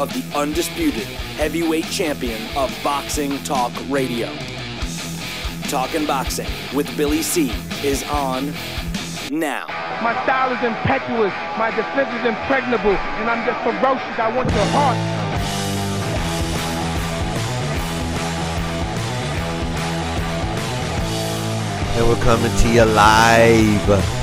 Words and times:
of 0.00 0.10
the 0.14 0.38
undisputed 0.38 1.06
heavyweight 1.36 1.84
champion 1.84 2.40
of 2.56 2.74
Boxing 2.82 3.36
Talk 3.44 3.70
Radio. 3.90 4.34
Talking 5.68 6.06
Boxing 6.06 6.48
with 6.74 6.96
Billy 6.96 7.20
C 7.20 7.52
is 7.84 8.02
on 8.04 8.50
now. 9.30 9.66
My 10.02 10.14
style 10.24 10.52
is 10.52 10.64
impetuous, 10.64 11.34
my 11.58 11.70
defense 11.76 12.08
is 12.18 12.26
impregnable, 12.26 12.96
and 12.96 13.28
I'm 13.28 13.44
just 13.44 13.60
ferocious. 13.62 14.18
I 14.18 14.34
want 14.34 14.50
your 14.50 14.64
heart. 14.72 14.96
And 21.98 22.08
we're 22.08 22.24
coming 22.24 22.56
to 22.56 22.68
you 22.70 22.84
live 22.86 24.19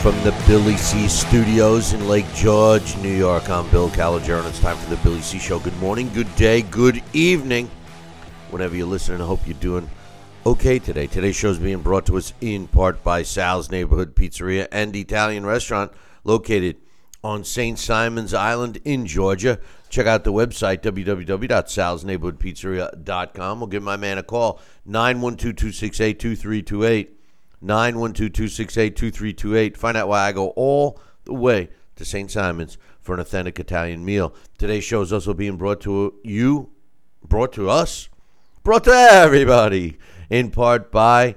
from 0.00 0.16
the 0.24 0.34
Billy 0.46 0.76
C 0.78 1.06
Studios 1.08 1.92
in 1.92 2.08
Lake 2.08 2.24
George, 2.34 2.96
New 2.98 3.14
York. 3.14 3.50
I'm 3.50 3.68
Bill 3.68 3.90
Calogero, 3.90 4.38
and 4.38 4.48
it's 4.48 4.58
time 4.58 4.78
for 4.78 4.88
the 4.88 4.96
Billy 5.02 5.20
C 5.20 5.38
Show. 5.38 5.58
Good 5.58 5.76
morning, 5.76 6.10
good 6.14 6.34
day, 6.36 6.62
good 6.62 7.02
evening. 7.12 7.70
Whenever 8.48 8.74
you're 8.74 8.86
listening, 8.86 9.20
I 9.20 9.26
hope 9.26 9.46
you're 9.46 9.58
doing 9.58 9.90
okay 10.46 10.78
today. 10.78 11.06
Today's 11.06 11.36
show 11.36 11.50
is 11.50 11.58
being 11.58 11.82
brought 11.82 12.06
to 12.06 12.16
us 12.16 12.32
in 12.40 12.66
part 12.66 13.04
by 13.04 13.22
Sal's 13.22 13.70
Neighborhood 13.70 14.16
Pizzeria 14.16 14.66
and 14.72 14.96
Italian 14.96 15.44
Restaurant 15.44 15.92
located 16.24 16.76
on 17.22 17.44
St. 17.44 17.78
Simon's 17.78 18.32
Island 18.32 18.80
in 18.86 19.04
Georgia. 19.04 19.58
Check 19.90 20.06
out 20.06 20.24
the 20.24 20.32
website, 20.32 20.80
www.salsneighborhoodpizzeria.com. 20.80 23.60
We'll 23.60 23.66
give 23.66 23.82
my 23.82 23.98
man 23.98 24.16
a 24.16 24.22
call, 24.22 24.62
912-268-2328, 27.64 28.92
912-268-2328. 28.92 29.76
Find 29.76 29.96
out 29.96 30.08
why 30.08 30.26
I 30.26 30.32
go 30.32 30.48
all 30.50 31.00
the 31.24 31.34
way 31.34 31.68
to 31.96 32.04
St. 32.04 32.30
Simon's 32.30 32.78
for 33.00 33.14
an 33.14 33.20
authentic 33.20 33.58
Italian 33.58 34.04
meal. 34.04 34.34
Today's 34.58 34.84
show 34.84 35.02
is 35.02 35.12
also 35.12 35.34
being 35.34 35.56
brought 35.56 35.80
to 35.82 36.14
you, 36.22 36.70
brought 37.22 37.52
to 37.54 37.68
us, 37.68 38.08
brought 38.62 38.84
to 38.84 38.92
everybody, 38.92 39.98
in 40.28 40.50
part 40.50 40.90
by 40.90 41.34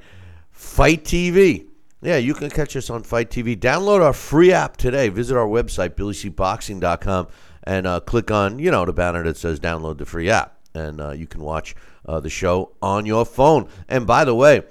Fight 0.52 1.04
TV. 1.04 1.68
Yeah, 2.02 2.18
you 2.18 2.34
can 2.34 2.50
catch 2.50 2.76
us 2.76 2.90
on 2.90 3.04
Fight 3.04 3.30
TV. 3.30 3.58
Download 3.58 4.02
our 4.02 4.14
free 4.14 4.52
app 4.52 4.76
today. 4.76 5.10
Visit 5.10 5.38
our 5.38 5.48
website, 5.48 5.92
billycboxing.com, 5.92 7.28
and 7.64 7.88
uh, 7.88 8.00
click 8.02 8.30
on, 8.30 8.60
you 8.60 8.72
know, 8.72 8.86
the 8.86 8.94
banner 8.94 9.24
that 9.24 9.38
says 9.38 9.60
download 9.60 9.98
the 9.98 10.06
free 10.06 10.30
app. 10.30 10.58
And 10.76 11.00
uh, 11.00 11.12
you 11.12 11.28
can 11.28 11.42
watch 11.42 11.76
uh, 12.06 12.20
the 12.20 12.30
show 12.30 12.74
on 12.82 13.06
your 13.06 13.26
phone. 13.26 13.70
And 13.88 14.06
by 14.06 14.26
the 14.26 14.36
way, 14.36 14.64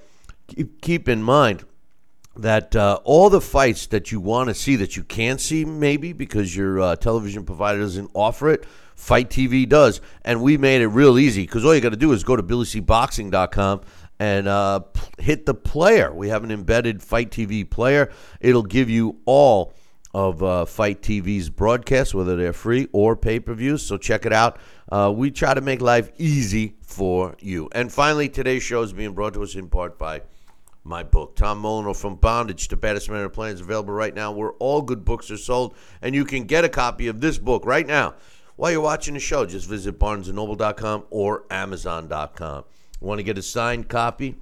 keep, 0.81 1.09
in 1.09 1.23
mind 1.23 1.65
that 2.37 2.75
uh, 2.75 2.99
all 3.05 3.31
the 3.31 3.41
fights 3.41 3.87
that 3.89 4.11
you 4.11 4.21
want 4.21 4.49
to 4.49 4.55
see 4.55 4.77
that 4.77 4.97
you 4.97 5.05
can't 5.05 5.41
see, 5.41 5.65
maybe 5.65 6.13
because 6.13 6.57
your 6.57 6.81
uh, 6.81 6.97
television 6.97 7.45
provider 7.45 7.81
doesn't 7.81 8.11
offer 8.15 8.51
it, 8.51 8.65
Fight 8.95 9.31
TV 9.31 9.69
does. 9.69 10.01
And 10.25 10.43
we 10.43 10.57
made 10.57 10.81
it 10.81 10.89
real 10.89 11.19
easy 11.19 11.43
because 11.43 11.65
all 11.65 11.75
you 11.75 11.81
got 11.81 11.91
to 11.91 11.97
do 11.97 12.13
is 12.13 12.25
go 12.25 12.37
to 12.37 12.43
billycboxing.com 12.43 13.81
and 14.19 14.47
uh, 14.47 14.81
hit 15.19 15.47
the 15.47 15.55
player. 15.55 16.13
We 16.13 16.29
have 16.29 16.45
an 16.45 16.51
embedded 16.51 17.03
Fight 17.03 17.31
TV 17.31 17.69
player. 17.69 18.11
It'll 18.41 18.63
give 18.63 18.89
you 18.89 19.19
all 19.25 19.75
of 20.15 20.43
uh, 20.43 20.65
Fight 20.67 21.03
TV's 21.03 21.51
broadcasts, 21.51 22.15
whether 22.15 22.37
they're 22.37 22.53
free 22.53 22.89
or 22.93 23.17
pay 23.17 23.41
per 23.41 23.55
views. 23.55 23.83
So 23.83 23.97
check 23.97 24.27
it 24.27 24.33
out. 24.33 24.59
Uh, 24.91 25.13
we 25.15 25.31
try 25.31 25.55
to 25.55 25.61
make 25.61 25.81
life 25.81 26.11
easy 26.19 26.77
for 26.83 27.35
you. 27.41 27.69
And 27.73 27.91
finally, 27.91 28.29
today's 28.29 28.63
show 28.63 28.83
is 28.83 28.93
being 28.93 29.13
brought 29.13 29.35
to 29.35 29.43
us 29.43 29.55
in 29.55 29.69
part 29.69 29.99
by 29.99 30.23
my 30.85 31.03
book, 31.03 31.37
Tom 31.37 31.63
Molineaux 31.63 31.97
from 31.97 32.17
Bondage 32.17 32.69
to 32.69 32.77
Baddest 32.77 33.09
Man 33.09 33.19
on 33.19 33.25
the 33.25 33.31
Planet, 33.31 33.55
is 33.55 33.61
available 33.61 33.95
right 33.95 34.15
now 34.15 34.33
where 34.33 34.53
all 34.53 34.83
good 34.83 35.05
books 35.05 35.31
are 35.31 35.37
sold. 35.37 35.77
And 36.01 36.15
you 36.15 36.25
can 36.25 36.45
get 36.45 36.65
a 36.65 36.69
copy 36.69 37.07
of 37.07 37.21
this 37.21 37.39
book 37.39 37.65
right 37.65 37.87
now 37.87 38.15
while 38.57 38.73
you're 38.73 38.81
watching 38.81 39.15
the 39.15 39.21
show. 39.21 39.47
Just 39.47 39.69
visit 39.69 39.99
barnesandnoble.com 39.99 41.05
or 41.11 41.45
amazon.com. 41.51 42.65
Want 43.01 43.19
to 43.19 43.23
get 43.23 43.39
a 43.39 43.43
signed 43.43 43.89
copy? 43.89 44.37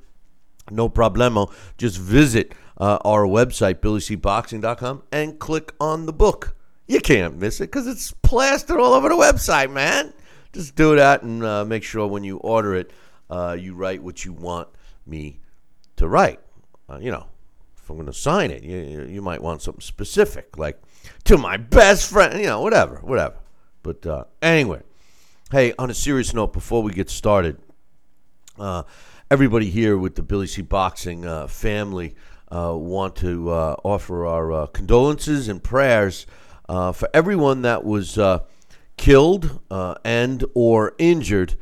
No 0.71 0.89
problemo. 0.89 1.53
Just 1.77 1.99
visit 1.99 2.53
uh, 2.79 2.99
our 3.05 3.25
website, 3.25 3.77
billycboxing.com, 3.77 5.03
and 5.13 5.39
click 5.39 5.75
on 5.81 6.07
the 6.07 6.13
book. 6.13 6.57
You 6.87 7.01
can't 7.01 7.39
miss 7.39 7.61
it 7.61 7.67
because 7.67 7.87
it's 7.87 8.13
plastered 8.23 8.79
all 8.79 8.95
over 8.95 9.09
the 9.09 9.15
website, 9.15 9.71
man. 9.71 10.13
Just 10.53 10.75
do 10.75 10.97
that 10.97 11.23
and 11.23 11.45
uh, 11.45 11.65
make 11.65 11.85
sure 11.85 12.07
when 12.07 12.25
you 12.25 12.39
order 12.39 12.75
it, 12.75 12.91
uh, 13.29 13.57
you 13.59 13.75
write 13.75 14.03
what 14.03 14.25
you 14.25 14.33
want 14.33 14.69
me 15.07 15.40
to 16.01 16.09
write. 16.09 16.41
Uh, 16.89 16.99
you 16.99 17.11
know, 17.11 17.27
if 17.77 17.89
I'm 17.89 17.97
going 17.97 18.07
to 18.07 18.13
sign 18.13 18.51
it, 18.51 18.63
you, 18.65 19.07
you- 19.09 19.23
might 19.23 19.41
want 19.43 19.63
something 19.63 19.81
specific, 19.81 20.59
like 20.59 20.81
to 21.25 21.39
my 21.39 21.57
best 21.57 22.11
friend, 22.11 22.39
you 22.41 22.47
know, 22.47 22.61
whatever, 22.61 22.97
whatever. 23.03 23.37
But 23.83 24.05
uh, 24.07 24.25
anyway, 24.43 24.83
hey, 25.53 25.73
on 25.79 25.91
a 25.91 25.95
serious 25.95 26.35
note, 26.35 26.53
before 26.53 26.83
we 26.83 26.93
get 26.93 27.09
started, 27.11 27.59
uh, 28.59 28.83
everybody 29.31 29.71
here 29.71 29.97
with 29.97 30.15
the 30.17 30.23
Billy 30.23 30.47
C. 30.47 30.63
Boxing 30.63 31.25
uh, 31.25 31.47
family 31.47 32.15
uh, 32.51 32.75
want 32.77 33.17
to 33.17 33.51
uh, 33.51 33.77
offer 33.85 34.27
our 34.27 34.53
uh, 34.53 34.67
condolences 34.67 35.49
and 35.49 35.63
prayers 35.63 36.27
for 36.69 37.09
everyone 37.15 37.63
that 37.63 37.85
was 37.85 38.19
killed 38.97 39.61
and 40.05 40.45
or 40.55 40.95
injured 40.99 41.57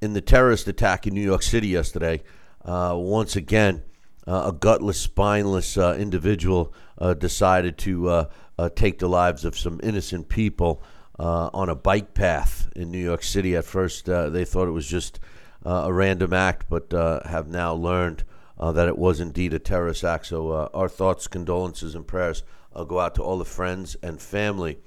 in 0.00 0.12
the 0.12 0.20
terrorist 0.20 0.68
attack 0.68 1.06
in 1.06 1.14
New 1.14 1.22
York 1.22 1.42
City 1.42 1.68
yesterday. 1.68 2.22
Uh, 2.64 2.94
once 2.96 3.36
again, 3.36 3.82
uh, 4.26 4.44
a 4.46 4.52
gutless, 4.52 4.98
spineless 4.98 5.76
uh, 5.76 5.96
individual 5.98 6.72
uh, 6.98 7.12
decided 7.12 7.76
to 7.76 8.08
uh, 8.08 8.30
uh, 8.58 8.70
take 8.74 8.98
the 8.98 9.08
lives 9.08 9.44
of 9.44 9.58
some 9.58 9.78
innocent 9.82 10.28
people 10.28 10.82
on 11.18 11.68
a 11.68 11.74
bike 11.74 12.14
path 12.14 12.68
in 12.74 12.90
New 12.90 12.98
York 12.98 13.22
City. 13.22 13.54
At 13.54 13.64
first, 13.64 14.06
they 14.06 14.44
thought 14.44 14.66
it 14.66 14.72
was 14.72 14.88
just 14.88 15.20
a 15.64 15.92
random 15.92 16.32
act, 16.32 16.66
but 16.68 16.92
have 17.24 17.46
now 17.46 17.72
learned 17.72 18.24
that 18.58 18.88
it 18.88 18.98
was 18.98 19.20
indeed 19.20 19.52
a 19.52 19.60
terrorist 19.60 20.02
act. 20.02 20.26
So, 20.26 20.68
our 20.74 20.88
thoughts, 20.88 21.28
condolences, 21.28 21.94
and 21.94 22.04
prayers 22.04 22.42
go 22.88 22.98
out 22.98 23.14
to 23.14 23.22
all 23.22 23.38
the 23.38 23.44
friends 23.44 23.96
and 24.02 24.20
family 24.20 24.78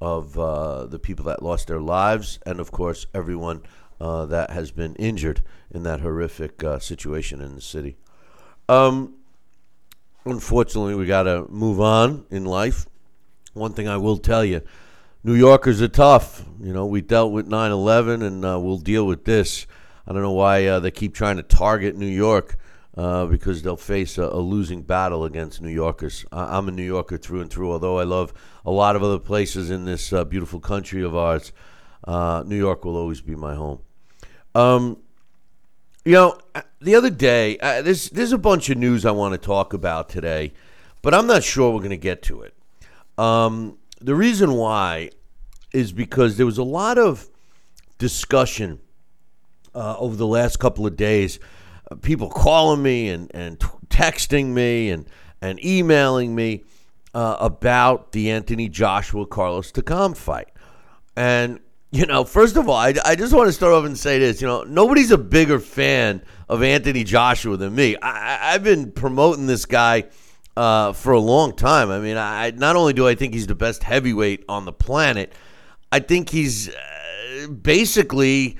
of 0.00 0.38
uh, 0.38 0.86
the 0.86 0.98
people 0.98 1.24
that 1.26 1.42
lost 1.42 1.68
their 1.68 1.80
lives, 1.80 2.38
and 2.46 2.60
of 2.60 2.70
course, 2.70 3.06
everyone 3.14 3.62
uh, 4.04 4.26
that 4.26 4.50
has 4.50 4.70
been 4.70 4.94
injured 4.96 5.42
in 5.70 5.82
that 5.82 6.00
horrific 6.00 6.62
uh, 6.62 6.78
situation 6.78 7.40
in 7.40 7.54
the 7.54 7.60
city. 7.60 7.96
Um, 8.68 9.14
unfortunately, 10.26 10.94
we 10.94 11.06
got 11.06 11.22
to 11.22 11.46
move 11.48 11.80
on 11.80 12.26
in 12.30 12.44
life. 12.44 12.86
One 13.54 13.72
thing 13.72 13.88
I 13.88 13.96
will 13.96 14.18
tell 14.18 14.44
you 14.44 14.60
New 15.22 15.34
Yorkers 15.34 15.80
are 15.80 15.88
tough. 15.88 16.44
You 16.60 16.74
know, 16.74 16.84
we 16.84 17.00
dealt 17.00 17.32
with 17.32 17.46
9 17.46 17.70
11 17.70 18.20
and 18.20 18.44
uh, 18.44 18.60
we'll 18.60 18.76
deal 18.76 19.06
with 19.06 19.24
this. 19.24 19.66
I 20.06 20.12
don't 20.12 20.20
know 20.20 20.32
why 20.32 20.66
uh, 20.66 20.80
they 20.80 20.90
keep 20.90 21.14
trying 21.14 21.38
to 21.38 21.42
target 21.42 21.96
New 21.96 22.06
York 22.06 22.58
uh, 22.98 23.24
because 23.24 23.62
they'll 23.62 23.74
face 23.78 24.18
a, 24.18 24.24
a 24.24 24.36
losing 24.36 24.82
battle 24.82 25.24
against 25.24 25.62
New 25.62 25.70
Yorkers. 25.70 26.26
I, 26.30 26.58
I'm 26.58 26.68
a 26.68 26.72
New 26.72 26.82
Yorker 26.82 27.16
through 27.16 27.40
and 27.40 27.50
through, 27.50 27.72
although 27.72 27.98
I 27.98 28.04
love 28.04 28.34
a 28.66 28.70
lot 28.70 28.96
of 28.96 29.02
other 29.02 29.18
places 29.18 29.70
in 29.70 29.86
this 29.86 30.12
uh, 30.12 30.24
beautiful 30.26 30.60
country 30.60 31.02
of 31.02 31.16
ours. 31.16 31.52
Uh, 32.06 32.42
New 32.46 32.58
York 32.58 32.84
will 32.84 32.98
always 32.98 33.22
be 33.22 33.34
my 33.34 33.54
home. 33.54 33.80
Um, 34.54 34.98
you 36.04 36.12
know, 36.12 36.38
uh, 36.54 36.62
the 36.80 36.94
other 36.94 37.10
day, 37.10 37.58
uh, 37.58 37.82
there's 37.82 38.10
there's 38.10 38.32
a 38.32 38.38
bunch 38.38 38.70
of 38.70 38.78
news 38.78 39.04
I 39.04 39.10
want 39.10 39.32
to 39.32 39.38
talk 39.38 39.72
about 39.72 40.08
today, 40.08 40.52
but 41.02 41.14
I'm 41.14 41.26
not 41.26 41.42
sure 41.42 41.72
we're 41.72 41.78
going 41.78 41.90
to 41.90 41.96
get 41.96 42.22
to 42.24 42.42
it. 42.42 42.54
Um, 43.16 43.78
the 44.00 44.14
reason 44.14 44.52
why 44.52 45.10
is 45.72 45.92
because 45.92 46.36
there 46.36 46.46
was 46.46 46.58
a 46.58 46.64
lot 46.64 46.98
of 46.98 47.28
discussion 47.98 48.80
uh, 49.74 49.96
over 49.98 50.16
the 50.16 50.26
last 50.26 50.58
couple 50.58 50.86
of 50.86 50.96
days. 50.96 51.38
Uh, 51.90 51.96
people 51.96 52.30
calling 52.30 52.82
me 52.82 53.08
and, 53.08 53.30
and 53.34 53.60
t- 53.60 53.66
texting 53.88 54.48
me 54.48 54.90
and, 54.90 55.06
and 55.40 55.62
emailing 55.64 56.34
me 56.34 56.64
uh, 57.14 57.36
about 57.40 58.12
the 58.12 58.30
Anthony 58.30 58.68
Joshua 58.68 59.26
Carlos 59.26 59.72
Takam 59.72 60.16
fight. 60.16 60.48
And, 61.16 61.60
you 61.94 62.06
know, 62.06 62.24
first 62.24 62.56
of 62.56 62.68
all, 62.68 62.74
I, 62.74 62.92
I 63.04 63.14
just 63.14 63.32
want 63.32 63.46
to 63.46 63.52
start 63.52 63.72
off 63.72 63.84
and 63.84 63.96
say 63.96 64.18
this. 64.18 64.40
You 64.40 64.48
know, 64.48 64.64
nobody's 64.64 65.12
a 65.12 65.18
bigger 65.18 65.60
fan 65.60 66.22
of 66.48 66.60
Anthony 66.60 67.04
Joshua 67.04 67.56
than 67.56 67.72
me. 67.72 67.96
I, 68.02 68.52
I've 68.52 68.64
been 68.64 68.90
promoting 68.90 69.46
this 69.46 69.64
guy 69.64 70.06
uh, 70.56 70.92
for 70.92 71.12
a 71.12 71.20
long 71.20 71.54
time. 71.54 71.90
I 71.90 72.00
mean, 72.00 72.16
I 72.16 72.50
not 72.50 72.74
only 72.74 72.94
do 72.94 73.06
I 73.06 73.14
think 73.14 73.32
he's 73.32 73.46
the 73.46 73.54
best 73.54 73.84
heavyweight 73.84 74.44
on 74.48 74.64
the 74.64 74.72
planet, 74.72 75.34
I 75.92 76.00
think 76.00 76.30
he's 76.30 76.68
uh, 76.68 77.46
basically 77.62 78.58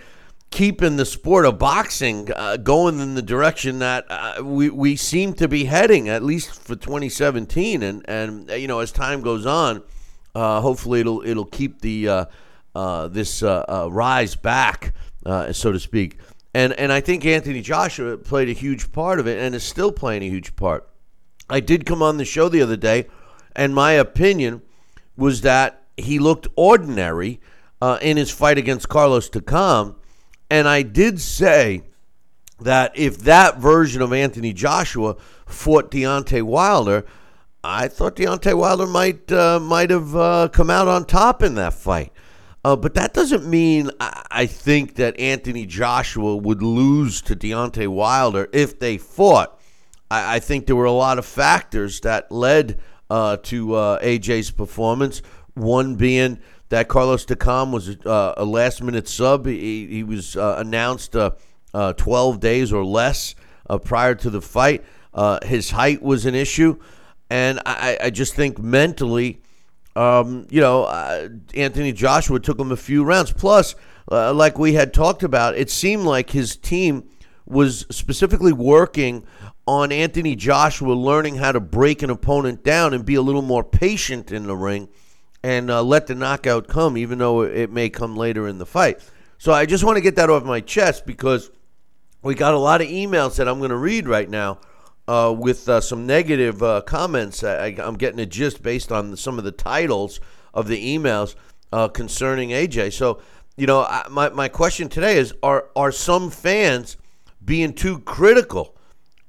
keeping 0.52 0.94
the 0.94 1.04
sport 1.04 1.44
of 1.44 1.58
boxing 1.58 2.30
uh, 2.36 2.56
going 2.58 3.00
in 3.00 3.16
the 3.16 3.22
direction 3.22 3.80
that 3.80 4.04
uh, 4.10 4.44
we 4.44 4.70
we 4.70 4.94
seem 4.94 5.32
to 5.34 5.48
be 5.48 5.64
heading, 5.64 6.08
at 6.08 6.22
least 6.22 6.62
for 6.62 6.76
2017. 6.76 7.82
And 7.82 8.08
and 8.08 8.48
uh, 8.48 8.54
you 8.54 8.68
know, 8.68 8.78
as 8.78 8.92
time 8.92 9.22
goes 9.22 9.44
on, 9.44 9.82
uh, 10.36 10.60
hopefully 10.60 11.00
it'll 11.00 11.26
it'll 11.26 11.46
keep 11.46 11.80
the 11.80 12.28
uh, 12.74 12.78
uh, 12.78 13.08
this 13.08 13.42
rise 13.42 14.34
back, 14.34 14.94
so 15.24 15.72
to 15.72 15.80
speak. 15.80 16.18
And 16.54 16.72
and 16.74 16.92
I 16.92 17.00
think 17.00 17.26
Anthony 17.26 17.62
Joshua 17.62 18.16
played 18.16 18.48
a 18.48 18.52
huge 18.52 18.92
part 18.92 19.18
of 19.18 19.26
it, 19.26 19.38
and 19.38 19.54
is 19.54 19.64
still 19.64 19.92
playing 19.92 20.22
a 20.22 20.28
huge 20.28 20.54
part. 20.56 20.88
I 21.50 21.60
did 21.60 21.84
come 21.84 22.02
on 22.02 22.16
the 22.16 22.24
show 22.24 22.48
the 22.48 22.62
other 22.62 22.76
day, 22.76 23.06
and 23.54 23.74
my 23.74 23.92
opinion 23.92 24.62
was 25.16 25.42
that 25.42 25.82
he 25.96 26.18
looked 26.18 26.48
ordinary 26.56 27.40
in 28.00 28.16
his 28.16 28.30
fight 28.30 28.56
against 28.56 28.88
Carlos 28.88 29.28
Takam 29.28 29.96
and 30.50 30.68
I 30.68 30.82
did 30.82 31.20
say 31.20 31.82
that 32.60 32.96
if 32.96 33.18
that 33.18 33.58
version 33.58 34.02
of 34.02 34.12
Anthony 34.12 34.52
Joshua 34.52 35.16
fought 35.46 35.90
Deontay 35.90 36.42
Wilder, 36.42 37.04
I 37.62 37.88
thought 37.88 38.16
Deontay 38.16 38.54
Wilder 38.54 38.86
might 38.86 39.32
uh, 39.32 39.58
might 39.58 39.90
have 39.90 40.14
uh, 40.14 40.48
come 40.52 40.70
out 40.70 40.86
on 40.86 41.06
top 41.06 41.42
in 41.42 41.54
that 41.56 41.74
fight. 41.74 42.12
Uh, 42.64 42.74
but 42.74 42.94
that 42.94 43.12
doesn't 43.12 43.46
mean 43.46 43.90
I 44.00 44.46
think 44.46 44.94
that 44.94 45.20
Anthony 45.20 45.66
Joshua 45.66 46.34
would 46.34 46.62
lose 46.62 47.20
to 47.22 47.36
Deontay 47.36 47.88
Wilder 47.88 48.48
if 48.54 48.78
they 48.78 48.96
fought. 48.96 49.60
I, 50.10 50.36
I 50.36 50.38
think 50.40 50.66
there 50.66 50.76
were 50.76 50.86
a 50.86 50.92
lot 50.92 51.18
of 51.18 51.26
factors 51.26 52.00
that 52.00 52.32
led 52.32 52.80
uh, 53.10 53.36
to 53.42 53.74
uh, 53.74 54.00
AJ's 54.00 54.50
performance. 54.50 55.20
One 55.52 55.96
being 55.96 56.40
that 56.70 56.88
Carlos 56.88 57.26
Takam 57.26 57.70
was 57.70 57.96
uh, 58.06 58.34
a 58.36 58.44
last 58.46 58.82
minute 58.82 59.08
sub. 59.08 59.46
He, 59.46 59.86
he 59.86 60.02
was 60.02 60.36
uh, 60.36 60.56
announced 60.58 61.14
uh, 61.14 61.32
uh 61.74 61.92
12 61.92 62.40
days 62.40 62.72
or 62.72 62.84
less 62.84 63.34
prior 63.84 64.14
to 64.14 64.30
the 64.30 64.40
fight. 64.40 64.84
His 65.44 65.70
height 65.70 66.02
was 66.02 66.24
an 66.24 66.34
issue. 66.34 66.78
And 67.28 67.60
I, 67.66 67.98
I 68.04 68.10
just 68.10 68.34
think 68.34 68.58
mentally, 68.58 69.40
um, 69.96 70.46
you 70.50 70.60
know, 70.60 70.86
Anthony 71.54 71.92
Joshua 71.92 72.40
took 72.40 72.58
him 72.58 72.72
a 72.72 72.76
few 72.76 73.04
rounds. 73.04 73.32
Plus, 73.32 73.74
like 74.10 74.58
we 74.58 74.74
had 74.74 74.92
talked 74.92 75.22
about, 75.22 75.56
it 75.56 75.70
seemed 75.70 76.04
like 76.04 76.30
his 76.30 76.56
team 76.56 77.08
was 77.46 77.86
specifically 77.90 78.52
working 78.52 79.26
on 79.66 79.92
Anthony 79.92 80.36
Joshua 80.36 80.92
learning 80.92 81.36
how 81.36 81.52
to 81.52 81.60
break 81.60 82.02
an 82.02 82.10
opponent 82.10 82.62
down 82.64 82.94
and 82.94 83.04
be 83.04 83.14
a 83.14 83.22
little 83.22 83.42
more 83.42 83.64
patient 83.64 84.30
in 84.32 84.46
the 84.46 84.56
ring 84.56 84.88
and 85.42 85.70
uh, 85.70 85.82
let 85.82 86.06
the 86.06 86.14
knockout 86.14 86.68
come, 86.68 86.96
even 86.96 87.18
though 87.18 87.42
it 87.42 87.70
may 87.70 87.90
come 87.90 88.16
later 88.16 88.48
in 88.48 88.58
the 88.58 88.66
fight. 88.66 89.00
So 89.38 89.52
I 89.52 89.66
just 89.66 89.84
want 89.84 89.96
to 89.96 90.00
get 90.00 90.16
that 90.16 90.30
off 90.30 90.44
my 90.44 90.60
chest 90.60 91.06
because 91.06 91.50
we 92.22 92.34
got 92.34 92.54
a 92.54 92.58
lot 92.58 92.80
of 92.80 92.88
emails 92.88 93.36
that 93.36 93.48
I'm 93.48 93.58
going 93.58 93.70
to 93.70 93.76
read 93.76 94.08
right 94.08 94.28
now 94.28 94.60
uh, 95.06 95.34
with 95.36 95.68
uh, 95.68 95.80
some 95.80 96.06
negative 96.06 96.62
uh, 96.62 96.80
comments. 96.82 97.44
I, 97.44 97.74
am 97.78 97.96
getting 97.96 98.20
a 98.20 98.26
gist 98.26 98.62
based 98.62 98.90
on 98.90 99.10
the, 99.10 99.16
some 99.16 99.38
of 99.38 99.44
the 99.44 99.52
titles 99.52 100.20
of 100.52 100.68
the 100.68 100.96
emails 100.96 101.34
uh, 101.72 101.88
concerning 101.88 102.50
AJ. 102.50 102.92
So, 102.92 103.20
you 103.56 103.66
know, 103.66 103.82
I, 103.82 104.06
my, 104.10 104.30
my 104.30 104.48
question 104.48 104.88
today 104.88 105.18
is 105.18 105.34
are, 105.42 105.68
are 105.76 105.92
some 105.92 106.30
fans 106.30 106.96
being 107.44 107.74
too 107.74 107.98
critical 108.00 108.76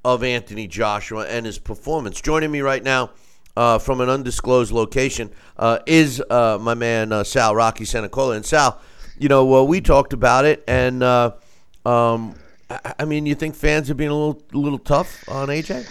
of 0.04 0.24
Anthony 0.24 0.68
Joshua 0.68 1.28
and 1.28 1.46
his 1.46 1.60
performance? 1.60 2.22
Joining 2.22 2.52
me 2.52 2.62
right 2.62 2.84
now 2.84 3.12
uh, 3.58 3.80
from 3.80 4.02
an 4.02 4.10
undisclosed 4.10 4.72
location 4.72 5.32
uh, 5.58 5.80
is 5.86 6.24
my 6.30 6.74
man 6.74 7.26
Sal 7.26 7.56
Rocky 7.56 7.86
Senacola. 7.86 8.36
And 8.36 8.46
Sal, 8.46 8.80
you 9.18 9.28
know, 9.28 9.64
we 9.66 9.82
talked 9.82 10.14
about 10.14 10.46
it, 10.46 10.64
and 10.68 11.04
um, 11.04 12.36
I, 12.70 12.94
I, 13.00 13.06
mean, 13.06 13.26
you 13.26 13.36
think 13.36 13.56
fans 13.56 13.90
are 13.90 13.96
being 13.96 14.10
a 14.10 14.16
little, 14.16 14.42
a 14.54 14.58
little 14.58 14.80
tough 14.80 15.28
on 15.30 15.50
AJ? 15.50 15.88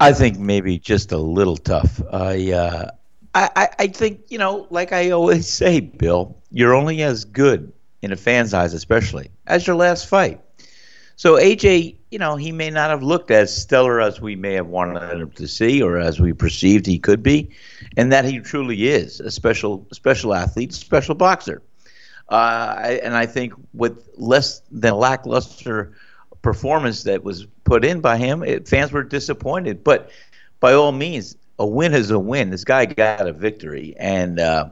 I 0.00 0.12
think 0.12 0.38
maybe 0.38 0.78
just 0.78 1.12
a 1.12 1.18
little 1.18 1.56
tough. 1.56 2.02
I, 2.12 2.52
uh, 2.52 2.90
I, 3.34 3.68
I 3.78 3.86
think 3.86 4.20
you 4.28 4.38
know, 4.38 4.66
like 4.70 4.92
I 4.92 5.10
always 5.10 5.48
say, 5.52 5.80
Bill, 5.80 6.36
you're 6.50 6.74
only 6.74 7.02
as 7.02 7.24
good 7.24 7.72
in 8.02 8.12
a 8.12 8.16
fan's 8.16 8.52
eyes, 8.52 8.74
especially 8.74 9.30
as 9.46 9.66
your 9.66 9.76
last 9.76 10.06
fight. 10.06 10.40
So 11.16 11.36
AJ, 11.36 11.96
you 12.10 12.18
know, 12.18 12.36
he 12.36 12.52
may 12.52 12.70
not 12.70 12.90
have 12.90 13.02
looked 13.02 13.30
as 13.30 13.54
stellar 13.54 14.00
as 14.00 14.20
we 14.20 14.34
may 14.34 14.54
have 14.54 14.66
wanted 14.66 15.20
him 15.20 15.30
to 15.32 15.46
see, 15.46 15.80
or 15.80 15.98
as 15.98 16.20
we 16.20 16.32
perceived 16.32 16.84
he 16.84 16.98
could 16.98 17.22
be, 17.22 17.50
and 17.96 18.10
that 18.12 18.24
he 18.24 18.40
truly 18.40 18.88
is 18.88 19.20
a 19.20 19.30
special 19.30 19.86
special 19.92 20.34
athlete, 20.34 20.72
special 20.72 21.14
boxer. 21.14 21.62
Uh, 22.32 22.98
and 23.02 23.14
I 23.14 23.26
think 23.26 23.52
with 23.74 24.08
less 24.16 24.62
than 24.70 24.94
lackluster 24.94 25.92
performance 26.40 27.02
that 27.02 27.22
was 27.22 27.46
put 27.64 27.84
in 27.84 28.00
by 28.00 28.16
him, 28.16 28.42
it, 28.42 28.66
fans 28.66 28.90
were 28.90 29.02
disappointed. 29.02 29.84
But 29.84 30.10
by 30.58 30.72
all 30.72 30.92
means, 30.92 31.36
a 31.58 31.66
win 31.66 31.92
is 31.92 32.10
a 32.10 32.18
win. 32.18 32.48
This 32.48 32.64
guy 32.64 32.86
got 32.86 33.28
a 33.28 33.34
victory, 33.34 33.94
and 33.98 34.40
uh, 34.40 34.70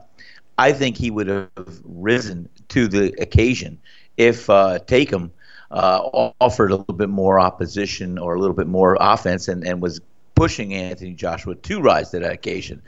I 0.57 0.73
think 0.73 0.97
he 0.97 1.11
would 1.11 1.27
have 1.27 1.51
risen 1.83 2.49
to 2.69 2.87
the 2.87 3.13
occasion 3.21 3.79
if 4.17 4.49
uh, 4.49 4.79
Takam 4.79 5.29
uh, 5.69 6.31
offered 6.39 6.71
a 6.71 6.77
little 6.77 6.95
bit 6.95 7.09
more 7.09 7.39
opposition 7.39 8.17
or 8.17 8.33
a 8.33 8.39
little 8.39 8.55
bit 8.55 8.67
more 8.67 8.97
offense 8.99 9.47
and, 9.47 9.63
and 9.67 9.83
was 9.83 10.01
pushing 10.33 10.73
Anthony 10.73 11.13
Joshua 11.13 11.53
to 11.53 11.79
rise 11.79 12.09
to 12.09 12.19
that 12.19 12.33
occasion. 12.33 12.81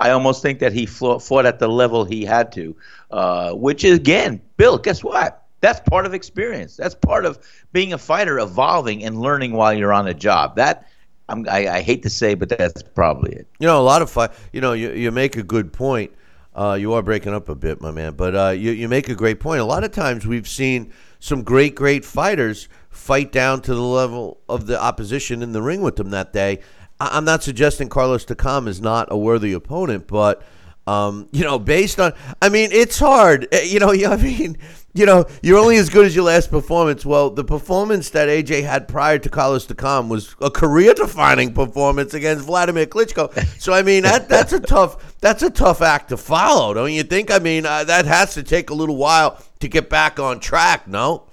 I 0.00 0.10
almost 0.10 0.42
think 0.42 0.60
that 0.60 0.72
he 0.72 0.86
fought 0.86 1.46
at 1.46 1.58
the 1.58 1.68
level 1.68 2.04
he 2.04 2.24
had 2.24 2.52
to, 2.52 2.76
uh, 3.10 3.52
which 3.52 3.84
is, 3.84 3.96
again, 3.98 4.40
Bill, 4.56 4.78
guess 4.78 5.02
what? 5.02 5.44
That's 5.60 5.80
part 5.88 6.06
of 6.06 6.14
experience. 6.14 6.76
That's 6.76 6.94
part 6.94 7.24
of 7.24 7.38
being 7.72 7.92
a 7.92 7.98
fighter, 7.98 8.38
evolving 8.38 9.02
and 9.02 9.20
learning 9.20 9.54
while 9.54 9.74
you're 9.74 9.92
on 9.92 10.06
a 10.06 10.14
job. 10.14 10.54
That 10.54 10.86
I, 11.28 11.68
I 11.68 11.80
hate 11.80 12.04
to 12.04 12.10
say, 12.10 12.34
but 12.34 12.48
that's 12.48 12.82
probably 12.82 13.32
it. 13.32 13.48
You 13.58 13.66
know, 13.66 13.80
a 13.80 13.82
lot 13.82 14.00
of 14.00 14.10
fight. 14.10 14.30
You 14.52 14.60
know, 14.60 14.72
you, 14.72 14.92
you 14.92 15.10
make 15.10 15.36
a 15.36 15.42
good 15.42 15.72
point. 15.72 16.12
Uh, 16.54 16.74
you 16.74 16.92
are 16.92 17.02
breaking 17.02 17.34
up 17.34 17.48
a 17.48 17.54
bit, 17.54 17.80
my 17.80 17.90
man, 17.90 18.14
but 18.14 18.34
uh, 18.34 18.48
you 18.50 18.72
you 18.72 18.88
make 18.88 19.08
a 19.08 19.14
great 19.14 19.38
point. 19.38 19.60
A 19.60 19.64
lot 19.64 19.84
of 19.84 19.92
times 19.92 20.26
we've 20.26 20.48
seen 20.48 20.92
some 21.20 21.42
great, 21.42 21.74
great 21.74 22.04
fighters 22.04 22.68
fight 22.90 23.30
down 23.30 23.60
to 23.62 23.74
the 23.74 23.80
level 23.80 24.40
of 24.48 24.66
the 24.66 24.80
opposition 24.80 25.42
in 25.42 25.52
the 25.52 25.62
ring 25.62 25.82
with 25.82 25.96
them 25.96 26.10
that 26.10 26.32
day. 26.32 26.60
I'm 27.00 27.24
not 27.24 27.42
suggesting 27.42 27.88
Carlos 27.88 28.24
Takam 28.24 28.66
is 28.68 28.80
not 28.80 29.08
a 29.10 29.16
worthy 29.16 29.52
opponent, 29.52 30.06
but 30.06 30.42
um, 30.88 31.28
you 31.32 31.44
know, 31.44 31.58
based 31.58 32.00
on, 32.00 32.14
I 32.40 32.48
mean, 32.48 32.70
it's 32.72 32.98
hard. 32.98 33.46
Eh, 33.52 33.64
you 33.64 33.78
know, 33.78 33.90
I 34.10 34.16
mean, 34.16 34.56
you 34.94 35.04
know, 35.04 35.26
you're 35.42 35.58
only 35.58 35.76
as 35.76 35.90
good 35.90 36.06
as 36.06 36.16
your 36.16 36.24
last 36.24 36.50
performance. 36.50 37.04
Well, 37.04 37.28
the 37.30 37.44
performance 37.44 38.10
that 38.10 38.28
AJ 38.28 38.64
had 38.64 38.88
prior 38.88 39.18
to 39.18 39.28
Carlos 39.28 39.66
Takam 39.66 40.08
was 40.08 40.34
a 40.40 40.50
career-defining 40.50 41.52
performance 41.52 42.14
against 42.14 42.46
Vladimir 42.46 42.86
Klitschko. 42.86 43.60
So, 43.60 43.74
I 43.74 43.82
mean, 43.82 44.04
that 44.04 44.28
that's 44.28 44.52
a 44.52 44.60
tough 44.60 45.18
that's 45.20 45.42
a 45.42 45.50
tough 45.50 45.82
act 45.82 46.08
to 46.08 46.16
follow, 46.16 46.72
don't 46.72 46.92
you 46.92 47.02
think? 47.02 47.30
I 47.30 47.38
mean, 47.38 47.66
uh, 47.66 47.84
that 47.84 48.06
has 48.06 48.34
to 48.34 48.42
take 48.42 48.70
a 48.70 48.74
little 48.74 48.96
while 48.96 49.40
to 49.60 49.68
get 49.68 49.90
back 49.90 50.18
on 50.18 50.40
track. 50.40 50.88
No. 50.88 51.27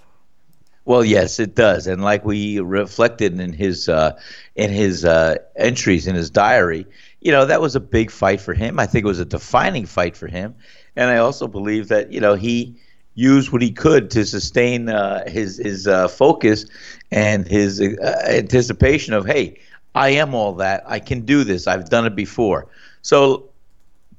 Well, 0.86 1.04
yes, 1.04 1.40
it 1.40 1.56
does, 1.56 1.88
and 1.88 2.04
like 2.04 2.26
we 2.26 2.60
reflected 2.60 3.40
in 3.40 3.54
his 3.54 3.90
uh, 3.90 4.20
in 4.56 4.70
his 4.72 5.04
uh, 5.04 5.38
entries 5.56 6.06
in 6.06 6.16
his 6.16 6.30
diary, 6.30 6.86
you 7.22 7.32
know 7.32 7.46
that 7.46 7.60
was 7.60 7.76
a 7.76 7.80
big 7.80 8.12
fight 8.12 8.40
for 8.40 8.54
him. 8.54 8.80
I 8.80 8.86
think 8.86 9.04
it 9.04 9.08
was 9.08 9.20
a 9.20 9.26
defining 9.26 9.88
fight 9.88 10.16
for 10.16 10.28
him, 10.28 10.54
and 10.96 11.10
I 11.10 11.18
also 11.18 11.48
believe 11.48 11.88
that 11.88 12.12
you 12.12 12.20
know 12.22 12.36
he 12.36 12.76
used 13.16 13.52
what 13.52 13.64
he 13.64 13.72
could 13.72 14.12
to 14.12 14.26
sustain 14.28 14.88
uh, 14.90 15.28
his 15.28 15.58
his 15.58 15.88
uh, 15.88 16.08
focus 16.08 16.66
and 17.12 17.48
his 17.48 17.82
uh, 17.82 18.22
anticipation 18.28 19.16
of 19.16 19.26
hey, 19.26 19.60
I 19.96 20.10
am 20.10 20.36
all 20.36 20.54
that. 20.56 20.84
I 20.86 21.00
can 21.00 21.22
do 21.22 21.44
this. 21.44 21.66
I've 21.66 21.90
done 21.90 22.06
it 22.06 22.16
before. 22.16 22.68
So, 23.02 23.50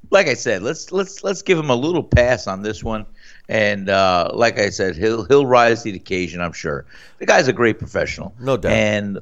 like 0.09 0.27
I 0.27 0.33
said, 0.33 0.63
let's 0.63 0.91
let's 0.91 1.23
let's 1.23 1.41
give 1.41 1.57
him 1.57 1.69
a 1.69 1.75
little 1.75 2.03
pass 2.03 2.47
on 2.47 2.61
this 2.61 2.83
one. 2.83 3.05
And 3.49 3.89
uh, 3.89 4.31
like 4.33 4.59
I 4.59 4.69
said, 4.69 4.95
he'll 4.95 5.23
he'll 5.25 5.45
rise 5.45 5.83
to 5.83 5.91
the 5.91 5.97
occasion. 5.97 6.41
I'm 6.41 6.53
sure. 6.53 6.85
The 7.19 7.25
guy's 7.25 7.47
a 7.47 7.53
great 7.53 7.79
professional. 7.79 8.33
No 8.39 8.57
doubt. 8.57 8.71
And 8.73 9.19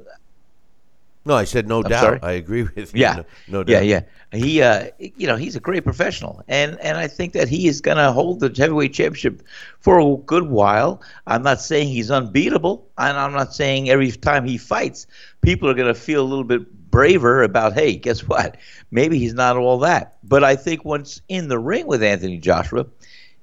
no, 1.25 1.35
I 1.35 1.43
said 1.45 1.67
no 1.67 1.77
I'm 1.77 1.89
doubt. 1.89 2.01
sorry? 2.01 2.19
I 2.21 2.33
agree 2.33 2.63
with 2.63 2.93
you. 2.93 3.01
yeah, 3.01 3.23
no, 3.47 3.63
no 3.63 3.65
yeah, 3.67 3.81
yeah. 3.81 4.01
He, 4.31 4.61
uh, 4.61 4.89
you 4.99 5.25
know, 5.25 5.35
he's 5.35 5.55
a 5.55 5.59
great 5.59 5.83
professional, 5.83 6.43
and 6.47 6.79
and 6.81 6.97
I 6.97 7.07
think 7.07 7.33
that 7.33 7.47
he 7.47 7.67
is 7.67 7.81
going 7.81 7.97
to 7.97 8.11
hold 8.11 8.41
the 8.41 8.53
heavyweight 8.55 8.93
championship 8.93 9.41
for 9.79 9.99
a 9.99 10.17
good 10.17 10.49
while. 10.49 11.01
I'm 11.25 11.41
not 11.41 11.61
saying 11.61 11.87
he's 11.87 12.11
unbeatable, 12.11 12.87
and 12.97 13.17
I'm 13.17 13.33
not 13.33 13.55
saying 13.55 13.89
every 13.89 14.11
time 14.11 14.45
he 14.45 14.57
fights, 14.57 15.07
people 15.41 15.67
are 15.67 15.73
going 15.73 15.87
to 15.91 15.99
feel 15.99 16.21
a 16.21 16.27
little 16.27 16.43
bit 16.43 16.84
braver 16.95 17.43
about, 17.43 17.73
hey, 17.73 17.97
guess 17.97 18.21
what? 18.21 18.55
Maybe 18.89 19.19
he's 19.19 19.33
not 19.33 19.57
all 19.57 19.79
that. 19.79 20.15
But 20.23 20.45
I 20.45 20.55
think 20.55 20.85
once 20.85 21.21
in 21.27 21.49
the 21.49 21.59
ring 21.59 21.87
with 21.87 22.01
Anthony 22.01 22.37
Joshua, 22.37 22.85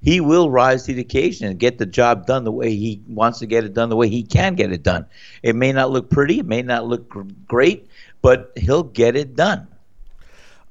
he 0.01 0.19
will 0.19 0.49
rise 0.49 0.85
to 0.85 0.93
the 0.95 1.01
occasion 1.01 1.47
and 1.47 1.59
get 1.59 1.77
the 1.77 1.85
job 1.85 2.25
done 2.25 2.45
the 2.45 2.51
way 2.51 2.75
he 2.75 2.99
wants 3.07 3.37
to 3.39 3.45
get 3.45 3.63
it 3.63 3.75
done, 3.75 3.89
the 3.89 3.95
way 3.95 4.09
he 4.09 4.23
can 4.23 4.55
get 4.55 4.71
it 4.73 4.81
done. 4.81 5.05
It 5.43 5.55
may 5.55 5.71
not 5.71 5.91
look 5.91 6.09
pretty, 6.09 6.39
it 6.39 6.47
may 6.47 6.63
not 6.63 6.87
look 6.87 7.15
great, 7.47 7.87
but 8.23 8.51
he'll 8.57 8.83
get 8.83 9.15
it 9.15 9.35
done. 9.35 9.67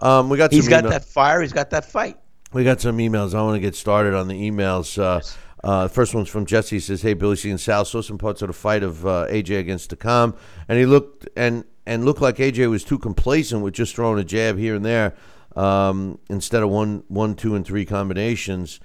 Um, 0.01 0.29
we 0.29 0.37
got. 0.37 0.51
He's 0.51 0.65
some 0.65 0.71
got 0.71 0.81
email- 0.81 0.91
that 0.91 1.05
fire. 1.05 1.41
He's 1.41 1.53
got 1.53 1.71
that 1.71 1.85
fight. 1.85 2.19
We 2.53 2.65
got 2.65 2.81
some 2.81 2.99
emails. 2.99 3.33
I 3.33 3.43
want 3.43 3.55
to 3.55 3.61
get 3.61 3.77
started 3.77 4.15
on 4.15 4.27
the 4.27 4.51
emails. 4.51 5.01
Uh, 5.01 5.21
Uh, 5.62 5.87
first 5.87 6.14
one's 6.14 6.28
from 6.28 6.45
Jesse. 6.45 6.76
He 6.76 6.81
says, 6.81 7.02
"Hey 7.02 7.14
Billy 7.14 7.37
C 7.37 7.50
and 7.50 7.61
Sal, 7.61 7.85
saw 7.85 8.00
some 8.02 8.19
parts 8.19 8.42
of 8.42 8.49
the 8.49 8.54
fight 8.54 8.83
of 8.83 9.07
uh, 9.07 9.26
AJ 9.28 9.61
against 9.61 9.97
Takam, 9.97 10.37
and 10.69 10.78
he 10.78 10.87
looked 10.87 11.28
and 11.37 11.64
and 11.87 12.04
looked 12.04 12.21
like 12.21 12.37
AJ 12.37 12.69
was 12.71 12.85
too 12.85 12.99
complacent 12.99 13.62
with 13.62 13.75
just 13.75 13.95
throwing 13.95 14.19
a 14.19 14.25
jab 14.25 14.59
here 14.59 14.75
and 14.75 14.85
there 14.85 15.14
um, 15.57 16.19
instead 16.28 16.62
of 16.62 16.71
one, 16.71 17.04
one, 17.09 17.35
two, 17.35 17.54
and 17.54 17.64
three 17.64 17.85
combinations." 17.85 18.81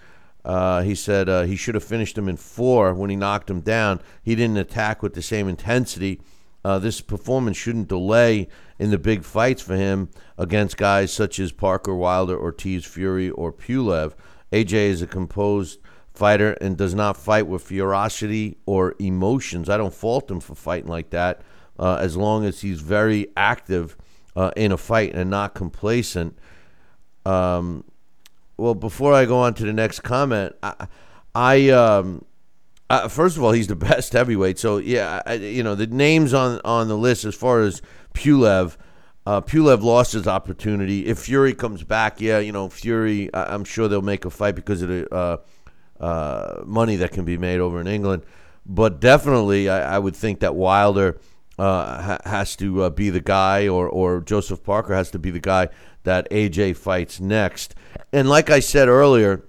Uh, 0.45 0.81
he 0.81 0.95
said 0.95 1.27
uh, 1.27 1.41
he 1.41 1.57
should 1.57 1.75
have 1.75 1.83
finished 1.83 2.17
him 2.17 2.29
in 2.29 2.37
four 2.37 2.93
when 2.93 3.09
he 3.09 3.17
knocked 3.17 3.49
him 3.49 3.59
down. 3.59 3.99
He 4.23 4.33
didn't 4.33 4.55
attack 4.55 5.03
with 5.03 5.13
the 5.13 5.21
same 5.21 5.49
intensity. 5.49 6.21
Uh, 6.63 6.79
this 6.79 7.01
performance 7.01 7.57
shouldn't 7.57 7.89
delay 7.89 8.47
in 8.79 8.89
the 8.89 8.97
big 8.97 9.23
fights 9.23 9.61
for 9.61 9.75
him 9.75 10.09
against 10.37 10.77
guys 10.77 11.11
such 11.11 11.37
as 11.39 11.51
Parker, 11.51 11.93
Wilder, 11.93 12.37
Ortiz, 12.39 12.85
Fury, 12.85 13.29
or 13.29 13.51
Pulev. 13.51 14.13
AJ 14.53 14.73
is 14.73 15.01
a 15.01 15.07
composed 15.07 15.79
fighter 16.17 16.53
and 16.53 16.75
does 16.75 16.95
not 16.95 17.15
fight 17.15 17.47
with 17.47 17.61
ferocity 17.63 18.57
or 18.65 18.95
emotions. 18.99 19.69
I 19.69 19.77
don't 19.77 19.93
fault 19.93 20.29
him 20.29 20.39
for 20.39 20.55
fighting 20.55 20.89
like 20.89 21.11
that 21.11 21.41
uh, 21.79 21.97
as 22.01 22.17
long 22.17 22.45
as 22.45 22.61
he's 22.61 22.81
very 22.81 23.27
active 23.37 23.95
uh, 24.35 24.51
in 24.55 24.71
a 24.71 24.77
fight 24.77 25.13
and 25.13 25.29
not 25.29 25.53
complacent. 25.53 26.37
Um, 27.25 27.83
well, 28.57 28.75
before 28.75 29.13
I 29.13 29.25
go 29.25 29.39
on 29.39 29.53
to 29.55 29.65
the 29.65 29.73
next 29.73 29.99
comment, 29.99 30.55
I, 30.63 30.87
I 31.35 31.69
um, 31.69 32.25
first 33.09 33.37
of 33.37 33.43
all, 33.43 33.51
he's 33.51 33.67
the 33.67 33.75
best 33.91 34.13
heavyweight. 34.13 34.59
So 34.59 34.77
yeah, 34.77 35.21
I, 35.25 35.33
you 35.33 35.63
know 35.63 35.75
the 35.75 35.87
names 35.87 36.33
on 36.33 36.59
on 36.65 36.87
the 36.87 36.97
list 36.97 37.25
as 37.25 37.35
far 37.35 37.61
as 37.61 37.81
Pulev. 38.13 38.77
Uh, 39.25 39.41
Pulev 39.41 39.83
lost 39.83 40.13
his 40.13 40.25
opportunity. 40.25 41.05
If 41.05 41.19
Fury 41.19 41.53
comes 41.53 41.83
back, 41.83 42.21
yeah, 42.21 42.39
you 42.39 42.53
know 42.53 42.69
Fury. 42.69 43.31
I, 43.33 43.53
am 43.53 43.65
sure 43.65 43.87
they'll 43.87 44.01
make 44.01 44.23
a 44.23 44.29
fight 44.29 44.55
because 44.55 44.81
of 44.81 44.89
the 44.89 45.13
uh, 45.13 45.37
uh, 45.99 46.61
money 46.65 46.95
that 46.97 47.11
can 47.11 47.25
be 47.25 47.37
made 47.37 47.59
over 47.59 47.79
in 47.79 47.87
England. 47.87 48.23
But 48.65 48.99
definitely, 48.99 49.69
I, 49.69 49.95
I 49.95 49.99
would 49.99 50.15
think 50.15 50.41
that 50.41 50.55
Wilder 50.55 51.19
uh, 51.57 52.01
ha- 52.01 52.19
has 52.25 52.55
to 52.57 52.83
uh, 52.83 52.89
be 52.89 53.09
the 53.09 53.21
guy, 53.21 53.67
or 53.67 53.87
or 53.89 54.21
Joseph 54.21 54.63
Parker 54.63 54.93
has 54.93 55.11
to 55.11 55.19
be 55.19 55.31
the 55.31 55.39
guy 55.39 55.69
that 56.03 56.29
AJ 56.29 56.77
fights 56.77 57.19
next. 57.19 57.75
And 58.13 58.29
like 58.29 58.49
I 58.49 58.59
said 58.59 58.87
earlier, 58.87 59.43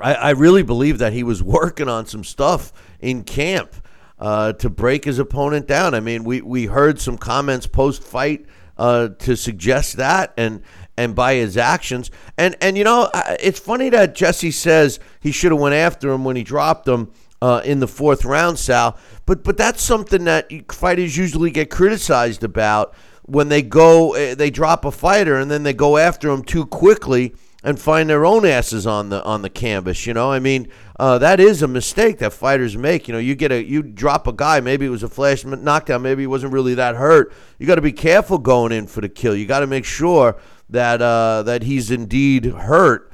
I, 0.00 0.14
I 0.14 0.30
really 0.30 0.62
believe 0.62 0.98
that 0.98 1.12
he 1.12 1.22
was 1.22 1.42
working 1.42 1.88
on 1.88 2.06
some 2.06 2.24
stuff 2.24 2.72
in 3.00 3.24
camp 3.24 3.74
uh, 4.18 4.52
to 4.54 4.70
break 4.70 5.04
his 5.04 5.18
opponent 5.18 5.66
down. 5.66 5.94
I 5.94 6.00
mean, 6.00 6.24
we, 6.24 6.40
we 6.42 6.66
heard 6.66 7.00
some 7.00 7.18
comments 7.18 7.66
post 7.66 8.02
fight 8.02 8.46
uh, 8.76 9.08
to 9.18 9.36
suggest 9.36 9.96
that, 9.96 10.32
and 10.36 10.62
and 11.02 11.14
by 11.14 11.34
his 11.34 11.56
actions, 11.56 12.10
and 12.38 12.56
and 12.60 12.78
you 12.78 12.84
know, 12.84 13.10
it's 13.40 13.58
funny 13.58 13.88
that 13.90 14.14
Jesse 14.14 14.50
says 14.50 14.98
he 15.20 15.32
should 15.32 15.52
have 15.52 15.60
went 15.60 15.74
after 15.74 16.10
him 16.10 16.24
when 16.24 16.36
he 16.36 16.42
dropped 16.42 16.88
him. 16.88 17.10
Uh, 17.40 17.60
in 17.64 17.80
the 17.80 17.88
fourth 17.88 18.24
round, 18.24 18.56
Sal. 18.56 18.96
But 19.26 19.42
but 19.42 19.56
that's 19.56 19.82
something 19.82 20.26
that 20.26 20.48
fighters 20.70 21.16
usually 21.16 21.50
get 21.50 21.70
criticized 21.70 22.44
about 22.44 22.94
when 23.24 23.48
they 23.48 23.62
go, 23.62 24.14
eh, 24.14 24.34
they 24.34 24.50
drop 24.50 24.84
a 24.84 24.92
fighter 24.92 25.36
and 25.36 25.50
then 25.50 25.62
they 25.62 25.72
go 25.72 25.96
after 25.96 26.30
him 26.30 26.42
too 26.42 26.66
quickly 26.66 27.34
and 27.64 27.80
find 27.80 28.10
their 28.10 28.26
own 28.26 28.44
asses 28.44 28.86
on 28.86 29.08
the 29.08 29.22
on 29.24 29.42
the 29.42 29.50
canvas. 29.50 30.06
You 30.06 30.14
know, 30.14 30.32
I 30.32 30.40
mean, 30.40 30.68
uh, 30.98 31.18
that 31.18 31.38
is 31.38 31.62
a 31.62 31.68
mistake 31.68 32.18
that 32.18 32.32
fighters 32.32 32.76
make. 32.76 33.06
You 33.06 33.14
know, 33.14 33.20
you 33.20 33.34
get 33.34 33.52
a 33.52 33.62
you 33.62 33.82
drop 33.82 34.26
a 34.26 34.32
guy, 34.32 34.60
maybe 34.60 34.86
it 34.86 34.90
was 34.90 35.02
a 35.02 35.08
flash 35.08 35.44
knockdown, 35.44 36.02
maybe 36.02 36.24
he 36.24 36.26
wasn't 36.26 36.52
really 36.52 36.74
that 36.74 36.96
hurt. 36.96 37.32
You 37.58 37.66
got 37.66 37.76
to 37.76 37.82
be 37.82 37.92
careful 37.92 38.38
going 38.38 38.72
in 38.72 38.86
for 38.86 39.00
the 39.00 39.08
kill. 39.08 39.36
You 39.36 39.46
got 39.46 39.60
to 39.60 39.66
make 39.66 39.84
sure 39.84 40.36
that 40.72 41.00
uh, 41.00 41.42
that 41.44 41.62
he's 41.62 41.90
indeed 41.90 42.44
hurt. 42.44 43.10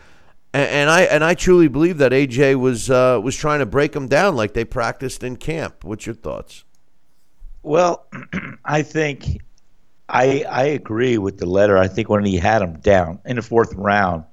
And, 0.55 0.69
and, 0.71 0.91
I 0.91 1.03
and 1.03 1.23
I 1.23 1.35
truly 1.35 1.69
believe 1.69 1.99
that 1.99 2.13
AJ 2.13 2.57
was 2.57 2.91
uh, 2.91 3.21
was 3.23 3.37
trying 3.37 3.59
to 3.61 3.67
break 3.67 3.95
him 3.95 4.09
down 4.09 4.35
like 4.35 4.55
they 4.55 4.65
practiced 4.65 5.23
in 5.23 5.37
camp. 5.37 5.85
What's 5.85 6.07
your 6.07 6.15
thoughts? 6.15 6.65
Well, 7.63 8.07
I 8.65 8.83
think 8.83 9.43
I 10.09 10.45
I 10.49 10.65
agree 10.65 11.19
with 11.19 11.39
the 11.39 11.47
letter. 11.47 11.77
I 11.77 11.89
think 11.89 12.09
when 12.09 12.25
he 12.25 12.37
had 12.37 12.63
him 12.63 12.81
down 12.81 13.21
in 13.25 13.37
the 13.37 13.43
fourth 13.43 13.75
round 13.75 14.25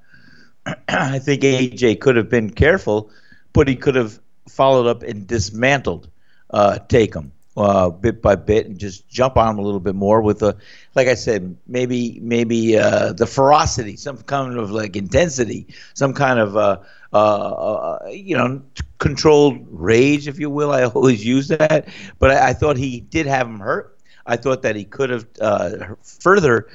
I 0.87 1.19
think 1.19 1.41
AJ 1.41 1.99
could 1.99 2.15
have 2.15 2.29
been 2.29 2.49
careful, 2.49 3.11
but 3.53 3.67
he 3.67 3.75
could 3.75 3.95
have 3.95 4.19
followed 4.49 4.87
up 4.87 5.03
and 5.03 5.27
dismantled 5.27 6.09
uh, 6.51 6.79
Takam 6.87 7.31
uh, 7.57 7.89
bit 7.89 8.21
by 8.21 8.35
bit 8.35 8.65
and 8.65 8.77
just 8.77 9.07
jump 9.07 9.37
on 9.37 9.49
him 9.49 9.59
a 9.59 9.61
little 9.61 9.79
bit 9.79 9.95
more 9.95 10.21
with 10.21 10.41
a, 10.43 10.55
like 10.95 11.07
I 11.07 11.15
said, 11.15 11.55
maybe 11.67 12.19
maybe 12.21 12.77
uh, 12.77 13.13
the 13.13 13.25
ferocity, 13.25 13.95
some 13.95 14.17
kind 14.17 14.57
of 14.57 14.71
like 14.71 14.95
intensity, 14.95 15.67
some 15.93 16.13
kind 16.13 16.39
of 16.39 16.57
uh, 16.57 16.79
uh, 17.13 17.17
uh 17.17 18.09
you 18.09 18.35
know 18.37 18.61
controlled 18.99 19.65
rage, 19.69 20.27
if 20.27 20.39
you 20.39 20.49
will. 20.49 20.71
I 20.71 20.83
always 20.95 21.25
use 21.25 21.47
that, 21.47 21.87
but 22.19 22.31
I, 22.31 22.49
I 22.49 22.53
thought 22.53 22.77
he 22.77 23.01
did 23.01 23.25
have 23.25 23.47
him 23.47 23.59
hurt. 23.59 23.97
I 24.27 24.35
thought 24.35 24.63
that 24.63 24.75
he 24.75 24.85
could 24.85 25.11
have 25.11 25.27
uh, 25.39 25.95
further 26.03 26.67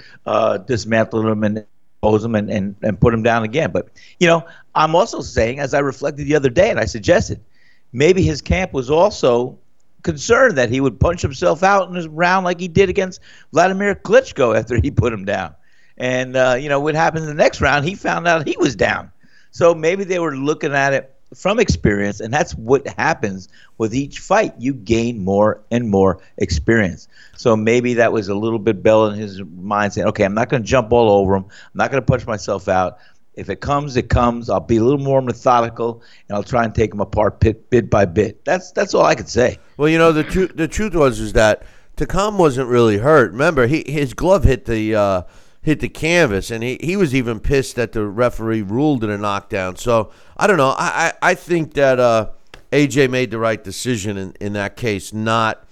dismantled 0.66 1.26
him 1.26 1.42
and 1.42 1.66
expose 2.00 2.24
him 2.24 2.34
and, 2.34 2.50
and, 2.50 2.76
and 2.82 3.00
put 3.00 3.12
him 3.12 3.22
down 3.22 3.42
again. 3.42 3.70
But, 3.70 3.88
you 4.18 4.26
know, 4.26 4.46
I'm 4.74 4.94
also 4.94 5.20
saying, 5.20 5.60
as 5.60 5.74
I 5.74 5.80
reflected 5.80 6.26
the 6.26 6.34
other 6.34 6.48
day 6.48 6.70
and 6.70 6.80
I 6.80 6.86
suggested, 6.86 7.40
maybe 7.92 8.22
his 8.22 8.40
camp 8.40 8.72
was 8.72 8.90
also 8.90 9.58
concerned 10.02 10.58
that 10.58 10.70
he 10.70 10.80
would 10.80 10.98
punch 10.98 11.22
himself 11.22 11.62
out 11.62 11.88
in 11.88 11.94
his 11.94 12.08
round 12.08 12.44
like 12.44 12.60
he 12.60 12.68
did 12.68 12.88
against 12.88 13.20
Vladimir 13.52 13.94
Klitschko 13.94 14.58
after 14.58 14.80
he 14.80 14.90
put 14.90 15.12
him 15.12 15.24
down. 15.24 15.54
And, 15.96 16.36
uh, 16.36 16.56
you 16.58 16.68
know, 16.68 16.80
what 16.80 16.94
happened 16.94 17.24
in 17.24 17.28
the 17.28 17.34
next 17.34 17.60
round, 17.60 17.84
he 17.84 17.94
found 17.94 18.26
out 18.26 18.46
he 18.46 18.56
was 18.58 18.74
down. 18.74 19.12
So 19.50 19.74
maybe 19.74 20.04
they 20.04 20.18
were 20.18 20.36
looking 20.36 20.72
at 20.72 20.92
it 20.94 21.14
from 21.34 21.60
experience, 21.60 22.20
and 22.20 22.32
that's 22.32 22.54
what 22.54 22.86
happens 22.88 23.48
with 23.78 23.94
each 23.94 24.18
fight. 24.18 24.54
You 24.58 24.74
gain 24.74 25.22
more 25.24 25.62
and 25.70 25.88
more 25.88 26.20
experience. 26.38 27.06
So 27.36 27.56
maybe 27.56 27.94
that 27.94 28.12
was 28.12 28.28
a 28.28 28.34
little 28.34 28.58
bit 28.58 28.82
Bell 28.82 29.06
in 29.06 29.18
his 29.18 29.40
mind 29.42 29.92
saying, 29.92 30.08
okay, 30.08 30.24
I'm 30.24 30.34
not 30.34 30.48
going 30.48 30.62
to 30.62 30.68
jump 30.68 30.92
all 30.92 31.10
over 31.10 31.36
him. 31.36 31.44
I'm 31.44 31.50
not 31.74 31.90
going 31.90 32.02
to 32.02 32.06
punch 32.06 32.26
myself 32.26 32.68
out. 32.68 32.98
If 33.34 33.48
it 33.48 33.60
comes, 33.60 33.96
it 33.96 34.08
comes. 34.08 34.50
I'll 34.50 34.60
be 34.60 34.76
a 34.78 34.82
little 34.82 34.98
more 34.98 35.22
methodical, 35.22 36.02
and 36.28 36.36
I'll 36.36 36.42
try 36.42 36.64
and 36.64 36.74
take 36.74 36.92
him 36.92 37.00
apart 37.00 37.40
bit, 37.40 37.70
bit 37.70 37.88
by 37.88 38.04
bit. 38.04 38.44
That's 38.44 38.72
that's 38.72 38.92
all 38.92 39.04
I 39.04 39.14
could 39.14 39.28
say. 39.28 39.58
Well, 39.76 39.88
you 39.88 39.98
know, 39.98 40.12
the 40.12 40.24
truth 40.24 40.52
the 40.56 40.68
truth 40.68 40.94
was 40.94 41.20
is 41.20 41.32
that 41.34 41.62
Takam 41.96 42.38
wasn't 42.38 42.68
really 42.68 42.98
hurt. 42.98 43.32
Remember, 43.32 43.66
he 43.66 43.84
his 43.86 44.14
glove 44.14 44.44
hit 44.44 44.64
the 44.64 44.94
uh, 44.94 45.22
hit 45.62 45.80
the 45.80 45.88
canvas, 45.88 46.50
and 46.50 46.62
he, 46.62 46.78
he 46.80 46.96
was 46.96 47.14
even 47.14 47.40
pissed 47.40 47.76
that 47.76 47.92
the 47.92 48.04
referee 48.06 48.62
ruled 48.62 49.04
it 49.04 49.10
a 49.10 49.18
knockdown. 49.18 49.76
So 49.76 50.10
I 50.36 50.46
don't 50.46 50.56
know. 50.56 50.70
I, 50.70 51.12
I, 51.22 51.30
I 51.30 51.34
think 51.34 51.74
that 51.74 52.00
uh, 52.00 52.30
AJ 52.72 53.10
made 53.10 53.30
the 53.30 53.38
right 53.38 53.62
decision 53.62 54.16
in, 54.16 54.34
in 54.40 54.52
that 54.54 54.76
case, 54.76 55.12
not 55.12 55.64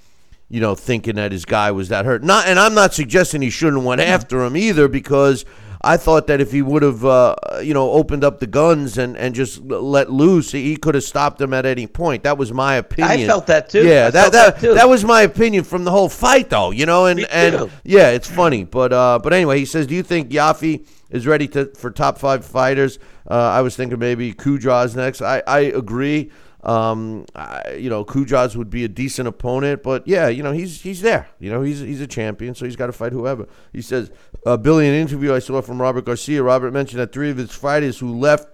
you 0.49 0.61
know 0.61 0.75
thinking 0.75 1.17
that 1.17 1.33
his 1.33 1.45
guy 1.45 1.71
was 1.71 1.89
that 1.89 2.05
hurt. 2.05 2.23
Not, 2.23 2.47
and 2.47 2.59
I'm 2.59 2.75
not 2.75 2.95
suggesting 2.95 3.43
he 3.43 3.51
shouldn't 3.51 3.83
went 3.83 4.01
after 4.01 4.45
him 4.45 4.57
either 4.57 4.89
because 4.89 5.45
I 5.81 5.97
thought 5.97 6.27
that 6.27 6.41
if 6.41 6.51
he 6.51 6.61
would 6.61 6.83
have, 6.83 7.05
uh, 7.05 7.37
you 7.63 7.73
know, 7.73 7.93
opened 7.93 8.25
up 8.25 8.41
the 8.41 8.47
guns 8.47 8.99
and, 8.99 9.17
and 9.17 9.35
just 9.35 9.63
let 9.63 10.11
loose, 10.11 10.51
he 10.51 10.77
could 10.77 10.97
have 10.97 11.05
stopped 11.05 11.41
him 11.41 11.55
at 11.55 11.67
any 11.67 11.87
point. 11.87 12.25
That 12.25 12.37
was 12.37 12.53
my 12.53 12.75
opinion. 12.75 13.21
I 13.21 13.27
felt 13.27 13.47
that 13.47 13.69
too. 13.69 13.87
Yeah, 13.87 14.11
that 14.11 14.33
that 14.33 14.61
that, 14.61 14.75
that, 14.75 14.89
was 14.89 15.05
my 15.05 15.23
opinion 15.23 15.63
from 15.63 15.85
the 15.85 15.91
whole 15.91 16.09
fight, 16.09 16.51
though. 16.51 16.73
You 16.73 16.87
know, 16.87 17.07
and 17.07 17.21
and 17.31 17.71
yeah, 17.85 18.11
it's 18.11 18.29
funny, 18.29 18.65
but 18.65 18.93
uh, 18.93 19.21
but 19.23 19.33
anyway, 19.33 19.59
he 19.59 19.65
says, 19.65 19.87
"Do 19.87 19.95
you 19.95 20.03
think 20.03 20.31
Yafai 20.31 20.85
is 21.11 21.27
ready 21.27 21.47
to 21.49 21.67
for 21.77 21.91
top 21.91 22.19
five 22.19 22.45
fighters?" 22.45 22.99
Uh, 23.31 23.35
I 23.35 23.61
was 23.61 23.77
thinking 23.77 23.99
maybe 23.99 24.33
Cuadras 24.33 24.97
next. 24.97 25.23
I 25.23 25.43
I 25.47 25.61
agree. 25.61 26.33
Um, 26.65 27.25
I, 27.37 27.77
you 27.79 27.89
know, 27.89 28.05
Cuadras 28.05 28.57
would 28.57 28.69
be 28.69 28.83
a 28.85 28.89
decent 28.89 29.29
opponent, 29.29 29.83
but 29.83 30.07
yeah, 30.09 30.27
you 30.29 30.43
know, 30.43 30.53
he's 30.53 30.81
he's 30.81 31.03
there. 31.03 31.29
You 31.39 31.51
know, 31.51 31.63
he's 31.63 31.81
he's 31.81 32.01
a 32.01 32.07
champion, 32.07 32.55
so 32.55 32.65
he's 32.65 32.75
got 32.75 32.87
to 32.87 32.93
fight 32.93 33.13
whoever. 33.13 33.47
He 33.73 33.81
says, 33.81 34.11
uh, 34.45 34.57
Billy, 34.57 34.89
an 34.89 34.95
interview 34.95 35.33
I 35.35 35.39
saw 35.39 35.63
from 35.63 35.81
Robert 35.81 36.05
Garcia. 36.05 36.43
Robert 36.43 36.73
mentioned 36.73 37.01
that 37.01 37.13
three 37.13 37.31
of 37.31 37.37
his 37.37 37.53
fighters 37.53 38.01
who 38.01 38.19
left 38.19 38.49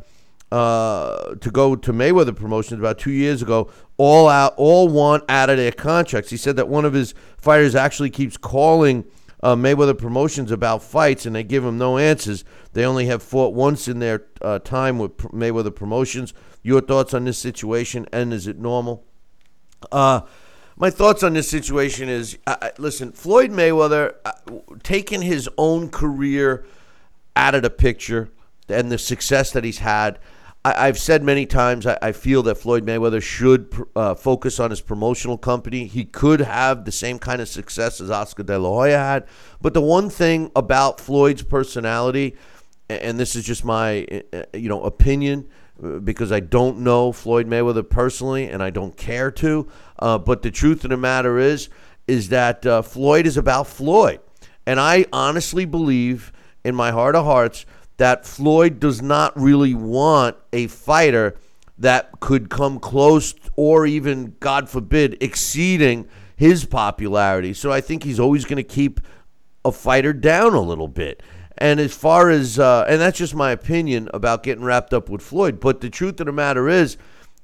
uh, 0.52 1.34
to 1.36 1.50
go 1.50 1.74
to 1.74 1.92
Mayweather 1.92 2.36
Promotions 2.36 2.78
about 2.78 2.98
two 2.98 3.10
years 3.10 3.40
ago 3.40 3.70
all 3.96 4.28
out, 4.28 4.54
all 4.56 4.88
want 4.88 5.24
out 5.28 5.48
of 5.48 5.56
their 5.56 5.72
contracts. 5.72 6.30
He 6.30 6.36
said 6.36 6.56
that 6.56 6.68
one 6.68 6.84
of 6.84 6.92
his 6.92 7.14
fighters 7.38 7.74
actually 7.74 8.10
keeps 8.10 8.36
calling. 8.36 9.04
Uh, 9.42 9.54
Mayweather 9.54 9.98
Promotions 9.98 10.50
about 10.50 10.82
fights, 10.82 11.26
and 11.26 11.36
they 11.36 11.44
give 11.44 11.62
him 11.64 11.76
no 11.76 11.98
answers. 11.98 12.44
They 12.72 12.86
only 12.86 13.06
have 13.06 13.22
fought 13.22 13.52
once 13.52 13.88
in 13.88 13.98
their 13.98 14.24
uh, 14.40 14.58
time 14.60 14.98
with 14.98 15.18
Mayweather 15.18 15.74
Promotions. 15.74 16.32
Your 16.64 16.80
thoughts 16.80 17.12
on 17.12 17.24
this 17.24 17.36
situation, 17.36 18.06
and 18.10 18.32
is 18.32 18.46
it 18.46 18.58
normal? 18.58 19.04
Uh, 19.92 20.22
my 20.76 20.88
thoughts 20.88 21.22
on 21.22 21.34
this 21.34 21.48
situation 21.48 22.08
is 22.08 22.38
uh, 22.46 22.70
listen, 22.78 23.12
Floyd 23.12 23.50
Mayweather 23.50 24.14
uh, 24.24 24.32
taking 24.82 25.20
his 25.20 25.48
own 25.58 25.90
career 25.90 26.64
out 27.36 27.54
of 27.54 27.62
the 27.62 27.70
picture 27.70 28.30
and 28.68 28.90
the 28.90 28.96
success 28.96 29.52
that 29.52 29.62
he's 29.62 29.78
had. 29.78 30.18
I, 30.64 30.86
have 30.86 30.98
said 30.98 31.22
many 31.22 31.44
times 31.44 31.86
I, 31.86 31.98
I, 32.00 32.12
feel 32.12 32.42
that 32.44 32.54
Floyd 32.54 32.86
Mayweather 32.86 33.22
should 33.22 33.70
uh, 33.94 34.14
focus 34.14 34.58
on 34.58 34.70
his 34.70 34.80
promotional 34.80 35.36
company. 35.36 35.84
He 35.84 36.06
could 36.06 36.40
have 36.40 36.86
the 36.86 36.92
same 36.92 37.18
kind 37.18 37.42
of 37.42 37.48
success 37.48 38.00
as 38.00 38.10
Oscar 38.10 38.44
De 38.44 38.58
La 38.58 38.70
Hoya 38.70 38.96
had. 38.96 39.26
But 39.60 39.74
the 39.74 39.82
one 39.82 40.08
thing 40.08 40.50
about 40.56 40.98
Floyd's 40.98 41.42
personality, 41.42 42.36
and 42.88 43.20
this 43.20 43.36
is 43.36 43.44
just 43.44 43.66
my 43.66 44.06
uh, 44.32 44.44
you 44.54 44.70
know 44.70 44.82
opinion 44.82 45.46
uh, 45.50 45.63
because 46.04 46.30
I 46.32 46.40
don't 46.40 46.78
know 46.78 47.12
Floyd 47.12 47.48
Mayweather 47.48 47.88
personally 47.88 48.48
and 48.48 48.62
I 48.62 48.70
don't 48.70 48.96
care 48.96 49.30
to. 49.32 49.68
Uh, 49.98 50.18
but 50.18 50.42
the 50.42 50.50
truth 50.50 50.84
of 50.84 50.90
the 50.90 50.96
matter 50.96 51.38
is, 51.38 51.68
is 52.06 52.28
that 52.28 52.64
uh, 52.64 52.82
Floyd 52.82 53.26
is 53.26 53.36
about 53.36 53.66
Floyd. 53.66 54.20
And 54.66 54.78
I 54.80 55.06
honestly 55.12 55.64
believe 55.64 56.32
in 56.64 56.74
my 56.74 56.90
heart 56.90 57.16
of 57.16 57.24
hearts 57.24 57.66
that 57.96 58.26
Floyd 58.26 58.80
does 58.80 59.02
not 59.02 59.38
really 59.38 59.74
want 59.74 60.36
a 60.52 60.66
fighter 60.66 61.36
that 61.78 62.20
could 62.20 62.50
come 62.50 62.78
close 62.78 63.34
or 63.56 63.86
even, 63.86 64.36
God 64.40 64.68
forbid, 64.68 65.22
exceeding 65.22 66.08
his 66.36 66.64
popularity. 66.64 67.52
So 67.52 67.70
I 67.70 67.80
think 67.80 68.02
he's 68.02 68.20
always 68.20 68.44
going 68.44 68.56
to 68.56 68.62
keep 68.62 69.00
a 69.64 69.72
fighter 69.72 70.12
down 70.12 70.54
a 70.54 70.60
little 70.60 70.88
bit. 70.88 71.22
And 71.56 71.78
as 71.78 71.94
far 71.94 72.30
as, 72.30 72.58
uh, 72.58 72.84
and 72.88 73.00
that's 73.00 73.18
just 73.18 73.34
my 73.34 73.52
opinion 73.52 74.08
about 74.12 74.42
getting 74.42 74.64
wrapped 74.64 74.92
up 74.92 75.08
with 75.08 75.22
Floyd. 75.22 75.60
But 75.60 75.80
the 75.80 75.90
truth 75.90 76.18
of 76.20 76.26
the 76.26 76.32
matter 76.32 76.68
is, 76.68 76.96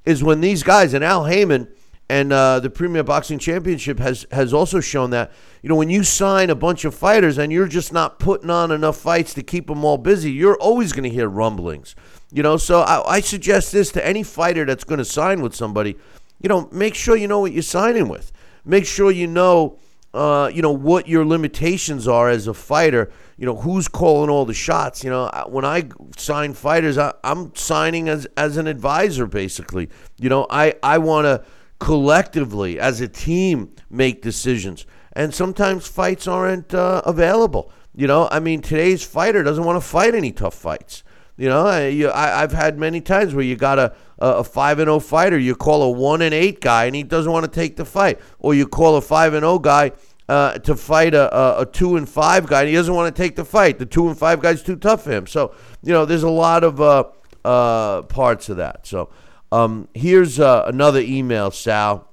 is 0.05 0.23
when 0.23 0.41
these 0.41 0.63
guys 0.63 0.93
and 0.93 1.03
Al 1.03 1.25
Haymon 1.25 1.67
and 2.11 2.33
uh, 2.33 2.59
the 2.59 2.69
Premier 2.69 3.03
Boxing 3.03 3.39
Championship 3.39 3.97
has 3.99 4.25
has 4.33 4.53
also 4.53 4.81
shown 4.81 5.11
that 5.11 5.31
you 5.61 5.69
know 5.69 5.75
when 5.75 5.89
you 5.89 6.03
sign 6.03 6.49
a 6.49 6.55
bunch 6.55 6.83
of 6.83 6.93
fighters 6.93 7.37
and 7.37 7.53
you're 7.53 7.69
just 7.69 7.93
not 7.93 8.19
putting 8.19 8.49
on 8.49 8.69
enough 8.69 8.97
fights 8.97 9.33
to 9.35 9.41
keep 9.41 9.67
them 9.67 9.85
all 9.85 9.97
busy, 9.97 10.29
you're 10.29 10.57
always 10.57 10.91
going 10.91 11.05
to 11.05 11.09
hear 11.09 11.29
rumblings. 11.29 11.95
You 12.29 12.43
know, 12.43 12.57
so 12.57 12.81
I, 12.81 13.15
I 13.15 13.19
suggest 13.21 13.71
this 13.71 13.93
to 13.93 14.05
any 14.05 14.23
fighter 14.23 14.65
that's 14.65 14.83
going 14.83 14.97
to 14.97 15.05
sign 15.05 15.41
with 15.41 15.55
somebody. 15.55 15.95
You 16.41 16.49
know, 16.49 16.67
make 16.73 16.95
sure 16.95 17.15
you 17.15 17.29
know 17.29 17.39
what 17.39 17.53
you're 17.53 17.61
signing 17.61 18.09
with. 18.09 18.33
Make 18.65 18.85
sure 18.85 19.09
you 19.09 19.27
know, 19.27 19.79
uh, 20.13 20.51
you 20.53 20.61
know 20.61 20.71
what 20.71 21.07
your 21.07 21.25
limitations 21.25 22.09
are 22.09 22.29
as 22.29 22.45
a 22.45 22.53
fighter. 22.53 23.09
You 23.41 23.47
know 23.47 23.55
who's 23.55 23.87
calling 23.87 24.29
all 24.29 24.45
the 24.45 24.53
shots. 24.53 25.03
You 25.03 25.09
know, 25.09 25.27
when 25.47 25.65
I 25.65 25.89
sign 26.15 26.53
fighters, 26.53 26.99
I, 26.99 27.11
I'm 27.23 27.55
signing 27.55 28.07
as 28.07 28.27
as 28.37 28.55
an 28.57 28.67
advisor 28.67 29.25
basically. 29.25 29.89
You 30.19 30.29
know, 30.29 30.45
I 30.51 30.75
I 30.83 30.99
want 30.99 31.25
to 31.25 31.43
collectively 31.79 32.79
as 32.79 33.01
a 33.01 33.07
team 33.07 33.73
make 33.89 34.21
decisions. 34.21 34.85
And 35.13 35.33
sometimes 35.33 35.87
fights 35.87 36.27
aren't 36.27 36.71
uh, 36.75 37.01
available. 37.03 37.71
You 37.95 38.05
know, 38.05 38.27
I 38.31 38.39
mean, 38.39 38.61
today's 38.61 39.01
fighter 39.03 39.41
doesn't 39.41 39.63
want 39.63 39.81
to 39.81 39.89
fight 39.89 40.13
any 40.13 40.31
tough 40.31 40.53
fights. 40.53 41.01
You 41.35 41.49
know, 41.49 41.65
I, 41.65 41.87
you, 41.87 42.11
I, 42.11 42.41
have 42.41 42.51
had 42.51 42.77
many 42.77 43.01
times 43.01 43.33
where 43.33 43.43
you 43.43 43.55
got 43.55 43.79
a, 43.79 43.95
a 44.19 44.43
five 44.43 44.77
and 44.77 44.85
zero 44.85 44.99
fighter, 44.99 45.39
you 45.39 45.55
call 45.55 45.81
a 45.81 45.89
one 45.89 46.21
and 46.21 46.35
eight 46.35 46.61
guy, 46.61 46.85
and 46.85 46.95
he 46.95 47.01
doesn't 47.01 47.31
want 47.31 47.45
to 47.45 47.51
take 47.51 47.77
the 47.77 47.85
fight, 47.85 48.19
or 48.37 48.53
you 48.53 48.67
call 48.67 48.97
a 48.97 49.01
five 49.01 49.33
and 49.33 49.41
zero 49.41 49.57
guy 49.57 49.93
uh, 50.29 50.57
to 50.59 50.75
fight 50.75 51.13
a, 51.13 51.35
a, 51.35 51.61
a, 51.61 51.65
two 51.65 51.97
and 51.97 52.07
five 52.07 52.47
guy, 52.47 52.61
and 52.61 52.69
he 52.69 52.75
doesn't 52.75 52.93
want 52.93 53.13
to 53.13 53.21
take 53.21 53.35
the 53.35 53.45
fight. 53.45 53.79
The 53.79 53.85
two 53.85 54.07
and 54.07 54.17
five 54.17 54.41
guy's 54.41 54.63
too 54.63 54.75
tough 54.75 55.03
for 55.03 55.11
him. 55.11 55.27
So, 55.27 55.53
you 55.83 55.91
know, 55.91 56.05
there's 56.05 56.23
a 56.23 56.29
lot 56.29 56.63
of 56.63 56.79
uh, 56.79 57.05
uh, 57.43 58.03
parts 58.03 58.49
of 58.49 58.57
that. 58.57 58.87
So, 58.87 59.09
um, 59.51 59.89
here's 59.93 60.39
uh, 60.39 60.63
another 60.67 61.01
email, 61.01 61.51
Sal, 61.51 62.07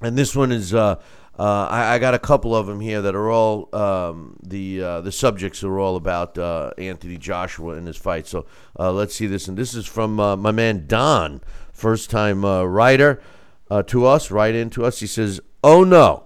and 0.00 0.16
this 0.16 0.36
one 0.36 0.52
is. 0.52 0.74
Uh, 0.74 1.00
uh, 1.38 1.68
I, 1.70 1.94
I, 1.94 1.98
got 2.00 2.14
a 2.14 2.18
couple 2.18 2.56
of 2.56 2.66
them 2.66 2.80
here 2.80 3.00
that 3.00 3.14
are 3.14 3.30
all 3.30 3.68
um, 3.72 4.36
the 4.42 4.82
uh, 4.82 5.00
the 5.02 5.12
subjects 5.12 5.62
are 5.62 5.78
all 5.78 5.94
about 5.94 6.36
uh, 6.36 6.72
Anthony 6.76 7.16
Joshua 7.16 7.74
and 7.74 7.86
his 7.86 7.96
fight. 7.96 8.26
So 8.26 8.44
uh, 8.76 8.90
let's 8.90 9.14
see 9.14 9.28
this, 9.28 9.46
and 9.46 9.56
this 9.56 9.72
is 9.72 9.86
from 9.86 10.16
my 10.16 10.50
man 10.50 10.88
Don, 10.88 11.40
first 11.72 12.10
time 12.10 12.44
writer 12.44 13.22
to 13.86 14.04
us, 14.04 14.32
right 14.32 14.52
into 14.52 14.84
us. 14.84 14.98
He 14.98 15.06
says, 15.06 15.40
"Oh 15.62 15.84
no, 15.84 16.24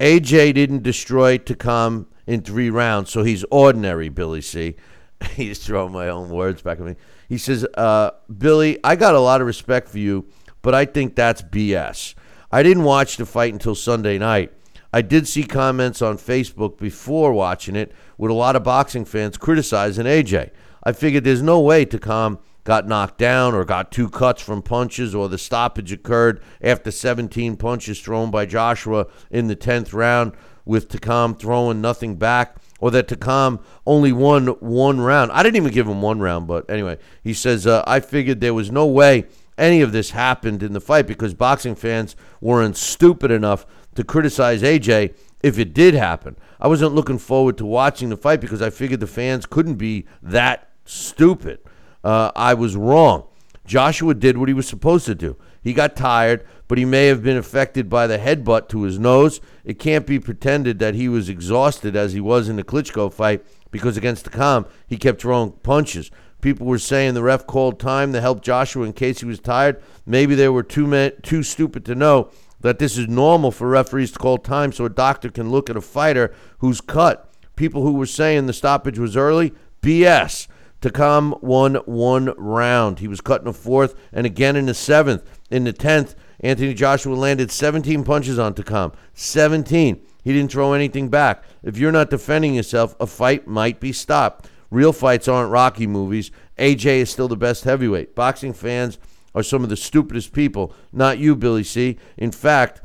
AJ 0.00 0.54
didn't 0.54 0.82
destroy 0.82 1.38
Takam 1.38 2.06
in 2.26 2.42
three 2.42 2.70
rounds, 2.70 3.10
so 3.10 3.22
he's 3.22 3.44
ordinary." 3.50 4.08
Billy 4.08 4.40
C. 4.40 4.76
He's 5.36 5.58
throwing 5.64 5.92
my 5.92 6.08
own 6.08 6.30
words 6.30 6.62
back 6.62 6.80
at 6.80 6.86
me. 6.86 6.96
He 7.28 7.38
says, 7.38 7.66
uh, 7.74 8.12
Billy, 8.38 8.78
I 8.82 8.96
got 8.96 9.14
a 9.14 9.20
lot 9.20 9.40
of 9.40 9.46
respect 9.46 9.88
for 9.88 9.98
you, 9.98 10.26
but 10.62 10.74
I 10.74 10.84
think 10.84 11.14
that's 11.14 11.42
BS. 11.42 12.14
I 12.50 12.62
didn't 12.62 12.84
watch 12.84 13.16
the 13.16 13.26
fight 13.26 13.52
until 13.52 13.74
Sunday 13.74 14.18
night. 14.18 14.52
I 14.92 15.02
did 15.02 15.28
see 15.28 15.44
comments 15.44 16.02
on 16.02 16.18
Facebook 16.18 16.78
before 16.78 17.32
watching 17.32 17.76
it 17.76 17.92
with 18.18 18.30
a 18.30 18.34
lot 18.34 18.56
of 18.56 18.64
boxing 18.64 19.04
fans 19.04 19.36
criticizing 19.38 20.06
AJ. 20.06 20.50
I 20.82 20.92
figured 20.92 21.22
there's 21.22 21.42
no 21.42 21.60
way 21.60 21.86
Takam 21.86 22.38
got 22.64 22.86
knocked 22.86 23.18
down 23.18 23.54
or 23.54 23.64
got 23.64 23.90
two 23.90 24.08
cuts 24.08 24.42
from 24.42 24.62
punches 24.62 25.14
or 25.14 25.28
the 25.28 25.38
stoppage 25.38 25.92
occurred 25.92 26.42
after 26.60 26.90
17 26.90 27.56
punches 27.56 28.00
thrown 28.00 28.30
by 28.30 28.46
Joshua 28.46 29.06
in 29.30 29.48
the 29.48 29.56
10th 29.56 29.92
round 29.92 30.32
with 30.64 30.88
Takam 30.88 31.38
throwing 31.38 31.80
nothing 31.80 32.16
back 32.16 32.56
or 32.80 32.90
that 32.90 33.08
Takam 33.08 33.62
only 33.86 34.12
won 34.12 34.46
one 34.46 35.00
round. 35.00 35.32
I 35.32 35.42
didn't 35.42 35.56
even 35.56 35.72
give 35.72 35.86
him 35.86 36.02
one 36.02 36.20
round, 36.20 36.46
but 36.46 36.68
anyway, 36.70 36.98
he 37.22 37.34
says, 37.34 37.66
uh, 37.66 37.84
I 37.86 38.00
figured 38.00 38.40
there 38.40 38.54
was 38.54 38.70
no 38.70 38.86
way 38.86 39.26
any 39.58 39.82
of 39.82 39.92
this 39.92 40.10
happened 40.10 40.62
in 40.62 40.72
the 40.72 40.80
fight 40.80 41.06
because 41.06 41.34
boxing 41.34 41.74
fans 41.74 42.16
weren't 42.40 42.76
stupid 42.76 43.30
enough 43.30 43.66
to 43.94 44.02
criticize 44.02 44.62
AJ 44.62 45.14
if 45.42 45.58
it 45.58 45.74
did 45.74 45.94
happen. 45.94 46.36
I 46.58 46.68
wasn't 46.68 46.94
looking 46.94 47.18
forward 47.18 47.58
to 47.58 47.66
watching 47.66 48.08
the 48.08 48.16
fight 48.16 48.40
because 48.40 48.62
I 48.62 48.70
figured 48.70 49.00
the 49.00 49.06
fans 49.06 49.46
couldn't 49.46 49.76
be 49.76 50.06
that 50.22 50.70
stupid. 50.84 51.60
Uh, 52.02 52.30
I 52.34 52.54
was 52.54 52.76
wrong. 52.76 53.24
Joshua 53.66 54.14
did 54.14 54.36
what 54.36 54.48
he 54.48 54.54
was 54.54 54.66
supposed 54.66 55.06
to 55.06 55.14
do. 55.14 55.36
He 55.62 55.72
got 55.72 55.94
tired, 55.94 56.44
but 56.66 56.78
he 56.78 56.84
may 56.84 57.06
have 57.06 57.22
been 57.22 57.36
affected 57.36 57.88
by 57.88 58.06
the 58.06 58.18
headbutt 58.18 58.68
to 58.70 58.82
his 58.82 58.98
nose. 58.98 59.40
It 59.64 59.78
can't 59.78 60.06
be 60.06 60.18
pretended 60.18 60.78
that 60.78 60.94
he 60.94 61.08
was 61.08 61.28
exhausted 61.28 61.94
as 61.94 62.12
he 62.12 62.20
was 62.20 62.48
in 62.48 62.56
the 62.56 62.64
Klitschko 62.64 63.12
fight 63.12 63.44
because 63.70 63.96
against 63.96 64.30
Takam, 64.30 64.66
he 64.86 64.96
kept 64.96 65.20
throwing 65.20 65.52
punches. 65.52 66.10
People 66.40 66.66
were 66.66 66.78
saying 66.78 67.14
the 67.14 67.22
ref 67.22 67.46
called 67.46 67.78
time 67.78 68.12
to 68.12 68.20
help 68.20 68.42
Joshua 68.42 68.86
in 68.86 68.94
case 68.94 69.20
he 69.20 69.26
was 69.26 69.38
tired. 69.38 69.82
Maybe 70.06 70.34
they 70.34 70.48
were 70.48 70.62
too, 70.62 71.10
too 71.22 71.42
stupid 71.42 71.84
to 71.84 71.94
know 71.94 72.30
that 72.60 72.78
this 72.78 72.96
is 72.96 73.08
normal 73.08 73.50
for 73.50 73.68
referees 73.68 74.12
to 74.12 74.18
call 74.18 74.38
time 74.38 74.72
so 74.72 74.84
a 74.86 74.90
doctor 74.90 75.30
can 75.30 75.50
look 75.50 75.68
at 75.68 75.76
a 75.76 75.80
fighter 75.80 76.34
who's 76.58 76.80
cut. 76.80 77.30
People 77.56 77.82
who 77.82 77.92
were 77.92 78.06
saying 78.06 78.46
the 78.46 78.52
stoppage 78.52 78.98
was 78.98 79.16
early, 79.16 79.52
BS. 79.82 80.48
Takam 80.80 81.42
won 81.42 81.74
one 81.86 82.32
round. 82.36 83.00
He 83.00 83.08
was 83.08 83.20
cut 83.20 83.42
in 83.42 83.46
the 83.46 83.52
fourth 83.52 83.94
and 84.12 84.26
again 84.26 84.56
in 84.56 84.66
the 84.66 84.74
seventh. 84.74 85.22
In 85.50 85.64
the 85.64 85.72
tenth, 85.72 86.14
Anthony 86.40 86.74
Joshua 86.74 87.14
landed 87.14 87.50
17 87.50 88.02
punches 88.04 88.38
on 88.38 88.54
Takam. 88.54 88.94
17. 89.14 90.00
He 90.22 90.32
didn't 90.32 90.52
throw 90.52 90.72
anything 90.72 91.08
back. 91.08 91.44
If 91.62 91.78
you're 91.78 91.92
not 91.92 92.10
defending 92.10 92.54
yourself, 92.54 92.94
a 92.98 93.06
fight 93.06 93.46
might 93.46 93.80
be 93.80 93.92
stopped. 93.92 94.48
Real 94.70 94.92
fights 94.92 95.28
aren't 95.28 95.50
Rocky 95.50 95.86
movies. 95.86 96.30
AJ 96.58 97.00
is 97.00 97.10
still 97.10 97.28
the 97.28 97.36
best 97.36 97.64
heavyweight. 97.64 98.14
Boxing 98.14 98.52
fans 98.52 98.98
are 99.34 99.42
some 99.42 99.62
of 99.62 99.68
the 99.68 99.76
stupidest 99.76 100.32
people. 100.32 100.74
Not 100.92 101.18
you, 101.18 101.36
Billy 101.36 101.64
C. 101.64 101.98
In 102.16 102.32
fact, 102.32 102.82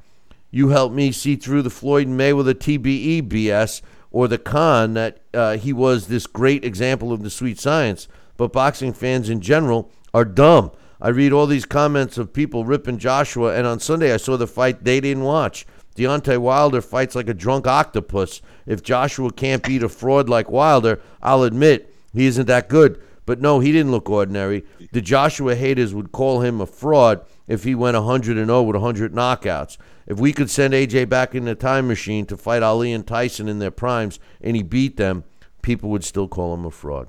you 0.52 0.70
helped 0.70 0.96
me 0.96 1.12
see 1.12 1.36
through 1.36 1.62
the 1.62 1.70
Floyd 1.70 2.08
Mayweather 2.08 2.54
TBE 2.54 3.24
BS 3.24 3.82
or 4.16 4.30
the 4.30 4.38
con 4.38 4.94
that 4.94 5.20
uh, 5.34 5.58
he 5.58 5.74
was 5.74 6.08
this 6.08 6.26
great 6.26 6.64
example 6.64 7.12
of 7.12 7.22
the 7.22 7.30
sweet 7.30 7.60
science. 7.60 8.08
But 8.38 8.54
boxing 8.54 8.94
fans 8.94 9.30
in 9.30 9.42
general 9.42 9.92
are 10.14 10.24
dumb. 10.24 10.72
I 11.02 11.10
read 11.10 11.34
all 11.34 11.48
these 11.48 11.66
comments 11.66 12.18
of 12.18 12.32
people 12.32 12.64
ripping 12.64 12.98
Joshua, 12.98 13.54
and 13.54 13.68
on 13.68 13.82
Sunday 13.82 14.14
I 14.14 14.18
saw 14.18 14.38
the 14.38 14.48
fight 14.48 14.86
they 14.86 15.02
didn't 15.02 15.26
watch. 15.26 15.66
Deontay 15.98 16.38
Wilder 16.38 16.82
fights 16.82 17.14
like 17.14 17.28
a 17.28 17.34
drunk 17.34 17.68
octopus. 17.68 18.42
If 18.66 18.82
Joshua 18.82 19.34
can't 19.34 19.62
beat 19.62 19.84
a 19.84 19.90
fraud 19.90 20.30
like 20.30 20.50
Wilder, 20.50 21.02
I'll 21.22 21.44
admit 21.44 21.94
he 22.14 22.26
isn't 22.26 22.48
that 22.48 22.70
good. 22.70 23.02
But 23.26 23.42
no, 23.42 23.60
he 23.60 23.74
didn't 23.74 23.92
look 23.92 24.10
ordinary. 24.10 24.64
The 24.94 25.02
Joshua 25.02 25.56
haters 25.56 25.94
would 25.94 26.14
call 26.14 26.40
him 26.40 26.62
a 26.62 26.66
fraud 26.66 27.26
if 27.48 27.64
he 27.64 27.76
went 27.76 27.96
100 27.96 28.38
and 28.38 28.48
0 28.48 28.64
with 28.64 28.76
100 28.76 29.14
knockouts. 29.14 29.78
If 30.08 30.20
we 30.20 30.34
could 30.34 30.50
send 30.50 30.74
AJ 30.74 31.10
back 31.10 31.36
in 31.36 31.46
the 31.46 31.56
time 31.56 31.88
machine 31.88 32.26
to 32.28 32.38
fight 32.38 32.64
Ali 32.64 32.92
and 32.92 33.06
Tyson 33.06 33.48
in 33.48 33.60
their 33.60 33.72
primes 33.72 34.20
and 34.42 34.56
he 34.56 34.64
beat 34.64 34.98
them, 34.98 35.24
people 35.62 35.90
would 35.90 36.04
still 36.04 36.28
call 36.28 36.54
him 36.54 36.66
a 36.66 36.72
fraud. 36.72 37.08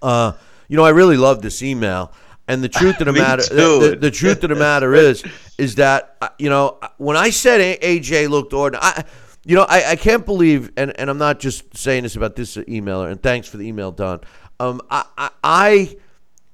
Uh, 0.00 0.32
you 0.68 0.76
know, 0.76 0.84
I 0.84 0.90
really 0.90 1.16
love 1.16 1.42
this 1.42 1.62
email. 1.62 2.12
And 2.46 2.64
the 2.64 2.68
truth 2.68 3.00
of 3.00 3.06
the 3.06 3.12
matter, 3.24 3.42
the, 3.42 3.90
the, 3.90 3.96
the, 3.96 4.10
truth 4.10 4.42
of 4.42 4.50
the 4.50 4.56
matter 4.56 4.94
is, 4.94 5.22
is 5.58 5.74
that 5.74 6.16
uh, 6.22 6.30
you 6.38 6.48
know 6.48 6.78
when 6.96 7.16
I 7.16 7.28
said 7.28 7.80
AJ 7.80 8.30
looked 8.30 8.54
ordinary, 8.54 8.82
I, 8.82 9.04
you 9.44 9.54
know, 9.54 9.66
I, 9.68 9.92
I 9.92 9.96
can't 9.96 10.26
believe, 10.26 10.72
and, 10.76 10.98
and 11.00 11.08
I'm 11.08 11.16
not 11.16 11.40
just 11.40 11.74
saying 11.74 12.02
this 12.02 12.16
about 12.16 12.36
this 12.36 12.56
emailer. 12.56 13.10
And 13.10 13.22
thanks 13.22 13.48
for 13.48 13.56
the 13.56 13.66
email, 13.66 13.90
Don. 13.90 14.20
Um, 14.60 14.82
I, 14.90 15.04
I, 15.16 15.30
I 15.42 15.96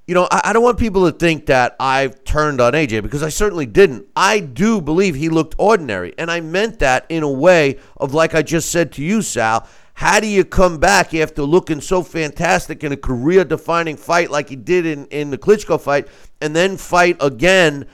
you 0.07 0.13
know, 0.13 0.27
I, 0.31 0.41
I 0.45 0.53
don't 0.53 0.63
want 0.63 0.77
people 0.77 1.11
to 1.11 1.17
think 1.17 1.47
that 1.47 1.75
I've 1.79 2.23
turned 2.23 2.61
on 2.61 2.73
AJ 2.73 3.01
because 3.03 3.23
I 3.23 3.29
certainly 3.29 3.65
didn't. 3.65 4.07
I 4.15 4.39
do 4.39 4.81
believe 4.81 5.15
he 5.15 5.29
looked 5.29 5.55
ordinary, 5.57 6.13
and 6.17 6.29
I 6.29 6.41
meant 6.41 6.79
that 6.79 7.05
in 7.09 7.23
a 7.23 7.31
way 7.31 7.79
of 7.97 8.13
like 8.13 8.35
I 8.35 8.41
just 8.41 8.71
said 8.71 8.91
to 8.93 9.03
you, 9.03 9.21
Sal 9.21 9.67
how 9.95 10.19
do 10.19 10.27
you 10.27 10.43
come 10.43 10.77
back 10.77 11.13
after 11.13 11.41
looking 11.43 11.79
so 11.79 12.03
fantastic 12.03 12.83
in 12.83 12.91
a 12.91 12.97
career 12.97 13.45
defining 13.45 13.95
fight 13.95 14.29
like 14.29 14.49
he 14.49 14.57
did 14.57 14.85
in, 14.85 15.05
in 15.05 15.29
the 15.29 15.37
Klitschko 15.37 15.79
fight 15.79 16.09
and 16.41 16.53
then 16.53 16.75
fight 16.75 17.15
again? 17.21 17.87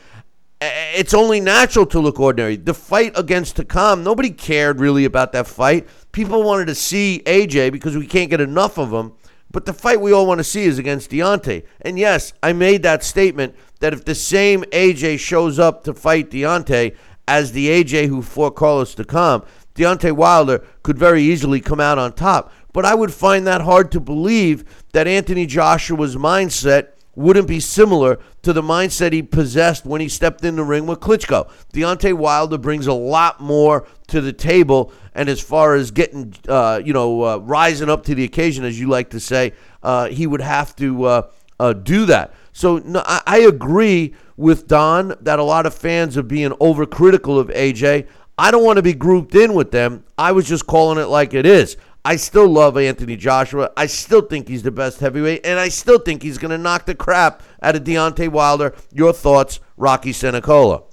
It's 0.60 1.14
only 1.14 1.40
natural 1.40 1.86
to 1.88 2.00
look 2.00 2.20
ordinary. 2.20 2.56
The 2.56 2.74
fight 2.74 3.14
against 3.16 3.58
Takam, 3.58 4.02
nobody 4.02 4.32
cared 4.32 4.80
really 4.80 5.06
about 5.06 5.32
that 5.34 5.46
fight. 5.46 5.88
People 6.12 6.42
wanted 6.42 6.66
to 6.68 6.76
see 6.76 7.22
AJ 7.28 7.72
because 7.72 7.96
we 7.96 8.08
can't 8.08 8.32
get 8.32 8.42
enough 8.42 8.80
of 8.80 8.92
him 8.92 9.14
But 9.52 9.66
the 9.66 9.74
fight 9.74 10.00
we 10.00 10.14
all 10.14 10.26
want 10.26 10.40
to 10.40 10.44
see 10.44 10.64
is 10.64 10.80
against 10.80 11.12
Deontay. 11.12 11.66
And 11.82 12.00
yes, 12.00 12.34
I 12.42 12.54
made 12.54 12.84
that 12.84 13.04
statement 13.04 13.56
that 13.80 13.94
if 13.94 14.06
the 14.06 14.16
same 14.16 14.64
AJ 14.72 15.20
shows 15.20 15.60
up 15.60 15.84
to 15.84 15.94
fight 15.94 16.32
Deontay 16.32 16.96
as 17.28 17.52
the 17.52 17.68
AJ 17.68 18.08
who 18.08 18.22
fought 18.22 18.56
Carlos 18.56 18.96
Takam, 18.96 19.46
Deontay 19.76 20.14
Wilder 20.14 20.66
could 20.84 20.98
very 20.98 21.22
easily 21.22 21.60
come 21.60 21.80
out 21.80 21.98
on 21.98 22.14
top. 22.14 22.52
But 22.74 22.86
I 22.86 22.96
would 22.96 23.14
find 23.14 23.46
that 23.48 23.62
hard 23.62 23.92
to 23.92 24.00
believe 24.00 24.64
that 24.94 25.08
Anthony 25.08 25.46
Joshua's 25.46 26.16
mindset 26.16 26.90
wouldn't 27.22 27.48
be 27.48 27.60
similar 27.60 28.20
to 28.42 28.54
the 28.54 28.62
mindset 28.62 29.14
he 29.14 29.22
possessed 29.22 29.86
when 29.86 30.02
he 30.02 30.10
stepped 30.10 30.44
in 30.44 30.56
the 30.56 30.64
ring 30.64 30.88
with 30.88 31.00
Klitschko. 31.00 31.50
Deontay 31.74 32.14
Wilder 32.14 32.58
brings 32.58 32.88
a 32.88 32.94
lot 32.94 33.40
more 33.40 33.88
to 34.08 34.22
the 34.22 34.34
table, 34.34 34.92
and 35.14 35.30
as 35.30 35.40
far 35.40 35.76
as 35.76 35.92
getting, 35.92 36.34
uh, 36.48 36.82
you 36.84 36.94
know, 36.94 37.24
uh, 37.24 37.38
rising 37.38 37.90
up 37.90 38.04
to 38.06 38.16
the 38.16 38.24
occasion, 38.24 38.66
as 38.66 38.80
you 38.80 38.88
like 38.88 39.10
to 39.12 39.20
say, 39.20 39.54
uh, 39.84 40.08
he 40.08 40.28
would 40.28 40.42
have 40.42 40.76
to 40.78 41.04
uh, 41.06 41.32
uh, 41.60 41.74
do 41.74 42.06
that. 42.08 42.34
So 42.54 42.80
no, 42.80 43.02
I, 43.06 43.22
I 43.26 43.40
agree 43.40 44.14
with 44.36 44.68
Don 44.68 45.16
that 45.22 45.40
a 45.40 45.44
lot 45.44 45.66
of 45.66 45.74
fans 45.74 46.18
are 46.18 46.24
being 46.24 46.52
overcritical 46.52 47.40
of 47.40 47.48
AJ. 47.50 48.08
I 48.38 48.50
don't 48.50 48.64
want 48.64 48.78
to 48.78 48.82
be 48.82 48.94
grouped 48.94 49.36
in 49.36 49.54
with 49.54 49.72
them. 49.72 50.04
I 50.18 50.32
was 50.32 50.48
just 50.48 50.66
calling 50.66 50.98
it 50.98 51.08
like 51.08 51.34
it 51.34 51.46
is. 51.46 51.78
I 52.04 52.16
still 52.16 52.48
love 52.48 52.78
Anthony 52.78 53.16
Joshua. 53.16 53.72
I 53.78 53.86
still 53.86 54.22
think 54.22 54.48
he's 54.48 54.64
the 54.64 54.72
best 54.72 55.00
heavyweight, 55.00 55.46
and 55.46 55.60
I 55.60 55.70
still 55.70 56.00
think 56.00 56.24
he's 56.24 56.40
going 56.40 56.52
to 56.52 56.58
knock 56.58 56.86
the 56.86 56.96
crap 56.96 57.44
out 57.62 57.76
of 57.76 57.84
Deontay 57.84 58.30
Wilder. 58.30 58.74
Your 58.92 59.14
thoughts, 59.14 59.60
Rocky 59.78 60.12
Senecola? 60.12 60.84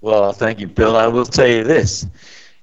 Well, 0.00 0.32
thank 0.32 0.60
you, 0.60 0.68
Bill. 0.68 0.96
I 0.96 1.08
will 1.08 1.26
tell 1.26 1.48
you 1.48 1.64
this. 1.64 2.06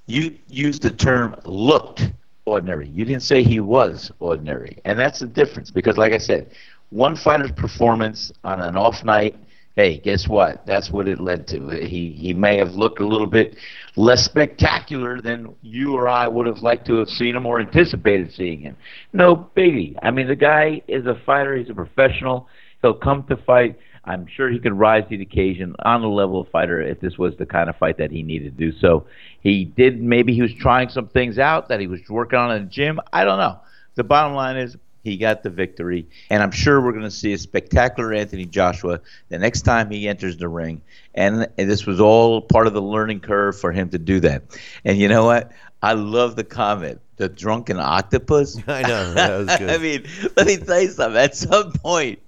You 0.06 0.38
used 0.48 0.84
the 0.84 0.90
term 0.90 1.36
looked 1.44 2.12
ordinary. 2.46 2.88
You 2.88 3.04
didn't 3.04 3.24
say 3.24 3.44
he 3.44 3.60
was 3.60 4.10
ordinary. 4.20 4.78
And 4.86 4.98
that's 4.98 5.20
the 5.20 5.28
difference 5.28 5.70
because, 5.70 5.98
like 5.98 6.14
I 6.14 6.18
said, 6.18 6.50
one 6.92 7.18
fighter's 7.18 7.52
performance 7.52 8.32
on 8.46 8.62
an 8.62 8.78
off 8.78 9.04
night 9.04 9.36
hey, 9.78 9.98
guess 10.00 10.28
what? 10.28 10.66
That's 10.66 10.90
what 10.90 11.08
it 11.08 11.22
led 11.22 11.48
to. 11.50 11.70
He 11.70 12.12
he 12.12 12.34
may 12.34 12.58
have 12.58 12.76
looked 12.76 13.00
a 13.00 13.08
little 13.08 13.28
bit 13.28 13.56
less 13.98 14.24
spectacular 14.24 15.20
than 15.22 15.56
you 15.64 15.96
or 15.96 16.08
I 16.08 16.28
would 16.28 16.46
have 16.46 16.60
liked 16.60 16.86
to 16.88 16.98
have 16.98 17.10
seen 17.10 17.36
him 17.36 17.46
or 17.46 17.60
anticipated 17.60 18.32
seeing 18.32 18.62
him. 18.62 18.78
No 19.12 19.50
biggie. 19.58 19.96
I 20.02 20.12
mean, 20.12 20.28
the 20.28 20.36
guy 20.36 20.84
is 20.88 21.08
a 21.08 21.20
fighter. 21.26 21.58
He's 21.58 21.70
a 21.70 21.74
professional. 21.74 22.48
He'll 22.82 22.94
come 22.94 23.24
to 23.24 23.36
fight. 23.38 23.78
I'm 24.06 24.28
sure 24.28 24.50
he 24.50 24.60
could 24.60 24.74
rise 24.74 25.04
to 25.10 25.18
the 25.18 25.24
occasion 25.24 25.76
on 25.84 26.02
the 26.02 26.08
level 26.08 26.40
of 26.40 26.48
fighter 26.50 26.80
if 26.80 27.02
this 27.02 27.18
was 27.18 27.36
the 27.38 27.46
kind 27.46 27.70
of 27.70 27.76
fight 27.76 27.98
that 27.98 28.12
he 28.12 28.24
needed 28.24 28.58
to 28.58 28.72
do. 28.72 28.78
So 28.80 29.08
he 29.42 29.66
did. 29.66 30.02
Maybe 30.02 30.34
he 30.34 30.42
was 30.42 30.54
trying 30.54 30.90
some 30.90 31.10
things 31.10 31.40
out 31.40 31.68
that 31.70 31.80
he 31.80 31.88
was 31.88 32.00
working 32.08 32.40
on 32.40 32.56
in 32.56 32.66
the 32.66 32.70
gym. 32.70 33.00
I 33.12 33.26
don't 33.26 33.40
know. 33.40 33.60
The 33.96 34.04
bottom 34.04 34.34
line 34.34 34.58
is 34.58 34.78
he 35.08 35.18
got 35.18 35.44
the 35.44 35.50
victory. 35.50 36.08
And 36.30 36.44
I'm 36.44 36.52
sure 36.52 36.82
we're 36.82 36.92
going 36.92 37.04
to 37.04 37.12
see 37.12 37.34
a 37.34 37.38
spectacular 37.38 38.14
Anthony 38.14 38.46
Joshua 38.46 39.00
the 39.30 39.40
next 39.40 39.62
time 39.62 39.90
he 39.90 40.08
enters 40.08 40.38
the 40.38 40.48
ring. 40.48 40.82
And, 41.16 41.48
and 41.58 41.70
this 41.70 41.86
was 41.86 42.00
all 42.00 42.42
part 42.42 42.68
of 42.68 42.74
the 42.74 42.82
learning 42.82 43.22
curve 43.22 43.60
for 43.60 43.72
him 43.72 43.90
to 43.90 43.98
do 43.98 44.20
that. 44.20 44.44
And 44.84 44.98
you 44.98 45.08
know 45.08 45.26
what? 45.26 45.52
I 45.82 45.94
love 45.94 46.36
the 46.36 46.44
comment. 46.44 47.02
The 47.16 47.30
drunken 47.30 47.80
octopus. 47.80 48.58
I 48.68 48.82
know. 48.82 49.14
That 49.14 49.38
was 49.38 49.48
good. 49.58 49.70
I 49.70 49.78
mean, 49.78 50.06
let 50.36 50.48
me 50.48 50.58
tell 50.58 50.82
you 50.82 50.90
something. 50.90 51.20
At 51.20 51.36
some 51.36 51.72
point, 51.72 52.20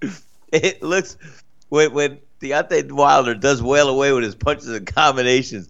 it 0.51 0.81
looks 0.81 1.17
when 1.67 1.93
when 1.93 2.19
Deontay 2.41 2.91
Wilder 2.91 3.35
does 3.35 3.61
well 3.61 3.89
away 3.89 4.13
with 4.13 4.23
his 4.23 4.35
punches 4.35 4.69
and 4.69 4.87
combinations 4.87 5.69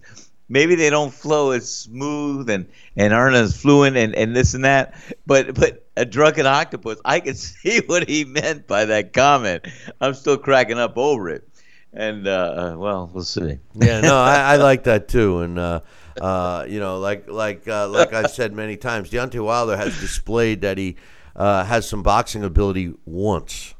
maybe 0.49 0.75
they 0.75 0.89
don't 0.89 1.13
flow 1.13 1.51
as 1.51 1.73
smooth 1.73 2.49
and 2.49 2.67
and 2.97 3.13
aren't 3.13 3.35
as 3.35 3.59
fluent 3.59 3.95
and 3.95 4.15
and 4.15 4.35
this 4.35 4.53
and 4.53 4.65
that. 4.65 4.95
But 5.25 5.53
but 5.53 5.88
a 5.99 6.05
drunken 6.05 6.45
octopus, 6.45 6.99
I 7.03 7.19
can 7.19 7.35
see 7.35 7.81
what 7.85 8.07
he 8.09 8.23
meant 8.23 8.67
by 8.67 8.85
that 8.85 9.13
comment. 9.13 9.67
I'm 9.99 10.13
still 10.13 10.37
cracking 10.37 10.79
up 10.79 10.97
over 10.97 11.29
it. 11.29 11.47
And 11.91 12.27
uh, 12.27 12.75
well, 12.77 13.09
we'll 13.11 13.23
see. 13.23 13.57
Yeah, 13.73 14.01
no, 14.01 14.15
I, 14.15 14.53
I 14.53 14.55
like 14.57 14.83
that 14.83 15.07
too. 15.07 15.39
And 15.39 15.57
uh, 15.57 15.81
uh, 16.21 16.65
you 16.67 16.79
know, 16.79 16.99
like 16.99 17.27
like 17.27 17.67
uh, 17.67 17.87
like 17.89 18.13
I've 18.13 18.31
said 18.31 18.53
many 18.53 18.77
times, 18.77 19.09
Deontay 19.09 19.43
Wilder 19.43 19.75
has 19.75 19.99
displayed 19.99 20.61
that 20.61 20.77
he 20.77 20.97
uh, 21.35 21.63
has 21.63 21.89
some 21.89 22.03
boxing 22.03 22.43
ability 22.43 22.93
once, 23.05 23.73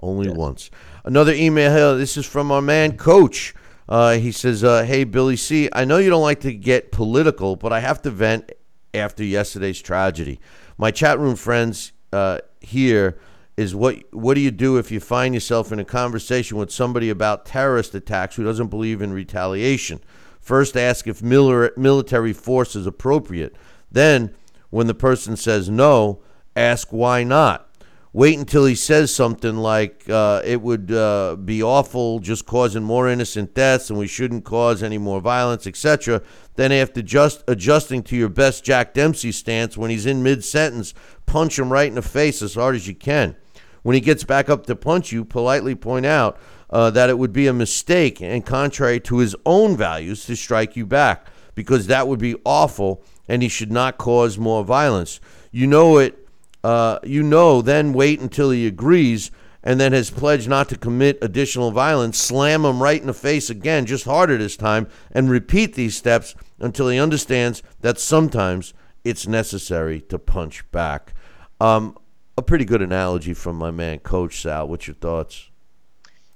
only 0.00 0.28
once. 0.28 0.70
Another 1.04 1.32
email 1.32 1.72
here. 1.72 1.94
This 1.96 2.16
is 2.16 2.26
from 2.26 2.50
our 2.50 2.62
man, 2.62 2.96
Coach. 2.96 3.54
Uh, 3.88 4.14
he 4.14 4.32
says, 4.32 4.64
uh, 4.64 4.82
"Hey 4.82 5.04
Billy 5.04 5.36
C, 5.36 5.68
I 5.72 5.84
know 5.84 5.98
you 5.98 6.10
don't 6.10 6.22
like 6.22 6.40
to 6.40 6.52
get 6.52 6.90
political, 6.90 7.54
but 7.54 7.72
I 7.72 7.78
have 7.78 8.02
to 8.02 8.10
vent 8.10 8.50
after 8.94 9.24
yesterday's 9.24 9.80
tragedy. 9.80 10.40
My 10.78 10.90
chat 10.90 11.18
room 11.18 11.36
friends 11.36 11.92
uh, 12.12 12.38
here 12.60 13.18
is 13.56 13.74
what 13.74 14.02
what 14.12 14.34
do 14.34 14.40
you 14.40 14.50
do 14.50 14.78
if 14.78 14.90
you 14.90 15.00
find 15.00 15.34
yourself 15.34 15.72
in 15.72 15.78
a 15.78 15.84
conversation 15.84 16.56
with 16.56 16.70
somebody 16.70 17.10
about 17.10 17.46
terrorist 17.46 17.94
attacks 17.94 18.36
who 18.36 18.44
doesn't 18.44 18.68
believe 18.68 19.02
in 19.02 19.12
retaliation? 19.12 20.00
First, 20.40 20.76
ask 20.76 21.06
if 21.06 21.22
military 21.22 22.32
force 22.32 22.74
is 22.74 22.86
appropriate. 22.86 23.54
Then, 23.90 24.34
when 24.70 24.88
the 24.88 24.94
person 24.94 25.36
says 25.36 25.68
no, 25.68 26.20
ask 26.56 26.88
why 26.92 27.22
not." 27.22 27.71
Wait 28.12 28.38
until 28.38 28.66
he 28.66 28.74
says 28.74 29.14
something 29.14 29.56
like 29.56 30.08
uh, 30.08 30.42
it 30.44 30.60
would 30.60 30.92
uh, 30.92 31.36
be 31.36 31.62
awful 31.62 32.18
just 32.18 32.44
causing 32.44 32.82
more 32.82 33.08
innocent 33.08 33.54
deaths 33.54 33.88
and 33.88 33.98
we 33.98 34.06
shouldn't 34.06 34.44
cause 34.44 34.82
any 34.82 34.98
more 34.98 35.20
violence, 35.20 35.66
etc. 35.66 36.22
Then, 36.56 36.72
after 36.72 37.00
just 37.00 37.42
adjusting 37.48 38.02
to 38.04 38.16
your 38.16 38.28
best 38.28 38.64
Jack 38.64 38.92
Dempsey 38.92 39.32
stance 39.32 39.76
when 39.76 39.90
he's 39.90 40.06
in 40.06 40.22
mid 40.22 40.44
sentence, 40.44 40.92
punch 41.24 41.58
him 41.58 41.72
right 41.72 41.88
in 41.88 41.94
the 41.94 42.02
face 42.02 42.42
as 42.42 42.54
hard 42.54 42.74
as 42.74 42.86
you 42.86 42.94
can. 42.94 43.36
When 43.82 43.94
he 43.94 44.00
gets 44.00 44.24
back 44.24 44.48
up 44.48 44.66
to 44.66 44.76
punch 44.76 45.10
you, 45.10 45.24
politely 45.24 45.74
point 45.74 46.06
out 46.06 46.38
uh, 46.70 46.90
that 46.90 47.10
it 47.10 47.18
would 47.18 47.32
be 47.32 47.46
a 47.46 47.52
mistake 47.52 48.20
and 48.20 48.44
contrary 48.44 49.00
to 49.00 49.18
his 49.18 49.34
own 49.44 49.76
values 49.76 50.24
to 50.26 50.36
strike 50.36 50.76
you 50.76 50.86
back 50.86 51.26
because 51.54 51.86
that 51.86 52.06
would 52.06 52.18
be 52.20 52.36
awful 52.44 53.02
and 53.28 53.42
he 53.42 53.48
should 53.48 53.72
not 53.72 53.98
cause 53.98 54.38
more 54.38 54.64
violence. 54.64 55.20
You 55.50 55.66
know 55.66 55.98
it 55.98 56.21
uh, 56.64 56.98
you 57.02 57.22
know, 57.22 57.62
then 57.62 57.92
wait 57.92 58.20
until 58.20 58.50
he 58.50 58.66
agrees 58.66 59.30
and 59.64 59.78
then 59.80 59.92
has 59.92 60.10
pledged 60.10 60.48
not 60.48 60.68
to 60.68 60.76
commit 60.76 61.18
additional 61.22 61.70
violence, 61.70 62.18
slam 62.18 62.64
him 62.64 62.82
right 62.82 63.00
in 63.00 63.06
the 63.06 63.14
face 63.14 63.48
again, 63.48 63.86
just 63.86 64.04
harder 64.04 64.36
this 64.36 64.56
time, 64.56 64.88
and 65.12 65.30
repeat 65.30 65.74
these 65.74 65.96
steps 65.96 66.34
until 66.58 66.88
he 66.88 66.98
understands 66.98 67.62
that 67.80 67.98
sometimes 67.98 68.74
it's 69.04 69.26
necessary 69.26 70.00
to 70.00 70.18
punch 70.18 70.68
back. 70.72 71.14
Um, 71.60 71.96
a 72.36 72.42
pretty 72.42 72.64
good 72.64 72.82
analogy 72.82 73.34
from 73.34 73.56
my 73.56 73.70
man, 73.70 74.00
Coach 74.00 74.42
Sal. 74.42 74.66
What's 74.66 74.86
your 74.86 74.94
thoughts? 74.94 75.50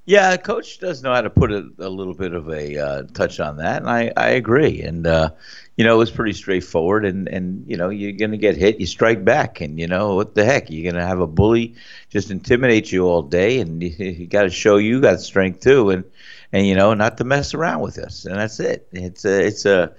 Yeah, 0.04 0.36
coach 0.36 0.78
does 0.78 1.02
know 1.02 1.12
how 1.12 1.22
to 1.22 1.30
put 1.30 1.50
a, 1.50 1.68
a 1.80 1.88
little 1.88 2.14
bit 2.14 2.32
of 2.32 2.48
a 2.48 2.78
uh, 2.78 3.02
touch 3.12 3.40
on 3.40 3.56
that, 3.56 3.82
and 3.82 3.90
I, 3.90 4.12
I 4.16 4.28
agree. 4.30 4.82
And 4.82 5.04
uh, 5.04 5.30
you 5.76 5.84
know, 5.84 5.94
it 5.94 5.98
was 5.98 6.10
pretty 6.10 6.32
straightforward. 6.32 7.04
And 7.04 7.28
and 7.28 7.64
you 7.66 7.76
know, 7.76 7.88
you're 7.88 8.12
gonna 8.12 8.36
get 8.36 8.56
hit, 8.56 8.80
you 8.80 8.86
strike 8.86 9.24
back, 9.24 9.60
and 9.60 9.78
you 9.78 9.86
know 9.86 10.14
what 10.14 10.34
the 10.34 10.44
heck, 10.44 10.70
you're 10.70 10.90
gonna 10.90 11.06
have 11.06 11.20
a 11.20 11.26
bully 11.26 11.74
just 12.10 12.30
intimidate 12.30 12.90
you 12.92 13.04
all 13.06 13.22
day, 13.22 13.60
and 13.60 13.82
you, 13.82 13.90
you 13.90 14.26
got 14.26 14.42
to 14.42 14.50
show 14.50 14.76
you 14.76 15.00
got 15.00 15.20
strength 15.20 15.60
too, 15.60 15.90
and 15.90 16.04
and 16.52 16.66
you 16.66 16.74
know, 16.74 16.94
not 16.94 17.18
to 17.18 17.24
mess 17.24 17.54
around 17.54 17.80
with 17.80 17.98
us, 17.98 18.24
and 18.24 18.36
that's 18.36 18.60
it. 18.60 18.88
It's 18.92 19.24
a 19.24 19.46
it's 19.46 19.64
a 19.64 19.92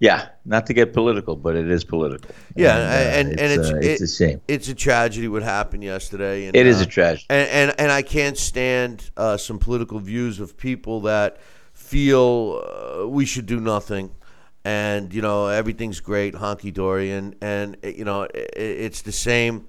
yeah, 0.00 0.28
not 0.44 0.66
to 0.66 0.74
get 0.74 0.92
political, 0.92 1.36
but 1.36 1.56
it 1.56 1.70
is 1.70 1.84
political. 1.84 2.30
Yeah, 2.56 2.76
and 2.76 3.28
and, 3.30 3.40
uh, 3.40 3.42
and 3.42 3.52
it's 3.52 3.70
uh, 3.70 3.76
it's, 3.76 4.00
it, 4.00 4.04
a 4.04 4.08
shame. 4.08 4.40
It's 4.48 4.68
a 4.68 4.74
tragedy 4.74 5.28
what 5.28 5.42
happened 5.42 5.84
yesterday. 5.84 6.46
And, 6.46 6.56
it 6.56 6.66
is 6.66 6.80
uh, 6.80 6.84
a 6.84 6.86
tragedy, 6.86 7.26
and, 7.30 7.48
and 7.48 7.80
and 7.80 7.92
I 7.92 8.02
can't 8.02 8.36
stand 8.36 9.10
uh, 9.16 9.36
some 9.36 9.58
political 9.58 9.98
views 9.98 10.40
of 10.40 10.56
people 10.56 11.02
that 11.02 11.38
feel 11.72 12.62
uh, 12.64 13.06
we 13.06 13.24
should 13.24 13.46
do 13.46 13.60
nothing, 13.60 14.10
and 14.64 15.12
you 15.12 15.22
know 15.22 15.48
everything's 15.48 16.00
great, 16.00 16.34
honky 16.34 16.72
dory, 16.72 17.12
and 17.12 17.36
and 17.40 17.76
you 17.82 18.04
know 18.04 18.22
it, 18.22 18.50
it's 18.56 19.02
the 19.02 19.12
same 19.12 19.66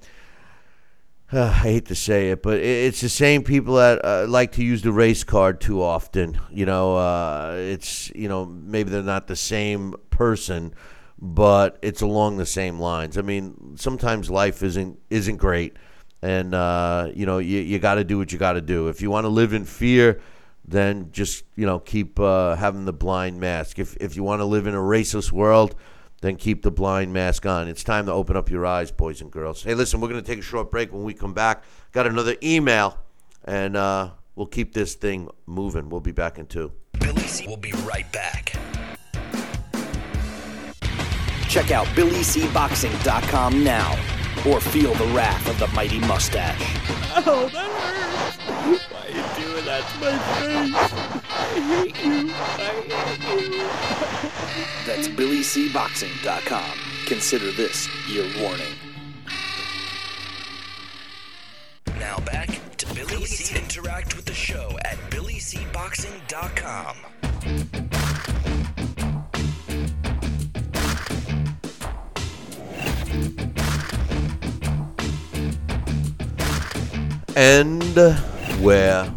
uh, 1.32 1.42
I 1.44 1.52
hate 1.52 1.86
to 1.88 1.96
say 1.96 2.32
it, 2.32 2.42
but 2.44 2.60
it's 2.60 3.02
the 3.02 3.10
same 3.10 3.44
people 3.44 3.76
that 3.76 4.04
uh, 4.04 4.26
like 4.28 4.54
to 4.54 4.64
use 4.64 4.82
the 4.82 4.92
race 4.92 5.24
card 5.24 5.62
too 5.62 5.82
often. 5.82 6.40
You 6.52 6.66
know, 6.66 6.96
uh, 6.98 7.56
it's 7.58 8.10
you 8.16 8.30
know 8.30 8.46
maybe 8.46 8.90
they're 8.90 9.04
not 9.04 9.28
the 9.28 9.36
same 9.36 9.96
person, 10.10 10.74
but 11.20 11.78
it's 11.82 12.02
along 12.02 12.38
the 12.38 12.46
same 12.46 12.80
lines. 12.80 13.18
I 13.18 13.22
mean, 13.22 13.76
sometimes 13.78 14.30
life 14.30 14.64
isn't 14.64 15.00
isn't 15.10 15.38
great, 15.38 15.78
and 16.22 16.54
uh, 16.54 17.10
you 17.14 17.26
know 17.26 17.40
you 17.40 17.60
you 17.60 17.80
got 17.80 17.96
to 17.96 18.04
do 18.04 18.18
what 18.18 18.32
you 18.32 18.38
got 18.38 18.54
to 18.54 18.62
do. 18.62 18.88
If 18.88 19.02
you 19.02 19.10
want 19.10 19.26
to 19.26 19.30
live 19.30 19.54
in 19.54 19.66
fear, 19.66 20.22
then 20.68 21.10
just 21.12 21.44
you 21.56 21.66
know 21.66 21.80
keep 21.80 22.20
uh, 22.20 22.56
having 22.56 22.86
the 22.86 22.94
blind 22.94 23.40
mask. 23.40 23.80
If 23.80 23.96
if 23.98 24.16
you 24.16 24.24
want 24.24 24.42
to 24.42 24.46
live 24.46 24.68
in 24.68 24.74
a 24.74 24.80
racist 24.80 25.32
world 25.32 25.76
then 26.22 26.36
keep 26.38 26.64
the 26.64 26.72
blind 26.72 27.14
mask 27.14 27.46
on. 27.46 27.68
It's 27.68 27.84
time 27.84 28.08
to 28.08 28.12
open 28.12 28.36
up 28.36 28.50
your 28.50 28.66
eyes, 28.66 28.92
boys 28.92 29.22
and 29.22 29.32
girls. 29.32 29.64
Hey, 29.64 29.76
listen, 29.76 30.02
we're 30.02 30.08
going 30.08 30.22
to 30.24 30.26
take 30.26 30.40
a 30.40 30.42
short 30.42 30.72
break. 30.72 30.92
When 30.92 31.04
we 31.04 31.14
come 31.14 31.34
back, 31.34 31.64
got 31.92 32.08
another 32.08 32.36
email, 32.42 32.98
and 33.44 33.76
uh, 33.78 34.12
we'll 34.36 34.48
keep 34.48 34.74
this 34.74 34.96
thing 34.96 35.30
moving. 35.46 35.90
We'll 35.90 36.02
be 36.02 36.14
back 36.14 36.40
in 36.40 36.48
two. 36.48 36.72
Billy 37.00 37.22
C. 37.22 37.48
will 37.48 37.58
be 37.58 37.74
right 37.84 38.12
back. 38.12 38.54
Check 41.48 41.72
out 41.72 41.86
BillyCBoxing.com 41.88 43.64
now. 43.64 43.92
or 44.48 44.60
feel 44.60 44.94
the 44.96 45.06
wrath 45.14 45.48
of 45.48 45.58
the 45.60 45.68
mighty 45.76 46.00
mustache. 46.00 46.60
Oh, 47.18 47.50
that 47.54 47.72
hurts. 47.72 49.35
Why 49.56 49.62
are 49.62 49.64
you 49.64 49.72
doing 49.72 49.72
that 49.72 49.88
my 50.02 50.18
face? 50.42 50.76
I 51.30 51.44
hate 51.62 51.98
you. 52.04 52.30
I 52.36 52.74
hate 52.92 53.48
you. 53.54 53.64
That's 54.86 55.08
BillyCBoxing.com. 55.08 56.78
Consider 57.06 57.52
this 57.52 57.88
your 58.10 58.26
warning. 58.42 58.74
Now 61.98 62.20
back 62.20 62.60
to 62.78 62.94
Billy 62.94 63.26
C. 63.26 63.58
Interact 63.58 64.18
with 64.18 64.26
the 64.26 64.34
show 64.34 64.78
at 64.84 64.98
BillyCBoxing.com. 65.10 66.98
And 77.38 77.96
we're 78.62 79.14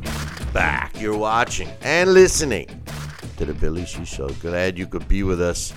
back. 0.53 1.01
You're 1.01 1.17
watching 1.17 1.69
and 1.83 2.15
listening 2.15 2.67
to 3.37 3.45
the 3.45 3.55
Billy 3.55 3.85
C 3.85 4.05
Show. 4.05 4.29
Glad 4.29 4.79
you 4.79 4.87
could 4.87 5.09
be 5.09 5.23
with 5.23 5.41
us. 5.41 5.73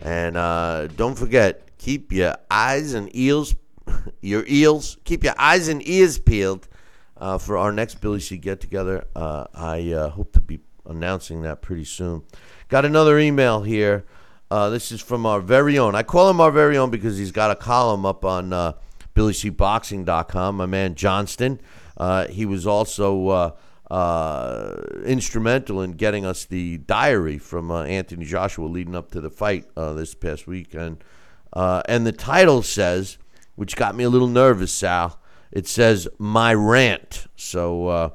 And 0.00 0.36
uh, 0.36 0.88
don't 0.88 1.16
forget, 1.16 1.76
keep 1.78 2.12
your 2.12 2.36
eyes 2.50 2.94
and 2.94 3.08
ears, 3.14 3.54
your 4.20 4.44
ears, 4.46 4.96
keep 5.04 5.24
your 5.24 5.34
eyes 5.38 5.68
and 5.68 5.86
ears 5.86 6.18
peeled 6.18 6.68
uh, 7.16 7.38
for 7.38 7.56
our 7.56 7.72
next 7.72 7.96
Billy 7.96 8.20
C 8.20 8.36
get 8.36 8.60
together. 8.60 9.06
Uh, 9.14 9.44
I 9.54 9.92
uh, 9.92 10.10
hope 10.10 10.32
to 10.32 10.40
be 10.40 10.60
announcing 10.84 11.42
that 11.42 11.62
pretty 11.62 11.84
soon. 11.84 12.22
Got 12.68 12.84
another 12.84 13.18
email 13.18 13.62
here. 13.62 14.04
Uh, 14.50 14.70
this 14.70 14.92
is 14.92 15.00
from 15.00 15.26
our 15.26 15.40
very 15.40 15.78
own. 15.78 15.94
I 15.94 16.02
call 16.02 16.30
him 16.30 16.40
our 16.40 16.50
very 16.50 16.76
own 16.76 16.90
because 16.90 17.18
he's 17.18 17.32
got 17.32 17.50
a 17.50 17.56
column 17.56 18.06
up 18.06 18.24
on 18.24 18.52
uh, 18.52 18.72
BillyCBoxing.com. 19.14 20.56
My 20.56 20.66
man 20.66 20.94
Johnston. 20.94 21.60
Uh, 21.96 22.26
he 22.28 22.44
was 22.44 22.66
also 22.66 23.56
uh, 23.90 24.74
instrumental 25.04 25.80
in 25.80 25.92
getting 25.92 26.26
us 26.26 26.44
the 26.44 26.78
diary 26.78 27.38
from 27.38 27.70
uh, 27.70 27.84
Anthony 27.84 28.24
Joshua 28.24 28.66
leading 28.66 28.96
up 28.96 29.10
to 29.12 29.20
the 29.20 29.30
fight 29.30 29.66
uh, 29.76 29.92
this 29.92 30.14
past 30.14 30.46
weekend. 30.46 31.04
Uh, 31.52 31.82
and 31.88 32.06
the 32.06 32.12
title 32.12 32.62
says, 32.62 33.18
which 33.54 33.76
got 33.76 33.94
me 33.94 34.04
a 34.04 34.10
little 34.10 34.28
nervous, 34.28 34.72
Sal. 34.72 35.18
It 35.52 35.66
says 35.66 36.08
"My 36.18 36.52
Rant." 36.52 37.28
So 37.36 37.86
uh, 37.86 38.10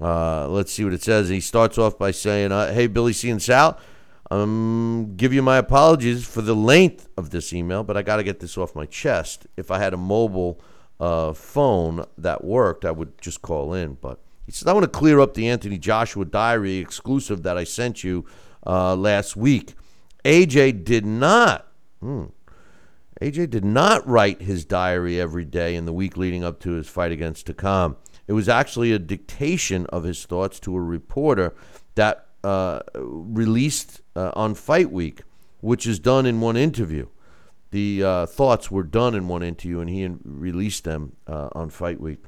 uh, 0.00 0.48
let's 0.48 0.72
see 0.72 0.82
what 0.82 0.94
it 0.94 1.02
says. 1.02 1.28
He 1.28 1.40
starts 1.40 1.78
off 1.78 1.98
by 1.98 2.10
saying, 2.10 2.50
"Hey, 2.50 2.86
Billy 2.86 3.12
C 3.12 3.30
and 3.30 3.40
Sal." 3.40 3.78
Um, 4.30 5.12
give 5.16 5.34
you 5.34 5.42
my 5.42 5.58
apologies 5.58 6.26
for 6.26 6.40
the 6.40 6.56
length 6.56 7.06
of 7.18 7.30
this 7.30 7.52
email, 7.52 7.84
but 7.84 7.98
I 7.98 8.02
got 8.02 8.16
to 8.16 8.22
get 8.22 8.40
this 8.40 8.56
off 8.56 8.74
my 8.74 8.86
chest. 8.86 9.46
If 9.58 9.70
I 9.70 9.78
had 9.78 9.92
a 9.92 9.98
mobile 9.98 10.58
phone 10.98 12.06
that 12.16 12.42
worked, 12.42 12.86
I 12.86 12.92
would 12.92 13.20
just 13.20 13.42
call 13.42 13.74
in. 13.74 13.98
But 14.00 14.18
he 14.60 14.68
I 14.68 14.72
want 14.72 14.84
to 14.84 14.98
clear 14.98 15.20
up 15.20 15.34
the 15.34 15.48
Anthony 15.48 15.78
Joshua 15.78 16.24
diary 16.24 16.76
exclusive 16.76 17.42
that 17.42 17.56
I 17.56 17.64
sent 17.64 18.04
you 18.04 18.26
uh, 18.66 18.94
last 18.94 19.36
week. 19.36 19.74
AJ 20.24 20.84
did 20.84 21.04
not. 21.06 21.68
Hmm, 22.00 22.26
AJ 23.20 23.50
did 23.50 23.64
not 23.64 24.06
write 24.06 24.42
his 24.42 24.64
diary 24.64 25.20
every 25.20 25.44
day 25.44 25.74
in 25.74 25.84
the 25.84 25.92
week 25.92 26.16
leading 26.16 26.44
up 26.44 26.60
to 26.60 26.72
his 26.72 26.88
fight 26.88 27.12
against 27.12 27.46
Takam. 27.46 27.96
It 28.26 28.32
was 28.32 28.48
actually 28.48 28.92
a 28.92 28.98
dictation 28.98 29.86
of 29.86 30.04
his 30.04 30.24
thoughts 30.24 30.60
to 30.60 30.76
a 30.76 30.80
reporter 30.80 31.54
that 31.94 32.26
uh, 32.44 32.80
released 32.94 34.00
uh, 34.16 34.32
on 34.34 34.54
Fight 34.54 34.90
Week, 34.90 35.22
which 35.60 35.86
is 35.86 35.98
done 35.98 36.26
in 36.26 36.40
one 36.40 36.56
interview. 36.56 37.06
The 37.70 38.02
uh, 38.04 38.26
thoughts 38.26 38.70
were 38.70 38.82
done 38.82 39.14
in 39.14 39.28
one 39.28 39.42
interview, 39.42 39.80
and 39.80 39.88
he 39.88 40.06
released 40.24 40.84
them 40.84 41.12
uh, 41.26 41.48
on 41.52 41.70
Fight 41.70 42.00
Week. 42.00 42.24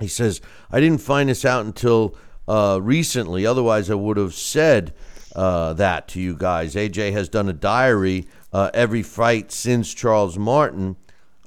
He 0.00 0.08
says, 0.08 0.40
I 0.70 0.80
didn't 0.80 1.00
find 1.00 1.28
this 1.28 1.44
out 1.44 1.64
until 1.64 2.16
uh, 2.46 2.78
recently. 2.82 3.44
Otherwise, 3.44 3.90
I 3.90 3.94
would 3.94 4.16
have 4.16 4.34
said 4.34 4.94
uh, 5.34 5.72
that 5.74 6.08
to 6.08 6.20
you 6.20 6.36
guys. 6.36 6.74
AJ 6.74 7.12
has 7.12 7.28
done 7.28 7.48
a 7.48 7.52
diary 7.52 8.26
uh, 8.52 8.70
every 8.74 9.02
fight 9.02 9.52
since 9.52 9.92
Charles 9.92 10.38
Martin. 10.38 10.96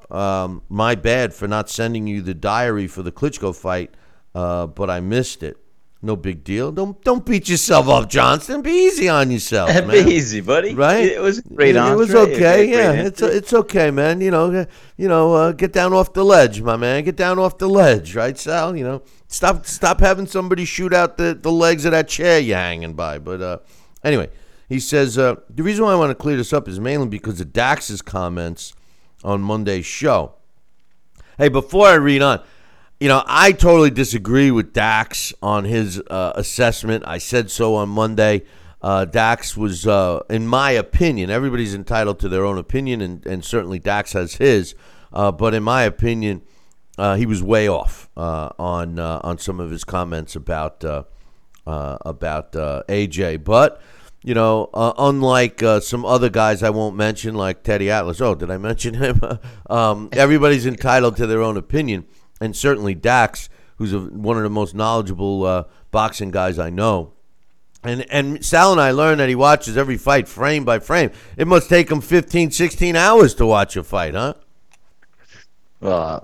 Um, 0.09 0.61
my 0.69 0.95
bad 0.95 1.33
for 1.33 1.47
not 1.47 1.69
sending 1.69 2.05
you 2.07 2.21
the 2.21 2.33
diary 2.33 2.87
for 2.87 3.01
the 3.01 3.11
Klitschko 3.11 3.55
fight, 3.55 3.93
uh, 4.35 4.67
but 4.67 4.89
I 4.89 4.99
missed 4.99 5.41
it. 5.41 5.57
No 6.03 6.15
big 6.15 6.43
deal. 6.43 6.71
Don't 6.71 7.01
don't 7.03 7.23
beat 7.23 7.47
yourself 7.47 7.87
up, 7.87 8.09
Johnston. 8.09 8.63
Be 8.63 8.71
easy 8.71 9.07
on 9.07 9.29
yourself, 9.29 9.69
man. 9.73 9.87
Be 9.87 10.15
easy, 10.15 10.41
buddy. 10.41 10.73
Right? 10.73 11.05
It 11.05 11.21
was 11.21 11.41
great. 11.41 11.75
It, 11.75 11.79
it 11.79 11.95
was 11.95 12.13
entree, 12.15 12.33
a 12.33 12.35
okay. 12.35 12.71
yeah, 12.71 12.91
it's 12.93 13.21
it's 13.21 13.53
okay, 13.53 13.91
man. 13.91 14.19
You 14.19 14.31
know, 14.31 14.51
uh, 14.51 14.65
you 14.97 15.07
know, 15.07 15.35
uh, 15.35 15.51
get 15.51 15.73
down 15.73 15.93
off 15.93 16.13
the 16.13 16.25
ledge, 16.25 16.59
my 16.61 16.75
man. 16.75 17.03
Get 17.03 17.17
down 17.17 17.37
off 17.37 17.59
the 17.59 17.69
ledge, 17.69 18.15
right, 18.15 18.35
Sal? 18.35 18.75
You 18.75 18.83
know, 18.83 19.03
stop 19.27 19.67
stop 19.67 19.99
having 19.99 20.25
somebody 20.25 20.65
shoot 20.65 20.91
out 20.91 21.17
the, 21.17 21.37
the 21.39 21.51
legs 21.51 21.85
of 21.85 21.91
that 21.91 22.07
chair 22.07 22.39
you're 22.39 22.57
hanging 22.57 22.95
by. 22.95 23.19
But 23.19 23.41
uh, 23.41 23.57
anyway, 24.03 24.31
he 24.67 24.79
says 24.79 25.19
uh, 25.19 25.35
the 25.51 25.61
reason 25.61 25.85
why 25.85 25.91
I 25.91 25.95
want 25.95 26.09
to 26.09 26.15
clear 26.15 26.35
this 26.35 26.51
up 26.51 26.67
is 26.67 26.79
mainly 26.79 27.09
because 27.09 27.39
of 27.39 27.53
Dax's 27.53 28.01
comments 28.01 28.73
on 29.23 29.41
Monday's 29.41 29.85
show. 29.85 30.33
Hey, 31.37 31.49
before 31.49 31.87
I 31.87 31.93
read 31.93 32.23
on, 32.23 32.41
you 33.01 33.07
know, 33.07 33.23
I 33.25 33.51
totally 33.51 33.89
disagree 33.89 34.51
with 34.51 34.73
Dax 34.73 35.33
on 35.41 35.65
his 35.65 35.99
uh, 36.11 36.33
assessment. 36.35 37.03
I 37.07 37.17
said 37.17 37.49
so 37.49 37.73
on 37.73 37.89
Monday. 37.89 38.43
Uh, 38.79 39.05
Dax 39.05 39.57
was, 39.57 39.87
uh, 39.87 40.19
in 40.29 40.45
my 40.45 40.69
opinion, 40.69 41.31
everybody's 41.31 41.73
entitled 41.73 42.19
to 42.19 42.29
their 42.29 42.45
own 42.45 42.59
opinion, 42.59 43.01
and, 43.01 43.25
and 43.25 43.43
certainly 43.43 43.79
Dax 43.79 44.13
has 44.13 44.35
his. 44.35 44.75
Uh, 45.11 45.31
but 45.31 45.55
in 45.55 45.63
my 45.63 45.81
opinion, 45.81 46.43
uh, 46.99 47.15
he 47.15 47.25
was 47.25 47.41
way 47.41 47.67
off 47.67 48.07
uh, 48.15 48.49
on 48.59 48.99
on 48.99 49.39
some 49.39 49.59
of 49.59 49.71
his 49.71 49.83
comments 49.83 50.35
about 50.35 50.83
about 51.65 52.51
AJ. 52.51 53.43
But 53.43 53.81
you 54.21 54.35
know, 54.35 54.69
unlike 54.75 55.63
some 55.81 56.05
other 56.05 56.29
guys 56.29 56.61
I 56.61 56.69
won't 56.69 56.95
mention, 56.95 57.33
like 57.33 57.63
Teddy 57.63 57.89
Atlas. 57.89 58.21
Oh, 58.21 58.35
did 58.35 58.51
I 58.51 58.57
mention 58.59 58.93
him? 58.93 59.21
um, 59.71 60.09
everybody's 60.11 60.67
entitled 60.67 61.17
to 61.17 61.25
their 61.25 61.41
own 61.41 61.57
opinion, 61.57 62.05
and 62.41 62.55
certainly 62.55 62.93
Dax, 62.93 63.47
who's 63.77 63.93
a, 63.93 63.99
one 63.99 64.35
of 64.35 64.43
the 64.43 64.49
most 64.49 64.75
knowledgeable 64.75 65.45
uh, 65.45 65.63
boxing 65.91 66.31
guys 66.31 66.59
I 66.59 66.69
know. 66.69 67.13
And 67.83 68.05
and 68.11 68.43
Sal 68.45 68.71
and 68.73 68.81
I 68.81 68.91
learned 68.91 69.21
that 69.21 69.29
he 69.29 69.35
watches 69.35 69.77
every 69.77 69.97
fight 69.97 70.27
frame 70.27 70.65
by 70.65 70.79
frame. 70.79 71.11
It 71.37 71.47
must 71.47 71.69
take 71.69 71.89
him 71.89 72.01
15, 72.01 72.51
16 72.51 72.95
hours 72.95 73.33
to 73.35 73.45
watch 73.45 73.75
a 73.75 73.83
fight, 73.83 74.13
huh? 74.13 74.33
Uh, 75.81 76.19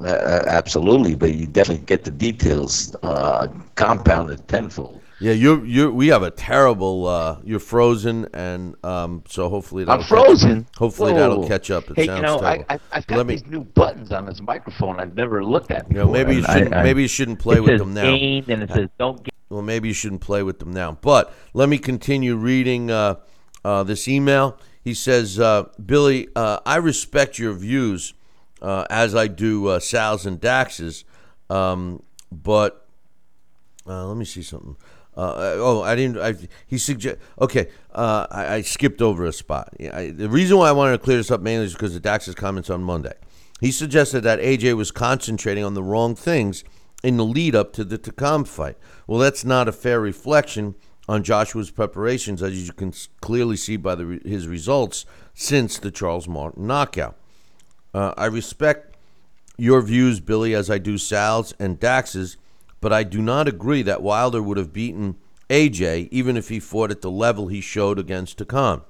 absolutely, 0.47 1.15
but 1.15 1.33
you 1.33 1.47
definitely 1.47 1.83
get 1.85 2.03
the 2.03 2.11
details 2.11 2.95
uh, 3.01 3.47
compounded 3.73 4.47
tenfold. 4.47 5.01
Yeah, 5.19 5.31
you're 5.33 5.65
you 5.65 5.91
we 5.91 6.09
have 6.09 6.21
a 6.21 6.29
terrible. 6.29 7.07
Uh, 7.07 7.39
you're 7.43 7.59
frozen, 7.59 8.27
and 8.33 8.75
um, 8.85 9.23
so 9.27 9.49
hopefully 9.49 9.83
that'll 9.83 10.01
I'm 10.03 10.07
frozen. 10.07 10.63
Catch, 10.65 10.77
hopefully 10.77 11.13
Whoa. 11.13 11.19
that'll 11.19 11.47
catch 11.47 11.71
up. 11.71 11.89
It 11.89 11.97
hey, 11.97 12.05
sounds 12.05 12.17
you 12.17 12.21
know, 12.23 12.39
terrible. 12.39 12.65
I, 12.69 12.75
I, 12.75 12.79
I've 12.91 13.07
got 13.07 13.17
Let 13.17 13.25
me- 13.25 13.35
these 13.35 13.45
new 13.47 13.63
buttons 13.63 14.11
on 14.11 14.25
this 14.27 14.39
microphone 14.41 14.99
I've 14.99 15.15
never 15.15 15.43
looked 15.43 15.71
at 15.71 15.87
You 15.87 15.95
before. 15.95 16.05
know, 16.05 16.11
maybe 16.11 16.35
you 16.35 16.43
shouldn't. 16.43 16.73
I- 16.75 16.83
maybe 16.83 17.01
you 17.01 17.07
shouldn't 17.07 17.39
play 17.39 17.59
with 17.59 17.79
them 17.79 17.93
now. 17.95 18.05
and 18.13 18.63
it 18.63 18.69
says 18.71 18.89
don't 18.99 19.23
get. 19.23 19.33
Well, 19.49 19.63
maybe 19.63 19.87
you 19.87 19.93
shouldn't 19.93 20.21
play 20.21 20.43
with 20.43 20.59
them 20.59 20.71
now. 20.71 20.97
But 21.01 21.33
let 21.53 21.67
me 21.69 21.77
continue 21.79 22.35
reading 22.35 22.91
uh, 22.91 23.15
uh, 23.65 23.83
this 23.83 24.07
email. 24.07 24.59
He 24.83 24.93
says, 24.93 25.39
uh, 25.39 25.69
Billy, 25.83 26.27
uh, 26.35 26.59
I 26.65 26.75
respect 26.75 27.39
your 27.39 27.53
views 27.53 28.13
uh, 28.61 28.85
as 28.89 29.15
I 29.15 29.27
do 29.27 29.67
uh, 29.67 29.79
Sal's 29.79 30.25
and 30.25 30.39
Dax's, 30.39 31.05
um, 31.49 32.03
but 32.31 32.87
uh, 33.87 34.05
let 34.07 34.17
me 34.17 34.25
see 34.25 34.41
something. 34.43 34.75
Uh, 35.17 35.55
oh, 35.57 35.81
I 35.81 35.95
didn't. 35.95 36.19
I, 36.19 36.35
he 36.67 36.77
suggest. 36.77 37.17
Okay, 37.41 37.69
uh, 37.93 38.27
I, 38.29 38.53
I 38.55 38.61
skipped 38.61 39.01
over 39.01 39.25
a 39.25 39.33
spot. 39.33 39.73
I, 39.79 40.11
the 40.11 40.29
reason 40.29 40.57
why 40.57 40.69
I 40.69 40.71
wanted 40.73 40.91
to 40.91 40.97
clear 40.99 41.17
this 41.17 41.31
up 41.31 41.41
mainly 41.41 41.65
is 41.65 41.73
because 41.73 41.95
of 41.95 42.03
Dax's 42.03 42.35
comments 42.35 42.69
on 42.69 42.83
Monday. 42.83 43.13
He 43.59 43.71
suggested 43.71 44.21
that 44.21 44.39
AJ 44.39 44.77
was 44.77 44.91
concentrating 44.91 45.63
on 45.63 45.73
the 45.73 45.81
wrong 45.81 46.13
things 46.15 46.63
in 47.03 47.17
the 47.17 47.25
lead 47.25 47.55
up 47.55 47.73
to 47.73 47.83
the 47.83 47.97
Takam 47.97 48.47
fight. 48.47 48.77
Well, 49.07 49.19
that's 49.19 49.43
not 49.43 49.67
a 49.67 49.71
fair 49.71 49.99
reflection 49.99 50.75
on 51.09 51.23
Joshua's 51.23 51.71
preparations, 51.71 52.43
as 52.43 52.67
you 52.67 52.73
can 52.73 52.93
clearly 53.19 53.57
see 53.57 53.75
by 53.77 53.95
the, 53.95 54.21
his 54.23 54.47
results 54.47 55.05
since 55.33 55.79
the 55.79 55.89
Charles 55.89 56.27
Martin 56.27 56.67
knockout. 56.67 57.15
Uh, 57.91 58.13
I 58.17 58.25
respect 58.25 58.95
your 59.57 59.81
views, 59.81 60.19
Billy, 60.19 60.53
as 60.53 60.69
I 60.69 60.77
do 60.77 60.99
Sal's 60.99 61.53
and 61.59 61.79
Dax's, 61.79 62.37
but 62.81 62.93
I 62.93 63.03
do 63.03 63.21
not 63.21 63.47
agree 63.47 63.81
that 63.83 64.01
Wilder 64.01 64.41
would 64.41 64.57
have 64.57 64.73
beaten 64.73 65.15
AJ 65.49 66.09
even 66.11 66.37
if 66.37 66.49
he 66.49 66.59
fought 66.59 66.91
at 66.91 67.01
the 67.01 67.11
level 67.11 67.47
he 67.47 67.61
showed 67.61 67.97
against 67.99 68.37
Takam. 68.37 68.83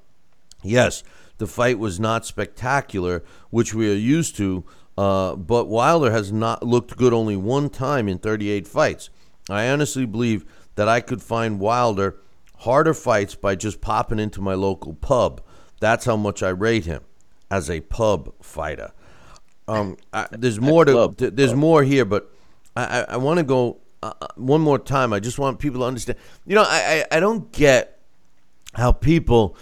Yes, 0.63 1.03
the 1.37 1.47
fight 1.47 1.79
was 1.79 1.99
not 1.99 2.25
spectacular, 2.25 3.23
which 3.49 3.73
we 3.73 3.89
are 3.91 3.95
used 3.95 4.35
to, 4.37 4.65
uh, 4.97 5.35
but 5.35 5.65
Wilder 5.65 6.11
has 6.11 6.31
not 6.31 6.63
looked 6.63 6.97
good 6.97 7.13
only 7.13 7.37
one 7.37 7.69
time 7.69 8.07
in 8.07 8.17
38 8.17 8.67
fights. 8.67 9.09
I 9.49 9.69
honestly 9.69 10.05
believe 10.05 10.45
that 10.75 10.89
I 10.89 10.99
could 10.99 11.21
find 11.21 11.59
Wilder 11.59 12.17
harder 12.59 12.93
fights 12.93 13.35
by 13.35 13.55
just 13.55 13.81
popping 13.81 14.19
into 14.19 14.41
my 14.41 14.55
local 14.55 14.93
pub. 14.93 15.41
That's 15.79 16.05
how 16.05 16.17
much 16.17 16.41
I 16.41 16.49
rate 16.49 16.85
him 16.85 17.03
as 17.51 17.69
a 17.69 17.81
pub 17.81 18.33
fighter. 18.41 18.91
Um, 19.67 19.97
I, 20.13 20.27
there's 20.31 20.59
more 20.59 20.85
to 20.85 21.13
there's 21.17 21.53
more 21.53 21.83
here, 21.83 22.05
but 22.05 22.33
I 22.83 23.05
I, 23.13 23.17
want 23.17 23.37
to 23.39 23.43
go 23.43 23.79
uh, 24.03 24.13
uh, 24.21 24.27
one 24.35 24.61
more 24.61 24.79
time. 24.79 25.13
I 25.13 25.19
just 25.19 25.39
want 25.39 25.59
people 25.59 25.81
to 25.81 25.85
understand. 25.85 26.17
You 26.45 26.55
know, 26.55 26.63
I 26.63 27.05
I, 27.11 27.17
I 27.17 27.19
don't 27.19 27.51
get 27.51 27.99
how 28.73 28.91
people 28.91 29.57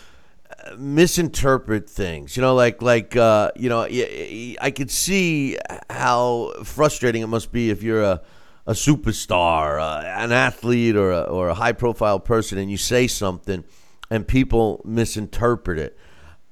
uh, 0.49 0.75
misinterpret 0.77 1.89
things. 1.89 2.35
You 2.35 2.41
know, 2.41 2.55
like 2.55 2.81
like 2.81 3.15
uh, 3.15 3.51
you 3.55 3.69
know, 3.69 3.81
I 3.81 4.71
could 4.75 4.91
see 4.91 5.57
how 5.89 6.53
frustrating 6.63 7.21
it 7.21 7.27
must 7.27 7.51
be 7.51 7.69
if 7.69 7.83
you're 7.83 8.03
a 8.03 8.21
a 8.67 8.73
superstar, 8.73 9.79
uh, 9.79 10.03
an 10.03 10.31
athlete, 10.31 10.95
or 10.95 11.11
a, 11.11 11.21
or 11.21 11.49
a 11.49 11.53
high 11.53 11.73
profile 11.73 12.19
person, 12.19 12.57
and 12.57 12.71
you 12.71 12.77
say 12.77 13.05
something, 13.07 13.63
and 14.09 14.27
people 14.27 14.81
misinterpret 14.83 15.79
it. 15.79 15.97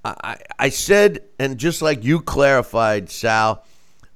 I 0.06 0.38
I 0.60 0.69
said, 0.69 1.23
and 1.39 1.58
just 1.58 1.82
like 1.82 2.04
you 2.04 2.21
clarified, 2.21 3.10
Sal, 3.10 3.65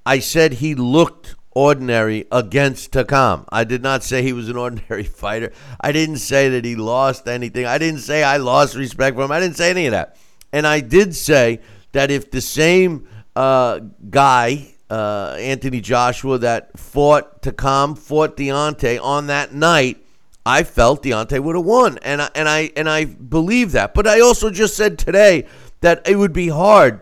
I 0.06 0.20
said 0.20 0.54
he 0.54 0.76
looked 0.76 1.36
ordinary 1.58 2.24
against 2.32 2.92
Takam. 2.92 3.44
I 3.50 3.64
did 3.64 3.82
not 3.82 4.04
say 4.04 4.22
he 4.22 4.32
was 4.32 4.48
an 4.48 4.58
ordinary 4.58 5.04
fighter. 5.24 5.52
I 5.82 5.92
didn't 5.92 6.18
say 6.18 6.50
that 6.50 6.64
he 6.64 6.76
lost 6.76 7.28
anything. 7.28 7.66
I 7.66 7.80
didn't 7.80 8.02
say 8.02 8.24
I 8.24 8.38
lost 8.38 8.76
respect 8.76 9.16
for 9.16 9.24
him. 9.24 9.32
I 9.32 9.40
didn't 9.40 9.58
say 9.58 9.72
any 9.72 9.88
of 9.88 9.92
that. 9.94 10.18
And 10.54 10.68
I 10.68 10.82
did 10.82 11.16
say 11.16 11.62
that 11.94 12.12
if 12.12 12.30
the 12.30 12.42
same 12.42 13.08
uh, 13.36 13.80
guy, 14.08 14.76
uh, 14.92 15.36
Anthony 15.40 15.82
Joshua, 15.82 16.38
that 16.38 16.78
fought 16.78 17.42
Takam, 17.42 17.98
fought 17.98 18.38
Deontay 18.38 19.02
on 19.02 19.26
that 19.28 19.52
night, 19.52 19.98
I 20.46 20.62
felt 20.62 21.02
Deontay 21.02 21.40
would 21.40 21.56
have 21.56 21.66
won, 21.66 21.98
and 22.04 22.22
I 22.22 22.30
and 22.36 22.48
I 22.48 22.72
and 22.78 22.88
I 22.88 23.04
believe 23.06 23.74
that. 23.74 23.94
But 23.94 24.08
I 24.08 24.22
also 24.22 24.50
just 24.50 24.78
said 24.78 24.98
today 24.98 25.48
that 25.82 26.08
it 26.08 26.16
would 26.18 26.34
be 26.34 26.50
hard 26.50 27.02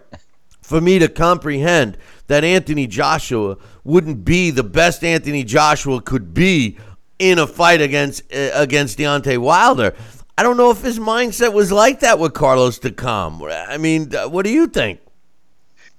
for 0.65 0.81
me 0.81 0.97
to 0.97 1.07
comprehend 1.07 1.97
that 2.27 2.43
Anthony 2.43 2.87
Joshua 2.87 3.57
wouldn't 3.83 4.25
be 4.25 4.49
the 4.49 4.63
best 4.63 5.03
Anthony 5.03 5.43
Joshua 5.43 6.01
could 6.01 6.33
be 6.33 6.77
in 7.19 7.37
a 7.37 7.45
fight 7.45 7.81
against 7.81 8.23
uh, 8.33 8.49
against 8.53 8.97
Deontay 8.97 9.37
Wilder. 9.37 9.93
I 10.37 10.43
don't 10.43 10.57
know 10.57 10.71
if 10.71 10.81
his 10.81 10.99
mindset 10.99 11.53
was 11.53 11.71
like 11.71 11.99
that 11.99 12.17
with 12.17 12.33
Carlos 12.33 12.79
Takam. 12.79 13.47
I 13.69 13.77
mean, 13.77 14.13
uh, 14.13 14.27
what 14.27 14.43
do 14.43 14.51
you 14.51 14.67
think? 14.67 14.99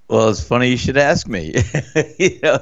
Well, 0.09 0.29
it's 0.29 0.47
funny 0.47 0.71
you 0.71 0.77
should 0.77 0.99
ask 0.99 1.27
me. 1.27 1.55
you 2.19 2.39
know, 2.43 2.59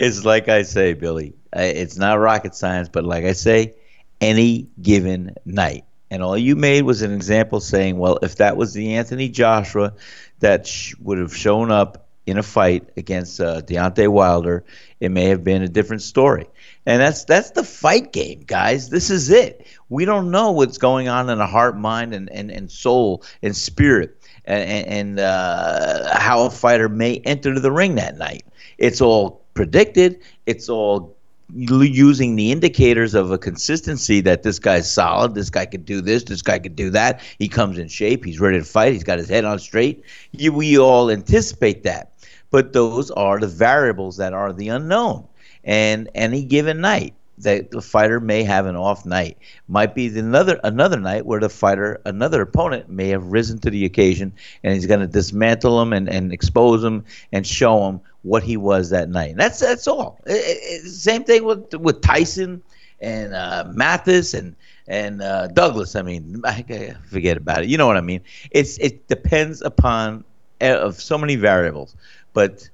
it's 0.00 0.24
like 0.24 0.48
I 0.48 0.62
say, 0.62 0.94
Billy. 0.94 1.34
It's 1.52 1.96
not 1.96 2.18
rocket 2.18 2.54
science, 2.54 2.88
but 2.88 3.04
like 3.04 3.24
I 3.24 3.32
say, 3.32 3.74
any 4.20 4.68
given 4.80 5.34
night. 5.44 5.84
And 6.16 6.22
all 6.22 6.38
you 6.38 6.56
made 6.56 6.84
was 6.84 7.02
an 7.02 7.12
example 7.12 7.60
saying, 7.60 7.98
well, 7.98 8.18
if 8.22 8.36
that 8.36 8.56
was 8.56 8.72
the 8.72 8.94
Anthony 8.94 9.28
Joshua 9.28 9.92
that 10.38 10.66
sh- 10.66 10.94
would 10.98 11.18
have 11.18 11.36
shown 11.36 11.70
up 11.70 12.08
in 12.24 12.38
a 12.38 12.42
fight 12.42 12.88
against 12.96 13.38
uh, 13.38 13.60
Deontay 13.60 14.08
Wilder, 14.08 14.64
it 14.98 15.10
may 15.10 15.26
have 15.26 15.44
been 15.44 15.60
a 15.60 15.68
different 15.68 16.00
story. 16.00 16.46
And 16.86 17.02
that's 17.02 17.24
that's 17.26 17.50
the 17.50 17.62
fight 17.62 18.14
game, 18.14 18.44
guys. 18.46 18.88
This 18.88 19.10
is 19.10 19.28
it. 19.28 19.66
We 19.90 20.06
don't 20.06 20.30
know 20.30 20.52
what's 20.52 20.78
going 20.78 21.08
on 21.08 21.28
in 21.28 21.36
the 21.36 21.46
heart, 21.46 21.76
mind, 21.76 22.14
and, 22.14 22.32
and, 22.32 22.50
and 22.50 22.70
soul 22.70 23.22
and 23.42 23.54
spirit 23.54 24.16
and, 24.46 24.86
and 24.88 25.20
uh, 25.20 26.18
how 26.18 26.46
a 26.46 26.50
fighter 26.50 26.88
may 26.88 27.18
enter 27.18 27.60
the 27.60 27.70
ring 27.70 27.96
that 27.96 28.16
night. 28.16 28.46
It's 28.78 29.02
all 29.02 29.44
predicted. 29.52 30.22
It's 30.46 30.70
all 30.70 31.15
using 31.54 32.36
the 32.36 32.50
indicators 32.50 33.14
of 33.14 33.30
a 33.30 33.38
consistency 33.38 34.20
that 34.22 34.42
this 34.42 34.58
guy's 34.58 34.90
solid. 34.90 35.34
This 35.34 35.50
guy 35.50 35.66
could 35.66 35.84
do 35.84 36.00
this. 36.00 36.24
This 36.24 36.42
guy 36.42 36.58
could 36.58 36.76
do 36.76 36.90
that. 36.90 37.20
He 37.38 37.48
comes 37.48 37.78
in 37.78 37.88
shape. 37.88 38.24
He's 38.24 38.40
ready 38.40 38.58
to 38.58 38.64
fight. 38.64 38.92
He's 38.92 39.04
got 39.04 39.18
his 39.18 39.28
head 39.28 39.44
on 39.44 39.58
straight. 39.58 40.04
You, 40.32 40.52
we 40.52 40.78
all 40.78 41.10
anticipate 41.10 41.82
that, 41.84 42.12
but 42.50 42.72
those 42.72 43.10
are 43.12 43.38
the 43.38 43.46
variables 43.46 44.16
that 44.16 44.32
are 44.32 44.52
the 44.52 44.68
unknown. 44.68 45.26
And 45.64 46.08
any 46.14 46.44
given 46.44 46.80
night, 46.80 47.14
that 47.38 47.70
the 47.70 47.82
fighter 47.82 48.20
may 48.20 48.42
have 48.44 48.66
an 48.66 48.76
off 48.76 49.04
night. 49.04 49.36
Might 49.68 49.94
be 49.94 50.06
another 50.18 50.58
another 50.64 50.98
night 50.98 51.26
where 51.26 51.40
the 51.40 51.48
fighter, 51.48 52.00
another 52.04 52.42
opponent, 52.42 52.88
may 52.88 53.08
have 53.08 53.24
risen 53.26 53.58
to 53.60 53.70
the 53.70 53.84
occasion, 53.84 54.32
and 54.62 54.74
he's 54.74 54.86
going 54.86 55.00
to 55.00 55.06
dismantle 55.06 55.80
him 55.82 55.92
and, 55.92 56.08
and 56.08 56.32
expose 56.32 56.82
him 56.82 57.04
and 57.32 57.46
show 57.46 57.88
him 57.88 58.00
what 58.22 58.42
he 58.42 58.56
was 58.56 58.90
that 58.90 59.08
night. 59.08 59.30
And 59.30 59.40
that's 59.40 59.60
that's 59.60 59.86
all. 59.86 60.18
It- 60.26 60.84
it- 60.84 60.90
same 60.90 61.24
thing 61.24 61.44
with 61.44 61.74
with 61.74 62.00
Tyson 62.00 62.62
and 63.00 63.34
uh, 63.34 63.64
Mathis 63.72 64.34
and 64.34 64.54
and 64.88 65.20
uh, 65.22 65.48
Douglas. 65.48 65.96
I 65.96 66.02
mean, 66.02 66.40
I, 66.44 66.94
forget 67.08 67.36
about 67.36 67.62
it. 67.64 67.68
You 67.68 67.78
know 67.78 67.86
what 67.86 67.96
I 67.96 68.00
mean? 68.02 68.20
It's 68.50 68.78
it 68.78 69.06
depends 69.08 69.62
upon 69.62 70.24
uh, 70.60 70.78
of 70.78 71.00
so 71.00 71.18
many 71.18 71.36
variables, 71.36 71.94
but 72.32 72.68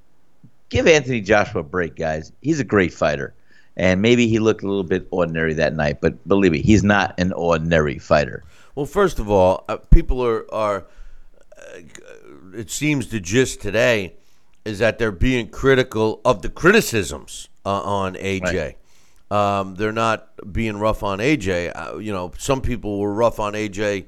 give 0.68 0.86
Anthony 0.86 1.20
Joshua 1.20 1.60
a 1.60 1.64
break, 1.64 1.96
guys. 1.96 2.32
He's 2.40 2.60
a 2.60 2.64
great 2.64 2.92
fighter. 2.92 3.34
And 3.76 4.02
maybe 4.02 4.28
he 4.28 4.38
looked 4.38 4.62
a 4.62 4.66
little 4.66 4.84
bit 4.84 5.08
ordinary 5.10 5.54
that 5.54 5.74
night, 5.74 6.00
but 6.00 6.26
believe 6.28 6.52
me, 6.52 6.60
he's 6.60 6.82
not 6.82 7.18
an 7.18 7.32
ordinary 7.32 7.98
fighter. 7.98 8.44
Well, 8.74 8.86
first 8.86 9.18
of 9.18 9.30
all, 9.30 9.64
uh, 9.68 9.76
people 9.76 10.24
are 10.24 10.52
are. 10.52 10.86
Uh, 11.56 11.80
it 12.54 12.70
seems 12.70 13.08
the 13.08 13.20
gist 13.20 13.62
today 13.62 14.14
is 14.64 14.78
that 14.78 14.98
they're 14.98 15.10
being 15.10 15.48
critical 15.48 16.20
of 16.24 16.42
the 16.42 16.48
criticisms 16.48 17.48
uh, 17.64 17.80
on 17.80 18.14
AJ. 18.14 18.74
Um, 19.30 19.74
they're 19.76 19.92
not 19.92 20.28
being 20.52 20.76
rough 20.76 21.02
on 21.02 21.18
AJ. 21.18 21.72
Uh, 21.74 21.96
you 21.98 22.12
know, 22.12 22.32
some 22.38 22.60
people 22.60 22.98
were 22.98 23.12
rough 23.12 23.40
on 23.40 23.54
AJ 23.54 24.06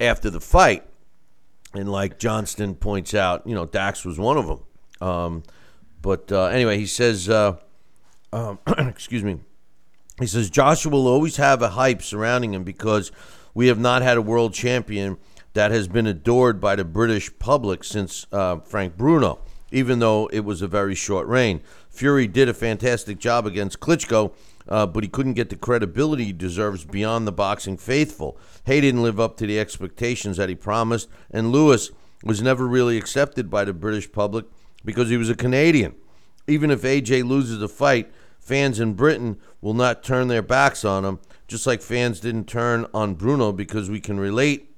after 0.00 0.30
the 0.30 0.40
fight, 0.40 0.84
and 1.74 1.90
like 1.90 2.18
Johnston 2.18 2.76
points 2.76 3.14
out, 3.14 3.46
you 3.46 3.54
know, 3.54 3.66
Dax 3.66 4.04
was 4.04 4.18
one 4.18 4.36
of 4.36 4.46
them. 4.46 4.60
Um, 5.00 5.42
but 6.00 6.30
uh, 6.30 6.44
anyway, 6.46 6.78
he 6.78 6.86
says, 6.86 7.28
uh, 7.28 7.56
um, 8.34 8.58
excuse 8.88 9.22
me. 9.22 9.38
He 10.18 10.26
says 10.26 10.50
Joshua 10.50 10.92
will 10.92 11.06
always 11.06 11.36
have 11.36 11.62
a 11.62 11.70
hype 11.70 12.02
surrounding 12.02 12.52
him 12.52 12.64
because 12.64 13.10
we 13.54 13.68
have 13.68 13.78
not 13.78 14.02
had 14.02 14.16
a 14.16 14.22
world 14.22 14.52
champion 14.52 15.18
that 15.54 15.70
has 15.70 15.86
been 15.88 16.06
adored 16.06 16.60
by 16.60 16.74
the 16.76 16.84
British 16.84 17.36
public 17.38 17.84
since 17.84 18.26
uh, 18.32 18.58
Frank 18.58 18.96
Bruno, 18.96 19.38
even 19.70 20.00
though 20.00 20.26
it 20.32 20.40
was 20.40 20.62
a 20.62 20.68
very 20.68 20.94
short 20.94 21.26
reign. 21.28 21.60
Fury 21.90 22.26
did 22.26 22.48
a 22.48 22.54
fantastic 22.54 23.18
job 23.18 23.46
against 23.46 23.78
Klitschko, 23.78 24.32
uh, 24.68 24.86
but 24.86 25.04
he 25.04 25.08
couldn't 25.08 25.34
get 25.34 25.50
the 25.50 25.56
credibility 25.56 26.24
he 26.24 26.32
deserves 26.32 26.84
beyond 26.84 27.26
the 27.26 27.32
boxing 27.32 27.76
faithful. 27.76 28.36
Haye 28.64 28.80
didn't 28.80 29.02
live 29.02 29.20
up 29.20 29.36
to 29.36 29.46
the 29.46 29.60
expectations 29.60 30.36
that 30.38 30.48
he 30.48 30.56
promised, 30.56 31.08
and 31.30 31.52
Lewis 31.52 31.90
was 32.24 32.42
never 32.42 32.66
really 32.66 32.96
accepted 32.96 33.48
by 33.48 33.64
the 33.64 33.72
British 33.72 34.10
public 34.10 34.46
because 34.84 35.08
he 35.08 35.16
was 35.16 35.30
a 35.30 35.36
Canadian. 35.36 35.94
Even 36.46 36.70
if 36.70 36.82
AJ 36.82 37.28
loses 37.28 37.62
a 37.62 37.68
fight, 37.68 38.10
fans 38.44 38.78
in 38.78 38.94
Britain 38.94 39.38
will 39.60 39.74
not 39.74 40.02
turn 40.02 40.28
their 40.28 40.42
backs 40.42 40.84
on 40.84 41.04
him, 41.04 41.18
just 41.48 41.66
like 41.66 41.82
fans 41.82 42.20
didn't 42.20 42.46
turn 42.46 42.86
on 42.92 43.14
Bruno 43.14 43.52
because 43.52 43.90
we 43.90 44.00
can 44.00 44.20
relate 44.20 44.70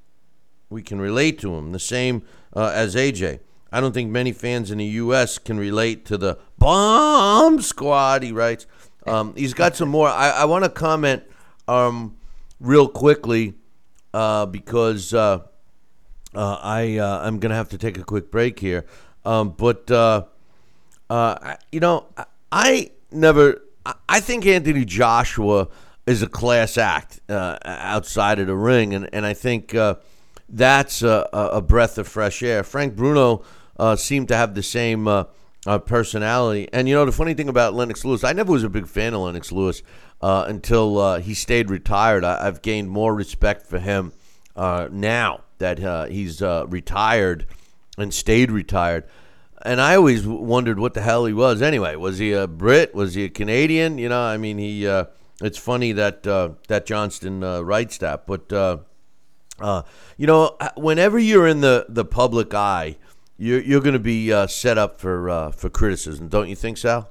we 0.68 0.82
can 0.82 1.00
relate 1.00 1.38
to 1.38 1.54
him 1.54 1.72
the 1.72 1.78
same 1.78 2.22
uh, 2.54 2.72
as 2.74 2.94
AJ. 2.94 3.40
I 3.70 3.80
don't 3.80 3.92
think 3.92 4.10
many 4.10 4.32
fans 4.32 4.70
in 4.70 4.78
the 4.78 4.84
U.S. 4.84 5.38
can 5.38 5.58
relate 5.58 6.04
to 6.06 6.16
the 6.16 6.38
bomb 6.58 7.60
squad. 7.60 8.22
He 8.22 8.32
writes. 8.32 8.66
Um, 9.06 9.34
he's 9.36 9.54
got 9.54 9.76
some 9.76 9.88
more. 9.88 10.08
I, 10.08 10.30
I 10.30 10.44
want 10.46 10.64
to 10.64 10.70
comment 10.70 11.22
um, 11.68 12.16
real 12.58 12.88
quickly 12.88 13.54
uh, 14.12 14.46
because 14.46 15.14
uh, 15.14 15.40
uh, 16.34 16.58
I 16.62 16.98
uh, 16.98 17.20
I'm 17.22 17.38
gonna 17.38 17.54
have 17.54 17.68
to 17.70 17.78
take 17.78 17.98
a 17.98 18.02
quick 18.02 18.30
break 18.30 18.58
here. 18.58 18.86
Um, 19.24 19.50
but 19.50 19.90
uh, 19.90 20.24
you 21.70 21.80
know, 21.80 22.06
I 22.50 22.90
never. 23.16 23.62
I- 24.08 24.20
think 24.20 24.46
Anthony 24.46 24.84
Joshua 24.84 25.68
is 26.06 26.22
a 26.22 26.28
class 26.28 26.78
act 26.78 27.20
uh, 27.28 27.58
outside 27.64 28.38
of 28.38 28.46
the 28.46 28.54
ring, 28.54 28.94
and 28.94 29.08
and 29.12 29.26
I 29.26 29.34
think 29.34 29.74
uh, 29.74 29.96
that's 30.48 31.02
a, 31.02 31.28
a 31.32 31.60
breath 31.60 31.98
of 31.98 32.06
fresh 32.06 32.42
air. 32.42 32.62
Frank 32.62 32.94
Bruno 32.94 33.44
uh, 33.78 33.96
seemed 33.96 34.28
to 34.28 34.36
have 34.36 34.54
the 34.54 34.62
same 34.62 35.08
uh, 35.08 35.24
uh, 35.66 35.78
personality, 35.78 36.68
and 36.72 36.88
you 36.88 36.94
know 36.94 37.04
the 37.04 37.12
funny 37.12 37.34
thing 37.34 37.48
about 37.48 37.74
Lennox 37.74 38.04
Lewis, 38.04 38.24
I 38.24 38.32
never 38.32 38.52
was 38.52 38.64
a 38.64 38.68
big 38.68 38.86
fan 38.86 39.14
of 39.14 39.20
Lennox 39.20 39.50
Lewis 39.50 39.82
uh, 40.20 40.44
until 40.46 41.16
he 41.16 41.34
stayed 41.34 41.70
retired. 41.70 42.24
I, 42.24 42.46
I've 42.46 42.62
gained 42.62 42.90
more 42.90 43.14
respect 43.14 43.66
for 43.66 43.78
him 43.78 44.12
now 44.56 45.42
that 45.58 46.08
he's 46.10 46.40
retired 46.40 47.46
and 47.98 48.12
stayed 48.12 48.50
retired. 48.50 49.04
And 49.62 49.80
I 49.80 49.96
always 49.96 50.26
wondered 50.26 50.78
what 50.78 50.94
the 50.94 51.00
hell 51.00 51.24
he 51.24 51.32
was. 51.32 51.62
Anyway, 51.62 51.96
was 51.96 52.18
he 52.18 52.32
a 52.32 52.46
Brit? 52.46 52.94
Was 52.94 53.14
he 53.14 53.24
a 53.24 53.28
Canadian? 53.28 53.98
You 53.98 54.08
know, 54.08 54.20
I 54.20 54.36
mean, 54.36 54.58
he. 54.58 54.86
Uh, 54.86 55.06
it's 55.42 55.58
funny 55.58 55.92
that 55.92 56.26
uh, 56.26 56.50
that 56.68 56.86
Johnston 56.86 57.42
uh, 57.42 57.60
writes 57.60 57.98
that, 57.98 58.26
but 58.26 58.50
uh, 58.52 58.78
uh, 59.60 59.82
you 60.16 60.26
know, 60.26 60.56
uh, 60.60 60.70
whenever 60.76 61.18
you're 61.18 61.46
in 61.46 61.60
the, 61.60 61.84
the 61.88 62.04
public 62.04 62.54
eye, 62.54 62.96
you're 63.36 63.60
you're 63.60 63.82
going 63.82 63.92
to 63.92 63.98
be 63.98 64.30
set 64.46 64.78
up 64.78 64.98
for 64.98 65.52
for 65.54 65.68
criticism, 65.68 66.28
don't 66.28 66.48
you 66.48 66.56
think, 66.56 66.78
Sal? 66.78 67.10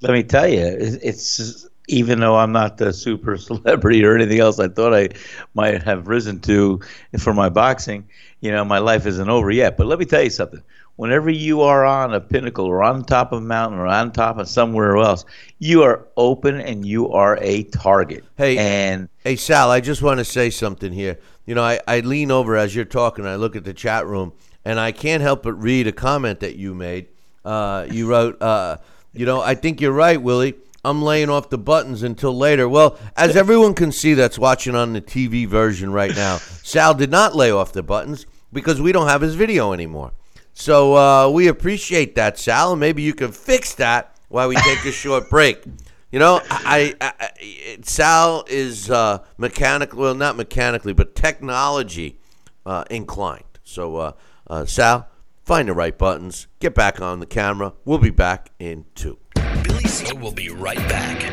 Let 0.00 0.12
me 0.12 0.24
tell 0.24 0.48
you, 0.48 0.62
it's 0.62 1.68
even 1.88 2.20
though 2.20 2.36
I'm 2.36 2.52
not 2.52 2.78
the 2.78 2.92
super 2.92 3.36
celebrity 3.38 4.04
or 4.04 4.16
anything 4.16 4.40
else 4.40 4.58
I 4.58 4.68
thought 4.68 4.94
I 4.94 5.10
might 5.54 5.82
have 5.82 6.08
risen 6.08 6.40
to 6.40 6.80
for 7.18 7.32
my 7.34 7.50
boxing, 7.50 8.08
you 8.40 8.50
know, 8.50 8.64
my 8.64 8.78
life 8.78 9.06
isn't 9.06 9.28
over 9.28 9.50
yet. 9.50 9.76
But 9.76 9.86
let 9.86 9.98
me 9.98 10.06
tell 10.06 10.22
you 10.22 10.30
something. 10.30 10.62
Whenever 10.96 11.28
you 11.28 11.62
are 11.62 11.84
on 11.84 12.14
a 12.14 12.20
pinnacle 12.20 12.66
or 12.66 12.82
on 12.82 13.04
top 13.04 13.32
of 13.32 13.42
a 13.42 13.44
mountain 13.44 13.78
or 13.78 13.86
on 13.86 14.12
top 14.12 14.38
of 14.38 14.48
somewhere 14.48 14.96
else, 14.96 15.24
you 15.58 15.82
are 15.82 16.06
open 16.16 16.60
and 16.60 16.86
you 16.86 17.10
are 17.10 17.36
a 17.40 17.64
target. 17.64 18.24
Hey, 18.36 18.58
and 18.58 19.08
Hey, 19.24 19.36
Sal, 19.36 19.70
I 19.70 19.80
just 19.80 20.02
want 20.02 20.18
to 20.18 20.24
say 20.24 20.50
something 20.50 20.92
here. 20.92 21.18
You 21.46 21.54
know, 21.54 21.62
I, 21.62 21.80
I 21.88 22.00
lean 22.00 22.30
over 22.30 22.56
as 22.56 22.74
you're 22.74 22.84
talking, 22.84 23.26
I 23.26 23.36
look 23.36 23.56
at 23.56 23.64
the 23.64 23.72
chat 23.72 24.06
room, 24.06 24.34
and 24.66 24.78
I 24.78 24.92
can't 24.92 25.22
help 25.22 25.42
but 25.42 25.54
read 25.54 25.86
a 25.86 25.92
comment 25.92 26.40
that 26.40 26.56
you 26.56 26.74
made. 26.74 27.08
Uh, 27.42 27.86
you 27.90 28.06
wrote, 28.06 28.40
uh, 28.42 28.76
you 29.14 29.24
know, 29.24 29.40
I 29.40 29.54
think 29.54 29.80
you're 29.80 29.92
right, 29.92 30.20
Willie. 30.20 30.56
I'm 30.84 31.00
laying 31.00 31.30
off 31.30 31.48
the 31.48 31.56
buttons 31.56 32.02
until 32.02 32.36
later. 32.36 32.68
Well, 32.68 32.98
as 33.16 33.34
everyone 33.34 33.72
can 33.72 33.92
see 33.92 34.12
that's 34.12 34.38
watching 34.38 34.74
on 34.74 34.92
the 34.92 35.00
TV 35.00 35.46
version 35.48 35.90
right 35.90 36.14
now, 36.14 36.36
Sal 36.36 36.92
did 36.92 37.10
not 37.10 37.34
lay 37.34 37.50
off 37.50 37.72
the 37.72 37.82
buttons 37.82 38.26
because 38.52 38.80
we 38.80 38.92
don't 38.92 39.08
have 39.08 39.22
his 39.22 39.34
video 39.34 39.72
anymore. 39.72 40.12
So 40.54 40.96
uh, 40.96 41.28
we 41.28 41.48
appreciate 41.48 42.14
that, 42.14 42.38
Sal, 42.38 42.72
and 42.72 42.80
maybe 42.80 43.02
you 43.02 43.12
can 43.12 43.32
fix 43.32 43.74
that 43.74 44.16
while 44.28 44.48
we 44.48 44.56
take 44.56 44.84
a 44.84 44.92
short 44.92 45.28
break. 45.28 45.62
You 46.10 46.20
know, 46.20 46.40
I, 46.48 46.94
I, 47.00 47.12
I 47.18 47.78
Sal 47.82 48.44
is 48.48 48.88
uh, 48.88 49.18
mechanically, 49.36 49.98
well, 49.98 50.14
not 50.14 50.36
mechanically, 50.36 50.92
but 50.92 51.16
technology 51.16 52.20
uh, 52.64 52.84
inclined. 52.88 53.42
So, 53.64 53.96
uh, 53.96 54.12
uh, 54.48 54.64
Sal, 54.64 55.08
find 55.44 55.68
the 55.68 55.72
right 55.72 55.98
buttons, 55.98 56.46
get 56.60 56.72
back 56.72 57.00
on 57.00 57.18
the 57.18 57.26
camera. 57.26 57.72
We'll 57.84 57.98
be 57.98 58.10
back 58.10 58.52
in 58.60 58.84
two. 58.94 59.18
Billy 59.64 59.84
C 59.84 60.12
will 60.16 60.32
be 60.32 60.50
right 60.50 60.78
back. 60.88 61.32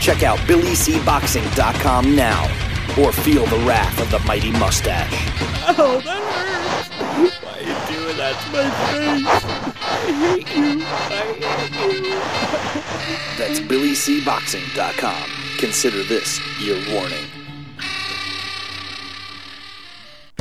Check 0.00 0.22
out 0.22 0.38
BillyCBoxing.com 0.40 2.14
now 2.14 2.44
or 3.00 3.10
feel 3.10 3.44
the 3.46 3.58
wrath 3.66 4.00
of 4.00 4.08
the 4.12 4.20
mighty 4.20 4.52
mustache. 4.52 5.10
Oh, 5.76 6.00
that 6.04 6.22
hurts. 6.22 7.63
Why 8.24 8.30
are 8.30 8.36
you 8.36 8.40
doing 8.40 8.40
that 8.40 8.40
to 8.40 8.48
my 8.52 8.70
face? 8.90 9.44
I 9.84 10.12
hate 10.22 10.48
you. 10.56 10.80
I 10.80 11.22
hate 11.68 11.92
you. 11.92 12.10
That's 13.36 13.60
BillyCBoxing.com. 13.60 15.30
Consider 15.58 16.02
this 16.04 16.40
your 16.58 16.78
warning. 16.94 17.26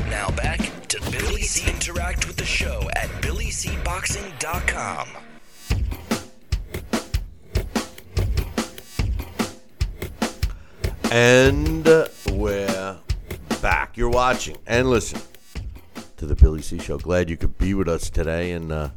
Now 0.10 0.30
back 0.30 0.60
to 0.88 1.02
Billy 1.12 1.42
C. 1.42 1.70
Interact 1.70 2.26
with 2.26 2.38
the 2.38 2.46
show 2.46 2.90
at 2.96 3.10
BillyCBoxing.com. 3.22 5.10
And 11.12 11.86
uh, 11.86 12.08
we're 12.32 12.98
back. 13.62 13.98
You're 13.98 14.10
watching 14.10 14.56
and 14.68 14.90
listen 14.90 15.20
to 16.24 16.34
the 16.34 16.42
Billy 16.42 16.62
C 16.62 16.80
Show. 16.80 16.98
Glad 16.98 17.30
you 17.30 17.36
could 17.36 17.58
be 17.58 17.74
with 17.74 17.90
us 17.90 18.10
today. 18.10 18.54
And 18.54 18.72
uh, 18.72 18.90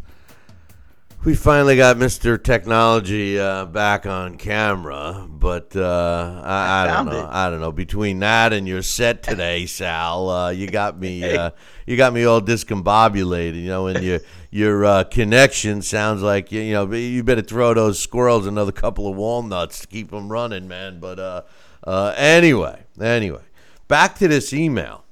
we 1.25 1.35
finally 1.35 1.77
got 1.77 1.97
Mr. 1.97 2.41
Technology 2.41 3.37
uh, 3.37 3.65
back 3.67 4.07
on 4.07 4.37
camera. 4.37 5.27
But 5.29 5.75
uh, 5.75 6.41
I, 6.45 6.85
I, 6.85 6.87
don't 6.87 7.07
know. 7.07 7.25
it. 7.25 7.29
I 7.29 7.51
don't 7.51 7.61
know. 7.61 7.73
Between 7.73 8.21
that 8.21 8.53
and 8.53 8.69
your 8.69 8.81
set 8.83 9.25
today, 9.25 9.67
Sal, 9.67 10.31
uh, 10.31 10.51
you 10.51 10.69
got 10.69 10.99
me. 10.99 11.25
Uh, 11.37 11.51
you 11.87 11.97
got 11.97 12.13
me 12.13 12.25
all 12.25 12.41
discombobulated. 12.41 13.61
You 13.61 13.69
know, 13.69 13.87
and 13.89 14.03
your 14.03 14.21
your 14.51 14.85
uh, 14.85 15.05
connection 15.05 15.83
sounds 15.83 16.23
like 16.23 16.51
you, 16.51 16.61
you 16.63 16.73
know. 16.73 16.91
You 16.93 17.23
better 17.23 17.43
throw 17.43 17.75
those 17.75 17.99
squirrels 17.99 18.47
another 18.47 18.73
couple 18.73 19.09
of 19.09 19.17
walnuts 19.17 19.81
to 19.81 19.87
keep 19.87 20.11
them 20.11 20.31
running, 20.31 20.67
man. 20.67 20.99
But 21.01 21.19
uh, 21.19 21.43
uh, 21.85 22.15
anyway, 22.17 22.85
anyway, 23.01 23.43
back 23.89 24.17
to 24.17 24.29
this 24.29 24.53
email 24.53 25.06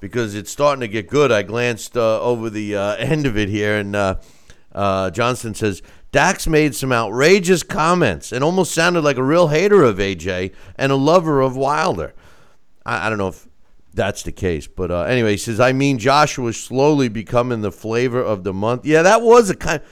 because 0.00 0.34
it's 0.34 0.50
starting 0.50 0.80
to 0.80 0.88
get 0.88 1.08
good. 1.08 1.30
I 1.30 1.42
glanced 1.42 1.96
uh, 1.96 2.20
over 2.20 2.50
the 2.50 2.76
uh, 2.76 2.94
end 2.98 3.26
of 3.26 3.36
it 3.36 3.48
here, 3.48 3.76
and 3.76 3.94
uh, 3.94 4.16
uh, 4.72 5.10
Johnston 5.10 5.54
says 5.54 5.82
Dax 6.12 6.46
made 6.46 6.74
some 6.74 6.92
outrageous 6.92 7.62
comments 7.62 8.32
and 8.32 8.42
almost 8.42 8.72
sounded 8.72 9.02
like 9.02 9.16
a 9.16 9.22
real 9.22 9.48
hater 9.48 9.82
of 9.84 9.98
AJ 9.98 10.52
and 10.76 10.90
a 10.90 10.96
lover 10.96 11.40
of 11.40 11.56
Wilder. 11.56 12.14
I, 12.84 13.06
I 13.06 13.08
don't 13.08 13.18
know 13.18 13.28
if 13.28 13.46
that's 13.94 14.22
the 14.22 14.32
case, 14.32 14.66
but 14.66 14.90
uh, 14.90 15.02
anyway, 15.02 15.32
he 15.32 15.36
says, 15.36 15.60
I 15.60 15.72
mean, 15.72 15.98
Joshua's 15.98 16.60
slowly 16.60 17.08
becoming 17.08 17.60
the 17.60 17.72
flavor 17.72 18.22
of 18.22 18.44
the 18.44 18.52
month. 18.52 18.86
Yeah, 18.86 19.02
that 19.02 19.22
was 19.22 19.50
a 19.50 19.56
kind. 19.56 19.82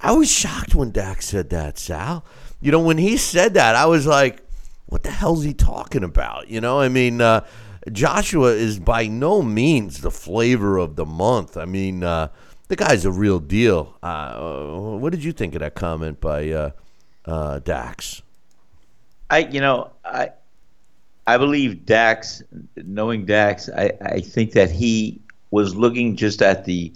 I 0.00 0.12
was 0.12 0.30
shocked 0.30 0.74
when 0.74 0.90
Dax 0.90 1.26
said 1.26 1.50
that, 1.50 1.78
Sal. 1.78 2.24
You 2.60 2.72
know, 2.72 2.80
when 2.80 2.98
he 2.98 3.16
said 3.16 3.54
that, 3.54 3.74
I 3.76 3.86
was 3.86 4.06
like, 4.06 4.42
what 4.86 5.02
the 5.02 5.10
hell's 5.10 5.44
he 5.44 5.54
talking 5.54 6.04
about? 6.04 6.48
You 6.48 6.60
know, 6.60 6.80
I 6.80 6.88
mean, 6.88 7.20
uh, 7.20 7.46
Joshua 7.90 8.52
is 8.52 8.78
by 8.78 9.06
no 9.06 9.42
means 9.42 10.00
the 10.00 10.10
flavor 10.10 10.78
of 10.78 10.96
the 10.96 11.06
month. 11.06 11.56
I 11.56 11.64
mean, 11.64 12.04
uh, 12.04 12.28
the 12.68 12.76
guy's 12.76 13.04
a 13.04 13.10
real 13.10 13.40
deal. 13.40 13.96
Uh, 14.02 14.96
what 14.98 15.10
did 15.10 15.24
you 15.24 15.32
think 15.32 15.54
of 15.54 15.60
that 15.60 15.74
comment 15.74 16.20
by 16.20 16.50
uh, 16.50 16.70
uh, 17.24 17.58
Dax? 17.58 18.22
I, 19.30 19.38
you 19.38 19.60
know, 19.60 19.90
I, 20.04 20.30
I 21.26 21.38
believe 21.38 21.84
Dax, 21.84 22.42
knowing 22.76 23.24
Dax, 23.24 23.68
I, 23.68 23.92
I 24.00 24.20
think 24.20 24.52
that 24.52 24.70
he 24.70 25.20
was 25.50 25.74
looking 25.74 26.16
just 26.16 26.40
at 26.40 26.64
the 26.64 26.92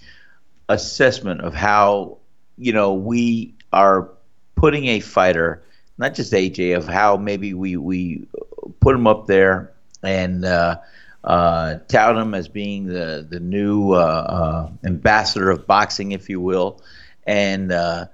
assessment 0.69 1.41
of 1.41 1.55
how, 1.55 2.19
you 2.59 2.73
know, 2.73 2.95
we 2.95 3.55
are 3.73 4.09
putting 4.55 4.87
a 4.87 5.01
fighter, 5.01 5.63
not 5.99 6.15
just 6.15 6.33
AJ, 6.33 6.77
of 6.77 6.87
how 6.87 7.17
maybe 7.17 7.55
we, 7.55 7.77
we 7.77 8.27
put 8.81 8.95
him 8.95 9.07
up 9.07 9.27
there 9.27 9.73
and 10.07 10.45
uh, 10.45 10.79
uh, 11.25 11.77
tout 11.89 12.17
him 12.17 12.35
as 12.35 12.49
being 12.49 12.87
the, 12.87 13.27
the 13.29 13.41
new 13.41 13.93
uh, 13.93 13.97
uh, 13.97 14.71
ambassador 14.85 15.51
of 15.51 15.67
boxing, 15.67 16.13
if 16.13 16.29
you 16.29 16.41
will, 16.41 16.81
and 17.27 17.73
uh, 17.73 18.07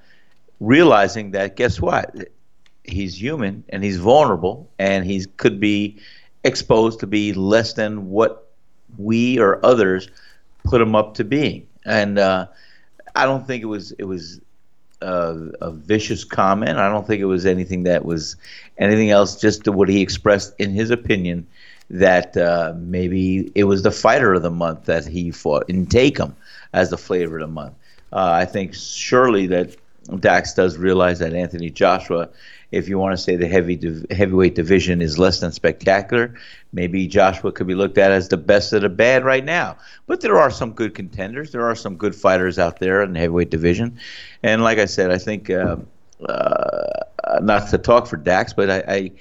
realizing 0.60 1.32
that, 1.32 1.56
guess 1.56 1.80
what? 1.80 2.14
he's 2.84 3.20
human 3.20 3.64
and 3.68 3.84
he's 3.84 3.98
vulnerable 3.98 4.70
and 4.78 5.04
he 5.04 5.24
could 5.36 5.60
be 5.60 5.98
exposed 6.44 7.00
to 7.00 7.06
be 7.06 7.32
less 7.32 7.74
than 7.74 8.10
what 8.10 8.50
we 8.98 9.38
or 9.38 9.64
others 9.64 10.08
put 10.64 10.80
him 10.80 10.94
up 10.94 11.14
to 11.14 11.24
being. 11.24 11.66
And 11.84 12.18
uh, 12.18 12.46
I 13.14 13.24
don't 13.24 13.46
think 13.46 13.62
it 13.62 13.66
was 13.66 13.92
it 13.92 14.04
was 14.04 14.40
uh, 15.00 15.36
a 15.60 15.70
vicious 15.70 16.24
comment. 16.24 16.78
I 16.78 16.88
don't 16.88 17.06
think 17.06 17.20
it 17.20 17.26
was 17.26 17.46
anything 17.46 17.84
that 17.84 18.04
was 18.04 18.36
anything 18.78 19.10
else. 19.10 19.40
Just 19.40 19.66
what 19.68 19.88
he 19.88 20.00
expressed 20.00 20.54
in 20.58 20.70
his 20.70 20.90
opinion 20.90 21.46
that 21.92 22.36
uh, 22.38 22.72
maybe 22.76 23.52
it 23.54 23.64
was 23.64 23.82
the 23.82 23.90
fighter 23.90 24.32
of 24.32 24.42
the 24.42 24.50
month 24.50 24.86
that 24.86 25.06
he 25.06 25.30
fought 25.30 25.68
and 25.68 25.90
take 25.90 26.18
him 26.18 26.34
as 26.72 26.88
the 26.88 26.96
flavor 26.96 27.36
of 27.36 27.42
the 27.42 27.52
month. 27.52 27.74
Uh, 28.12 28.30
I 28.32 28.46
think 28.46 28.74
surely 28.74 29.46
that 29.48 29.76
Dax 30.18 30.54
does 30.54 30.78
realize 30.78 31.18
that 31.18 31.34
Anthony 31.34 31.68
Joshua, 31.68 32.30
if 32.70 32.88
you 32.88 32.98
want 32.98 33.12
to 33.12 33.22
say 33.22 33.36
the 33.36 33.46
heavy 33.46 33.76
div- 33.76 34.06
heavyweight 34.10 34.54
division 34.54 35.02
is 35.02 35.18
less 35.18 35.40
than 35.40 35.52
spectacular, 35.52 36.34
maybe 36.72 37.06
Joshua 37.06 37.52
could 37.52 37.66
be 37.66 37.74
looked 37.74 37.98
at 37.98 38.10
as 38.10 38.28
the 38.28 38.38
best 38.38 38.72
of 38.72 38.80
the 38.80 38.88
bad 38.88 39.22
right 39.22 39.44
now. 39.44 39.76
But 40.06 40.22
there 40.22 40.38
are 40.38 40.50
some 40.50 40.72
good 40.72 40.94
contenders. 40.94 41.52
There 41.52 41.68
are 41.68 41.76
some 41.76 41.96
good 41.96 42.14
fighters 42.14 42.58
out 42.58 42.78
there 42.78 43.02
in 43.02 43.12
the 43.12 43.18
heavyweight 43.18 43.50
division, 43.50 43.98
and 44.42 44.62
like 44.62 44.78
I 44.78 44.86
said, 44.86 45.10
I 45.10 45.18
think 45.18 45.50
uh, 45.50 45.76
uh, 46.26 47.38
not 47.42 47.68
to 47.68 47.76
talk 47.76 48.06
for 48.06 48.16
Dax, 48.16 48.54
but 48.54 48.70
I. 48.70 48.84
I 48.88 49.12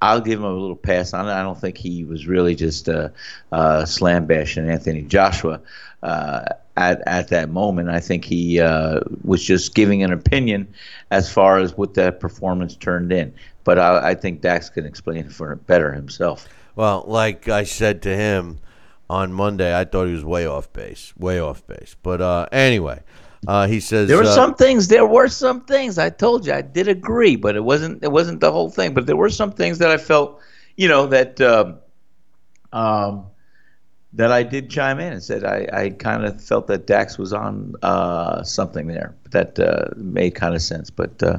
I'll 0.00 0.20
give 0.20 0.38
him 0.38 0.44
a 0.44 0.52
little 0.52 0.76
pass 0.76 1.12
on 1.12 1.28
it. 1.28 1.32
I 1.32 1.42
don't 1.42 1.58
think 1.58 1.76
he 1.76 2.04
was 2.04 2.26
really 2.26 2.54
just 2.54 2.88
uh, 2.88 3.08
uh, 3.50 3.84
slam 3.84 4.26
bashing 4.26 4.68
Anthony 4.68 5.02
Joshua 5.02 5.60
uh, 6.02 6.44
at 6.76 7.02
at 7.06 7.28
that 7.28 7.50
moment. 7.50 7.88
I 7.88 8.00
think 8.00 8.24
he 8.24 8.60
uh, 8.60 9.00
was 9.24 9.42
just 9.42 9.74
giving 9.74 10.02
an 10.02 10.12
opinion 10.12 10.72
as 11.10 11.32
far 11.32 11.58
as 11.58 11.76
what 11.76 11.94
that 11.94 12.20
performance 12.20 12.76
turned 12.76 13.12
in. 13.12 13.34
But 13.64 13.78
I, 13.78 14.10
I 14.10 14.14
think 14.14 14.40
Dax 14.40 14.70
can 14.70 14.86
explain 14.86 15.18
it 15.18 15.32
for 15.32 15.54
better 15.56 15.92
himself. 15.92 16.48
Well, 16.76 17.04
like 17.06 17.48
I 17.48 17.64
said 17.64 18.02
to 18.02 18.16
him 18.16 18.60
on 19.10 19.32
Monday, 19.32 19.76
I 19.76 19.84
thought 19.84 20.06
he 20.06 20.12
was 20.12 20.24
way 20.24 20.46
off 20.46 20.72
base, 20.72 21.12
way 21.18 21.40
off 21.40 21.66
base. 21.66 21.96
But 22.02 22.20
uh, 22.20 22.46
anyway, 22.52 23.00
uh, 23.46 23.66
he 23.66 23.80
says 23.80 24.08
There 24.08 24.16
were 24.16 24.24
uh, 24.24 24.34
some 24.34 24.54
things. 24.54 24.88
There 24.88 25.06
were 25.06 25.28
some 25.28 25.60
things. 25.64 25.98
I 25.98 26.10
told 26.10 26.46
you 26.46 26.52
I 26.52 26.62
did 26.62 26.88
agree, 26.88 27.36
but 27.36 27.56
it 27.56 27.64
wasn't. 27.64 28.02
It 28.02 28.10
wasn't 28.10 28.40
the 28.40 28.50
whole 28.50 28.70
thing. 28.70 28.94
But 28.94 29.06
there 29.06 29.16
were 29.16 29.30
some 29.30 29.52
things 29.52 29.78
that 29.78 29.90
I 29.90 29.96
felt, 29.96 30.40
you 30.76 30.88
know, 30.88 31.06
that 31.06 31.40
um, 31.40 31.78
um, 32.72 33.26
that 34.12 34.32
I 34.32 34.42
did 34.42 34.70
chime 34.70 34.98
in 34.98 35.12
and 35.12 35.22
said 35.22 35.44
I, 35.44 35.68
I 35.72 35.90
kind 35.90 36.24
of 36.24 36.42
felt 36.42 36.66
that 36.68 36.86
Dax 36.86 37.18
was 37.18 37.32
on 37.32 37.74
uh, 37.82 38.42
something 38.42 38.86
there 38.88 39.14
that 39.30 39.58
uh, 39.58 39.90
made 39.96 40.34
kind 40.34 40.54
of 40.54 40.62
sense. 40.62 40.90
But 40.90 41.22
uh, 41.22 41.38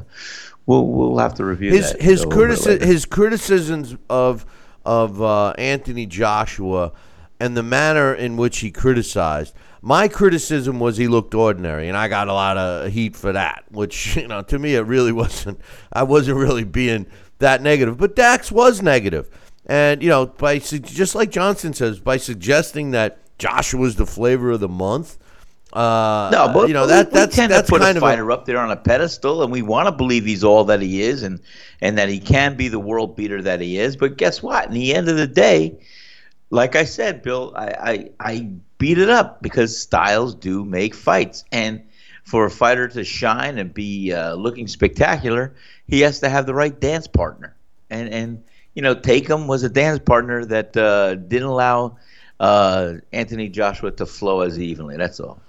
we'll 0.66 0.86
we'll 0.86 1.18
have 1.18 1.34
to 1.34 1.44
review 1.44 1.70
his 1.72 1.92
that 1.92 2.00
his 2.00 2.24
critici- 2.24 2.80
his 2.80 3.04
criticisms 3.04 3.96
of 4.08 4.46
of 4.86 5.20
uh, 5.20 5.50
Anthony 5.58 6.06
Joshua 6.06 6.92
and 7.38 7.56
the 7.56 7.62
manner 7.62 8.14
in 8.14 8.36
which 8.36 8.58
he 8.58 8.70
criticized. 8.70 9.54
My 9.82 10.08
criticism 10.08 10.78
was 10.78 10.96
he 10.96 11.08
looked 11.08 11.34
ordinary, 11.34 11.88
and 11.88 11.96
I 11.96 12.08
got 12.08 12.28
a 12.28 12.32
lot 12.34 12.56
of 12.58 12.92
heat 12.92 13.16
for 13.16 13.32
that. 13.32 13.64
Which 13.70 14.16
you 14.16 14.28
know, 14.28 14.42
to 14.42 14.58
me, 14.58 14.74
it 14.74 14.80
really 14.82 15.12
wasn't. 15.22 15.60
I 15.92 16.02
wasn't 16.02 16.38
really 16.38 16.64
being 16.64 17.06
that 17.38 17.62
negative. 17.62 17.96
But 17.98 18.16
Dax 18.16 18.52
was 18.52 18.82
negative. 18.82 19.28
And, 19.66 20.02
you 20.02 20.08
know, 20.08 20.26
by 20.26 20.58
just 20.58 21.14
like 21.14 21.30
Johnson 21.30 21.72
says, 21.74 22.00
by 22.00 22.16
suggesting 22.16 22.90
that 22.90 23.18
Joshua 23.38 23.78
was 23.80 23.94
the 23.96 24.06
flavor 24.06 24.50
of 24.50 24.60
the 24.60 24.68
month, 24.68 25.16
uh, 25.72 26.28
No, 26.32 26.50
but 26.52 26.66
you 26.66 26.74
know 26.74 26.82
we- 26.82 26.88
that 26.88 27.06
we 27.08 27.12
that's 27.12 27.36
tend 27.36 27.52
that's 27.52 27.68
to 27.68 27.72
put 27.72 27.80
kind 27.80 27.96
a 27.96 27.98
of 27.98 28.02
a, 28.02 28.06
fighter 28.06 28.32
up 28.32 28.44
there 28.46 28.58
on 28.58 28.70
a 28.72 28.76
pedestal, 28.76 29.42
and 29.44 29.52
we 29.52 29.62
want 29.62 29.86
to 29.86 29.92
believe 29.92 30.24
he's 30.24 30.42
all 30.42 30.64
that 30.64 30.82
he 30.82 31.02
is, 31.02 31.22
and 31.22 31.40
and 31.80 31.96
that 31.96 32.08
he 32.08 32.18
can 32.18 32.56
be 32.56 32.66
the 32.68 32.80
world 32.80 33.14
beater 33.16 33.40
that 33.42 33.60
he 33.60 33.78
is. 33.78 33.96
But 33.96 34.16
guess 34.16 34.42
what? 34.42 34.66
In 34.66 34.72
the 34.74 34.92
end 34.94 35.08
of 35.08 35.16
the 35.16 35.28
day, 35.28 35.78
like 36.50 36.76
I 36.76 36.84
said, 36.84 37.22
Bill, 37.22 37.52
I 37.56 37.66
I, 37.66 38.10
I 38.20 38.50
beat 38.78 38.98
it 38.98 39.08
up 39.08 39.42
because 39.42 39.78
styles 39.78 40.34
do 40.34 40.64
make 40.64 40.94
fights, 40.94 41.44
and 41.50 41.82
for 42.24 42.44
a 42.44 42.50
fighter 42.50 42.88
to 42.88 43.04
shine 43.04 43.58
and 43.58 43.72
be 43.72 44.12
uh, 44.12 44.34
looking 44.34 44.68
spectacular, 44.68 45.54
he 45.86 46.00
has 46.00 46.20
to 46.20 46.28
have 46.28 46.46
the 46.46 46.54
right 46.54 46.78
dance 46.78 47.06
partner, 47.06 47.56
and 47.88 48.08
and 48.12 48.44
you 48.74 48.82
know, 48.82 48.94
Takam 48.94 49.46
was 49.46 49.62
a 49.62 49.68
dance 49.68 49.98
partner 49.98 50.44
that 50.44 50.76
uh, 50.76 51.14
didn't 51.14 51.48
allow 51.48 51.96
uh, 52.38 52.94
Anthony 53.12 53.48
Joshua 53.48 53.90
to 53.92 54.06
flow 54.06 54.40
as 54.40 54.58
evenly. 54.58 54.96
That's 54.96 55.20
all. 55.20 55.40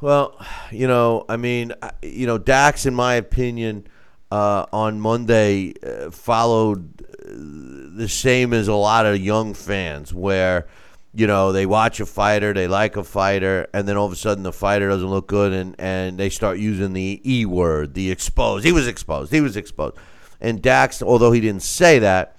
Well, 0.00 0.44
you 0.70 0.88
know, 0.88 1.24
I 1.28 1.36
mean, 1.36 1.72
you 2.02 2.26
know, 2.26 2.38
Dax, 2.38 2.86
in 2.86 2.94
my 2.94 3.14
opinion, 3.14 3.86
uh, 4.32 4.64
on 4.72 4.98
Monday 4.98 5.74
uh, 5.86 6.10
followed 6.10 7.02
uh, 7.02 7.96
the 7.98 8.08
same 8.08 8.54
as 8.54 8.66
a 8.66 8.74
lot 8.74 9.04
of 9.04 9.18
young 9.18 9.52
fans, 9.52 10.14
where 10.14 10.66
you 11.12 11.26
know 11.26 11.52
they 11.52 11.66
watch 11.66 12.00
a 12.00 12.06
fighter, 12.06 12.54
they 12.54 12.66
like 12.66 12.96
a 12.96 13.04
fighter, 13.04 13.66
and 13.74 13.86
then 13.86 13.98
all 13.98 14.06
of 14.06 14.12
a 14.12 14.16
sudden 14.16 14.42
the 14.42 14.52
fighter 14.52 14.88
doesn't 14.88 15.10
look 15.10 15.26
good, 15.26 15.52
and 15.52 15.76
and 15.78 16.16
they 16.16 16.30
start 16.30 16.56
using 16.56 16.94
the 16.94 17.20
e 17.30 17.44
word, 17.44 17.92
the 17.92 18.10
exposed. 18.10 18.64
He 18.64 18.72
was 18.72 18.88
exposed. 18.88 19.30
He 19.30 19.42
was 19.42 19.54
exposed. 19.54 19.96
And 20.40 20.62
Dax, 20.62 21.02
although 21.02 21.32
he 21.32 21.40
didn't 21.40 21.62
say 21.62 21.98
that, 21.98 22.36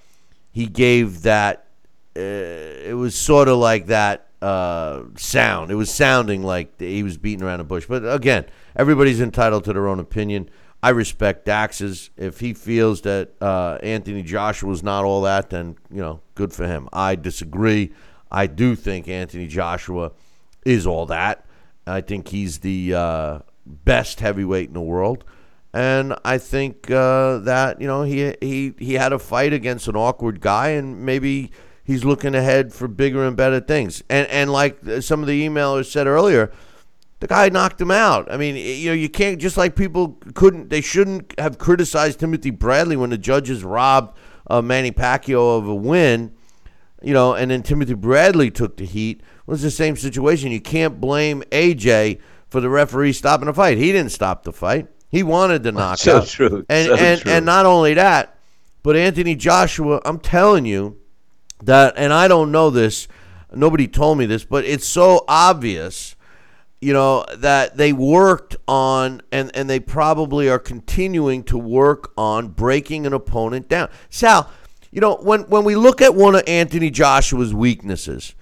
he 0.50 0.66
gave 0.66 1.22
that. 1.22 1.68
Uh, 2.16 2.90
it 2.90 2.96
was 2.96 3.14
sort 3.14 3.46
of 3.46 3.58
like 3.58 3.86
that 3.86 4.26
uh, 4.42 5.04
sound. 5.16 5.70
It 5.70 5.76
was 5.76 5.94
sounding 5.94 6.42
like 6.42 6.80
he 6.80 7.04
was 7.04 7.18
beating 7.18 7.44
around 7.44 7.60
a 7.60 7.64
bush. 7.64 7.86
But 7.88 8.04
again, 8.04 8.46
everybody's 8.74 9.20
entitled 9.20 9.62
to 9.64 9.72
their 9.72 9.86
own 9.86 10.00
opinion. 10.00 10.50
I 10.84 10.90
respect 10.90 11.46
Dax's. 11.46 12.10
If 12.14 12.40
he 12.40 12.52
feels 12.52 13.00
that 13.02 13.30
uh, 13.40 13.78
Anthony 13.82 14.20
is 14.20 14.82
not 14.82 15.06
all 15.06 15.22
that, 15.22 15.48
then 15.48 15.76
you 15.90 16.02
know, 16.02 16.20
good 16.34 16.52
for 16.52 16.66
him. 16.66 16.90
I 16.92 17.14
disagree. 17.14 17.94
I 18.30 18.46
do 18.46 18.76
think 18.76 19.08
Anthony 19.08 19.46
Joshua 19.46 20.12
is 20.66 20.86
all 20.86 21.06
that. 21.06 21.46
I 21.86 22.02
think 22.02 22.28
he's 22.28 22.58
the 22.58 22.92
uh, 22.92 23.38
best 23.64 24.20
heavyweight 24.20 24.68
in 24.68 24.74
the 24.74 24.82
world, 24.82 25.24
and 25.72 26.16
I 26.22 26.36
think 26.36 26.90
uh, 26.90 27.38
that 27.38 27.80
you 27.80 27.86
know 27.86 28.02
he 28.02 28.34
he 28.42 28.74
he 28.78 28.92
had 28.92 29.14
a 29.14 29.18
fight 29.18 29.54
against 29.54 29.88
an 29.88 29.96
awkward 29.96 30.42
guy, 30.42 30.68
and 30.68 31.00
maybe 31.00 31.50
he's 31.82 32.04
looking 32.04 32.34
ahead 32.34 32.74
for 32.74 32.88
bigger 32.88 33.24
and 33.24 33.38
better 33.38 33.60
things. 33.60 34.02
And 34.10 34.28
and 34.28 34.52
like 34.52 34.80
some 35.00 35.22
of 35.22 35.28
the 35.28 35.48
emailers 35.48 35.86
said 35.90 36.06
earlier, 36.06 36.52
the 37.24 37.28
guy 37.28 37.48
knocked 37.48 37.80
him 37.80 37.90
out. 37.90 38.30
I 38.30 38.36
mean, 38.36 38.54
you 38.54 38.90
know, 38.90 38.94
you 38.94 39.08
can't 39.08 39.40
just 39.40 39.56
like 39.56 39.74
people 39.74 40.20
couldn't, 40.34 40.68
they 40.68 40.82
shouldn't 40.82 41.32
have 41.40 41.56
criticized 41.56 42.20
Timothy 42.20 42.50
Bradley 42.50 42.96
when 42.96 43.08
the 43.08 43.16
judges 43.16 43.64
robbed 43.64 44.14
uh, 44.46 44.60
Manny 44.60 44.92
Pacquiao 44.92 45.56
of 45.56 45.66
a 45.66 45.74
win. 45.74 46.34
You 47.02 47.14
know, 47.14 47.32
and 47.32 47.50
then 47.50 47.62
Timothy 47.62 47.94
Bradley 47.94 48.50
took 48.50 48.76
the 48.76 48.84
heat. 48.84 49.22
Well, 49.46 49.54
it's 49.54 49.62
the 49.62 49.70
same 49.70 49.96
situation. 49.96 50.52
You 50.52 50.60
can't 50.60 51.00
blame 51.00 51.42
AJ 51.50 52.20
for 52.50 52.60
the 52.60 52.68
referee 52.68 53.14
stopping 53.14 53.46
the 53.46 53.54
fight. 53.54 53.78
He 53.78 53.90
didn't 53.90 54.12
stop 54.12 54.42
the 54.42 54.52
fight. 54.52 54.88
He 55.08 55.22
wanted 55.22 55.62
the 55.62 55.72
knockout. 55.72 55.98
So 55.98 56.24
true. 56.26 56.66
And 56.68 56.88
So 56.88 56.94
and 56.94 57.20
true. 57.22 57.32
and 57.32 57.46
not 57.46 57.64
only 57.64 57.94
that, 57.94 58.36
but 58.82 58.96
Anthony 58.96 59.34
Joshua. 59.34 60.02
I'm 60.04 60.18
telling 60.18 60.66
you 60.66 60.98
that, 61.62 61.94
and 61.96 62.12
I 62.12 62.28
don't 62.28 62.52
know 62.52 62.68
this. 62.68 63.08
Nobody 63.50 63.88
told 63.88 64.18
me 64.18 64.26
this, 64.26 64.44
but 64.44 64.66
it's 64.66 64.86
so 64.86 65.24
obvious 65.26 66.13
you 66.84 66.92
know 66.92 67.24
that 67.36 67.76
they 67.78 67.92
worked 67.92 68.56
on 68.68 69.22
and 69.32 69.50
and 69.54 69.70
they 69.70 69.80
probably 69.80 70.48
are 70.50 70.58
continuing 70.58 71.42
to 71.42 71.56
work 71.56 72.12
on 72.16 72.48
breaking 72.48 73.06
an 73.06 73.14
opponent 73.14 73.68
down 73.68 73.88
sal 74.10 74.50
you 74.90 75.00
know 75.00 75.16
when 75.16 75.40
when 75.44 75.64
we 75.64 75.74
look 75.74 76.02
at 76.02 76.14
one 76.14 76.34
of 76.34 76.42
anthony 76.46 76.90
joshua's 76.90 77.54
weaknesses 77.54 78.34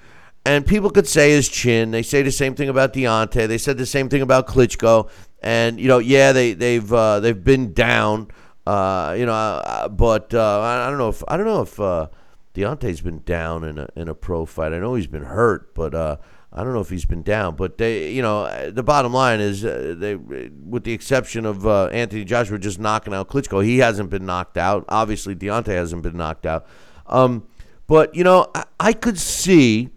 and 0.45 0.67
people 0.67 0.91
could 0.91 1.07
say 1.07 1.31
his 1.31 1.49
chin 1.49 1.93
they 1.93 2.03
say 2.03 2.21
the 2.23 2.33
same 2.33 2.57
thing 2.57 2.69
about 2.69 2.93
Deontay. 2.93 3.47
they 3.47 3.59
said 3.59 3.79
the 3.79 3.87
same 3.87 4.09
thing 4.09 4.23
about 4.23 4.49
klitschko 4.49 5.09
and 5.41 5.79
you 5.79 5.87
know 5.87 5.99
yeah 5.99 6.33
they 6.33 6.53
they've 6.53 6.93
uh, 6.93 7.21
they've 7.21 7.45
been 7.45 7.73
down 7.73 8.29
uh, 8.67 9.15
you 9.17 9.25
know 9.25 9.33
uh, 9.33 9.89
but 9.89 10.35
uh, 10.35 10.61
I, 10.61 10.87
I 10.87 10.91
don't 10.91 10.99
know 10.99 11.09
if 11.09 11.23
i 11.29 11.37
don't 11.37 11.47
know 11.47 11.63
if 11.63 11.79
uh, 11.79 12.09
Deontay's 12.55 13.01
been 13.01 13.23
down 13.25 13.65
in 13.65 13.79
a 13.79 13.89
in 13.97 14.09
a 14.09 14.15
pro 14.15 14.45
fight. 14.45 14.75
I 14.75 14.79
know 14.79 14.95
he's 14.95 15.07
been 15.07 15.25
hurt, 15.25 15.75
but 15.75 15.95
uh, 15.95 16.17
I 16.55 16.63
don't 16.63 16.75
know 16.75 16.81
if 16.81 16.91
he's 16.91 17.07
been 17.07 17.23
down. 17.23 17.57
But 17.57 17.79
they, 17.79 18.13
you 18.13 18.23
know, 18.23 18.71
the 18.71 18.83
bottom 18.83 19.13
line 19.13 19.41
is 19.41 19.65
uh, 19.65 19.95
they, 19.97 20.17
with 20.17 20.85
the 20.85 20.93
exception 20.93 21.47
of 21.47 21.67
uh, 21.67 21.87
Anthony 21.87 22.25
Joshua 22.25 22.59
just 22.59 22.79
knocking 22.79 23.15
out 23.15 23.29
Klitschko, 23.29 23.65
he 23.65 23.79
hasn't 23.79 24.11
been 24.11 24.27
knocked 24.27 24.59
out. 24.59 24.85
Obviously, 24.89 25.35
Deontay 25.35 25.75
hasn't 25.75 26.03
been 26.03 26.17
knocked 26.17 26.45
out. 26.45 26.67
Um, 27.07 27.47
but 27.87 28.15
you 28.15 28.25
know, 28.25 28.51
I, 28.55 28.65
I 28.79 28.93
could 28.93 29.19
see 29.19 29.91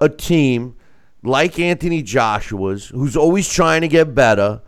a 0.00 0.08
team 0.08 0.76
like 1.22 1.58
Anthony 1.58 2.02
Joshua's, 2.02 2.88
who's 2.88 3.16
always 3.16 3.48
trying 3.48 3.82
to 3.82 3.88
get 3.88 4.14
better, 4.14 4.62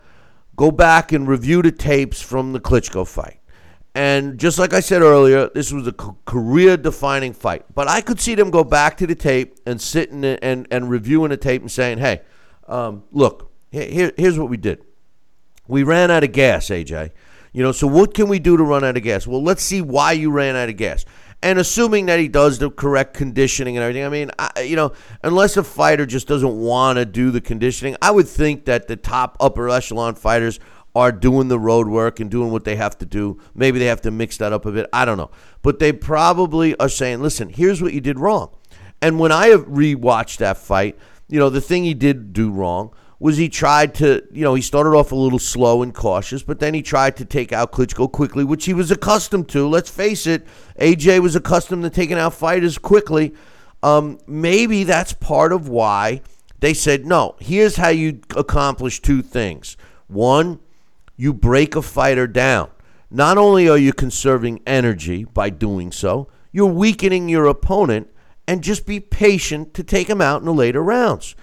go 0.55 0.71
back 0.71 1.11
and 1.11 1.27
review 1.27 1.61
the 1.61 1.71
tapes 1.71 2.21
from 2.21 2.53
the 2.53 2.59
Klitschko 2.59 3.07
fight. 3.07 3.39
And 3.95 4.37
just 4.37 4.59
like 4.59 4.73
I 4.73 4.81
said 4.81 5.01
earlier, 5.01 5.49
this 5.55 5.71
was 5.71 5.87
a 5.87 5.93
career 5.93 6.75
defining 6.75 7.31
fight. 7.31 7.63
But 7.73 7.87
I 7.87 8.01
could 8.01 8.19
see 8.19 8.35
them 8.35 8.51
go 8.51 8.65
back 8.65 8.97
to 8.97 9.07
the 9.07 9.15
tape 9.15 9.57
and 9.65 9.79
sitting 9.81 10.25
and, 10.25 10.67
and 10.69 10.89
reviewing 10.89 11.29
the 11.29 11.37
tape 11.37 11.61
and 11.61 11.71
saying, 11.71 11.99
hey, 11.99 12.21
um, 12.67 13.03
look, 13.13 13.51
here, 13.71 14.11
here's 14.17 14.37
what 14.37 14.49
we 14.49 14.57
did. 14.57 14.83
We 15.67 15.83
ran 15.83 16.11
out 16.11 16.25
of 16.25 16.33
gas, 16.33 16.67
AJ. 16.67 17.11
You 17.53 17.63
know, 17.63 17.71
so 17.71 17.87
what 17.87 18.13
can 18.13 18.27
we 18.27 18.37
do 18.37 18.57
to 18.57 18.63
run 18.63 18.83
out 18.83 18.97
of 18.97 19.03
gas? 19.03 19.25
Well, 19.25 19.41
let's 19.41 19.63
see 19.63 19.81
why 19.81 20.11
you 20.11 20.29
ran 20.29 20.57
out 20.57 20.67
of 20.67 20.75
gas. 20.75 21.05
And 21.41 21.57
assuming 21.57 22.07
that 22.07 22.19
he 22.19 22.27
does 22.27 22.59
the 22.59 22.69
correct 22.69 23.13
conditioning 23.13 23.77
and 23.77 23.83
everything, 23.83 24.03
I 24.05 24.09
mean, 24.09 24.31
I, 24.37 24.61
you 24.61 24.75
know, 24.75 24.91
unless 25.23 25.55
a 25.55 25.63
fighter 25.63 26.05
just 26.05 26.27
doesn't 26.27 26.59
want 26.59 26.97
to 26.97 27.05
do 27.05 27.31
the 27.31 27.39
conditioning, 27.39 27.95
I 28.01 28.11
would 28.11 28.27
think 28.27 28.65
that 28.65 28.89
the 28.89 28.97
top 28.97 29.37
upper 29.39 29.69
echelon 29.69 30.15
fighters 30.15 30.59
are 30.95 31.11
doing 31.11 31.49
the 31.49 31.59
road 31.59 31.87
work 31.87 32.19
and 32.19 32.31
doing 32.31 32.51
what 32.51 32.63
they 32.63 32.77
have 32.77 32.97
to 32.99 33.05
do. 33.05 33.39
Maybe 33.53 33.79
they 33.79 33.85
have 33.85 34.01
to 34.01 34.11
mix 34.11 34.37
that 34.37 34.53
up 34.53 34.65
a 34.65 34.71
bit. 34.71 34.89
I 34.93 35.03
don't 35.03 35.17
know. 35.17 35.29
But 35.61 35.79
they 35.79 35.91
probably 35.91 36.75
are 36.77 36.89
saying, 36.89 37.21
listen, 37.21 37.49
here's 37.49 37.81
what 37.81 37.93
you 37.93 38.01
did 38.01 38.19
wrong. 38.19 38.55
And 39.01 39.19
when 39.19 39.31
I 39.31 39.49
rewatched 39.49 40.37
that 40.37 40.57
fight, 40.57 40.97
you 41.27 41.37
know, 41.37 41.49
the 41.49 41.61
thing 41.61 41.83
he 41.83 41.93
did 41.93 42.31
do 42.31 42.49
wrong 42.49 42.93
was 43.19 43.37
he 43.37 43.49
tried 43.49 43.95
to, 43.95 44.23
you 44.31 44.43
know, 44.43 44.55
he 44.55 44.61
started 44.61 44.91
off 44.91 45.11
a 45.11 45.15
little 45.15 45.39
slow 45.39 45.81
and 45.81 45.93
cautious, 45.93 46.43
but 46.43 46.59
then 46.59 46.73
he 46.73 46.81
tried 46.81 47.17
to 47.17 47.25
take 47.25 47.51
out 47.51 47.71
Klitschko 47.71 48.11
quickly, 48.11 48.43
which 48.43 48.65
he 48.65 48.73
was 48.73 48.91
accustomed 48.91 49.49
to. 49.49 49.67
Let's 49.67 49.89
face 49.89 50.27
it, 50.27 50.45
AJ 50.79 51.19
was 51.19 51.35
accustomed 51.35 51.83
to 51.83 51.89
taking 51.89 52.17
out 52.17 52.33
fighters 52.33 52.77
quickly. 52.77 53.33
Um, 53.83 54.19
maybe 54.27 54.83
that's 54.83 55.13
part 55.13 55.53
of 55.53 55.67
why 55.69 56.21
they 56.59 56.73
said, 56.73 57.05
no, 57.05 57.35
here's 57.39 57.75
how 57.77 57.89
you 57.89 58.21
accomplish 58.35 59.01
two 59.01 59.21
things. 59.21 59.77
One, 60.07 60.59
you 61.15 61.33
break 61.33 61.75
a 61.75 61.81
fighter 61.81 62.27
down. 62.27 62.69
Not 63.09 63.37
only 63.37 63.69
are 63.69 63.77
you 63.77 63.93
conserving 63.93 64.61
energy 64.65 65.23
by 65.23 65.49
doing 65.49 65.91
so, 65.91 66.27
you're 66.51 66.65
weakening 66.65 67.29
your 67.29 67.45
opponent 67.45 68.09
and 68.47 68.63
just 68.63 68.85
be 68.85 68.99
patient 68.99 69.73
to 69.73 69.83
take 69.83 70.09
him 70.09 70.21
out 70.21 70.41
in 70.41 70.45
the 70.45 70.53
later 70.53 70.81
rounds. 70.83 71.35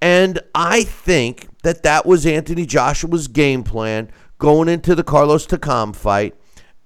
And 0.00 0.40
I 0.54 0.84
think 0.84 1.48
that 1.62 1.82
that 1.82 2.06
was 2.06 2.24
Anthony 2.26 2.66
Joshua's 2.66 3.28
game 3.28 3.62
plan 3.62 4.10
going 4.38 4.68
into 4.68 4.94
the 4.94 5.04
Carlos 5.04 5.46
Takam 5.46 5.94
fight. 5.94 6.34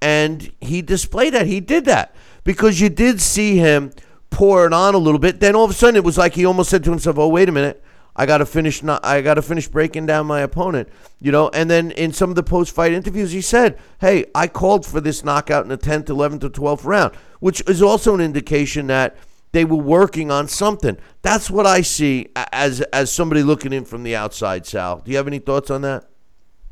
And 0.03 0.53
he 0.61 0.83
displayed 0.83 1.35
that. 1.35 1.47
He 1.47 1.61
did 1.61 1.85
that 1.85 2.15
because 2.43 2.81
you 2.81 2.89
did 2.89 3.21
see 3.21 3.57
him 3.57 3.93
pour 4.31 4.67
it 4.67 4.73
on 4.73 4.95
a 4.95 4.99
little 4.99 5.21
bit. 5.21 5.41
Then 5.41 5.55
all 5.55 5.65
of 5.65 5.71
a 5.71 5.75
sudden 5.75 5.97
it 5.97 6.05
was 6.05 6.19
like 6.19 6.35
he 6.35 6.45
almost 6.45 6.71
said 6.71 6.83
to 6.85 6.91
himself, 6.91 7.19
oh, 7.19 7.29
wait 7.29 7.49
a 7.49 7.53
minute. 7.53 7.84
I 8.17 8.27
got 8.27 8.39
to 8.39 8.47
finish. 8.47 8.83
Not, 8.83 9.05
I 9.05 9.21
got 9.23 9.35
to 9.35 9.43
finish 9.43 9.69
breaking 9.69 10.07
down 10.07 10.27
my 10.27 10.41
opponent, 10.41 10.89
you 11.21 11.33
know. 11.33 11.49
And 11.49 11.71
then 11.71 11.91
in 11.93 12.13
some 12.13 12.31
of 12.31 12.37
the 12.37 12.43
post-fight 12.43 12.93
interviews, 12.93 13.33
he 13.33 13.41
said, 13.41 13.79
"Hey, 14.01 14.27
I 14.35 14.47
called 14.47 14.87
for 14.87 15.01
this 15.01 15.25
knockout 15.25 15.65
in 15.65 15.69
the 15.69 15.79
10th, 15.79 16.07
11th, 16.07 16.45
or 16.45 16.49
12th 16.49 16.85
round," 16.85 17.15
which 17.41 17.63
is 17.69 17.83
also 17.83 18.15
an 18.15 18.21
indication 18.21 18.87
that 18.87 19.17
they 19.53 19.65
were 19.65 19.77
working 19.77 20.31
on 20.31 20.49
something. 20.49 20.97
That's 21.23 21.51
what 21.51 21.67
I 21.67 21.81
see 21.81 22.29
as 22.53 22.81
as 22.93 23.13
somebody 23.13 23.43
looking 23.43 23.73
in 23.73 23.85
from 23.85 24.03
the 24.03 24.15
outside. 24.17 24.67
Sal, 24.67 25.03
do 25.05 25.11
you 25.11 25.17
have 25.17 25.29
any 25.29 25.39
thoughts 25.39 25.71
on 25.71 25.83
that? 25.83 26.05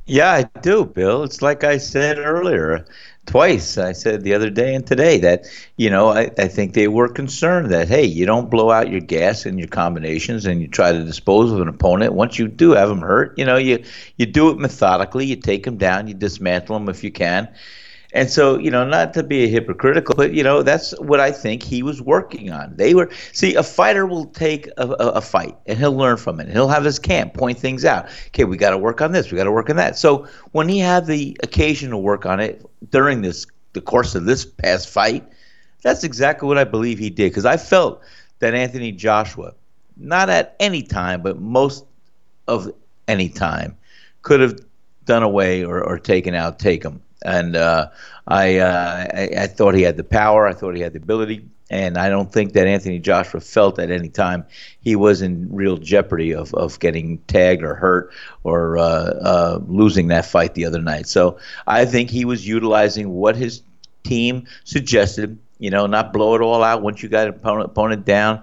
Yeah, 0.06 0.32
I 0.32 0.42
do, 0.60 0.84
Bill. 0.84 1.22
It's 1.22 1.42
like 1.42 1.62
I 1.62 1.78
said 1.78 2.18
earlier, 2.18 2.84
twice. 3.26 3.78
I 3.78 3.92
said 3.92 4.22
the 4.22 4.34
other 4.34 4.50
day 4.50 4.74
and 4.74 4.84
today 4.84 5.18
that, 5.18 5.44
you 5.76 5.90
know, 5.90 6.08
I, 6.08 6.30
I 6.38 6.48
think 6.48 6.74
they 6.74 6.88
were 6.88 7.08
concerned 7.08 7.70
that, 7.70 7.88
hey, 7.88 8.04
you 8.04 8.26
don't 8.26 8.50
blow 8.50 8.70
out 8.72 8.90
your 8.90 9.00
gas 9.00 9.46
and 9.46 9.58
your 9.58 9.68
combinations 9.68 10.44
and 10.44 10.60
you 10.60 10.66
try 10.66 10.90
to 10.92 11.04
dispose 11.04 11.52
of 11.52 11.60
an 11.60 11.68
opponent. 11.68 12.14
Once 12.14 12.36
you 12.38 12.48
do 12.48 12.72
have 12.72 12.88
them 12.88 13.00
hurt, 13.00 13.38
you 13.38 13.44
know, 13.44 13.56
you, 13.56 13.82
you 14.16 14.26
do 14.26 14.50
it 14.50 14.58
methodically. 14.58 15.24
You 15.24 15.36
take 15.36 15.64
them 15.64 15.76
down, 15.78 16.08
you 16.08 16.14
dismantle 16.14 16.78
them 16.78 16.88
if 16.88 17.04
you 17.04 17.12
can. 17.12 17.48
And 18.14 18.30
so, 18.30 18.58
you 18.58 18.70
know, 18.70 18.84
not 18.84 19.14
to 19.14 19.22
be 19.22 19.44
a 19.44 19.48
hypocritical, 19.48 20.14
but 20.14 20.34
you 20.34 20.42
know, 20.42 20.62
that's 20.62 20.92
what 21.00 21.18
I 21.18 21.32
think 21.32 21.62
he 21.62 21.82
was 21.82 22.02
working 22.02 22.50
on. 22.50 22.76
They 22.76 22.94
were 22.94 23.10
see, 23.32 23.54
a 23.54 23.62
fighter 23.62 24.06
will 24.06 24.26
take 24.26 24.68
a, 24.76 24.86
a, 24.86 25.08
a 25.12 25.20
fight 25.20 25.56
and 25.66 25.78
he'll 25.78 25.96
learn 25.96 26.18
from 26.18 26.38
it. 26.38 26.48
He'll 26.48 26.68
have 26.68 26.84
his 26.84 26.98
camp 26.98 27.32
point 27.34 27.58
things 27.58 27.84
out. 27.84 28.08
Okay, 28.28 28.44
we 28.44 28.56
got 28.58 28.70
to 28.70 28.78
work 28.78 29.00
on 29.00 29.12
this. 29.12 29.30
We 29.30 29.38
got 29.38 29.44
to 29.44 29.52
work 29.52 29.70
on 29.70 29.76
that. 29.76 29.96
So 29.96 30.26
when 30.52 30.68
he 30.68 30.78
had 30.78 31.06
the 31.06 31.36
occasion 31.42 31.90
to 31.90 31.96
work 31.96 32.26
on 32.26 32.38
it 32.38 32.64
during 32.90 33.22
this 33.22 33.46
the 33.72 33.80
course 33.80 34.14
of 34.14 34.26
this 34.26 34.44
past 34.44 34.90
fight, 34.90 35.26
that's 35.82 36.04
exactly 36.04 36.46
what 36.46 36.58
I 36.58 36.64
believe 36.64 36.98
he 36.98 37.08
did. 37.08 37.30
Because 37.30 37.46
I 37.46 37.56
felt 37.56 38.02
that 38.40 38.54
Anthony 38.54 38.92
Joshua, 38.92 39.54
not 39.96 40.28
at 40.28 40.54
any 40.60 40.82
time, 40.82 41.22
but 41.22 41.40
most 41.40 41.86
of 42.46 42.70
any 43.08 43.30
time, 43.30 43.76
could 44.20 44.40
have 44.40 44.60
done 45.06 45.22
away 45.22 45.64
or, 45.64 45.82
or 45.82 45.98
taken 45.98 46.34
out 46.34 46.58
Takam. 46.58 47.00
And 47.24 47.56
uh, 47.56 47.88
I, 48.26 48.58
uh, 48.58 49.06
I, 49.14 49.30
I 49.38 49.46
thought 49.46 49.74
he 49.74 49.82
had 49.82 49.96
the 49.96 50.04
power. 50.04 50.46
I 50.46 50.52
thought 50.52 50.74
he 50.74 50.82
had 50.82 50.92
the 50.92 50.98
ability. 50.98 51.48
And 51.70 51.96
I 51.96 52.10
don't 52.10 52.30
think 52.30 52.52
that 52.52 52.66
Anthony 52.66 52.98
Joshua 52.98 53.40
felt 53.40 53.78
at 53.78 53.90
any 53.90 54.10
time 54.10 54.44
he 54.80 54.94
was 54.94 55.22
in 55.22 55.48
real 55.50 55.78
jeopardy 55.78 56.34
of, 56.34 56.52
of 56.52 56.78
getting 56.80 57.16
tagged 57.28 57.62
or 57.62 57.74
hurt 57.74 58.12
or 58.44 58.76
uh, 58.76 58.82
uh, 58.82 59.60
losing 59.66 60.08
that 60.08 60.26
fight 60.26 60.54
the 60.54 60.66
other 60.66 60.82
night. 60.82 61.06
So 61.06 61.38
I 61.66 61.86
think 61.86 62.10
he 62.10 62.26
was 62.26 62.46
utilizing 62.46 63.08
what 63.08 63.36
his 63.36 63.62
team 64.04 64.46
suggested. 64.64 65.38
You 65.58 65.70
know, 65.70 65.86
not 65.86 66.12
blow 66.12 66.34
it 66.34 66.42
all 66.42 66.62
out 66.62 66.82
once 66.82 67.02
you 67.02 67.08
got 67.08 67.28
opponent, 67.28 67.70
opponent 67.70 68.04
down 68.04 68.42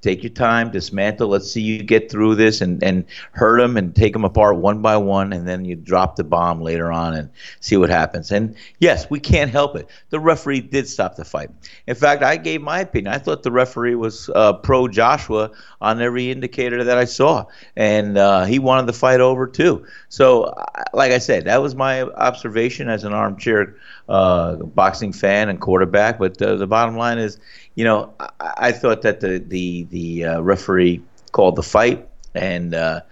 take 0.00 0.22
your 0.22 0.30
time, 0.30 0.70
dismantle. 0.70 1.28
Let's 1.28 1.50
see 1.50 1.60
you 1.60 1.82
get 1.82 2.10
through 2.10 2.36
this 2.36 2.60
and, 2.60 2.82
and 2.82 3.04
hurt 3.32 3.60
them 3.60 3.76
and 3.76 3.94
take 3.94 4.12
them 4.12 4.24
apart 4.24 4.56
one 4.56 4.82
by 4.82 4.96
one, 4.96 5.32
and 5.32 5.46
then 5.46 5.64
you 5.64 5.76
drop 5.76 6.16
the 6.16 6.24
bomb 6.24 6.60
later 6.60 6.90
on 6.90 7.14
and 7.14 7.30
see 7.60 7.76
what 7.76 7.90
happens. 7.90 8.30
And 8.30 8.54
yes, 8.78 9.08
we 9.10 9.20
can't 9.20 9.50
help 9.50 9.76
it. 9.76 9.88
The 10.10 10.20
referee 10.20 10.60
did 10.60 10.88
stop 10.88 11.16
the 11.16 11.24
fight. 11.24 11.50
In 11.86 11.94
fact, 11.94 12.22
I 12.22 12.36
gave 12.36 12.62
my 12.62 12.80
opinion. 12.80 13.12
I 13.12 13.18
thought 13.18 13.42
the 13.42 13.52
referee 13.52 13.94
was 13.94 14.30
uh, 14.34 14.54
pro 14.54 14.88
Joshua 14.88 15.50
on 15.80 16.00
every 16.00 16.30
indicator 16.30 16.84
that 16.84 16.98
I 16.98 17.04
saw, 17.04 17.44
and 17.76 18.16
uh, 18.16 18.44
he 18.44 18.58
wanted 18.58 18.86
the 18.86 18.92
fight 18.92 19.20
over 19.20 19.46
too. 19.46 19.86
So, 20.08 20.54
like 20.92 21.12
I 21.12 21.18
said, 21.18 21.44
that 21.44 21.62
was 21.62 21.74
my 21.74 22.02
observation 22.02 22.88
as 22.88 23.04
an 23.04 23.12
armchair 23.12 23.76
uh, 24.10 24.56
boxing 24.56 25.12
fan 25.12 25.48
and 25.48 25.60
quarterback. 25.60 26.18
But 26.18 26.40
uh, 26.42 26.56
the 26.56 26.66
bottom 26.66 26.96
line 26.96 27.18
is, 27.18 27.38
you 27.76 27.84
know, 27.84 28.12
I, 28.18 28.30
I 28.56 28.72
thought 28.72 29.02
that 29.02 29.20
the 29.20 29.38
the 29.38 29.84
the 29.84 30.24
uh, 30.24 30.40
referee 30.40 31.02
called 31.32 31.56
the 31.56 31.62
fight, 31.62 32.08
and 32.34 32.74
uh, 32.74 33.02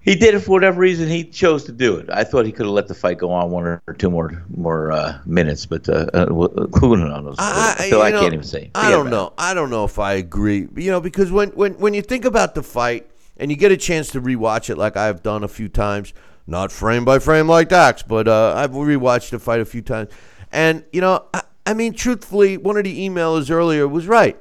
he 0.00 0.14
did 0.14 0.34
it 0.34 0.40
for 0.40 0.52
whatever 0.52 0.80
reason 0.80 1.08
he 1.08 1.24
chose 1.24 1.64
to 1.64 1.72
do 1.72 1.96
it. 1.96 2.08
I 2.08 2.22
thought 2.22 2.46
he 2.46 2.52
could 2.52 2.66
have 2.66 2.72
let 2.72 2.86
the 2.86 2.94
fight 2.94 3.18
go 3.18 3.32
on 3.32 3.50
one 3.50 3.64
or 3.64 3.82
two 3.98 4.10
more 4.10 4.44
more 4.56 4.92
uh, 4.92 5.18
minutes, 5.26 5.66
but 5.66 5.88
uh, 5.88 6.26
who 6.26 6.96
knows? 6.96 7.34
I, 7.38 7.76
I, 7.78 7.90
Phil, 7.90 8.00
I 8.00 8.10
know, 8.10 8.20
can't 8.20 8.32
even 8.32 8.46
say. 8.46 8.70
I 8.74 8.90
don't 8.90 9.10
know. 9.10 9.32
I 9.36 9.54
don't 9.54 9.70
know 9.70 9.84
if 9.84 9.98
I 9.98 10.14
agree. 10.14 10.68
You 10.76 10.92
know, 10.92 11.00
because 11.00 11.32
when 11.32 11.50
when 11.50 11.74
when 11.74 11.94
you 11.94 12.02
think 12.02 12.24
about 12.24 12.54
the 12.54 12.62
fight 12.62 13.10
and 13.36 13.50
you 13.50 13.56
get 13.56 13.72
a 13.72 13.76
chance 13.76 14.12
to 14.12 14.20
rewatch 14.20 14.70
it, 14.70 14.78
like 14.78 14.96
I've 14.96 15.22
done 15.22 15.42
a 15.42 15.48
few 15.48 15.68
times, 15.68 16.14
not 16.50 16.72
frame 16.72 17.04
by 17.04 17.18
frame 17.20 17.46
like 17.46 17.68
Dax, 17.68 18.02
but 18.02 18.26
uh, 18.28 18.54
I've 18.56 18.72
rewatched 18.72 19.30
the 19.30 19.38
fight 19.38 19.60
a 19.60 19.64
few 19.64 19.80
times, 19.80 20.10
and 20.50 20.84
you 20.92 21.00
know, 21.00 21.24
I, 21.32 21.42
I 21.64 21.74
mean, 21.74 21.94
truthfully, 21.94 22.56
one 22.56 22.76
of 22.76 22.84
the 22.84 23.08
emailers 23.08 23.50
earlier 23.50 23.86
was 23.86 24.08
right. 24.08 24.36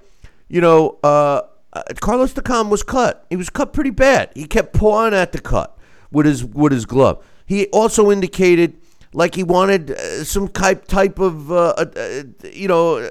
You 0.48 0.62
know, 0.62 0.98
uh, 1.04 1.44
uh, 1.72 1.84
Carlos 2.02 2.34
Takam 2.34 2.70
was 2.70 2.82
cut. 2.82 3.26
He 3.30 3.36
was 3.36 3.50
cut 3.52 3.72
pretty 3.72 3.92
bad. 3.92 4.32
He 4.34 4.46
kept 4.46 4.74
pawing 4.74 5.14
at 5.14 5.32
the 5.32 5.40
cut 5.40 5.78
with 6.12 6.26
his 6.26 6.44
with 6.44 6.72
his 6.72 6.86
glove. 6.86 7.24
He 7.46 7.68
also 7.68 8.10
indicated 8.12 8.78
like 9.14 9.36
he 9.36 9.44
wanted 9.44 9.92
uh, 9.92 10.24
some 10.24 10.48
type 10.48 10.86
type 10.88 11.20
of 11.20 11.52
uh, 11.52 11.76
uh, 11.78 12.24
you 12.52 12.68
know. 12.68 13.08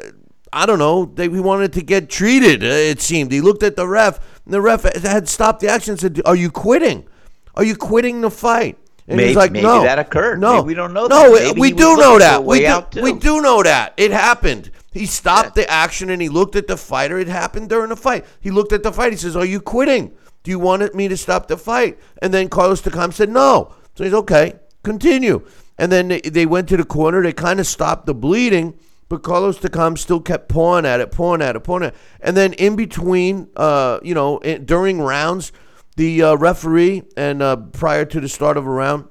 I 0.51 0.65
don't 0.65 0.79
know. 0.79 1.05
They, 1.05 1.29
he 1.29 1.41
wanted 1.41 1.75
to 1.75 1.83
get 1.83 2.09
treated. 2.09 2.63
It 2.63 3.03
seemed. 3.03 3.31
He 3.33 3.43
looked 3.43 3.63
at 3.63 3.77
the 3.77 3.87
ref. 3.87 4.19
The 4.47 4.63
ref 4.63 4.83
had 5.03 5.29
stopped 5.29 5.61
the 5.61 5.69
action. 5.69 5.93
and 5.93 6.01
Said, 6.01 6.23
"Are 6.25 6.35
you 6.35 6.51
quitting? 6.51 7.07
Are 7.55 7.63
you 7.63 7.77
quitting 7.77 8.23
the 8.23 8.31
fight?" 8.31 8.79
And 9.09 9.17
Maybe- 9.17 9.29
he's 9.29 9.37
like, 9.37 9.53
maybe 9.53 9.65
"No, 9.67 9.83
that 9.83 9.99
occurred. 9.99 10.39
No, 10.39 10.57
Maybe 10.57 10.67
we 10.67 10.75
don't 10.75 10.93
know 10.93 11.07
No, 11.07 11.35
that. 11.35 11.43
Maybe 11.43 11.61
we 11.61 11.73
do 11.73 11.97
know 11.97 12.19
that. 12.19 12.45
We 12.45 12.61
do, 12.61 13.03
we 13.03 13.15
do 13.15 13.41
know 13.41 13.63
that 13.63 13.95
it 13.97 14.11
happened. 14.11 14.71
He 14.93 15.07
stopped 15.07 15.55
the 15.55 15.69
action 15.71 16.11
and 16.11 16.21
he 16.21 16.29
looked 16.29 16.57
at 16.57 16.67
the 16.67 16.77
fighter. 16.77 17.19
It 17.19 17.29
happened 17.29 17.71
during 17.71 17.89
the 17.89 17.97
fight. 17.97 18.27
He 18.41 18.51
looked 18.51 18.73
at 18.73 18.83
the 18.83 18.93
fight. 18.93 19.13
He 19.13 19.19
says, 19.19 19.35
"Are 19.35 19.45
you 19.47 19.61
quitting? 19.61 20.13
Do 20.43 20.51
you 20.51 20.59
want 20.59 20.95
me 20.95 21.09
to 21.09 21.17
stop 21.17 21.49
the 21.49 21.57
fight?" 21.57 21.99
And 22.21 22.35
then 22.35 22.49
Carlos 22.49 22.83
Takam 22.83 23.13
said, 23.15 23.31
"No." 23.31 23.73
So 23.95 24.05
he's 24.05 24.13
okay. 24.15 24.55
Continue. 24.83 25.45
And 25.79 25.91
then 25.91 26.09
they, 26.09 26.21
they 26.21 26.45
went 26.47 26.69
to 26.69 26.77
the 26.77 26.85
corner. 26.85 27.23
They 27.23 27.33
kind 27.33 27.61
of 27.61 27.67
stopped 27.67 28.07
the 28.07 28.15
bleeding, 28.15 28.75
but 29.09 29.23
Carlos 29.23 29.59
Takam 29.59 29.97
still 29.97 30.21
kept 30.21 30.49
pawing 30.49 30.85
at 30.85 31.01
it, 31.01 31.13
pawing 31.13 31.41
at 31.43 31.57
it, 31.57 31.61
pawing 31.61 31.85
at 31.85 31.95
it. 31.95 31.99
And 32.21 32.37
then 32.37 32.53
in 32.55 32.77
between, 32.77 33.49
uh, 33.57 34.01
you 34.03 34.15
know, 34.15 34.39
in, 34.39 34.65
during 34.67 35.01
rounds, 35.01 35.53
the 35.99 36.23
uh, 36.23 36.35
referee 36.37 37.03
and 37.17 37.43
uh, 37.43 37.57
prior 37.57 38.05
to 38.07 38.21
the 38.21 38.29
start 38.29 38.57
of 38.57 38.67
a 38.67 38.71
round 38.71 39.05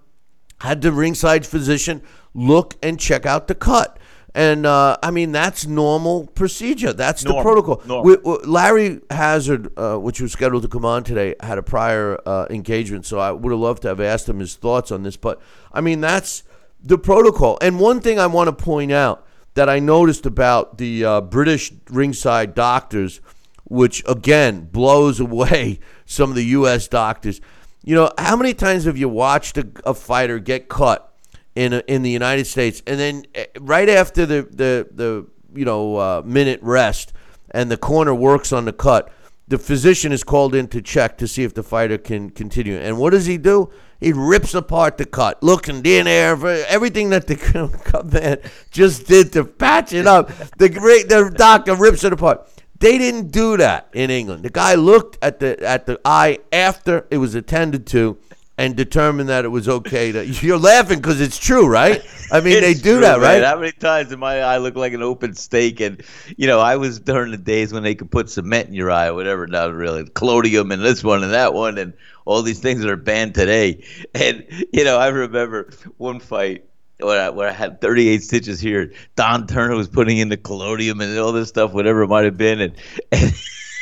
had 0.61 0.81
the 0.81 0.91
ringside 0.91 1.45
physician 1.45 2.01
look 2.33 2.75
and 2.81 2.99
check 2.99 3.25
out 3.25 3.47
the 3.47 3.55
cut. 3.55 3.99
And 4.33 4.65
uh, 4.65 4.97
I 5.03 5.11
mean 5.11 5.31
that's 5.31 5.65
normal 5.67 6.27
procedure. 6.27 6.93
That's 6.93 7.23
the 7.23 7.41
protocol. 7.41 7.81
normal. 7.85 8.03
We- 8.05 8.17
we- 8.23 8.45
Larry 8.45 9.01
Hazzard, 9.09 9.71
uh, 9.77 9.97
which 9.97 10.21
was 10.21 10.31
scheduled 10.31 10.63
to 10.63 10.69
come 10.69 10.85
on 10.85 11.03
today, 11.03 11.35
had 11.41 11.57
a 11.57 11.63
prior 11.63 12.19
uh, 12.25 12.45
engagement, 12.49 13.05
so 13.05 13.19
I 13.19 13.31
would 13.31 13.51
have 13.51 13.59
loved 13.59 13.81
to 13.83 13.89
have 13.89 13.99
asked 13.99 14.29
him 14.29 14.39
his 14.39 14.55
thoughts 14.55 14.91
on 14.91 15.03
this. 15.03 15.17
But 15.17 15.41
I 15.73 15.81
mean 15.81 16.01
that's 16.01 16.43
the 16.81 16.97
protocol. 16.97 17.57
And 17.61 17.79
one 17.79 17.99
thing 17.99 18.17
I 18.19 18.27
want 18.27 18.47
to 18.47 18.53
point 18.63 18.91
out 18.91 19.25
that 19.55 19.67
I 19.69 19.79
noticed 19.79 20.25
about 20.25 20.77
the 20.77 21.03
uh, 21.03 21.21
British 21.21 21.73
ringside 21.89 22.53
doctors, 22.53 23.19
which 23.65 24.03
again 24.07 24.69
blows 24.71 25.19
away 25.27 25.79
some 26.07 26.31
of 26.31 26.35
the 26.35 26.45
U.S. 26.45 26.87
doctors. 26.87 27.39
You 27.83 27.93
know, 27.93 28.11
how 28.17 28.35
many 28.35 28.55
times 28.55 28.85
have 28.85 28.97
you 28.97 29.07
watched 29.07 29.57
a, 29.57 29.67
a 29.85 29.93
fighter 29.93 30.39
get 30.39 30.67
cut 30.67 31.13
in 31.53 31.73
a, 31.73 31.83
in 31.87 32.01
the 32.01 32.09
United 32.09 32.45
States, 32.45 32.81
and 32.87 32.99
then 32.99 33.25
eh, 33.35 33.45
right 33.59 33.87
after 33.87 34.25
the 34.25 34.41
the 34.49 34.87
the 34.91 35.27
you 35.53 35.65
know 35.65 35.97
uh, 35.97 36.21
minute 36.25 36.59
rest, 36.63 37.13
and 37.51 37.69
the 37.69 37.77
corner 37.77 38.15
works 38.15 38.51
on 38.51 38.65
the 38.65 38.73
cut, 38.73 39.11
the 39.47 39.57
physician 39.57 40.11
is 40.11 40.23
called 40.23 40.53
in 40.53 40.67
to 40.69 40.81
check 40.81 41.17
to 41.19 41.27
see 41.27 41.43
if 41.43 41.53
the 41.53 41.63
fighter 41.63 41.97
can 41.97 42.29
continue. 42.29 42.77
And 42.77 42.97
what 42.97 43.11
does 43.11 43.25
he 43.25 43.37
do? 43.37 43.71
He 43.99 44.13
rips 44.13 44.53
apart 44.53 44.97
the 44.97 45.05
cut, 45.05 45.41
looking 45.41 45.83
in 45.85 46.05
there 46.05 46.37
for 46.37 46.49
everything 46.49 47.09
that 47.09 47.27
the 47.27 47.35
cut 47.85 48.11
man 48.11 48.39
just 48.69 49.07
did 49.07 49.33
to 49.33 49.43
patch 49.45 49.93
it 49.93 50.05
up. 50.05 50.29
The 50.57 50.69
great 50.69 51.09
the 51.09 51.33
doctor 51.35 51.75
rips 51.75 52.03
it 52.03 52.13
apart. 52.13 52.47
They 52.79 52.97
didn't 52.97 53.31
do 53.31 53.57
that 53.57 53.89
in 53.93 54.11
England. 54.11 54.43
The 54.43 54.49
guy 54.49 54.75
looked 54.75 55.17
at 55.21 55.39
the 55.39 55.63
at 55.65 55.85
the 55.85 55.99
eye 56.05 56.39
after 56.51 57.07
it 57.09 57.17
was 57.17 57.33
attended 57.35 57.87
to 57.87 58.17
and 58.57 58.75
determined 58.75 59.29
that 59.29 59.45
it 59.45 59.49
was 59.49 59.69
okay 59.69 60.11
to. 60.11 60.25
You're 60.45 60.57
laughing 60.57 60.97
because 60.97 61.21
it's 61.21 61.37
true, 61.37 61.67
right? 61.67 62.01
I 62.31 62.41
mean, 62.41 62.61
they 62.61 62.73
do 62.73 62.93
true, 62.93 62.99
that, 63.01 63.19
man. 63.19 63.41
right? 63.41 63.43
How 63.43 63.59
many 63.59 63.71
times 63.71 64.09
did 64.09 64.19
my 64.19 64.41
eye 64.41 64.57
look 64.57 64.75
like 64.75 64.93
an 64.93 65.03
open 65.03 65.33
steak? 65.35 65.79
And 65.79 66.03
you 66.35 66.47
know, 66.47 66.59
I 66.59 66.75
was 66.77 66.99
during 66.99 67.31
the 67.31 67.37
days 67.37 67.71
when 67.71 67.83
they 67.83 67.95
could 67.95 68.11
put 68.11 68.29
cement 68.29 68.67
in 68.67 68.73
your 68.73 68.91
eye, 68.91 69.07
or 69.07 69.13
whatever. 69.13 69.47
Not 69.47 69.73
really, 69.73 70.07
collodion 70.09 70.71
and 70.71 70.83
this 70.83 71.03
one 71.03 71.23
and 71.23 71.33
that 71.33 71.53
one, 71.53 71.77
and 71.77 71.93
all 72.25 72.41
these 72.41 72.59
things 72.59 72.81
that 72.81 72.89
are 72.89 72.97
banned 72.97 73.35
today. 73.35 73.83
And 74.13 74.45
you 74.73 74.83
know, 74.83 74.97
I 74.97 75.07
remember 75.07 75.71
one 75.97 76.19
fight. 76.19 76.65
Where 76.99 77.27
I, 77.27 77.29
where 77.29 77.47
I 77.47 77.51
had 77.51 77.79
38 77.79 78.23
stitches 78.23 78.59
here, 78.59 78.91
Don 79.15 79.45
Turner 79.45 79.75
was 79.75 79.87
putting 79.87 80.17
in 80.17 80.29
the 80.29 80.37
collodion 80.37 80.99
and 80.99 81.17
all 81.19 81.31
this 81.31 81.49
stuff, 81.49 81.71
whatever 81.71 82.01
it 82.01 82.07
might 82.07 82.25
have 82.25 82.37
been, 82.37 82.59
and, 82.59 82.75
and 83.11 83.33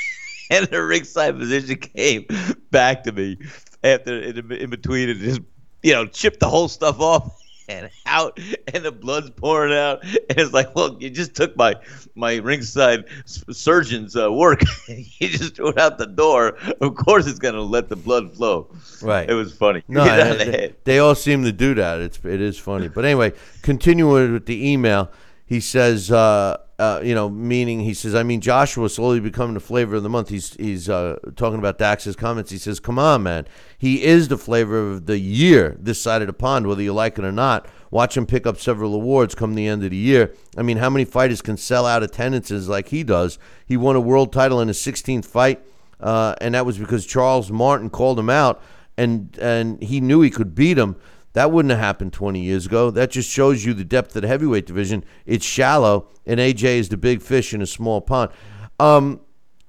and 0.50 0.68
the 0.68 0.84
ringside 0.84 1.38
physician 1.38 1.78
came 1.78 2.26
back 2.72 3.04
to 3.04 3.12
me 3.12 3.38
after 3.84 4.20
in, 4.20 4.52
in 4.52 4.70
between 4.70 5.10
and 5.10 5.20
just 5.20 5.42
you 5.82 5.94
know 5.94 6.06
chipped 6.06 6.40
the 6.40 6.50
whole 6.50 6.68
stuff 6.68 7.00
off 7.00 7.42
and 7.68 7.90
out 8.06 8.40
and 8.74 8.86
the 8.86 8.92
blood's 8.92 9.30
pouring 9.32 9.74
out. 9.74 10.04
And 10.04 10.40
it's 10.40 10.54
like 10.54 10.76
well 10.76 10.98
you 11.00 11.10
just 11.10 11.36
took 11.36 11.56
my 11.58 11.76
my 12.16 12.36
ringside 12.38 13.06
surgeon's 13.26 14.16
uh, 14.16 14.32
work. 14.32 14.62
You 15.18 15.30
just 15.30 15.56
threw 15.56 15.70
it 15.70 15.78
out 15.78 15.98
the 15.98 16.08
door. 16.08 16.58
Of 16.82 16.96
course 16.96 17.26
it's 17.26 17.40
going 17.40 17.56
to 17.56 17.62
let 17.62 17.90
the 17.90 17.96
blood 17.96 18.36
flow. 18.36 18.70
Right. 19.02 19.30
it 19.30 19.34
was 19.34 19.54
funny. 19.54 19.84
No, 19.88 20.04
Hit 20.06 20.20
on 20.20 20.38
they, 20.38 20.46
the 20.46 20.76
they 20.84 21.00
all 21.00 21.16
seem 21.16 21.44
to 21.44 21.52
do 21.52 21.74
that. 21.76 22.02
It's 22.02 22.20
it 22.24 22.42
is 22.42 22.58
funny, 22.58 22.88
but 22.88 23.06
anyway, 23.06 23.34
continuing 23.62 24.34
with 24.34 24.46
the 24.46 24.72
email, 24.72 25.12
he 25.46 25.60
says, 25.60 26.12
uh, 26.12 26.58
uh, 26.78 27.00
you 27.04 27.16
know, 27.16 27.30
meaning 27.30 27.80
he 27.82 27.94
says, 27.94 28.14
I 28.14 28.24
mean, 28.24 28.42
Joshua 28.42 28.90
slowly 28.90 29.22
becoming 29.22 29.54
the 29.54 29.62
flavor 29.62 29.96
of 29.96 30.04
the 30.04 30.10
month. 30.10 30.28
He's 30.28 30.56
he's 30.56 30.90
uh, 30.90 31.18
talking 31.36 31.60
about 31.60 31.78
Dax's 31.78 32.18
comments. 32.18 32.52
He 32.52 32.58
says, 32.58 32.82
"Come 32.82 33.00
on, 33.00 33.24
man, 33.24 33.48
he 33.78 34.04
is 34.04 34.28
the 34.28 34.38
flavor 34.38 34.92
of 34.92 35.06
the 35.06 35.18
year 35.18 35.78
this 35.80 36.02
side 36.02 36.22
of 36.22 36.28
the 36.28 36.34
pond, 36.34 36.68
whether 36.68 36.82
you 36.82 36.94
like 36.94 37.18
it 37.18 37.24
or 37.26 37.32
not." 37.32 37.68
Watch 37.92 38.18
him 38.18 38.26
pick 38.26 38.46
up 38.46 38.58
several 38.58 38.94
awards 38.94 39.36
come 39.36 39.56
the 39.56 39.68
end 39.68 39.86
of 39.86 39.92
the 39.92 39.96
year. 39.96 40.34
I 40.58 40.64
mean, 40.64 40.78
how 40.78 40.90
many 40.90 41.06
fighters 41.06 41.42
can 41.42 41.56
sell 41.56 41.86
out 41.86 42.04
attendances 42.04 42.68
like 42.68 42.90
he 42.90 43.04
does? 43.04 43.40
He 43.66 43.78
won 43.78 43.96
a 43.96 44.02
world 44.02 44.34
title 44.34 44.60
in 44.60 44.68
his 44.68 44.80
16th 44.80 45.24
fight, 45.24 45.62
uh, 46.02 46.36
and 46.42 46.56
that 46.56 46.66
was 46.66 46.78
because 46.78 47.06
Charles 47.06 47.52
Martin 47.52 47.90
called 47.90 48.20
him 48.20 48.30
out 48.30 48.62
and 48.98 49.38
and 49.42 49.82
he 49.82 50.02
knew 50.02 50.22
he 50.22 50.30
could 50.30 50.56
beat 50.56 50.78
him. 50.78 50.96
That 51.36 51.52
wouldn't 51.52 51.72
have 51.72 51.82
happened 51.82 52.14
20 52.14 52.40
years 52.40 52.66
ago. 52.66 52.90
That 52.90 53.12
just 53.12 53.30
shows 53.30 53.66
you 53.66 53.74
the 53.74 53.84
depth 53.84 54.16
of 54.16 54.22
the 54.22 54.28
heavyweight 54.30 54.66
division. 54.66 55.04
It's 55.26 55.46
shallow, 55.46 56.08
and 56.26 56.40
AJ 56.40 56.64
is 56.78 56.88
the 56.88 56.96
big 56.96 57.22
fish 57.22 57.54
in 57.54 57.62
a 57.62 57.68
small 57.68 58.00
pond. 58.00 58.32
Um, 58.80 59.20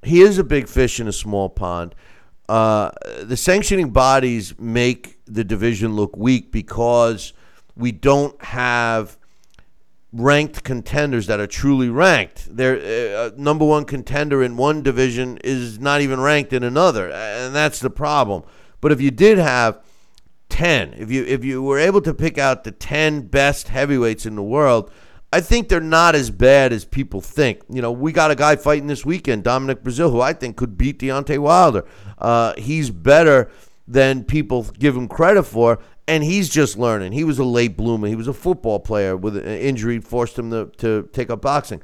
he 0.05 0.21
is 0.21 0.39
a 0.39 0.45
big 0.45 0.69
fish 0.69 1.01
in 1.01 1.09
a 1.09 1.12
small 1.12 1.49
pond. 1.49 1.97
Uh, 2.49 2.93
the 3.21 3.37
sanctioning 3.37 3.91
bodies 3.91 4.57
make 4.61 5.19
the 5.27 5.43
division 5.43 5.97
look 5.97 6.17
weak 6.17 6.53
because 6.53 7.33
we 7.75 7.91
don't 7.91 8.41
have 8.45 9.19
ranked 10.12 10.62
contenders 10.62 11.27
that 11.27 11.41
are 11.41 11.49
truly 11.49 11.89
ranked. 11.89 12.57
Their 12.57 12.77
uh, 13.19 13.31
number 13.37 13.64
one 13.64 13.87
contender 13.87 14.41
in 14.41 14.57
one 14.57 14.85
division 14.85 15.41
is 15.43 15.81
not 15.81 16.01
even 16.01 16.21
ranked 16.21 16.53
in 16.53 16.62
another, 16.62 17.11
and 17.11 17.53
that's 17.53 17.81
the 17.81 17.91
problem. 17.91 18.45
But 18.81 18.93
if 18.93 19.01
you 19.01 19.11
did 19.11 19.39
have 19.39 19.83
10, 20.57 20.94
if 20.96 21.11
you 21.11 21.22
if 21.26 21.44
you 21.44 21.62
were 21.62 21.78
able 21.78 22.00
to 22.00 22.14
pick 22.14 22.38
out 22.38 22.64
the 22.64 22.72
10 22.72 23.26
best 23.26 23.68
heavyweights 23.68 24.24
in 24.24 24.36
the 24.36 24.42
world, 24.42 24.90
I 25.30 25.42
think 25.42 25.68
they're 25.68 25.80
not 25.82 26.14
as 26.14 26.30
bad 26.30 26.72
as 26.72 26.86
people 26.86 27.20
think. 27.20 27.61
You 27.68 27.82
know, 27.82 27.92
we 27.92 28.11
got 28.11 28.30
a 28.30 28.34
guy 28.34 28.57
fighting 28.57 28.86
this 28.86 29.04
weekend, 29.04 29.44
Dominic 29.44 29.82
Breazeale, 29.82 30.11
who 30.11 30.22
I 30.22 30.32
think 30.32 30.57
could 30.57 30.78
beat 30.78 30.98
Deontay 30.98 31.38
Wilder. 31.40 31.84
Uh, 32.16 32.54
he's 32.57 32.88
better 32.88 33.50
than 33.86 34.24
people 34.24 34.62
give 34.78 34.96
him 34.96 35.09
credit 35.09 35.42
for, 35.42 35.78
and 36.09 36.24
he's 36.24 36.48
just 36.48 36.78
learning. 36.78 37.12
He 37.12 37.22
was 37.22 37.38
a 37.38 37.44
late 37.44 37.76
bloomer. 37.76 38.09
He 38.09 38.16
was 38.16 38.26
a 38.26 38.32
football 38.32 38.80
player 38.80 39.14
with 39.14 39.36
an 39.36 39.44
injury 39.44 40.00
forced 40.00 40.38
him 40.38 40.50
to, 40.52 40.72
to 40.78 41.07
take 41.12 41.28
up 41.28 41.42
boxing. 41.42 41.82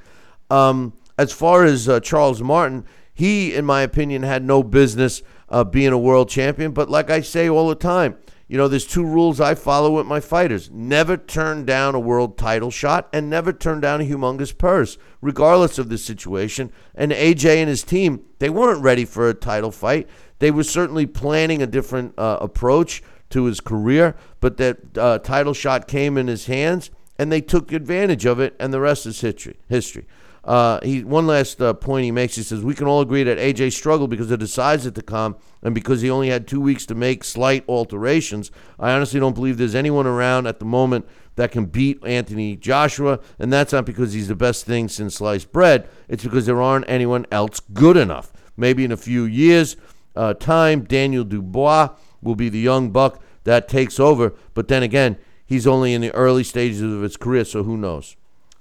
Um, 0.48 0.94
as 1.18 1.30
far 1.30 1.66
as 1.66 1.90
uh, 1.90 2.00
Charles 2.00 2.40
Martin, 2.40 2.86
he, 3.12 3.54
in 3.54 3.66
my 3.66 3.82
opinion, 3.82 4.22
had 4.22 4.42
no 4.42 4.62
business 4.62 5.20
uh, 5.50 5.62
being 5.62 5.92
a 5.92 5.98
world 5.98 6.30
champion. 6.30 6.72
But 6.72 6.88
like 6.88 7.10
I 7.10 7.20
say 7.20 7.50
all 7.50 7.68
the 7.68 7.74
time, 7.74 8.16
you 8.48 8.58
know, 8.58 8.68
there's 8.68 8.86
two 8.86 9.04
rules 9.04 9.40
I 9.40 9.54
follow 9.54 9.96
with 9.96 10.06
my 10.06 10.20
fighters 10.20 10.70
never 10.70 11.16
turn 11.16 11.64
down 11.64 11.94
a 11.94 12.00
world 12.00 12.36
title 12.36 12.70
shot 12.70 13.08
and 13.12 13.30
never 13.30 13.52
turn 13.52 13.80
down 13.80 14.00
a 14.00 14.04
humongous 14.04 14.56
purse, 14.56 14.98
regardless 15.20 15.78
of 15.78 15.88
the 15.88 15.98
situation. 15.98 16.70
And 16.94 17.12
AJ 17.12 17.56
and 17.56 17.68
his 17.68 17.82
team, 17.82 18.24
they 18.38 18.50
weren't 18.50 18.82
ready 18.82 19.04
for 19.04 19.28
a 19.28 19.34
title 19.34 19.70
fight. 19.70 20.08
They 20.38 20.50
were 20.50 20.64
certainly 20.64 21.06
planning 21.06 21.62
a 21.62 21.66
different 21.66 22.18
uh, 22.18 22.38
approach 22.40 23.02
to 23.30 23.44
his 23.44 23.60
career, 23.60 24.16
but 24.40 24.56
that 24.58 24.98
uh, 24.98 25.18
title 25.18 25.54
shot 25.54 25.88
came 25.88 26.18
in 26.18 26.26
his 26.26 26.46
hands, 26.46 26.90
and 27.18 27.32
they 27.32 27.40
took 27.40 27.72
advantage 27.72 28.26
of 28.26 28.40
it, 28.40 28.54
and 28.58 28.72
the 28.72 28.80
rest 28.80 29.06
is 29.06 29.20
history. 29.20 29.58
History. 29.68 30.06
Uh, 30.44 30.80
he 30.82 31.04
one 31.04 31.26
last 31.26 31.62
uh, 31.62 31.72
point 31.72 32.04
he 32.04 32.10
makes. 32.10 32.34
He 32.34 32.42
says 32.42 32.62
we 32.62 32.74
can 32.74 32.86
all 32.86 33.00
agree 33.00 33.22
that 33.22 33.38
AJ 33.38 33.72
struggled 33.72 34.10
because 34.10 34.30
of 34.30 34.40
the 34.40 34.48
size 34.48 34.86
at 34.86 34.94
the 34.96 35.02
com 35.02 35.36
and 35.62 35.74
because 35.74 36.00
he 36.00 36.10
only 36.10 36.30
had 36.30 36.48
two 36.48 36.60
weeks 36.60 36.84
to 36.86 36.94
make 36.94 37.22
slight 37.22 37.64
alterations. 37.68 38.50
I 38.78 38.92
honestly 38.92 39.20
don't 39.20 39.34
believe 39.34 39.56
there's 39.56 39.74
anyone 39.74 40.06
around 40.06 40.46
at 40.46 40.58
the 40.58 40.64
moment 40.64 41.06
that 41.36 41.52
can 41.52 41.66
beat 41.66 42.04
Anthony 42.04 42.56
Joshua, 42.56 43.20
and 43.38 43.52
that's 43.52 43.72
not 43.72 43.86
because 43.86 44.12
he's 44.12 44.28
the 44.28 44.34
best 44.34 44.66
thing 44.66 44.88
since 44.88 45.16
sliced 45.16 45.52
bread. 45.52 45.88
It's 46.08 46.24
because 46.24 46.46
there 46.46 46.60
aren't 46.60 46.88
anyone 46.88 47.24
else 47.30 47.60
good 47.72 47.96
enough. 47.96 48.32
Maybe 48.56 48.84
in 48.84 48.92
a 48.92 48.96
few 48.96 49.24
years, 49.24 49.76
uh, 50.14 50.34
time, 50.34 50.84
Daniel 50.84 51.24
Dubois 51.24 51.90
will 52.20 52.34
be 52.36 52.48
the 52.48 52.58
young 52.58 52.90
buck 52.90 53.22
that 53.44 53.68
takes 53.68 53.98
over. 53.98 54.34
But 54.54 54.68
then 54.68 54.82
again, 54.82 55.18
he's 55.46 55.66
only 55.66 55.94
in 55.94 56.00
the 56.00 56.12
early 56.14 56.44
stages 56.44 56.82
of 56.82 57.02
his 57.02 57.16
career, 57.16 57.44
so 57.44 57.62
who 57.62 57.76
knows? 57.76 58.16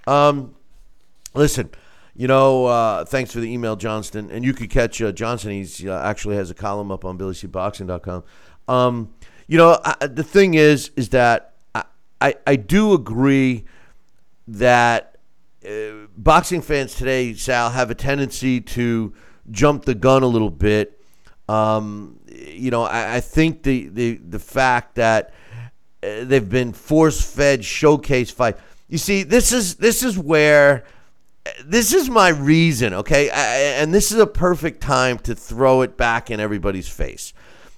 Um, 0.08 0.56
listen, 1.34 1.70
you 2.16 2.28
know, 2.28 2.66
uh, 2.66 3.06
thanks 3.06 3.32
for 3.32 3.40
the 3.40 3.52
email, 3.52 3.76
Johnston. 3.76 4.30
And 4.32 4.44
you 4.44 4.54
could 4.54 4.70
catch 4.70 5.02
uh, 5.02 5.12
Johnson. 5.12 5.52
He 5.52 5.90
uh, 5.90 6.02
actually 6.02 6.36
has 6.36 6.50
a 6.50 6.54
column 6.54 6.92
up 6.92 7.06
on 7.06 7.18
BillyCBoxing.com. 7.18 8.24
Um, 8.68 9.14
you 9.48 9.58
know, 9.58 9.80
I, 9.84 10.08
the 10.08 10.24
thing 10.24 10.54
is, 10.54 10.92
is 10.96 11.10
that 11.10 11.56
I, 11.74 11.84
I, 12.20 12.36
I 12.48 12.56
do 12.56 12.94
agree 12.94 13.66
that 14.48 15.18
uh, 15.66 16.08
boxing 16.18 16.62
fans 16.62 16.96
today, 16.96 17.34
Sal, 17.34 17.70
have 17.70 17.92
a 17.92 17.96
tendency 17.96 18.62
to 18.62 19.14
jump 19.50 19.86
the 19.86 19.96
gun 19.96 20.24
a 20.24 20.28
little 20.28 20.50
bit 20.50 21.02
um, 21.52 22.20
you 22.28 22.72
know, 22.72 22.84
I, 22.84 23.16
I, 23.16 23.20
think 23.20 23.64
the, 23.64 23.90
the, 23.90 24.16
the 24.16 24.40
fact 24.40 24.96
that 24.96 25.34
uh, 26.02 26.24
they've 26.24 26.48
been 26.48 26.72
force 26.72 27.22
fed 27.22 27.66
showcase 27.66 28.32
fight. 28.32 28.58
You 28.88 28.98
see, 28.98 29.24
this 29.24 29.52
is 29.52 29.76
this 29.76 30.02
is 30.02 30.18
where 30.18 30.86
this 31.66 31.94
is 31.94 32.10
my 32.10 32.30
reason, 32.30 32.94
okay? 32.94 33.30
And 33.30 33.94
this 33.94 34.12
is 34.12 34.18
a 34.18 34.28
perfect 34.28 34.82
time 34.82 35.18
to 35.20 35.36
throw 35.36 35.82
it 35.82 35.98
back 35.98 36.30
in 36.30 36.40
everybody's 36.40 36.90
face. 36.90 37.34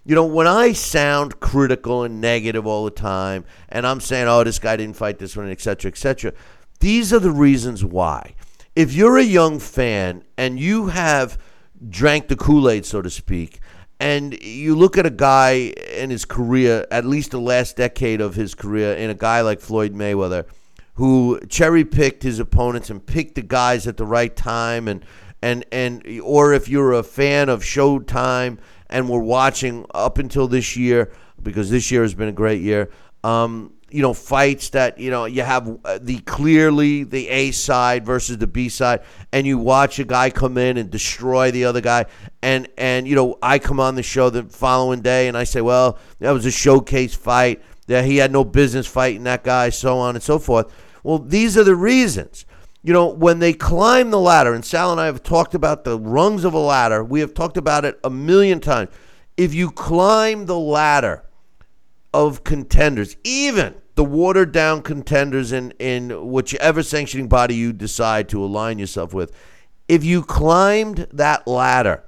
You 0.05 0.15
know, 0.15 0.26
when 0.26 0.47
I 0.47 0.74
sound 0.74 1.39
critical 1.39 2.03
and 2.03 2.19
negative 2.19 2.67
all 2.67 2.86
the 2.86 2.91
time, 2.91 3.45
and 3.69 3.88
I'm 3.88 4.01
saying, 4.01 4.28
"Oh, 4.28 4.43
this 4.43 4.59
guy 4.59 4.76
didn't 4.76 4.97
fight 4.97 5.17
this 5.17 5.38
one," 5.38 5.49
etc., 5.49 5.89
etc., 5.89 6.34
these 6.82 7.13
are 7.13 7.19
the 7.19 7.32
reasons 7.32 7.86
why. 7.86 8.36
If 8.76 8.93
you're 8.93 9.17
a 9.17 9.24
young 9.24 9.59
fan 9.59 10.24
and 10.38 10.59
you 10.59 10.88
have 10.88 11.38
drank 11.89 12.28
the 12.28 12.36
Kool 12.36 12.69
Aid, 12.69 12.86
so 12.86 13.01
to 13.01 13.09
speak. 13.09 13.59
And 13.99 14.34
you 14.41 14.76
look 14.76 14.97
at 14.97 15.05
a 15.05 15.11
guy 15.11 15.74
in 15.95 16.09
his 16.09 16.26
career, 16.26 16.86
at 16.91 17.05
least 17.05 17.32
the 17.32 17.39
last 17.39 17.78
decade 17.78 18.19
of 18.19 18.36
his 18.36 18.53
career, 18.53 18.93
in 18.93 19.09
a 19.09 19.13
guy 19.13 19.41
like 19.41 19.61
Floyd 19.61 19.93
Mayweather, 19.93 20.45
who 20.96 21.39
cherry 21.50 21.86
picked 21.86 22.24
his 22.24 22.39
opponents 22.39 22.89
and 22.89 23.06
picked 23.06 23.36
the 23.36 23.41
guys 23.41 23.88
at 23.88 23.98
the 23.98 24.06
right 24.06 24.36
time, 24.36 24.88
and 24.88 25.06
and 25.41 25.66
and 25.72 26.06
or 26.22 26.54
if 26.54 26.70
you're 26.70 26.94
a 26.94 27.04
fan 27.04 27.50
of 27.50 27.64
Showtime 27.64 28.60
and 28.89 29.10
we're 29.10 29.20
watching 29.20 29.86
up 29.94 30.18
until 30.18 30.48
this 30.48 30.78
year, 30.78 31.12
because 31.41 31.70
this 31.70 31.91
year 31.91 32.04
has 32.04 32.14
been 32.14 32.30
a 32.30 32.34
great 32.34 32.62
year. 32.62 32.89
Um, 33.24 33.74
you 33.94 34.02
know 34.02 34.14
fights 34.14 34.70
that 34.72 34.98
you 34.98 35.12
know 35.12 35.26
you 35.26 35.44
have 35.44 35.80
uh, 35.86 36.00
the 36.02 36.18
clearly 36.22 37.04
the 37.04 37.30
A 37.30 37.52
side 37.52 38.04
versus 38.04 38.39
the 38.39 38.48
B 38.48 38.68
side, 38.68 39.02
and 39.32 39.46
you 39.46 39.60
watch 39.60 40.00
a 40.00 40.04
guy 40.04 40.32
come 40.32 40.58
in 40.58 40.78
and 40.78 40.89
destroy 40.89 41.52
the 41.52 41.66
other 41.66 41.80
guy, 41.80 42.08
and 42.41 42.68
and 42.76 43.08
you 43.08 43.16
know 43.16 43.38
I 43.41 43.60
come 43.60 43.80
on 43.80 43.94
the 43.94 44.02
show 44.02 44.32
the 44.32 44.44
following 44.44 45.02
day 45.02 45.28
and 45.28 45.38
I 45.38 45.44
say, 45.44 45.62
well, 45.62 46.00
that 46.20 46.32
was 46.32 46.48
a 46.48 46.52
showcase 46.52 47.14
fight 47.14 47.62
that 47.88 48.05
he 48.05 48.17
had 48.17 48.31
no 48.31 48.43
business 48.43 48.88
fighting 48.88 49.23
that 49.23 49.43
guy, 49.43 49.69
so 49.69 49.97
on 49.97 50.15
and 50.15 50.23
so 50.23 50.39
forth. 50.39 50.73
Well, 51.03 51.19
these 51.19 51.57
are 51.57 51.63
the 51.63 51.75
reasons. 51.75 52.45
You 52.81 52.93
know, 52.93 53.07
when 53.07 53.39
they 53.39 53.53
climb 53.53 54.11
the 54.11 54.19
ladder, 54.19 54.53
and 54.53 54.65
Sal 54.65 54.91
and 54.91 54.99
I 54.99 55.05
have 55.05 55.23
talked 55.23 55.55
about 55.55 55.84
the 55.84 55.97
rungs 55.97 56.43
of 56.43 56.53
a 56.53 56.59
ladder, 56.59 57.03
we 57.03 57.21
have 57.21 57.34
talked 57.34 57.57
about 57.57 57.86
it 57.86 57.99
a 58.03 58.09
million 58.09 58.59
times. 58.59 58.89
If 59.38 59.53
you 59.53 59.71
climb 59.71 60.45
the 60.45 60.59
ladder 60.59 61.23
of 62.13 62.43
contenders, 62.43 63.15
even 63.23 63.75
the 63.95 64.03
watered 64.03 64.51
down 64.51 64.81
contenders 64.81 65.51
in, 65.51 65.71
in 65.79 66.29
whichever 66.29 66.84
sanctioning 66.84 67.27
body 67.27 67.55
you 67.55 67.73
decide 67.73 68.27
to 68.29 68.43
align 68.43 68.79
yourself 68.79 69.13
with, 69.13 69.31
if 69.88 70.03
you 70.03 70.23
climbed 70.23 71.07
that 71.11 71.47
ladder 71.47 72.03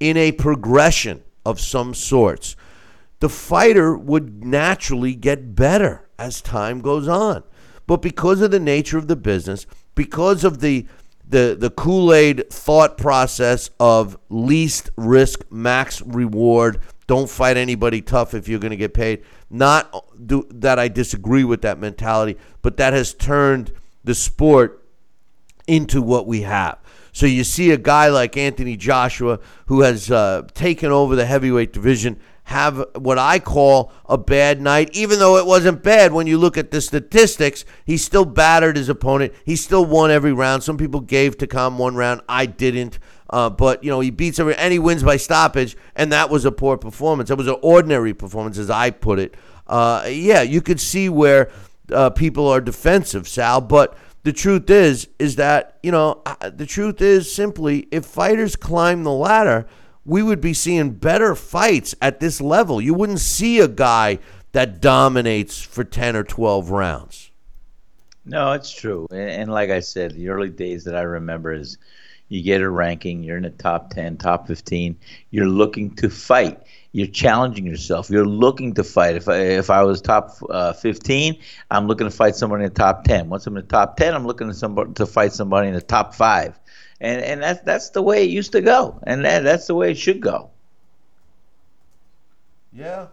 in 0.00 0.16
a 0.16 0.32
progression 0.32 1.22
of 1.44 1.60
some 1.60 1.94
sorts, 1.94 2.56
the 3.20 3.28
fighter 3.28 3.96
would 3.96 4.44
naturally 4.44 5.14
get 5.14 5.54
better 5.54 6.08
as 6.18 6.40
time 6.40 6.80
goes 6.80 7.08
on. 7.08 7.42
But 7.86 8.02
because 8.02 8.40
of 8.40 8.50
the 8.50 8.60
nature 8.60 8.98
of 8.98 9.08
the 9.08 9.16
business, 9.16 9.66
because 9.94 10.44
of 10.44 10.60
the 10.60 10.86
the, 11.28 11.56
the 11.58 11.70
Kool-Aid 11.70 12.50
thought 12.50 12.96
process 12.96 13.70
of 13.80 14.16
least 14.28 14.90
risk, 14.96 15.44
max 15.50 16.00
reward, 16.02 16.80
don't 17.08 17.28
fight 17.28 17.56
anybody 17.56 18.00
tough 18.00 18.32
if 18.32 18.48
you're 18.48 18.60
going 18.60 18.70
to 18.70 18.76
get 18.76 18.94
paid. 18.94 19.24
Not 19.50 20.04
do, 20.24 20.46
that 20.50 20.78
I 20.78 20.86
disagree 20.86 21.42
with 21.42 21.62
that 21.62 21.80
mentality, 21.80 22.38
but 22.62 22.76
that 22.76 22.92
has 22.92 23.12
turned 23.12 23.72
the 24.04 24.14
sport 24.14 24.84
into 25.66 26.00
what 26.00 26.28
we 26.28 26.42
have. 26.42 26.78
So 27.12 27.26
you 27.26 27.44
see 27.44 27.70
a 27.70 27.76
guy 27.76 28.08
like 28.08 28.36
Anthony 28.36 28.76
Joshua 28.76 29.40
who 29.66 29.80
has 29.80 30.10
uh, 30.10 30.42
taken 30.54 30.92
over 30.92 31.16
the 31.16 31.26
heavyweight 31.26 31.72
division 31.72 32.20
have 32.46 32.84
what 32.94 33.18
I 33.18 33.40
call 33.40 33.92
a 34.08 34.16
bad 34.16 34.60
night, 34.60 34.90
even 34.92 35.18
though 35.18 35.36
it 35.36 35.46
wasn't 35.46 35.82
bad 35.82 36.12
when 36.12 36.28
you 36.28 36.38
look 36.38 36.56
at 36.56 36.70
the 36.70 36.80
statistics. 36.80 37.64
He 37.84 37.96
still 37.96 38.24
battered 38.24 38.76
his 38.76 38.88
opponent. 38.88 39.34
He 39.44 39.56
still 39.56 39.84
won 39.84 40.12
every 40.12 40.32
round. 40.32 40.62
Some 40.62 40.76
people 40.76 41.00
gave 41.00 41.36
Takam 41.36 41.76
one 41.76 41.96
round. 41.96 42.20
I 42.28 42.46
didn't. 42.46 43.00
Uh, 43.28 43.50
but 43.50 43.82
you 43.82 43.90
know 43.90 43.98
he 43.98 44.10
beats 44.10 44.38
every 44.38 44.54
and 44.54 44.72
he 44.72 44.78
wins 44.78 45.02
by 45.02 45.16
stoppage, 45.16 45.76
and 45.96 46.12
that 46.12 46.30
was 46.30 46.44
a 46.44 46.52
poor 46.52 46.76
performance. 46.76 47.30
It 47.30 47.36
was 47.36 47.48
an 47.48 47.56
ordinary 47.62 48.14
performance, 48.14 48.58
as 48.58 48.70
I 48.70 48.90
put 48.90 49.18
it. 49.18 49.36
Uh, 49.66 50.06
yeah, 50.08 50.42
you 50.42 50.62
could 50.62 50.80
see 50.80 51.08
where 51.08 51.50
uh, 51.90 52.10
people 52.10 52.46
are 52.46 52.60
defensive, 52.60 53.26
Sal. 53.26 53.60
But 53.60 53.98
the 54.22 54.32
truth 54.32 54.70
is, 54.70 55.08
is 55.18 55.34
that 55.34 55.78
you 55.82 55.90
know 55.90 56.22
uh, 56.24 56.50
the 56.50 56.66
truth 56.66 57.02
is 57.02 57.34
simply 57.34 57.88
if 57.90 58.04
fighters 58.06 58.54
climb 58.54 59.02
the 59.02 59.10
ladder, 59.10 59.66
we 60.06 60.22
would 60.22 60.40
be 60.40 60.54
seeing 60.54 60.92
better 60.92 61.34
fights 61.34 61.94
at 62.00 62.20
this 62.20 62.40
level. 62.40 62.80
You 62.80 62.94
wouldn't 62.94 63.20
see 63.20 63.60
a 63.60 63.68
guy 63.68 64.20
that 64.52 64.80
dominates 64.80 65.60
for 65.60 65.84
ten 65.84 66.16
or 66.16 66.24
twelve 66.24 66.70
rounds. 66.70 67.30
No, 68.24 68.52
it's 68.52 68.72
true. 68.72 69.06
And, 69.12 69.52
like 69.52 69.70
I 69.70 69.80
said, 69.80 70.12
the 70.12 70.28
early 70.30 70.48
days 70.48 70.84
that 70.84 70.96
I 70.96 71.02
remember 71.02 71.52
is 71.52 71.78
You 72.28 72.42
get 72.42 72.60
a 72.60 72.68
ranking. 72.68 73.22
You're 73.22 73.36
in 73.36 73.44
the 73.44 73.50
top 73.50 73.90
10, 73.90 74.16
top 74.16 74.48
15. 74.48 74.96
You're 75.30 75.46
looking 75.46 75.94
to 75.96 76.10
fight. 76.10 76.60
You're 76.92 77.06
challenging 77.06 77.66
yourself. 77.66 78.10
You're 78.10 78.26
looking 78.26 78.74
to 78.74 78.84
fight. 78.84 79.14
If 79.16 79.28
I, 79.28 79.36
if 79.36 79.70
I 79.70 79.84
was 79.84 80.00
top 80.00 80.30
uh, 80.50 80.72
15, 80.72 81.38
I'm 81.70 81.86
looking 81.86 82.06
to 82.06 82.10
fight 82.10 82.34
somebody 82.34 82.64
in 82.64 82.70
the 82.70 82.74
top 82.74 83.04
10. 83.04 83.28
Once 83.28 83.46
I'm 83.46 83.56
in 83.56 83.62
the 83.62 83.68
top 83.68 83.96
10, 83.96 84.14
I'm 84.14 84.26
looking 84.26 84.48
to 84.48 84.54
somebody 84.54 84.92
to 84.94 85.06
fight 85.06 85.32
somebody 85.34 85.68
in 85.68 85.74
the 85.74 85.80
top 85.80 86.14
five. 86.14 86.58
And 87.00 87.22
and 87.22 87.42
that's 87.42 87.60
that's 87.60 87.90
the 87.90 88.02
way 88.02 88.24
it 88.24 88.30
used 88.30 88.52
to 88.52 88.60
go, 88.62 88.98
and 89.06 89.24
that, 89.24 89.44
that's 89.44 89.66
the 89.66 89.74
way 89.74 89.90
it 89.90 89.98
should 89.98 90.20
go. 90.20 90.50
Yeah. 92.72 93.06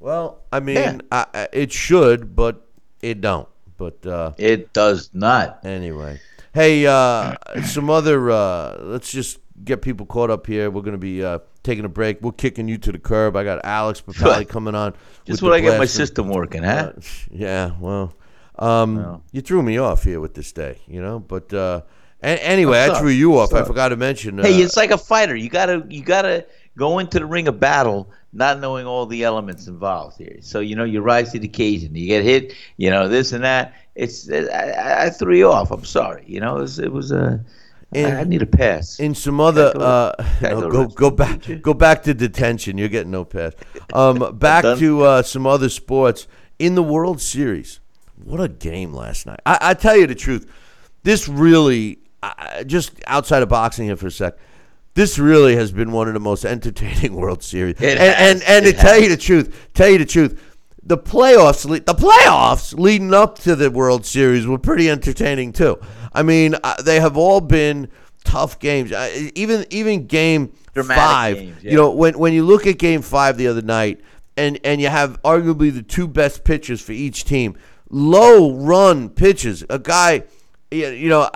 Well, 0.00 0.40
I 0.52 0.60
mean, 0.60 0.76
Yeah. 0.76 0.98
I, 1.10 1.26
I, 1.32 1.48
it 1.52 1.72
should, 1.72 2.34
but 2.34 2.66
it 3.02 3.20
don't. 3.20 3.48
But 3.76 4.04
uh, 4.06 4.32
It 4.38 4.72
does 4.72 5.10
not. 5.12 5.64
anyway, 5.64 6.20
hey, 6.54 6.86
uh, 6.86 7.34
some 7.64 7.88
other. 7.90 8.30
Uh, 8.30 8.78
let's 8.80 9.10
just 9.10 9.38
get 9.64 9.82
people 9.82 10.06
caught 10.06 10.30
up 10.30 10.46
here. 10.46 10.70
We're 10.70 10.82
gonna 10.82 10.98
be 10.98 11.24
uh, 11.24 11.38
taking 11.62 11.84
a 11.84 11.88
break. 11.88 12.20
We're 12.22 12.32
kicking 12.32 12.68
you 12.68 12.78
to 12.78 12.92
the 12.92 12.98
curb. 12.98 13.36
I 13.36 13.44
got 13.44 13.64
Alex 13.64 14.00
Papali 14.00 14.46
coming 14.56 14.74
on. 14.74 14.94
Just 15.24 15.42
when 15.42 15.52
I 15.52 15.60
get 15.60 15.78
my 15.78 15.84
system 15.86 16.28
working, 16.28 16.62
huh? 16.62 16.92
Uh, 16.96 17.00
yeah, 17.30 17.70
well, 17.80 18.14
um, 18.58 18.96
Well. 18.96 19.22
you 19.32 19.40
threw 19.40 19.62
me 19.62 19.78
off 19.78 20.04
here 20.04 20.20
with 20.20 20.34
this 20.34 20.52
day, 20.52 20.78
you 20.86 21.00
know. 21.02 21.18
But 21.18 21.52
uh, 21.52 21.82
a- 22.22 22.42
anyway, 22.46 22.84
I 22.84 22.98
threw 22.98 23.10
you 23.10 23.38
off. 23.38 23.52
I 23.52 23.62
forgot 23.64 23.88
to 23.90 23.96
mention. 23.96 24.40
Uh, 24.40 24.44
Hey, 24.44 24.56
it's 24.62 24.76
like 24.76 24.90
a 24.90 24.98
fighter. 24.98 25.36
You 25.36 25.48
gotta 25.48 25.84
you 25.88 26.02
gotta 26.02 26.46
go 26.76 26.98
into 26.98 27.18
the 27.18 27.26
ring 27.26 27.48
of 27.48 27.58
battle 27.60 28.08
not 28.34 28.60
knowing 28.60 28.86
all 28.86 29.04
the 29.04 29.24
elements 29.24 29.66
involved 29.66 30.16
here. 30.16 30.38
So 30.40 30.60
you 30.60 30.74
know 30.76 30.84
you 30.84 31.00
rise 31.02 31.32
to 31.32 31.38
the 31.38 31.46
occasion. 31.48 31.94
You 31.94 32.06
get 32.06 32.24
hit, 32.24 32.54
you 32.78 32.90
know 32.90 33.08
this 33.08 33.32
and 33.32 33.44
that. 33.44 33.74
It's 33.94 34.30
I, 34.30 34.38
I- 34.48 35.04
I 35.06 35.10
threw 35.10 35.36
you 35.36 35.50
off. 35.50 35.70
I'm 35.70 35.84
sorry. 35.84 36.24
You 36.26 36.40
know 36.40 36.56
it 36.58 36.60
was, 36.62 36.78
it 36.78 36.92
was 36.92 37.10
a. 37.12 37.44
I 37.94 38.04
I 38.20 38.24
need 38.24 38.40
a 38.40 38.46
pass. 38.46 38.98
in 39.00 39.14
some 39.14 39.38
other 39.38 39.70
Go- 39.74 39.80
uh, 39.80 40.12
no, 40.42 40.60
go 40.62 40.70
go 40.70 40.80
rest 40.84 40.96
go 40.96 41.10
my 41.10 41.16
back 41.16 41.62
go 41.62 41.74
back 41.74 42.02
to 42.04 42.14
detention. 42.14 42.78
You're 42.78 42.88
getting 42.88 43.10
no 43.10 43.24
pass. 43.24 43.52
Um, 43.92 44.38
back 44.38 44.64
to 44.78 45.02
uh, 45.02 45.22
some 45.22 45.46
other 45.46 45.68
sports 45.68 46.26
in 46.58 46.74
the 46.74 46.82
World 46.82 47.20
Series. 47.20 47.80
What 48.24 48.40
a 48.40 48.48
game 48.48 48.94
last 48.94 49.26
night! 49.26 49.40
I, 49.44 49.58
I 49.60 49.74
tell 49.74 49.94
you 49.98 50.06
the 50.06 50.14
truth, 50.14 50.50
this 51.02 51.28
really 51.28 51.98
I, 52.22 52.64
just 52.66 52.92
outside 53.06 53.42
of 53.42 53.48
boxing 53.48 53.86
here 53.86 53.96
for 53.96 54.06
a 54.06 54.10
sec. 54.10 54.36
This 54.94 55.18
really 55.18 55.56
has 55.56 55.72
been 55.72 55.90
one 55.90 56.06
of 56.08 56.14
the 56.14 56.20
most 56.20 56.44
entertaining 56.44 57.14
World 57.20 57.42
Series. 57.42 57.80
It 57.80 57.96
and, 57.96 57.98
has. 57.98 58.14
and 58.18 58.42
and 58.42 58.66
It 58.66 58.76
to 58.76 58.78
tell 58.78 59.00
you 59.00 59.08
the 59.08 59.16
truth, 59.16 59.70
tell 59.72 59.88
you 59.88 59.98
the 59.98 60.04
truth, 60.04 60.38
the 60.82 60.98
playoffs, 60.98 61.62
the 61.62 61.94
playoffs 61.94 62.78
leading 62.78 63.14
up 63.14 63.38
to 63.40 63.56
the 63.56 63.70
World 63.70 64.04
Series 64.04 64.46
were 64.46 64.58
pretty 64.58 64.90
entertaining 64.90 65.52
too. 65.52 65.78
I 66.12 66.22
mean, 66.22 66.56
uh, 66.62 66.82
they 66.82 67.00
have 67.00 67.16
all 67.16 67.40
been 67.40 67.88
tough 68.24 68.58
games. 68.58 68.92
Even 69.34 69.64
even 69.70 70.06
game 70.06 70.52
Dramatic 70.74 71.02
five, 71.02 71.36
games, 71.36 71.64
you 71.64 71.76
know, 71.76 71.90
when 71.90 72.18
when 72.18 72.32
you 72.32 72.44
look 72.44 72.66
at 72.66 72.78
game 72.78 73.02
five 73.02 73.36
the 73.36 73.46
other 73.46 73.62
night, 73.62 74.00
and 74.36 74.58
and 74.64 74.80
you 74.80 74.88
have 74.88 75.20
arguably 75.22 75.72
the 75.72 75.82
two 75.82 76.08
best 76.08 76.44
pitchers 76.44 76.80
for 76.80 76.92
each 76.92 77.24
team, 77.24 77.56
low 77.90 78.54
run 78.56 79.08
pitches. 79.08 79.64
A 79.70 79.78
guy, 79.78 80.24
you 80.72 80.88
you 80.88 81.08
know, 81.08 81.28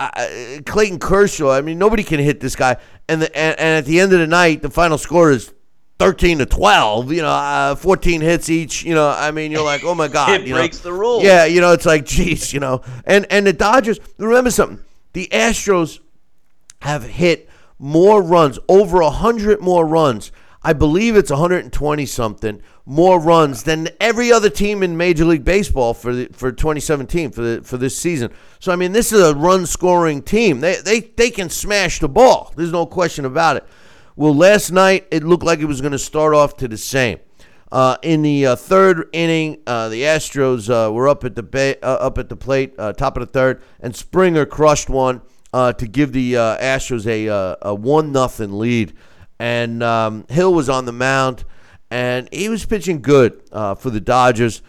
Clayton 0.65 0.99
Kershaw. 0.99 1.51
I 1.51 1.61
mean, 1.61 1.77
nobody 1.77 2.03
can 2.03 2.19
hit 2.19 2.39
this 2.39 2.55
guy. 2.55 2.77
And 3.07 3.21
the 3.21 3.37
and, 3.37 3.59
and 3.59 3.77
at 3.77 3.85
the 3.85 3.99
end 3.99 4.13
of 4.13 4.19
the 4.19 4.27
night, 4.27 4.61
the 4.61 4.69
final 4.69 4.97
score 4.97 5.31
is. 5.31 5.53
13 5.99 6.37
to 6.37 6.45
12, 6.45 7.11
you 7.11 7.23
know, 7.23 7.27
uh, 7.27 7.73
14 7.73 8.21
hits 8.21 8.51
each, 8.51 8.83
you 8.83 8.93
know, 8.93 9.09
I 9.09 9.31
mean, 9.31 9.51
you're 9.51 9.63
like, 9.63 9.83
oh 9.83 9.95
my 9.95 10.07
God. 10.13 10.29
It 10.29 10.41
you 10.41 10.53
know. 10.53 10.59
breaks 10.59 10.77
the 10.77 10.93
rules. 10.93 11.23
Yeah, 11.23 11.45
you 11.45 11.59
know, 11.59 11.71
it's 11.71 11.87
like, 11.87 12.05
geez, 12.05 12.53
you 12.53 12.59
know. 12.59 12.83
And, 13.05 13.25
and 13.31 13.47
the 13.47 13.53
Dodgers, 13.53 13.99
remember 14.19 14.51
something, 14.51 14.85
the 15.13 15.27
Astros 15.31 15.99
have 16.81 17.03
hit 17.03 17.49
more 17.79 18.21
runs, 18.21 18.59
over 18.69 19.01
a 19.01 19.05
100 19.05 19.59
more 19.59 19.87
runs. 19.87 20.31
I 20.63 20.73
believe 20.73 21.15
it's 21.15 21.29
120 21.29 22.05
something 22.05 22.61
more 22.85 23.19
runs 23.19 23.63
than 23.63 23.89
every 23.99 24.31
other 24.31 24.49
team 24.49 24.81
in 24.81 24.97
Major 24.97 25.25
League 25.25 25.43
Baseball 25.43 25.93
for 25.93 26.13
the, 26.13 26.27
for 26.31 26.51
2017 26.51 27.31
for 27.31 27.41
the, 27.41 27.61
for 27.63 27.77
this 27.77 27.97
season. 27.97 28.31
So 28.59 28.71
I 28.71 28.75
mean, 28.75 28.91
this 28.91 29.11
is 29.11 29.21
a 29.21 29.35
run 29.35 29.65
scoring 29.65 30.21
team. 30.21 30.61
They 30.61 30.75
they 30.81 31.01
they 31.01 31.29
can 31.29 31.49
smash 31.49 31.99
the 31.99 32.09
ball. 32.09 32.53
There's 32.55 32.71
no 32.71 32.85
question 32.85 33.25
about 33.25 33.57
it. 33.57 33.65
Well, 34.15 34.35
last 34.35 34.71
night 34.71 35.07
it 35.11 35.23
looked 35.23 35.43
like 35.43 35.59
it 35.59 35.65
was 35.65 35.79
going 35.81 35.91
to 35.91 35.99
start 35.99 36.33
off 36.33 36.57
to 36.57 36.67
the 36.67 36.77
same. 36.77 37.19
Uh, 37.71 37.97
in 38.01 38.21
the 38.21 38.45
uh, 38.45 38.55
third 38.55 39.09
inning, 39.11 39.61
uh, 39.67 39.89
the 39.89 40.03
Astros 40.03 40.69
uh, 40.69 40.91
were 40.91 41.09
up 41.09 41.25
at 41.25 41.35
the 41.35 41.43
ba- 41.43 41.77
uh, 41.85 41.97
up 41.99 42.17
at 42.17 42.29
the 42.29 42.35
plate, 42.35 42.73
uh, 42.79 42.93
top 42.93 43.17
of 43.17 43.21
the 43.21 43.31
third, 43.31 43.61
and 43.81 43.95
Springer 43.95 44.45
crushed 44.45 44.89
one 44.89 45.21
to 45.53 45.87
give 45.87 46.13
the 46.13 46.33
Astros 46.33 47.05
a 47.05 47.57
a 47.61 47.75
one 47.75 48.11
nothing 48.11 48.57
lead. 48.57 48.93
And 49.39 49.83
um, 49.83 50.25
Hill 50.29 50.53
was 50.53 50.67
on 50.69 50.85
the 50.85 50.91
mound, 50.91 51.45
and 51.91 52.27
he 52.31 52.49
was 52.49 52.65
pitching 52.65 53.01
good 53.01 53.41
uh, 53.51 53.75
for 53.75 53.89
the 53.89 53.99
Dodgers. 54.01 54.61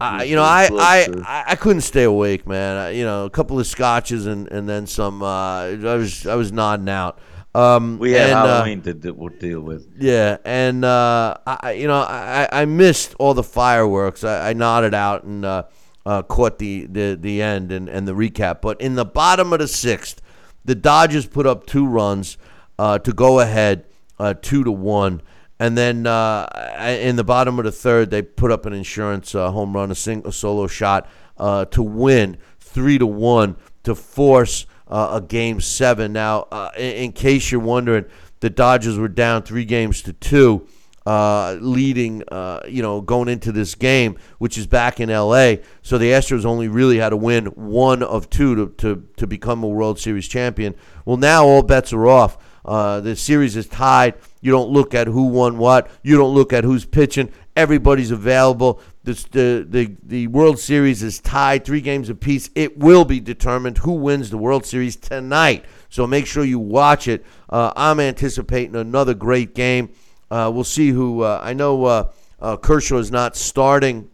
Uh, 0.00 0.22
you 0.26 0.36
know, 0.36 0.42
I, 0.42 0.68
I, 0.72 1.44
I 1.48 1.54
couldn't 1.56 1.80
stay 1.82 2.02
awake, 2.04 2.46
man. 2.46 2.76
I, 2.76 2.90
you 2.90 3.04
know, 3.04 3.24
a 3.24 3.30
couple 3.30 3.58
of 3.58 3.66
scotches 3.66 4.26
and, 4.26 4.48
and 4.48 4.68
then 4.68 4.86
some. 4.86 5.22
Uh, 5.22 5.62
I 5.68 5.94
was 5.94 6.26
I 6.26 6.34
was 6.34 6.52
nodding 6.52 6.88
out. 6.88 7.18
Um, 7.54 7.98
We 7.98 8.12
had 8.12 8.30
and, 8.30 8.38
uh, 8.38 8.46
Halloween 8.56 8.82
to, 8.82 8.92
deal 8.92 9.60
with. 9.60 9.88
yeah, 9.98 10.36
and 10.44 10.84
uh, 10.84 11.36
I, 11.46 11.58
I- 11.62 11.72
you 11.72 11.86
know, 11.88 12.00
I, 12.00 12.46
I 12.52 12.64
missed 12.66 13.14
all 13.18 13.32
the 13.34 13.42
fireworks. 13.42 14.22
I, 14.24 14.50
I 14.50 14.52
nodded 14.52 14.92
out 14.94 15.24
and 15.24 15.44
uh, 15.44 15.62
uh, 16.04 16.22
caught 16.22 16.58
the, 16.58 16.86
the, 16.86 17.16
the 17.18 17.40
end 17.40 17.72
and, 17.72 17.88
and 17.88 18.06
the 18.06 18.12
recap. 18.12 18.60
But 18.60 18.80
in 18.82 18.94
the 18.96 19.06
bottom 19.06 19.52
of 19.54 19.60
the 19.60 19.66
sixth, 19.68 20.20
the 20.66 20.74
Dodgers 20.74 21.26
put 21.26 21.46
up 21.46 21.66
two 21.66 21.86
runs 21.86 22.36
uh, 22.78 22.98
to 22.98 23.12
go 23.12 23.40
ahead, 23.40 23.86
uh, 24.18 24.34
two 24.40 24.64
to 24.64 24.72
one. 24.72 25.22
And 25.60 25.76
then 25.76 26.06
uh, 26.06 26.72
in 26.78 27.16
the 27.16 27.24
bottom 27.24 27.58
of 27.58 27.64
the 27.64 27.72
third, 27.72 28.10
they 28.10 28.22
put 28.22 28.52
up 28.52 28.64
an 28.64 28.72
insurance 28.72 29.34
uh, 29.34 29.50
home 29.50 29.74
run, 29.74 29.90
a 29.90 29.94
single 29.94 30.30
solo 30.30 30.66
shot 30.68 31.08
uh, 31.36 31.64
to 31.66 31.82
win 31.82 32.38
three 32.60 32.98
to 32.98 33.06
one 33.06 33.56
to 33.82 33.94
force 33.94 34.66
uh, 34.86 35.10
a 35.14 35.20
game 35.20 35.60
seven. 35.60 36.12
Now, 36.12 36.46
uh, 36.52 36.70
in, 36.76 36.92
in 36.92 37.12
case 37.12 37.50
you're 37.50 37.60
wondering, 37.60 38.04
the 38.40 38.50
Dodgers 38.50 38.98
were 38.98 39.08
down 39.08 39.42
three 39.42 39.64
games 39.64 40.02
to 40.02 40.12
two, 40.12 40.68
uh, 41.06 41.56
leading, 41.60 42.22
uh, 42.28 42.60
you 42.68 42.82
know, 42.82 43.00
going 43.00 43.28
into 43.28 43.50
this 43.50 43.74
game, 43.74 44.16
which 44.38 44.58
is 44.58 44.66
back 44.66 45.00
in 45.00 45.10
L.A. 45.10 45.62
So 45.82 45.98
the 45.98 46.10
Astros 46.10 46.44
only 46.44 46.68
really 46.68 46.98
had 46.98 47.10
to 47.10 47.16
win 47.16 47.46
one 47.46 48.02
of 48.02 48.30
two 48.30 48.54
to, 48.54 48.68
to, 48.78 49.08
to 49.16 49.26
become 49.26 49.64
a 49.64 49.68
World 49.68 49.98
Series 49.98 50.28
champion. 50.28 50.74
Well, 51.04 51.16
now 51.16 51.46
all 51.46 51.62
bets 51.62 51.92
are 51.92 52.06
off. 52.06 52.38
Uh, 52.64 53.00
the 53.00 53.16
series 53.16 53.56
is 53.56 53.66
tied. 53.66 54.14
You 54.40 54.52
don't 54.52 54.70
look 54.70 54.94
at 54.94 55.06
who 55.06 55.24
won 55.28 55.58
what. 55.58 55.90
You 56.02 56.16
don't 56.16 56.34
look 56.34 56.52
at 56.52 56.64
who's 56.64 56.84
pitching. 56.84 57.32
Everybody's 57.56 58.10
available. 58.10 58.80
This, 59.04 59.24
the, 59.24 59.66
the, 59.68 59.96
the 60.02 60.26
World 60.26 60.58
Series 60.58 61.02
is 61.02 61.18
tied, 61.20 61.64
three 61.64 61.80
games 61.80 62.08
apiece. 62.10 62.50
It 62.54 62.78
will 62.78 63.04
be 63.04 63.20
determined 63.20 63.78
who 63.78 63.92
wins 63.92 64.30
the 64.30 64.38
World 64.38 64.66
Series 64.66 64.96
tonight. 64.96 65.64
So 65.88 66.06
make 66.06 66.26
sure 66.26 66.44
you 66.44 66.58
watch 66.58 67.08
it. 67.08 67.24
Uh, 67.48 67.72
I'm 67.74 68.00
anticipating 68.00 68.76
another 68.76 69.14
great 69.14 69.54
game. 69.54 69.90
Uh, 70.30 70.50
we'll 70.52 70.64
see 70.64 70.90
who. 70.90 71.22
Uh, 71.22 71.40
I 71.42 71.54
know 71.54 71.84
uh, 71.84 72.56
Kershaw 72.58 72.98
is 72.98 73.10
not 73.10 73.34
starting 73.34 74.10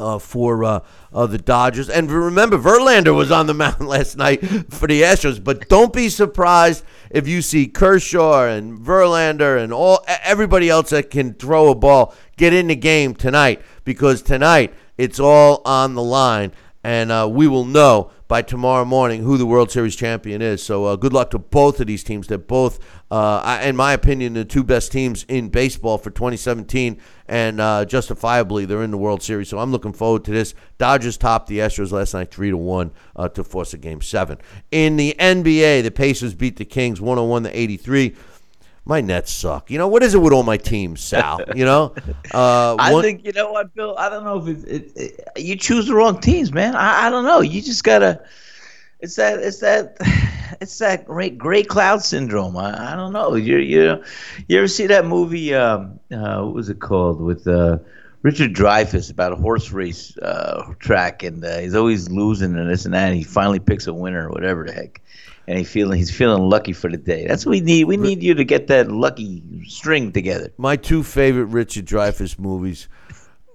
uh, 0.00 0.18
for 0.18 0.64
uh, 0.64 0.80
uh, 1.12 1.26
the 1.26 1.38
Dodgers. 1.38 1.88
And 1.88 2.10
remember, 2.10 2.58
Verlander 2.58 3.14
was 3.14 3.30
on 3.30 3.46
the 3.46 3.54
mound 3.60 3.86
last 3.86 4.16
night 4.16 4.40
for 4.72 4.88
the 4.88 5.02
Astros. 5.02 5.42
But 5.42 5.68
don't 5.68 5.92
be 5.92 6.08
surprised 6.08 6.84
if 7.10 7.28
you 7.28 7.42
see 7.42 7.66
Kershaw 7.68 8.46
and 8.46 8.78
Verlander 8.78 9.62
and 9.62 9.72
all 9.72 10.04
everybody 10.06 10.68
else 10.68 10.90
that 10.90 11.10
can 11.10 11.34
throw 11.34 11.70
a 11.70 11.74
ball 11.74 12.14
get 12.36 12.54
in 12.54 12.68
the 12.68 12.76
game 12.76 13.14
tonight 13.14 13.60
because 13.84 14.22
tonight 14.22 14.72
it's 14.96 15.20
all 15.20 15.62
on 15.64 15.94
the 15.94 16.02
line. 16.02 16.52
And 16.82 17.12
uh, 17.12 17.28
we 17.30 17.46
will 17.46 17.66
know 17.66 18.10
by 18.30 18.40
tomorrow 18.40 18.84
morning 18.84 19.24
who 19.24 19.36
the 19.36 19.44
World 19.44 19.72
Series 19.72 19.96
champion 19.96 20.40
is. 20.40 20.62
So 20.62 20.84
uh, 20.84 20.94
good 20.94 21.12
luck 21.12 21.30
to 21.30 21.38
both 21.40 21.80
of 21.80 21.88
these 21.88 22.04
teams. 22.04 22.28
They're 22.28 22.38
both, 22.38 22.78
uh, 23.10 23.60
in 23.60 23.74
my 23.74 23.92
opinion, 23.92 24.34
the 24.34 24.44
two 24.44 24.62
best 24.62 24.92
teams 24.92 25.24
in 25.24 25.48
baseball 25.48 25.98
for 25.98 26.10
2017, 26.10 27.00
and 27.26 27.60
uh, 27.60 27.84
justifiably 27.86 28.66
they're 28.66 28.84
in 28.84 28.92
the 28.92 28.98
World 28.98 29.20
Series. 29.20 29.48
So 29.48 29.58
I'm 29.58 29.72
looking 29.72 29.92
forward 29.92 30.24
to 30.26 30.30
this. 30.30 30.54
Dodgers 30.78 31.16
topped 31.16 31.48
the 31.48 31.58
Astros 31.58 31.90
last 31.90 32.14
night 32.14 32.30
three 32.30 32.50
to 32.50 32.56
one 32.56 32.92
uh, 33.16 33.28
to 33.30 33.42
force 33.42 33.74
a 33.74 33.78
game 33.78 34.00
seven. 34.00 34.38
In 34.70 34.96
the 34.96 35.16
NBA, 35.18 35.82
the 35.82 35.90
Pacers 35.90 36.32
beat 36.32 36.54
the 36.54 36.64
Kings 36.64 37.00
101 37.00 37.42
to 37.42 37.58
83. 37.58 38.14
My 38.84 39.00
Nets 39.00 39.30
suck. 39.30 39.70
You 39.70 39.78
know 39.78 39.88
what 39.88 40.02
is 40.02 40.14
it 40.14 40.18
with 40.18 40.32
all 40.32 40.42
my 40.42 40.56
teams, 40.56 41.00
Sal? 41.00 41.42
You 41.54 41.64
know, 41.64 41.94
uh, 42.34 42.76
I 42.78 42.92
one- 42.92 43.02
think 43.02 43.24
you 43.24 43.32
know 43.32 43.52
what, 43.52 43.74
Bill. 43.74 43.94
I 43.98 44.08
don't 44.08 44.24
know 44.24 44.38
if 44.38 44.48
it, 44.48 44.68
it, 44.68 44.92
it, 44.96 45.30
you 45.36 45.56
choose 45.56 45.86
the 45.86 45.94
wrong 45.94 46.20
teams, 46.20 46.52
man. 46.52 46.74
I, 46.74 47.06
I 47.06 47.10
don't 47.10 47.24
know. 47.24 47.40
You 47.40 47.60
just 47.62 47.84
gotta. 47.84 48.22
It's 49.00 49.16
that. 49.16 49.38
It's 49.40 49.60
that. 49.60 49.96
It's 50.60 50.76
that 50.78 51.06
great 51.06 51.38
gray 51.38 51.62
cloud 51.62 52.02
syndrome. 52.02 52.56
I, 52.56 52.92
I 52.92 52.96
don't 52.96 53.12
know. 53.12 53.34
You 53.34 53.58
you 53.58 54.02
you 54.48 54.58
ever 54.58 54.66
see 54.68 54.88
that 54.88 55.06
movie? 55.06 55.54
Um, 55.54 56.00
uh, 56.12 56.42
what 56.42 56.54
was 56.54 56.68
it 56.68 56.80
called 56.80 57.20
with 57.20 57.46
uh, 57.46 57.78
Richard 58.22 58.52
Dreyfuss 58.52 59.10
about 59.10 59.32
a 59.32 59.36
horse 59.36 59.70
race 59.70 60.18
uh, 60.18 60.74
track, 60.80 61.22
and 61.22 61.42
uh, 61.44 61.58
he's 61.60 61.74
always 61.76 62.10
losing 62.10 62.56
and 62.56 62.68
this 62.68 62.84
and 62.84 62.92
that. 62.92 63.08
And 63.08 63.16
he 63.16 63.22
finally 63.22 63.60
picks 63.60 63.86
a 63.86 63.94
winner 63.94 64.26
or 64.28 64.30
whatever 64.32 64.66
the 64.66 64.72
heck. 64.72 65.00
And 65.50 65.58
he 65.58 65.64
feeling 65.64 65.98
he's 65.98 66.16
feeling 66.16 66.48
lucky 66.48 66.72
for 66.72 66.88
the 66.88 66.96
day. 66.96 67.26
That's 67.26 67.44
what 67.44 67.50
we 67.50 67.60
need. 67.60 67.84
We 67.84 67.96
need 67.96 68.22
you 68.22 68.34
to 68.34 68.44
get 68.44 68.68
that 68.68 68.88
lucky 68.88 69.42
string 69.66 70.12
together. 70.12 70.52
My 70.58 70.76
two 70.76 71.02
favorite 71.02 71.46
Richard 71.46 71.86
Dreyfuss 71.86 72.38
movies, 72.38 72.88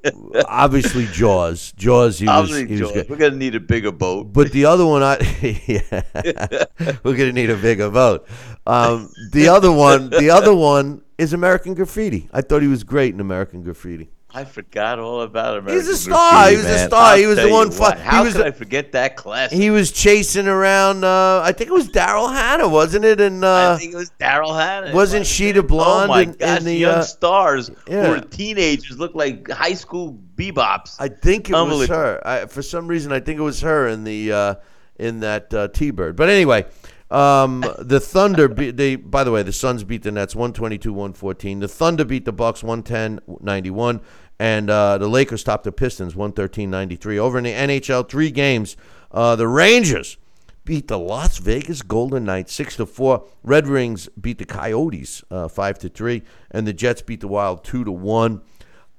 obviously 0.45 1.05
Jaws. 1.05 1.71
Jaws, 1.77 2.19
he 2.19 2.25
was, 2.25 2.53
he 2.53 2.81
was 2.81 2.91
good. 2.91 3.09
we're 3.09 3.15
gonna 3.15 3.37
need 3.37 3.55
a 3.55 3.61
bigger 3.61 3.93
boat. 3.93 4.33
But 4.33 4.51
the 4.51 4.65
other 4.65 4.85
one, 4.85 5.03
I 5.03 5.19
yeah, 5.67 6.65
we're 7.05 7.15
gonna 7.15 7.31
need 7.31 7.49
a 7.49 7.55
bigger 7.55 7.89
boat. 7.89 8.27
Um, 8.67 9.09
the 9.31 9.47
other 9.47 9.71
one, 9.71 10.09
the 10.09 10.31
other 10.31 10.53
one 10.53 11.01
is 11.17 11.31
American 11.31 11.75
Graffiti. 11.75 12.27
I 12.33 12.41
thought 12.41 12.61
he 12.61 12.67
was 12.67 12.83
great 12.83 13.13
in 13.13 13.21
American 13.21 13.63
Graffiti. 13.63 14.09
I 14.35 14.43
forgot 14.43 14.99
all 14.99 15.21
about 15.21 15.59
him. 15.59 15.67
He's 15.67 15.87
a 15.87 15.95
star. 15.95 16.49
He 16.49 16.57
was 16.57 16.65
a 16.65 16.79
star. 16.79 17.13
I'll 17.13 17.17
He 17.17 17.25
was 17.25 17.37
the 17.37 17.49
one 17.49 17.71
fu- 17.71 17.83
How 17.85 18.25
was 18.25 18.33
could 18.33 18.45
I 18.45 18.51
forget 18.51 18.91
that 18.91 19.15
classic? 19.15 19.57
He 19.57 19.69
was 19.69 19.93
chasing 19.93 20.47
around. 20.47 21.05
Uh, 21.05 21.41
I 21.41 21.53
think 21.53 21.69
it 21.69 21.73
was 21.73 21.87
Daryl 21.87 22.33
Hannah, 22.33 22.67
wasn't 22.67 23.05
it? 23.05 23.21
And 23.21 23.45
I 23.45 23.65
uh, 23.65 23.77
think 23.77 23.93
it 23.93 23.95
was 23.95 24.11
Daryl 24.19 24.53
Hannah. 24.53 24.93
wasn't 24.93 25.25
she 25.25 25.53
the 25.53 25.63
blonde 25.63 26.11
Oh 26.11 26.13
my 26.13 26.21
in- 26.23 26.35
in 26.57 26.63
the, 26.65 26.75
young 26.75 26.95
uh, 26.95 27.03
stars 27.03 27.71
yeah. 27.87 28.03
who 28.03 28.09
were 28.09 28.19
teenagers 28.19 28.99
look 28.99 29.15
like 29.15 29.49
high 29.49 29.73
school 29.73 30.19
bebops. 30.35 30.97
I 30.99 31.07
think 31.07 31.49
it 31.49 31.53
was 31.53 31.87
her. 31.87 32.21
I, 32.27 32.45
for 32.47 32.61
some 32.61 32.87
reason, 32.87 33.13
I 33.13 33.21
think 33.21 33.39
it 33.39 33.43
was 33.43 33.61
her 33.61 33.87
in 33.87 34.03
the 34.03 34.33
uh, 34.33 34.55
in 34.97 35.21
that 35.21 35.53
uh, 35.53 35.69
T-bird. 35.69 36.17
But 36.17 36.29
anyway, 36.29 36.65
um, 37.11 37.63
the 37.79 37.99
Thunder. 37.99 38.47
Be, 38.47 38.71
they 38.71 38.95
by 38.95 39.23
the 39.23 39.31
way, 39.31 39.43
the 39.43 39.53
Suns 39.53 39.83
beat 39.83 40.03
the 40.03 40.11
Nets 40.11 40.33
122-114. 40.33 41.59
The 41.61 41.67
Thunder 41.67 42.05
beat 42.05 42.25
the 42.25 42.33
Bucks 42.33 42.61
110-91. 42.61 44.01
And 44.39 44.69
uh, 44.69 44.97
the 44.97 45.07
Lakers 45.07 45.43
topped 45.43 45.63
the 45.63 45.71
Pistons 45.71 46.13
113-93. 46.13 47.17
Over 47.17 47.37
in 47.37 47.45
the 47.45 47.53
NHL, 47.53 48.09
three 48.09 48.31
games. 48.31 48.75
Uh, 49.11 49.35
the 49.35 49.47
Rangers 49.47 50.17
beat 50.65 50.87
the 50.87 50.99
Las 50.99 51.37
Vegas 51.37 51.81
Golden 51.81 52.25
Knights 52.25 52.51
six 52.51 52.75
to 52.75 52.85
four. 52.85 53.25
Red 53.43 53.67
Wings 53.67 54.09
beat 54.19 54.39
the 54.39 54.45
Coyotes 54.45 55.23
uh, 55.31 55.47
five 55.47 55.79
to 55.79 55.89
three, 55.89 56.23
and 56.51 56.67
the 56.67 56.73
Jets 56.73 57.01
beat 57.01 57.21
the 57.21 57.27
Wild 57.27 57.63
two 57.63 57.85
to 57.85 57.91
one. 57.91 58.41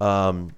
Um, 0.00 0.54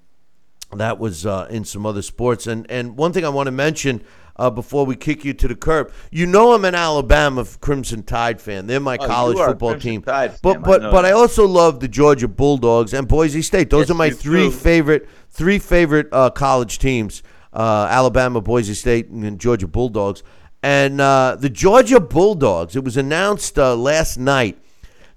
that 0.71 0.99
was 0.99 1.25
uh, 1.25 1.47
in 1.49 1.65
some 1.65 1.85
other 1.85 2.03
sports. 2.03 2.47
And 2.47 2.69
and 2.69 2.95
one 2.95 3.11
thing 3.11 3.25
I 3.25 3.29
want 3.29 3.47
to 3.47 3.51
mention 3.51 4.03
uh, 4.39 4.49
before 4.49 4.85
we 4.85 4.95
kick 4.95 5.25
you 5.25 5.33
to 5.33 5.47
the 5.47 5.55
curb, 5.55 5.91
you 6.11 6.25
know 6.25 6.53
I'm 6.53 6.65
an 6.65 6.75
Alabama 6.75 7.45
Crimson 7.59 8.03
Tide 8.03 8.41
fan. 8.41 8.67
They're 8.67 8.79
my 8.79 8.97
Oh, 8.97 9.07
college 9.07 9.35
you 9.35 9.41
are 9.41 9.49
a 9.49 9.51
football 9.51 9.75
team. 9.75 10.01
Tide 10.01 10.39
but 10.41 10.53
fan, 10.53 10.63
I 10.63 10.67
but 10.67 10.81
but 10.91 11.05
I 11.05 11.11
also 11.11 11.45
love 11.47 11.79
the 11.79 11.87
Georgia 11.87 12.27
Bulldogs 12.27 12.93
and 12.93 13.07
Boise 13.07 13.41
State. 13.41 13.69
Those 13.69 13.89
Yes, 13.89 13.91
are 13.91 13.95
my 13.95 14.09
three 14.09 14.49
favorite 14.49 15.07
three 15.29 15.59
favorite 15.59 16.07
uh, 16.11 16.29
college 16.31 16.79
teams: 16.79 17.21
uh, 17.53 17.87
Alabama, 17.89 18.41
Boise 18.41 18.73
State, 18.73 19.09
and 19.09 19.39
Georgia 19.39 19.67
Bulldogs. 19.67 20.23
And 20.61 20.99
uh, 20.99 21.37
the 21.39 21.49
Georgia 21.49 21.99
Bulldogs. 21.99 22.75
It 22.75 22.83
was 22.83 22.97
announced 22.97 23.57
uh, 23.57 23.75
last 23.75 24.17
night 24.17 24.57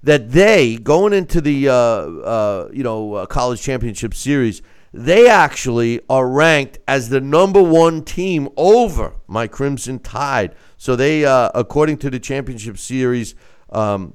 that 0.03 0.31
they 0.31 0.77
going 0.77 1.13
into 1.13 1.41
the 1.41 1.69
uh, 1.69 1.73
uh, 1.73 2.69
you 2.73 2.83
know 2.83 3.13
uh, 3.13 3.25
college 3.25 3.61
championship 3.61 4.13
series, 4.13 4.61
they 4.93 5.27
actually 5.27 5.99
are 6.07 6.27
ranked 6.27 6.77
as 6.87 7.09
the 7.09 7.19
number 7.19 7.61
one 7.61 8.03
team 8.03 8.47
over 8.55 9.15
my 9.27 9.47
Crimson 9.47 9.99
Tide. 9.99 10.55
So 10.77 10.95
they, 10.95 11.25
uh, 11.25 11.49
according 11.55 11.97
to 11.99 12.09
the 12.09 12.19
championship 12.19 12.77
series, 12.77 13.33
um, 13.71 14.13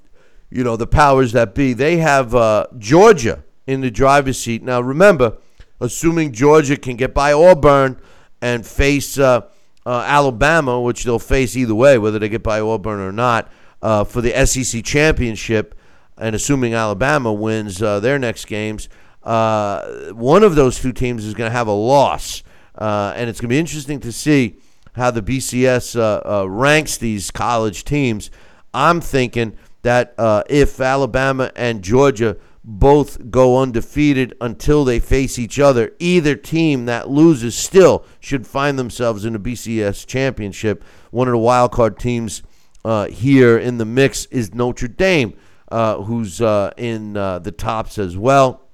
you 0.51 0.63
know 0.65 0.77
the 0.77 0.87
powers 0.87 1.33
that 1.33 1.55
be, 1.55 1.73
they 1.73 1.99
have 1.99 2.35
uh, 2.35 2.69
Georgia 2.79 3.45
in 3.67 3.81
the 3.81 3.91
driver's 3.91 4.39
seat. 4.39 4.63
Now 4.63 4.81
remember, 4.81 5.39
assuming 5.81 6.33
Georgia 6.33 6.77
can 6.77 6.97
get 6.97 7.13
by 7.13 7.33
Auburn 7.33 8.01
and 8.41 8.65
face. 8.67 9.19
Uh, 9.19 9.43
uh, 9.87 10.05
Alabama, 10.07 10.79
which 10.79 11.05
they'll 11.05 11.19
face 11.19 11.57
either 11.57 11.75
way, 11.75 11.97
whether 11.97 12.19
they 12.19 12.29
get 12.29 12.43
by 12.43 12.61
Auburn 12.61 13.01
or 13.01 13.11
not, 13.11 13.51
uh, 13.81 14.05
for 14.05 14.21
the 14.21 14.45
SEC 14.45 14.85
championship, 14.85 15.75
and 16.19 16.37
assuming 16.37 16.75
Alabama 16.75 17.33
wins 17.33 17.81
uh, 17.81 17.99
their 17.99 18.19
next 18.19 18.45
games, 18.45 18.91
uh, 19.29 20.13
one 20.15 20.43
of 20.43 20.55
those 20.55 20.81
two 20.81 20.93
teams 20.93 21.27
is 21.27 21.35
going 21.35 21.51
to 21.51 21.57
have 21.57 21.67
a 21.67 21.73
loss, 21.73 22.43
uh, 22.77 23.13
and 23.15 23.29
it's 23.29 23.43
going 23.43 23.51
to 23.51 23.53
be 23.53 23.59
interesting 23.59 24.01
to 24.01 24.11
see 24.11 24.57
how 24.95 25.11
the 25.11 25.21
BCS 25.21 25.99
uh, 25.99 26.23
uh, 26.25 26.49
ranks 26.49 26.97
these 26.97 27.31
college 27.31 27.85
teams. 27.85 28.31
I'm 28.73 29.03
thinking 29.03 29.57
that 29.83 30.15
if 30.49 30.81
Alabama 30.81 31.53
and 31.55 31.83
Georgia 31.83 32.39
both 32.65 33.31
go 33.31 33.59
undefeated 33.59 34.35
until 34.41 34.85
they 34.85 34.99
face 34.99 35.39
each 35.39 35.59
other. 35.59 35.93
Either 35.99 36.35
team 36.35 36.87
that 36.87 37.09
loses 37.09 37.55
still 37.55 38.05
should 38.21 38.47
find 38.47 38.79
themselves 38.79 39.25
in 39.25 39.35
the 39.35 39.39
BCS 39.39 40.07
championship. 40.07 40.83
One 41.11 41.29
of 41.29 41.33
the 41.33 41.39
wild 41.39 41.73
card 41.73 41.99
teams 41.99 42.43
uh, 42.85 43.07
here 43.07 43.59
in 43.59 43.77
the 43.79 43.85
mix 43.85 44.25
is 44.27 44.55
Notre 44.55 44.89
Dame, 44.89 45.35
uh, 45.71 46.03
who's 46.03 46.41
uh, 46.41 46.73
in 46.79 47.13
the 47.13 47.55
tops 47.57 47.99
as 47.99 48.17
well. 48.17 48.68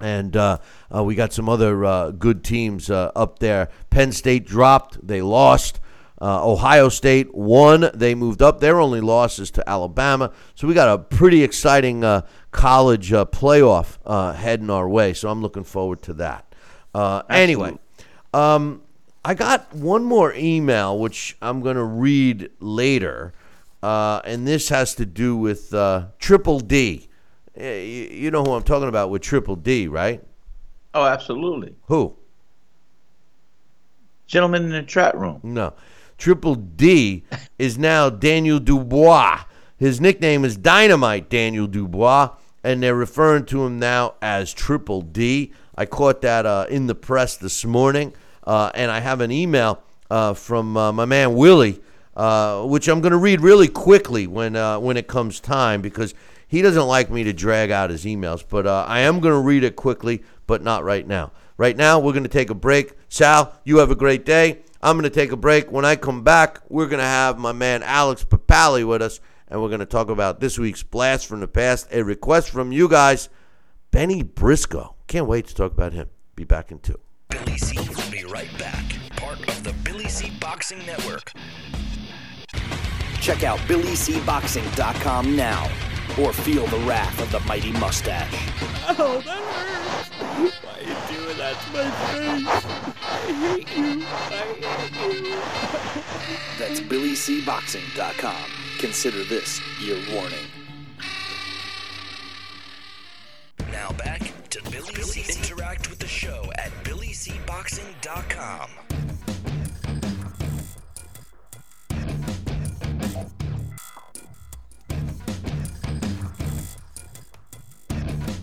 And 0.00 0.36
uh, 0.36 0.58
uh, 0.94 1.04
we 1.04 1.14
got 1.14 1.32
some 1.32 1.48
other 1.48 1.84
uh, 1.84 2.10
good 2.10 2.42
teams 2.42 2.90
uh, 2.90 3.12
up 3.14 3.38
there. 3.38 3.68
Penn 3.90 4.12
State 4.12 4.46
dropped, 4.46 5.06
they 5.06 5.22
lost. 5.22 5.80
Uh, 6.22 6.46
Ohio 6.46 6.90
State 6.90 7.34
won. 7.34 7.88
They 7.94 8.14
moved 8.14 8.42
up. 8.42 8.60
Their 8.60 8.78
only 8.78 9.00
losses 9.00 9.50
to 9.52 9.68
Alabama. 9.68 10.32
So 10.54 10.68
we 10.68 10.74
got 10.74 10.90
a 10.90 10.98
pretty 10.98 11.42
exciting 11.42 12.04
uh, 12.04 12.26
college 12.50 13.12
uh, 13.12 13.24
playoff 13.24 13.96
uh, 14.04 14.32
heading 14.34 14.68
our 14.68 14.88
way. 14.88 15.14
So 15.14 15.30
I'm 15.30 15.40
looking 15.40 15.64
forward 15.64 16.02
to 16.02 16.12
that. 16.14 16.54
Uh, 16.94 17.22
anyway, 17.30 17.78
um, 18.34 18.82
I 19.24 19.34
got 19.34 19.74
one 19.74 20.04
more 20.04 20.34
email 20.34 20.98
which 20.98 21.36
I'm 21.40 21.60
going 21.60 21.76
to 21.76 21.84
read 21.84 22.50
later, 22.58 23.32
uh, 23.82 24.20
and 24.24 24.46
this 24.46 24.68
has 24.70 24.94
to 24.96 25.06
do 25.06 25.36
with 25.36 25.72
uh, 25.72 26.06
Triple 26.18 26.60
D. 26.60 27.08
You 27.60 28.08
you 28.10 28.30
know 28.30 28.42
who 28.42 28.52
I'm 28.52 28.62
talking 28.62 28.88
about 28.88 29.10
with 29.10 29.22
Triple 29.22 29.56
D, 29.56 29.86
right? 29.88 30.22
Oh, 30.94 31.04
absolutely. 31.04 31.74
Who? 31.86 32.16
Gentleman 34.26 34.64
in 34.64 34.70
the 34.70 34.82
chat 34.82 35.16
room. 35.16 35.40
No. 35.42 35.74
Triple 36.16 36.54
D 36.54 37.24
is 37.58 37.78
now 37.78 38.10
Daniel 38.10 38.58
Dubois. 38.58 39.44
His 39.76 40.00
nickname 40.00 40.44
is 40.44 40.56
Dynamite 40.56 41.30
Daniel 41.30 41.66
Dubois, 41.66 42.30
and 42.62 42.82
they're 42.82 42.94
referring 42.94 43.46
to 43.46 43.64
him 43.64 43.78
now 43.78 44.14
as 44.20 44.52
Triple 44.52 45.02
D. 45.02 45.52
I 45.74 45.86
caught 45.86 46.20
that 46.22 46.44
uh, 46.44 46.66
in 46.68 46.86
the 46.86 46.94
press 46.94 47.36
this 47.36 47.64
morning, 47.64 48.12
uh, 48.44 48.70
and 48.74 48.90
I 48.90 49.00
have 49.00 49.20
an 49.20 49.30
email 49.32 49.82
uh, 50.10 50.34
from 50.34 50.76
uh, 50.76 50.92
my 50.92 51.06
man 51.06 51.34
Willie, 51.34 51.80
uh, 52.16 52.64
which 52.64 52.88
I'm 52.88 53.00
going 53.00 53.12
to 53.12 53.18
read 53.18 53.40
really 53.40 53.68
quickly 53.68 54.26
when 54.26 54.56
uh, 54.56 54.78
when 54.78 54.96
it 54.96 55.06
comes 55.06 55.40
time 55.40 55.80
because 55.80 56.14
he 56.50 56.62
doesn't 56.62 56.88
like 56.88 57.10
me 57.10 57.22
to 57.22 57.32
drag 57.32 57.70
out 57.70 57.90
his 57.90 58.04
emails. 58.04 58.44
But 58.46 58.66
uh, 58.66 58.84
I 58.88 59.00
am 59.00 59.20
going 59.20 59.34
to 59.34 59.40
read 59.40 59.62
it 59.62 59.76
quickly, 59.76 60.24
but 60.48 60.62
not 60.62 60.82
right 60.82 61.06
now. 61.06 61.30
Right 61.56 61.76
now, 61.76 62.00
we're 62.00 62.12
going 62.12 62.24
to 62.24 62.28
take 62.28 62.50
a 62.50 62.56
break. 62.56 62.94
Sal, 63.08 63.54
you 63.62 63.78
have 63.78 63.92
a 63.92 63.94
great 63.94 64.24
day. 64.24 64.62
I'm 64.82 64.96
going 64.96 65.08
to 65.08 65.14
take 65.14 65.30
a 65.30 65.36
break. 65.36 65.70
When 65.70 65.84
I 65.84 65.94
come 65.94 66.24
back, 66.24 66.60
we're 66.68 66.88
going 66.88 66.98
to 66.98 67.04
have 67.04 67.38
my 67.38 67.52
man 67.52 67.84
Alex 67.84 68.24
Papali 68.24 68.84
with 68.84 69.00
us, 69.00 69.20
and 69.46 69.62
we're 69.62 69.68
going 69.68 69.78
to 69.78 69.86
talk 69.86 70.10
about 70.10 70.40
this 70.40 70.58
week's 70.58 70.82
Blast 70.82 71.26
from 71.26 71.38
the 71.38 71.46
Past, 71.46 71.86
a 71.92 72.02
request 72.02 72.50
from 72.50 72.72
you 72.72 72.88
guys, 72.88 73.28
Benny 73.92 74.24
Briscoe. 74.24 74.96
Can't 75.06 75.28
wait 75.28 75.46
to 75.46 75.54
talk 75.54 75.72
about 75.72 75.92
him. 75.92 76.08
Be 76.34 76.42
back 76.42 76.72
in 76.72 76.80
two. 76.80 76.98
Billy 77.28 77.58
C 77.58 77.78
will 77.78 78.10
be 78.10 78.24
right 78.24 78.50
back. 78.58 78.84
Part 79.14 79.38
of 79.48 79.62
the 79.62 79.72
Billy 79.84 80.08
C 80.08 80.32
Boxing 80.40 80.84
Network. 80.84 81.32
Check 83.20 83.44
out 83.44 83.58
BillyCBoxing.com 83.60 85.36
now 85.36 85.70
or 86.18 86.32
feel 86.32 86.66
the 86.66 86.78
wrath 86.78 87.20
of 87.20 87.30
the 87.30 87.38
mighty 87.40 87.70
mustache. 87.72 88.32
Oh, 88.98 89.20
that 89.24 89.38
hurts. 89.38 90.08
Why 90.64 90.72
are 90.72 90.82
you 90.82 90.96
doing 91.16 91.36
that 91.38 91.60
to 91.60 91.70
my 91.72 91.90
face? 92.10 92.64
I 93.02 93.04
hate 93.32 93.76
you. 93.76 94.04
I 94.06 94.08
hate 94.58 95.26
you. 95.26 95.36
That's 96.58 96.80
BillyCBoxing.com. 96.80 98.50
Consider 98.78 99.24
this 99.24 99.60
your 99.80 99.98
warning. 100.12 100.46
Now 103.70 103.90
back 103.92 104.32
to 104.50 104.62
Billy 104.70 104.94
C. 104.94 105.38
Interact 105.38 105.88
with 105.90 105.98
the 105.98 106.08
show 106.08 106.50
at 106.58 106.70
BillyCBoxing.com. 106.84 108.70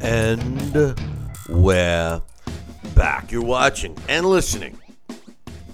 And 0.08 0.96
we're 1.50 2.22
back. 2.96 3.30
You're 3.30 3.44
watching 3.44 3.94
and 4.08 4.26
listening 4.26 4.80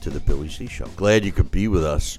to 0.02 0.10
the 0.10 0.20
Billy 0.22 0.50
C 0.50 0.66
Show. 0.66 0.88
Glad 0.96 1.24
you 1.24 1.32
could 1.32 1.52
be 1.52 1.68
with 1.68 1.84
us. 1.84 2.18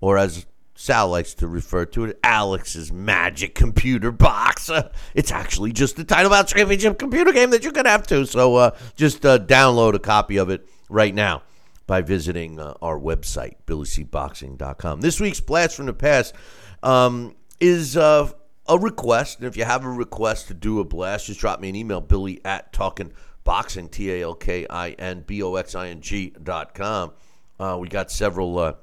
or 0.00 0.16
as 0.16 0.46
Sal 0.76 1.08
likes 1.08 1.34
to 1.34 1.48
refer 1.48 1.84
to 1.86 2.04
it, 2.04 2.18
Alex's 2.22 2.92
Magic 2.92 3.54
Computer 3.54 4.10
Box. 4.12 4.70
It's 5.14 5.30
actually 5.30 5.72
just 5.72 5.96
the 5.96 6.04
Title 6.04 6.30
Bout 6.30 6.48
Championship 6.48 6.98
computer 6.98 7.32
game 7.32 7.50
that 7.50 7.62
you're 7.62 7.72
going 7.72 7.84
to 7.84 7.90
have 7.90 8.06
to. 8.08 8.26
So 8.26 8.56
uh, 8.56 8.76
just 8.96 9.24
uh, 9.24 9.38
download 9.38 9.94
a 9.94 9.98
copy 9.98 10.36
of 10.36 10.50
it 10.50 10.68
right 10.88 11.14
now 11.14 11.42
by 11.86 12.00
visiting 12.00 12.58
uh, 12.58 12.74
our 12.82 12.98
website, 12.98 13.54
billycboxing.com. 13.66 15.00
This 15.00 15.20
week's 15.20 15.40
Blast 15.40 15.76
from 15.76 15.86
the 15.86 15.92
Past 15.92 16.34
um, 16.82 17.36
is 17.60 17.96
uh, 17.96 18.30
a 18.66 18.78
request. 18.78 19.38
And 19.38 19.46
if 19.46 19.56
you 19.56 19.64
have 19.64 19.84
a 19.84 19.90
request 19.90 20.48
to 20.48 20.54
do 20.54 20.80
a 20.80 20.84
blast, 20.84 21.26
just 21.26 21.40
drop 21.40 21.60
me 21.60 21.68
an 21.68 21.76
email, 21.76 22.00
billy 22.00 22.40
at 22.44 22.72
talkingboxing, 22.72 23.90
T 23.90 24.12
A 24.12 24.22
L 24.22 24.34
K 24.34 24.66
I 24.68 24.90
N 24.90 25.24
B 25.26 25.42
O 25.42 25.54
X 25.56 25.74
I 25.74 25.88
N 25.88 26.00
G 26.00 26.32
dot 26.42 26.74
com. 26.74 27.12
Uh, 27.58 27.78
we 27.80 27.88
got 27.88 28.10
several 28.10 28.58
uh, 28.58 28.74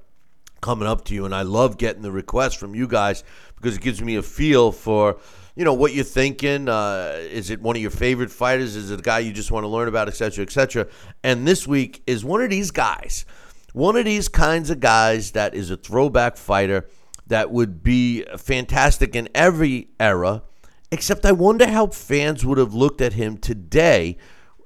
coming 0.61 0.87
up 0.87 1.05
to 1.05 1.13
you, 1.13 1.25
and 1.25 1.35
I 1.35 1.41
love 1.41 1.77
getting 1.77 2.01
the 2.01 2.11
requests 2.11 2.53
from 2.53 2.75
you 2.75 2.87
guys 2.87 3.23
because 3.55 3.75
it 3.75 3.81
gives 3.81 4.01
me 4.01 4.15
a 4.15 4.21
feel 4.21 4.71
for 4.71 5.17
you 5.55 5.65
know 5.65 5.73
what 5.73 5.93
you're 5.93 6.05
thinking. 6.05 6.69
Uh, 6.69 7.13
is 7.17 7.49
it 7.49 7.61
one 7.61 7.75
of 7.75 7.81
your 7.81 7.91
favorite 7.91 8.31
fighters? 8.31 8.75
Is 8.75 8.91
it 8.91 8.99
a 8.99 9.03
guy 9.03 9.19
you 9.19 9.33
just 9.33 9.51
want 9.51 9.63
to 9.63 9.67
learn 9.67 9.87
about, 9.87 10.07
etc., 10.07 10.43
etc.? 10.43 10.87
And 11.23 11.47
this 11.47 11.67
week 11.67 12.01
is 12.07 12.23
one 12.23 12.41
of 12.41 12.49
these 12.49 12.71
guys, 12.71 13.25
one 13.73 13.97
of 13.97 14.05
these 14.05 14.27
kinds 14.27 14.69
of 14.69 14.79
guys 14.79 15.31
that 15.31 15.53
is 15.53 15.69
a 15.69 15.77
throwback 15.77 16.37
fighter 16.37 16.87
that 17.27 17.51
would 17.51 17.83
be 17.83 18.23
fantastic 18.37 19.15
in 19.15 19.29
every 19.33 19.89
era. 19.99 20.43
Except 20.91 21.25
I 21.25 21.31
wonder 21.31 21.67
how 21.67 21.87
fans 21.87 22.45
would 22.45 22.57
have 22.57 22.73
looked 22.73 23.01
at 23.01 23.13
him 23.13 23.37
today, 23.37 24.17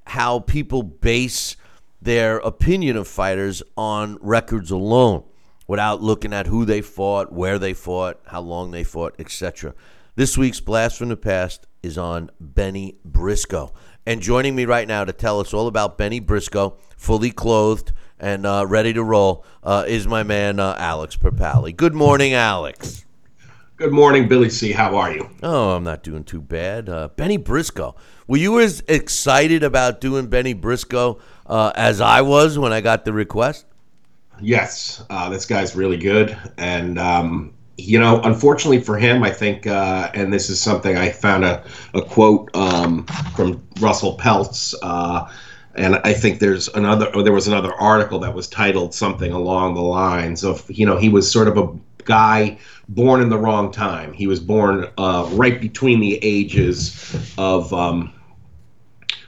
how 0.07 0.39
people 0.39 0.81
base 0.81 1.55
their 2.01 2.37
opinion 2.37 2.97
of 2.97 3.07
fighters 3.07 3.61
on 3.77 4.17
records 4.21 4.71
alone 4.71 5.23
without 5.67 6.01
looking 6.01 6.33
at 6.33 6.47
who 6.47 6.65
they 6.65 6.81
fought, 6.81 7.31
where 7.31 7.59
they 7.59 7.73
fought, 7.73 8.19
how 8.27 8.41
long 8.41 8.71
they 8.71 8.83
fought, 8.83 9.15
etc. 9.19 9.73
This 10.15 10.37
week's 10.37 10.59
Blast 10.59 10.97
from 10.97 11.09
the 11.09 11.17
Past 11.17 11.67
is 11.83 11.97
on 11.97 12.29
Benny 12.39 12.97
Briscoe. 13.03 13.73
And 14.05 14.21
joining 14.21 14.55
me 14.55 14.65
right 14.65 14.87
now 14.87 15.03
to 15.03 15.13
tell 15.13 15.39
us 15.39 15.53
all 15.53 15.67
about 15.67 15.97
Benny 15.97 16.19
Briscoe, 16.19 16.77
fully 16.95 17.31
clothed 17.31 17.91
and 18.19 18.45
uh, 18.45 18.65
ready 18.67 18.93
to 18.93 19.03
roll, 19.03 19.45
uh, 19.63 19.85
is 19.87 20.07
my 20.07 20.23
man 20.23 20.59
uh, 20.59 20.75
Alex 20.77 21.15
Papali. 21.15 21.75
Good 21.75 21.93
morning, 21.93 22.33
Alex. 22.33 23.05
Good 23.77 23.91
morning, 23.91 24.29
Billy 24.29 24.49
C. 24.49 24.71
How 24.71 24.95
are 24.95 25.11
you? 25.11 25.29
Oh, 25.43 25.71
I'm 25.71 25.83
not 25.83 26.01
doing 26.01 26.23
too 26.23 26.41
bad. 26.41 26.87
Uh, 26.87 27.09
Benny 27.09 27.35
Briscoe. 27.35 27.95
Were 28.25 28.37
you 28.37 28.59
as 28.61 28.81
excited 28.87 29.63
about 29.63 29.99
doing 29.99 30.27
Benny 30.27 30.53
Briscoe 30.53 31.19
uh, 31.45 31.73
as 31.75 31.99
I 31.99 32.21
was 32.21 32.57
when 32.57 32.71
I 32.71 32.79
got 32.79 33.03
the 33.03 33.11
request? 33.11 33.65
Yes, 34.41 35.03
uh, 35.09 35.29
this 35.29 35.45
guy's 35.45 35.75
really 35.75 35.97
good, 35.97 36.37
and 36.57 36.97
um, 36.97 37.53
you 37.77 37.99
know, 37.99 38.21
unfortunately 38.21 38.81
for 38.81 38.97
him, 38.97 39.23
I 39.23 39.29
think, 39.29 39.67
uh, 39.67 40.09
and 40.13 40.31
this 40.31 40.49
is 40.49 40.59
something 40.61 40.97
I 40.97 41.09
found 41.09 41.43
a, 41.43 41.63
a 41.93 42.01
quote 42.01 42.49
um, 42.55 43.05
from 43.35 43.65
Russell 43.79 44.17
Peltz, 44.17 44.73
uh, 44.81 45.29
and 45.75 45.95
I 46.03 46.13
think 46.13 46.39
there's 46.39 46.67
another, 46.69 47.13
or 47.15 47.23
there 47.23 47.33
was 47.33 47.47
another 47.47 47.73
article 47.73 48.19
that 48.19 48.33
was 48.33 48.47
titled 48.47 48.93
something 48.93 49.31
along 49.31 49.75
the 49.75 49.81
lines 49.81 50.43
of, 50.43 50.69
you 50.69 50.85
know, 50.85 50.97
he 50.97 51.09
was 51.09 51.29
sort 51.29 51.47
of 51.47 51.57
a 51.57 51.69
guy 52.05 52.57
born 52.87 53.21
in 53.21 53.29
the 53.29 53.37
wrong 53.37 53.71
time. 53.71 54.13
He 54.13 54.27
was 54.27 54.39
born 54.39 54.87
uh, 54.97 55.29
right 55.33 55.59
between 55.59 55.99
the 55.99 56.17
ages 56.21 57.33
of 57.37 57.73
um, 57.73 58.13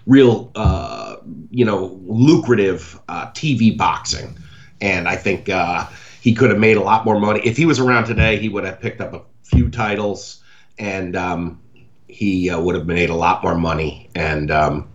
real, 0.06 0.52
uh, 0.56 1.18
you 1.52 1.66
know, 1.66 2.00
lucrative 2.06 3.00
uh, 3.10 3.28
TV 3.32 3.76
boxing, 3.78 4.38
and 4.80 5.08
I 5.08 5.16
think 5.16 5.50
uh, 5.50 5.88
he 6.22 6.34
could 6.34 6.50
have 6.50 6.60
made 6.60 6.78
a 6.78 6.82
lot 6.82 7.04
more 7.04 7.20
money 7.20 7.42
if 7.44 7.58
he 7.58 7.66
was 7.66 7.80
around 7.80 8.06
today. 8.06 8.38
He 8.38 8.48
would 8.50 8.64
have 8.64 8.80
picked 8.80 9.02
up 9.02 9.14
a 9.14 9.22
few 9.44 9.70
titles, 9.70 10.44
and 10.78 11.16
um, 11.16 11.60
he 12.08 12.50
uh, 12.50 12.60
would 12.60 12.76
have 12.76 12.88
made 12.88 13.10
a 13.10 13.16
lot 13.16 13.44
more 13.44 13.56
money. 13.56 14.10
And 14.16 14.52
um, 14.52 14.88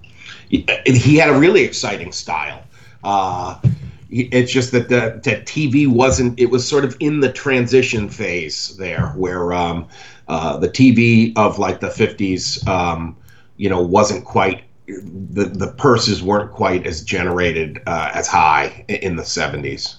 he, 0.52 1.16
had 1.16 1.30
a 1.30 1.38
really 1.38 1.62
exciting 1.62 2.12
style. 2.12 2.62
Uh, 3.02 3.58
it's 4.10 4.52
just 4.52 4.72
that 4.72 4.90
the 4.90 5.20
TV 5.24 5.88
wasn't. 5.88 6.38
It 6.38 6.50
was 6.50 6.68
sort 6.68 6.84
of 6.84 6.96
in 7.00 7.20
the 7.20 7.32
transition 7.32 8.10
phase 8.10 8.76
there, 8.76 9.08
where 9.16 9.54
um, 9.54 9.88
uh, 10.28 10.58
the 10.58 10.68
TV 10.68 11.32
of 11.36 11.58
like 11.58 11.80
the 11.80 11.88
'50s, 11.88 12.66
um, 12.68 13.16
you 13.56 13.70
know, 13.70 13.80
wasn't 13.80 14.24
quite. 14.24 14.64
The, 14.86 15.44
the 15.44 15.72
purses 15.78 16.22
weren't 16.22 16.52
quite 16.52 16.86
as 16.86 17.02
generated 17.02 17.80
uh, 17.86 18.10
as 18.12 18.28
high 18.28 18.84
in 18.88 19.16
the 19.16 19.22
70s. 19.22 19.96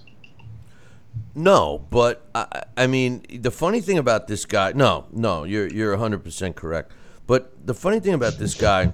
No, 1.33 1.87
but 1.89 2.27
I, 2.35 2.63
I 2.77 2.87
mean, 2.87 3.25
the 3.29 3.49
funny 3.49 3.81
thing 3.81 3.97
about 3.97 4.27
this 4.27 4.45
guy, 4.45 4.73
no, 4.73 5.05
no, 5.11 5.45
you're 5.45 5.67
you're 5.67 5.97
100% 5.97 6.53
correct. 6.53 6.91
But 7.25 7.65
the 7.65 7.73
funny 7.73 8.01
thing 8.01 8.13
about 8.13 8.37
this 8.37 8.53
guy 8.53 8.93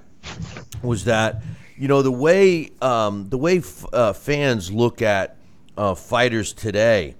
was 0.82 1.04
that 1.04 1.42
you 1.76 1.88
know 1.88 2.02
the 2.02 2.12
way 2.12 2.70
um, 2.82 3.28
the 3.28 3.38
way 3.38 3.58
f- 3.58 3.86
uh, 3.92 4.12
fans 4.12 4.72
look 4.72 5.02
at 5.02 5.36
uh, 5.76 5.94
fighters 5.94 6.52
today, 6.52 7.16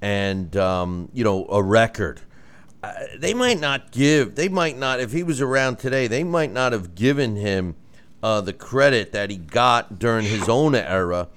and 0.00 0.56
um, 0.56 1.08
you 1.12 1.24
know 1.24 1.46
a 1.48 1.62
record. 1.62 2.20
Uh, 2.82 2.92
they 3.16 3.32
might 3.32 3.60
not 3.60 3.92
give. 3.92 4.34
They 4.34 4.48
might 4.48 4.76
not. 4.76 5.00
If 5.00 5.12
he 5.12 5.22
was 5.22 5.40
around 5.40 5.78
today, 5.78 6.08
they 6.08 6.24
might 6.24 6.52
not 6.52 6.72
have 6.72 6.94
given 6.94 7.36
him 7.36 7.76
uh, 8.22 8.40
the 8.40 8.52
credit 8.52 9.12
that 9.12 9.30
he 9.30 9.36
got 9.36 9.98
during 9.98 10.26
his 10.26 10.48
own 10.48 10.74
era 10.74 11.28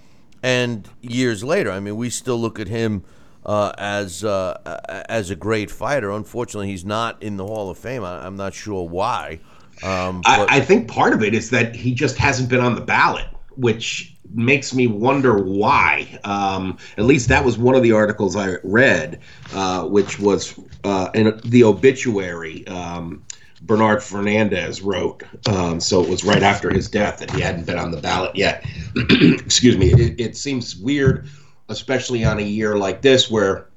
and 0.42 0.88
years 1.02 1.44
later. 1.44 1.72
I 1.72 1.80
mean, 1.80 1.96
we 1.96 2.12
still 2.12 2.40
look 2.40 2.60
at 2.60 2.68
him 2.68 3.04
uh, 3.46 3.72
as 3.78 4.24
uh, 4.24 5.04
as 5.10 5.30
a 5.30 5.36
great 5.36 5.72
fighter. 5.72 6.12
Unfortunately, 6.12 6.68
he's 6.68 6.86
not 6.86 7.22
in 7.22 7.38
the 7.38 7.46
Hall 7.46 7.70
of 7.70 7.78
Fame. 7.78 8.04
I, 8.04 8.26
I'm 8.26 8.38
not 8.38 8.54
sure 8.54 8.88
why. 8.88 9.40
Um, 9.84 10.22
but 10.22 10.50
I, 10.52 10.58
I 10.58 10.62
think 10.62 10.88
part 10.88 11.14
of 11.14 11.24
it 11.24 11.34
is 11.34 11.50
that 11.50 11.76
he 11.76 11.94
just 11.94 12.18
hasn't 12.18 12.50
been 12.50 12.62
on 12.62 12.76
the 12.76 12.82
ballot, 12.82 13.28
which 13.56 14.16
makes 14.34 14.74
me 14.74 14.88
wonder 14.88 15.38
why. 15.38 16.20
Um, 16.24 16.78
at 16.98 17.06
least 17.06 17.30
that 17.30 17.44
was 17.44 17.58
one 17.58 17.76
of 17.76 17.84
the 17.84 17.92
articles 17.92 18.36
I 18.36 18.56
read, 18.64 19.20
uh, 19.54 19.86
which 19.86 20.20
was 20.20 20.60
uh, 20.84 21.10
in 21.14 21.40
the 21.46 21.64
obituary. 21.64 22.66
Um, 22.68 23.24
Bernard 23.62 24.04
Fernandez 24.04 24.82
wrote, 24.82 25.24
um, 25.48 25.80
so 25.80 26.04
it 26.04 26.10
was 26.10 26.24
right 26.24 26.44
after 26.44 26.72
his 26.72 26.88
death 26.88 27.20
that 27.20 27.32
he 27.32 27.42
hadn't 27.42 27.66
been 27.66 27.80
on 27.80 27.92
the 27.92 28.00
ballot 28.00 28.36
yet. 28.36 28.64
Excuse 28.96 29.78
me. 29.78 29.92
It, 29.92 30.20
it 30.20 30.38
seems 30.38 30.76
weird, 30.76 31.28
especially 31.70 32.24
on 32.24 32.38
a 32.38 32.44
year 32.44 32.78
like 32.78 33.02
this 33.02 33.32
where, 33.32 33.68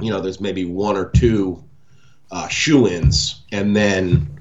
you 0.00 0.10
know, 0.10 0.20
there's 0.20 0.40
maybe 0.40 0.64
one 0.64 0.96
or 0.96 1.08
two 1.10 1.62
uh, 2.32 2.48
shoe-ins, 2.48 3.42
and 3.52 3.76
then 3.76 4.40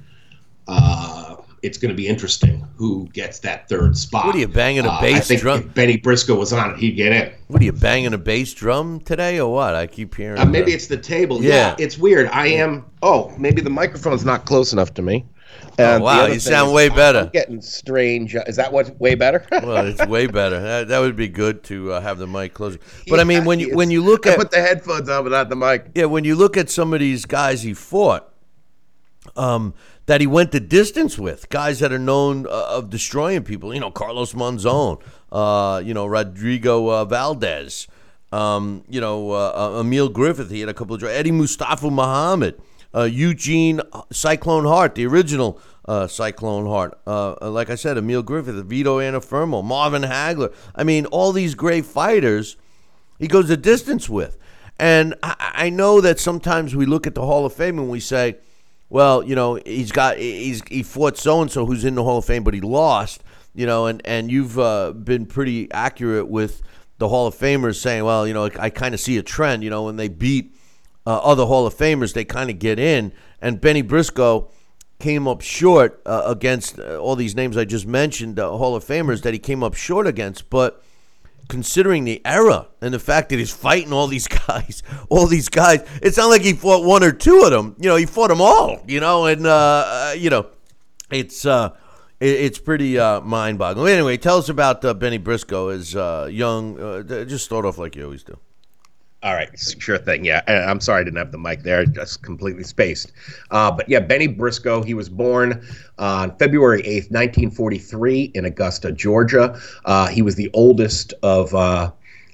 uh, 0.67 1.35
it's 1.63 1.77
going 1.77 1.89
to 1.89 1.95
be 1.95 2.07
interesting 2.07 2.65
who 2.75 3.07
gets 3.13 3.39
that 3.39 3.69
third 3.69 3.95
spot. 3.95 4.25
What 4.25 4.35
are 4.35 4.39
you, 4.39 4.47
banging 4.47 4.85
a 4.85 4.89
Uh, 4.89 4.93
I 4.93 5.01
bass 5.01 5.27
think 5.27 5.41
drum? 5.41 5.59
if 5.59 5.73
Benny 5.75 5.97
Briscoe 5.97 6.35
was 6.35 6.51
on 6.53 6.71
it, 6.71 6.77
he'd 6.77 6.93
get 6.93 7.11
in. 7.11 7.31
what 7.47 7.61
are 7.61 7.65
you 7.65 7.71
banging 7.73 8.13
a 8.13 8.17
bass 8.17 8.53
drum 8.53 8.99
today 9.01 9.39
or 9.39 9.53
what? 9.53 9.75
I 9.75 9.85
keep 9.87 10.15
hearing. 10.15 10.39
Uh, 10.39 10.45
maybe 10.45 10.71
uh, 10.71 10.75
it's 10.75 10.87
the 10.87 10.97
table. 10.97 11.43
Yeah. 11.43 11.49
Yeah. 11.49 11.75
it's 11.77 11.97
weird. 11.97 12.27
I 12.29 12.47
am. 12.47 12.85
Oh, 13.03 13.31
maybe 13.37 13.61
the 13.61 13.69
microphone's 13.69 14.25
not 14.25 14.45
close 14.45 14.73
enough 14.73 14.93
to 14.95 15.01
me. 15.01 15.25
Oh, 15.77 15.83
And 15.83 16.01
the 16.01 16.05
wow, 16.05 16.25
you 16.27 16.39
sound 16.39 16.69
is 16.69 16.73
way 16.73 16.89
I'm 16.89 16.95
better. 16.95 17.29
getting 17.33 17.61
strange. 17.61 18.35
uh, 18.35 18.43
Is 18.47 18.55
that 18.55 18.71
what 18.71 18.99
way 18.99 19.13
better? 19.15 19.45
well, 19.51 19.85
it's 19.85 20.03
way 20.07 20.25
better. 20.25 20.59
That, 20.59 20.87
that 20.87 20.99
would 20.99 21.15
be 21.17 21.27
good 21.27 21.61
to 21.65 21.91
uh, 21.93 22.01
have 22.01 22.17
the 22.17 22.25
mic 22.27 22.53
closer. 22.55 22.79
But 23.07 23.19
I 23.19 23.23
mean, 23.25 23.43
when 23.45 23.59
you 23.59 23.75
when 23.75 23.91
you 23.91 24.01
look 24.01 24.25
I 24.25 24.31
at 24.31 24.37
put 24.37 24.49
the 24.51 24.61
headphones 24.61 25.09
on, 25.09 25.23
but 25.23 25.29
not 25.31 25.49
the 25.49 25.55
mic. 25.57 25.89
yeah, 25.93 26.05
when 26.05 26.23
you 26.23 26.35
look 26.35 26.55
at 26.57 26.69
some 26.69 26.93
of 26.93 26.99
these 27.01 27.25
guys 27.25 27.61
he 27.63 27.73
fought, 27.73 28.31
um, 29.35 29.73
that 30.05 30.21
he 30.21 30.27
went 30.27 30.51
the 30.51 30.59
distance 30.59 31.17
with, 31.17 31.49
guys 31.49 31.79
that 31.79 31.91
are 31.91 31.99
known 31.99 32.47
uh, 32.47 32.77
of 32.77 32.89
destroying 32.89 33.43
people. 33.43 33.73
You 33.73 33.79
know, 33.79 33.91
Carlos 33.91 34.33
Monzon, 34.33 35.01
uh, 35.31 35.81
you 35.83 35.93
know, 35.93 36.05
Rodrigo 36.05 36.89
uh, 36.91 37.05
Valdez, 37.05 37.87
um, 38.31 38.83
you 38.89 38.99
know, 38.99 39.31
uh, 39.31 39.75
uh, 39.75 39.79
Emil 39.79 40.09
Griffith. 40.09 40.49
He 40.49 40.61
had 40.61 40.69
a 40.69 40.73
couple 40.73 40.95
of 40.95 41.03
Eddie 41.03 41.31
Mustafa 41.31 41.89
Muhammad, 41.89 42.61
uh, 42.95 43.03
Eugene 43.03 43.81
Cyclone 44.11 44.65
Hart, 44.65 44.95
the 44.95 45.05
original 45.05 45.59
Cyclone 46.07 46.65
Hart. 46.65 46.97
Like 47.05 47.69
I 47.69 47.75
said, 47.75 47.97
Emil 47.97 48.23
Griffith, 48.23 48.63
Vito 48.65 48.99
Antuofermo, 48.99 49.63
Marvin 49.63 50.03
Hagler. 50.03 50.53
I 50.75 50.83
mean, 50.83 51.05
all 51.07 51.31
these 51.31 51.55
great 51.55 51.85
fighters 51.85 52.57
he 53.21 53.27
goes 53.27 53.49
the 53.49 53.55
distance 53.55 54.09
with. 54.09 54.35
And 54.79 55.13
I, 55.21 55.51
I 55.53 55.69
know 55.69 56.01
that 56.01 56.19
sometimes 56.19 56.75
we 56.75 56.87
look 56.87 57.05
at 57.05 57.13
the 57.13 57.21
Hall 57.21 57.45
of 57.45 57.53
Fame 57.53 57.77
and 57.77 57.87
we 57.87 57.99
say, 57.99 58.37
well, 58.91 59.23
you 59.23 59.35
know, 59.35 59.55
he's 59.65 59.93
got 59.93 60.17
he's 60.17 60.61
he 60.67 60.83
fought 60.83 61.17
so 61.17 61.41
and 61.41 61.49
so 61.49 61.65
who's 61.65 61.85
in 61.85 61.95
the 61.95 62.03
Hall 62.03 62.17
of 62.17 62.25
Fame, 62.25 62.43
but 62.43 62.53
he 62.53 62.59
lost. 62.59 63.23
You 63.55 63.65
know, 63.65 63.85
and 63.85 64.01
and 64.05 64.29
you've 64.29 64.59
uh, 64.59 64.91
been 64.91 65.25
pretty 65.25 65.71
accurate 65.71 66.27
with 66.27 66.61
the 66.97 67.07
Hall 67.07 67.25
of 67.25 67.33
Famers 67.33 67.77
saying, 67.77 68.03
well, 68.03 68.27
you 68.27 68.33
know, 68.33 68.49
I 68.59 68.69
kind 68.69 68.93
of 68.93 68.99
see 68.99 69.17
a 69.17 69.23
trend. 69.23 69.63
You 69.63 69.69
know, 69.69 69.83
when 69.83 69.95
they 69.95 70.09
beat 70.09 70.53
uh, 71.07 71.19
other 71.19 71.45
Hall 71.45 71.65
of 71.65 71.73
Famers, 71.73 72.13
they 72.13 72.25
kind 72.25 72.49
of 72.49 72.59
get 72.59 72.79
in. 72.79 73.13
And 73.41 73.61
Benny 73.61 73.81
Briscoe 73.81 74.51
came 74.99 75.25
up 75.25 75.39
short 75.39 76.01
uh, 76.05 76.23
against 76.25 76.77
uh, 76.77 76.97
all 76.97 77.15
these 77.15 77.33
names 77.33 77.55
I 77.55 77.63
just 77.63 77.87
mentioned, 77.87 78.39
Hall 78.39 78.75
of 78.75 78.83
Famers 78.83 79.21
that 79.21 79.33
he 79.33 79.39
came 79.39 79.63
up 79.63 79.73
short 79.73 80.05
against. 80.05 80.49
But 80.49 80.83
considering 81.51 82.05
the 82.05 82.21
era 82.23 82.65
and 82.79 82.93
the 82.93 82.99
fact 82.99 83.27
that 83.29 83.37
he's 83.37 83.51
fighting 83.51 83.91
all 83.91 84.07
these 84.07 84.27
guys, 84.47 84.81
all 85.09 85.27
these 85.27 85.49
guys, 85.49 85.85
it's 86.01 86.15
not 86.15 86.27
like 86.27 86.41
he 86.41 86.53
fought 86.53 86.85
one 86.85 87.03
or 87.03 87.11
two 87.11 87.41
of 87.41 87.51
them. 87.51 87.75
You 87.77 87.89
know, 87.89 87.97
he 87.97 88.05
fought 88.05 88.29
them 88.29 88.39
all. 88.39 88.81
You 88.87 89.01
know, 89.01 89.25
and 89.25 89.45
uh, 89.45 89.83
uh, 89.85 90.15
you 90.17 90.29
know, 90.29 90.47
it's 91.11 91.45
uh, 91.45 91.75
it, 92.21 92.29
it's 92.29 92.57
pretty 92.57 92.97
uh, 92.97 93.19
mind-boggling. 93.19 93.91
Anyway, 93.91 94.15
tell 94.15 94.37
us 94.37 94.47
about 94.47 94.83
uh, 94.85 94.93
Benny 94.93 95.17
Briscoe 95.17 95.67
as 95.67 95.93
uh, 95.93 96.29
young. 96.31 96.77
Just 97.27 97.43
start 97.43 97.65
off 97.65 97.77
like 97.77 97.97
you 97.97 98.05
always 98.05 98.23
do. 98.23 98.39
All 99.23 99.35
right, 99.35 99.49
sure 99.59 99.99
thing. 99.99 100.25
Yeah, 100.25 100.41
I'm 100.47 100.79
sorry 100.79 101.01
I 101.01 101.03
didn't 101.03 101.17
have 101.19 101.31
the 101.31 101.37
mic 101.37 101.61
there, 101.61 101.85
just 101.85 102.23
completely 102.23 102.63
spaced. 102.63 103.11
Uh, 103.51 103.71
but 103.71 103.87
yeah, 103.87 103.99
Benny 103.99 104.25
Briscoe, 104.25 104.81
he 104.81 104.95
was 104.95 105.09
born 105.09 105.63
on 105.99 106.35
February 106.37 106.81
8th, 106.81 107.11
1943, 107.11 108.31
in 108.33 108.45
Augusta, 108.45 108.91
Georgia. 108.91 109.59
Uh, 109.85 110.07
he 110.07 110.23
was 110.23 110.35
the 110.35 110.49
oldest 110.53 111.13
of 111.21 111.53
uh, 111.53 111.91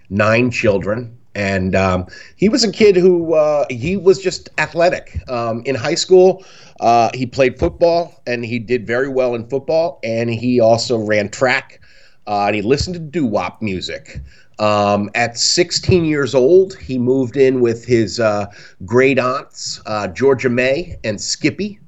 nine 0.09 0.49
children. 0.49 1.13
And 1.35 1.75
um, 1.75 2.07
he 2.37 2.47
was 2.47 2.63
a 2.63 2.71
kid 2.71 2.95
who 2.95 3.33
uh, 3.33 3.65
he 3.69 3.97
was 3.97 4.19
just 4.19 4.49
athletic. 4.57 5.21
Um, 5.29 5.61
in 5.65 5.75
high 5.75 5.93
school, 5.95 6.45
uh, 6.79 7.11
he 7.13 7.25
played 7.25 7.59
football 7.59 8.21
and 8.25 8.43
he 8.43 8.59
did 8.59 8.87
very 8.87 9.09
well 9.09 9.35
in 9.35 9.47
football. 9.47 9.99
And 10.03 10.29
he 10.29 10.59
also 10.61 10.97
ran 10.97 11.29
track 11.29 11.81
uh, 12.27 12.45
and 12.47 12.55
he 12.55 12.61
listened 12.61 12.95
to 12.95 12.99
doo 12.99 13.25
wop 13.25 13.61
music. 13.61 14.21
Um, 14.59 15.09
at 15.13 15.37
16 15.37 16.05
years 16.05 16.33
old, 16.33 16.75
he 16.75 16.97
moved 16.97 17.37
in 17.37 17.61
with 17.61 17.85
his 17.85 18.19
uh, 18.19 18.47
great 18.85 19.19
aunts, 19.19 19.81
uh, 19.85 20.07
Georgia 20.07 20.49
May 20.49 20.97
and 21.03 21.21
Skippy, 21.21 21.79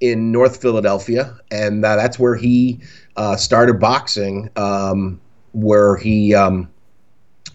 in 0.00 0.30
North 0.30 0.60
Philadelphia, 0.60 1.36
and 1.50 1.84
uh, 1.84 1.96
that's 1.96 2.18
where 2.18 2.36
he 2.36 2.80
uh, 3.16 3.36
started 3.36 3.80
boxing. 3.80 4.48
Um, 4.56 5.20
where 5.52 5.96
he 5.96 6.34
um, 6.34 6.68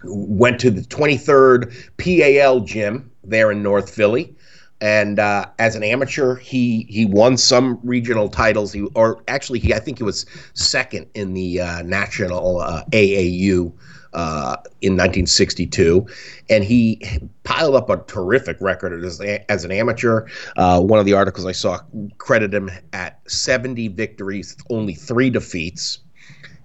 went 0.03 0.59
to 0.59 0.71
the 0.71 0.81
23rd 0.81 1.73
PAL 1.97 2.59
gym 2.61 3.09
there 3.23 3.51
in 3.51 3.63
North 3.63 3.93
Philly. 3.93 4.35
And 4.81 5.19
uh, 5.19 5.45
as 5.59 5.75
an 5.77 5.83
amateur, 5.83 6.35
he 6.35 6.85
he 6.89 7.05
won 7.05 7.37
some 7.37 7.79
regional 7.83 8.27
titles. 8.27 8.73
He 8.73 8.81
or 8.95 9.23
actually, 9.29 9.59
he 9.59 9.73
I 9.73 9.79
think 9.79 9.99
he 9.99 10.03
was 10.03 10.25
second 10.55 11.07
in 11.13 11.33
the 11.33 11.61
uh, 11.61 11.81
national 11.83 12.59
AAU 12.91 13.71
uh, 14.13 14.57
in 14.81 14.93
1962, 14.93 16.05
and 16.49 16.63
he 16.63 17.01
piled 17.43 17.75
up 17.75 17.89
a 17.89 17.97
terrific 18.05 18.57
record 18.61 19.03
as, 19.03 19.19
as 19.49 19.65
an 19.65 19.71
amateur. 19.71 20.27
Uh, 20.55 20.81
one 20.81 20.99
of 20.99 21.05
the 21.05 21.13
articles 21.13 21.45
I 21.45 21.51
saw 21.51 21.79
credited 22.17 22.53
him 22.53 22.71
at 22.93 23.19
70 23.29 23.89
victories, 23.89 24.55
only 24.69 24.93
three 24.93 25.29
defeats 25.29 25.99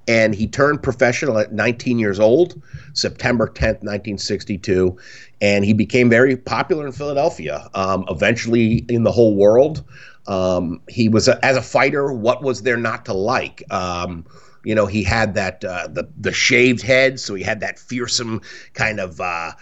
and 0.09 0.35
he 0.35 0.47
turned 0.49 0.83
professional 0.83 1.39
at 1.39 1.53
19 1.53 1.99
years 1.99 2.19
old, 2.19 2.61
September 2.95 3.47
10th, 3.47 3.83
1962, 3.85 4.97
and 5.43 5.65
he 5.67 5.75
became 5.75 6.09
very 6.09 6.35
popular 6.35 6.87
in 6.87 6.93
Philadelphia. 6.93 7.69
Um, 7.75 8.07
eventually, 8.09 8.87
in 8.89 9.05
the 9.05 9.13
whole 9.13 9.37
world, 9.37 9.85
um, 10.27 10.81
he 10.89 11.11
was 11.11 11.29
a, 11.29 11.45
as 11.45 11.59
a 11.59 11.63
fighter. 11.63 12.11
What 12.11 12.43
was 12.43 12.63
there 12.63 12.79
not 12.79 13.05
to 13.05 13.13
like? 13.13 13.63
Um, 13.71 14.25
you 14.69 14.75
know, 14.75 14.85
he 14.85 15.03
had 15.03 15.33
that 15.33 15.65
uh, 15.65 15.89
the 15.91 16.07
the 16.21 16.31
shaved 16.31 16.83
head, 16.83 17.19
so 17.19 17.35
he 17.35 17.43
had 17.43 17.61
that 17.61 17.79
fearsome 17.79 18.43
kind 18.75 19.01
of 19.01 19.19
uh, 19.19 19.53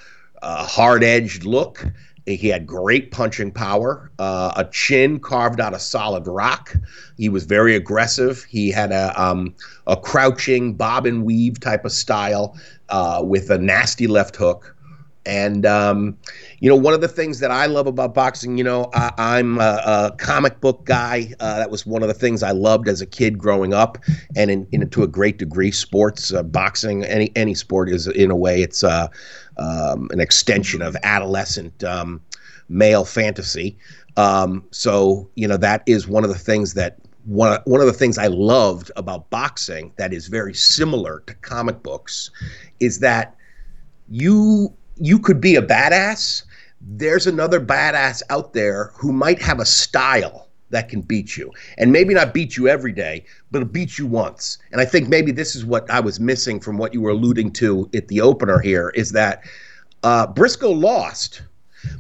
uh, 0.43 0.67
hard 0.67 1.05
edged 1.05 1.45
look. 1.45 1.87
He 2.27 2.49
had 2.49 2.67
great 2.67 3.13
punching 3.13 3.53
power, 3.53 4.11
uh, 4.19 4.53
a 4.57 4.65
chin 4.65 5.21
carved 5.21 5.61
out 5.61 5.75
of 5.75 5.81
solid 5.81 6.27
rock. 6.27 6.75
He 7.17 7.29
was 7.29 7.45
very 7.45 7.77
aggressive. 7.77 8.43
He 8.49 8.73
had 8.73 8.91
a 8.91 9.15
um, 9.17 9.55
a 9.87 9.97
crouching 9.97 10.75
bob 10.75 11.07
and 11.07 11.25
weave 11.25 11.61
type 11.61 11.85
of 11.85 11.93
style 11.93 12.59
uh, 12.89 13.23
with 13.25 13.49
a 13.51 13.59
nasty 13.59 14.09
left 14.09 14.35
hook. 14.35 14.75
And 15.25 15.65
um, 15.67 16.19
you 16.61 16.69
know, 16.71 16.77
one 16.77 16.95
of 16.95 17.01
the 17.01 17.09
things 17.09 17.41
that 17.41 17.51
I 17.51 17.67
love 17.67 17.87
about 17.87 18.15
boxing, 18.15 18.57
you 18.57 18.65
know, 18.65 18.91
I, 18.95 19.13
I'm 19.19 19.59
a, 19.59 19.83
a 19.85 20.15
comic 20.19 20.61
book 20.61 20.85
guy. 20.85 21.33
Uh, 21.41 21.59
that 21.59 21.71
was 21.71 21.85
one 21.85 22.03
of 22.03 22.09
the 22.09 22.15
things 22.15 22.43
I 22.43 22.53
loved 22.53 22.89
as 22.89 23.01
a 23.01 23.07
kid 23.07 23.39
growing 23.39 23.75
up, 23.75 23.99
and 24.35 24.51
in, 24.51 24.67
in 24.73 24.89
to 24.89 25.03
a 25.03 25.07
great 25.07 25.39
degree, 25.39 25.71
sports, 25.71 26.33
uh, 26.33 26.43
boxing, 26.43 27.05
any 27.05 27.31
any 27.37 27.55
sport 27.55 27.89
is 27.91 28.07
in 28.07 28.31
a 28.31 28.37
way 28.37 28.63
it's 28.63 28.83
uh, 28.83 29.09
um, 29.59 30.09
an 30.13 30.21
extension 30.21 30.83
of 30.83 30.97
adolescent 31.03 31.85
um, 31.85 32.21
male 32.69 33.05
fantasy. 33.05 33.77
Um, 34.17 34.65
so 34.71 35.29
you 35.35 35.47
know 35.47 35.59
that 35.59 35.83
is 35.87 36.09
one 36.09 36.25
of 36.25 36.31
the 36.31 36.39
things 36.39 36.75
that 36.75 36.99
one 37.27 37.61
one 37.65 37.81
of 37.81 37.87
the 37.87 37.93
things 37.93 38.17
I 38.17 38.29
loved 38.29 38.91
about 38.97 39.29
boxing 39.31 39.93
that 39.97 40.13
is 40.15 40.29
very 40.29 40.55
similar 40.55 41.23
to 41.27 41.35
comic 41.35 41.83
books 41.83 42.31
is 42.81 43.01
that 43.01 43.37
you 44.09 44.73
you 44.97 45.19
could 45.19 45.41
be 45.41 45.57
a 45.57 45.63
badass. 45.63 46.45
There's 46.89 47.27
another 47.27 47.61
badass 47.61 48.23
out 48.31 48.53
there 48.53 48.93
who 48.95 49.13
might 49.13 49.43
have 49.43 49.59
a 49.59 49.65
style 49.65 50.47
that 50.71 50.89
can 50.89 51.01
beat 51.01 51.37
you, 51.37 51.51
and 51.79 51.93
maybe 51.93 52.15
not 52.15 52.33
beat 52.33 52.57
you 52.57 52.69
every 52.69 52.93
day, 52.93 53.25
but 53.51 53.63
it'll 53.63 53.73
beat 53.73 53.99
you 53.99 54.07
once. 54.07 54.59
And 54.71 54.81
I 54.81 54.85
think 54.85 55.09
maybe 55.09 55.33
this 55.33 55.57
is 55.57 55.65
what 55.65 55.91
I 55.91 55.99
was 55.99 56.21
missing 56.21 56.61
from 56.61 56.79
what 56.79 56.95
you 56.95 57.01
were 57.01 57.11
alluding 57.11 57.53
to 57.55 57.91
at 57.93 58.07
the 58.09 58.21
opener 58.21 58.61
here 58.61 58.91
is 58.91 59.11
that 59.13 59.43
uh, 60.05 60.29
Briscoe 60.29 60.71
lost, 60.71 61.43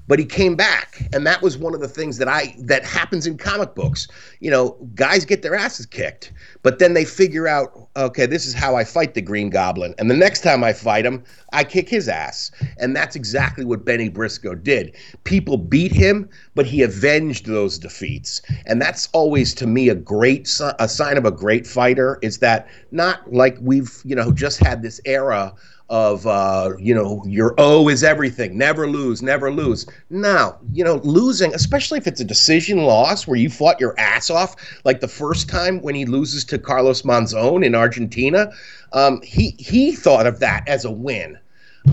but 0.09 0.19
he 0.19 0.25
came 0.25 0.57
back, 0.57 1.09
and 1.13 1.27
that 1.27 1.43
was 1.43 1.59
one 1.59 1.75
of 1.75 1.81
the 1.81 1.89
things 1.89 2.19
that 2.19 2.29
I 2.29 2.55
that 2.59 2.85
happens 2.85 3.27
in 3.27 3.39
comic 3.39 3.75
books. 3.75 4.09
You 4.41 4.51
know, 4.51 4.77
guys 4.95 5.25
get 5.25 5.43
their 5.43 5.55
asses 5.55 5.87
kicked, 5.87 6.33
but 6.63 6.79
then 6.79 6.95
they 6.95 7.05
figure 7.05 7.49
out, 7.49 7.89
okay, 7.97 8.27
this 8.27 8.47
is 8.47 8.55
how 8.55 8.77
I 8.77 8.85
fight 8.85 9.15
the 9.15 9.23
Green 9.23 9.51
Goblin, 9.51 9.95
and 9.99 10.11
the 10.11 10.17
next 10.17 10.43
time 10.43 10.63
I 10.63 10.73
fight 10.73 11.05
him, 11.05 11.25
I 11.53 11.65
kick 11.65 11.89
his 11.89 12.09
ass, 12.09 12.51
and 12.79 12.95
that's 12.95 13.17
exactly 13.17 13.65
what 13.65 13.85
Benny 13.85 14.09
Briscoe 14.09 14.55
did. 14.55 14.95
People 15.25 15.57
beat 15.57 15.93
him, 15.93 16.29
but 16.55 16.67
he 16.67 16.83
avenged 16.83 17.47
those 17.47 17.79
defeats, 17.79 18.43
and 18.67 18.81
that's 18.81 19.09
always 19.13 19.55
to 19.55 19.67
me 19.67 19.89
a 19.89 19.95
great 19.95 20.49
a 20.79 20.89
sign 20.89 21.17
of 21.17 21.25
a 21.25 21.31
great 21.31 21.67
fighter. 21.67 22.19
Is 22.23 22.39
that 22.39 22.69
not 22.91 23.33
like 23.33 23.57
we've 23.61 24.01
you 24.05 24.15
know 24.15 24.31
just 24.31 24.59
had 24.59 24.83
this 24.83 25.01
era 25.05 25.55
of 25.89 26.27
uh, 26.27 26.73
you 26.79 26.95
know 26.95 27.23
your 27.27 27.55
O 27.59 27.89
is 27.89 28.03
everything, 28.03 28.59
never 28.59 28.89
lose, 28.89 29.23
never 29.23 29.53
lose. 29.53 29.87
Now 30.11 30.59
you 30.73 30.85
know 30.85 30.97
losing, 31.05 31.55
especially 31.55 31.99
if 31.99 32.07
it's 32.07 32.21
a 32.21 32.25
decision 32.25 32.79
loss 32.79 33.27
where 33.27 33.39
you 33.39 33.49
fought 33.49 33.81
your 33.81 33.99
ass 33.99 34.31
off, 34.31 34.57
like 34.85 35.01
the 35.01 35.09
first 35.09 35.49
time 35.49 35.81
when 35.83 35.95
he 35.95 36.05
loses 36.05 36.45
to 36.47 36.59
Carlos 36.59 37.03
Monzon 37.03 37.65
in 37.65 37.75
Argentina, 37.75 38.51
um, 38.93 39.21
he 39.23 39.51
he 39.59 39.93
thought 39.93 40.27
of 40.27 40.41
that 40.41 40.67
as 40.69 40.85
a 40.85 40.91
win. 40.91 41.39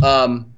Um, 0.04 0.52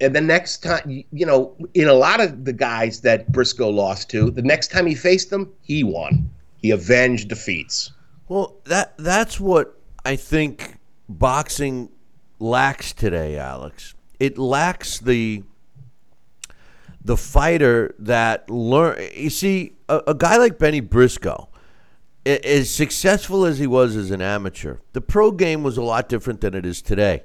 and 0.00 0.14
the 0.14 0.20
next 0.20 0.62
time, 0.62 1.04
you- 1.12 1.26
know, 1.26 1.54
in 1.74 1.88
a 1.88 1.94
lot 1.94 2.20
of 2.20 2.44
the 2.44 2.52
guys 2.52 3.00
that 3.02 3.30
Briscoe 3.30 3.70
lost 3.70 4.10
to, 4.10 4.30
the 4.30 4.42
next 4.42 4.70
time 4.72 4.84
he 4.84 4.96
faced 4.96 5.30
them, 5.30 5.50
he 5.62 5.84
won. 5.84 6.28
He 6.58 6.72
avenged 6.72 7.28
defeats. 7.28 7.92
Well, 8.28 8.56
that 8.64 8.94
that's 8.98 9.38
what 9.40 9.78
I 10.04 10.16
think 10.16 10.78
boxing 11.08 11.88
lacks 12.42 12.92
today, 12.92 13.38
Alex. 13.38 13.94
It 14.18 14.36
lacks 14.36 14.98
the 14.98 15.44
the 17.04 17.16
fighter 17.16 17.94
that 17.98 18.48
learn. 18.50 19.00
You 19.14 19.30
see, 19.30 19.74
a, 19.88 20.02
a 20.08 20.14
guy 20.14 20.36
like 20.36 20.58
Benny 20.58 20.80
Briscoe, 20.80 21.48
as 22.26 22.70
successful 22.70 23.44
as 23.44 23.58
he 23.58 23.66
was 23.66 23.96
as 23.96 24.10
an 24.10 24.20
amateur, 24.20 24.78
the 24.92 25.00
pro 25.00 25.30
game 25.30 25.62
was 25.62 25.76
a 25.76 25.82
lot 25.82 26.08
different 26.08 26.40
than 26.40 26.54
it 26.54 26.66
is 26.66 26.82
today. 26.82 27.24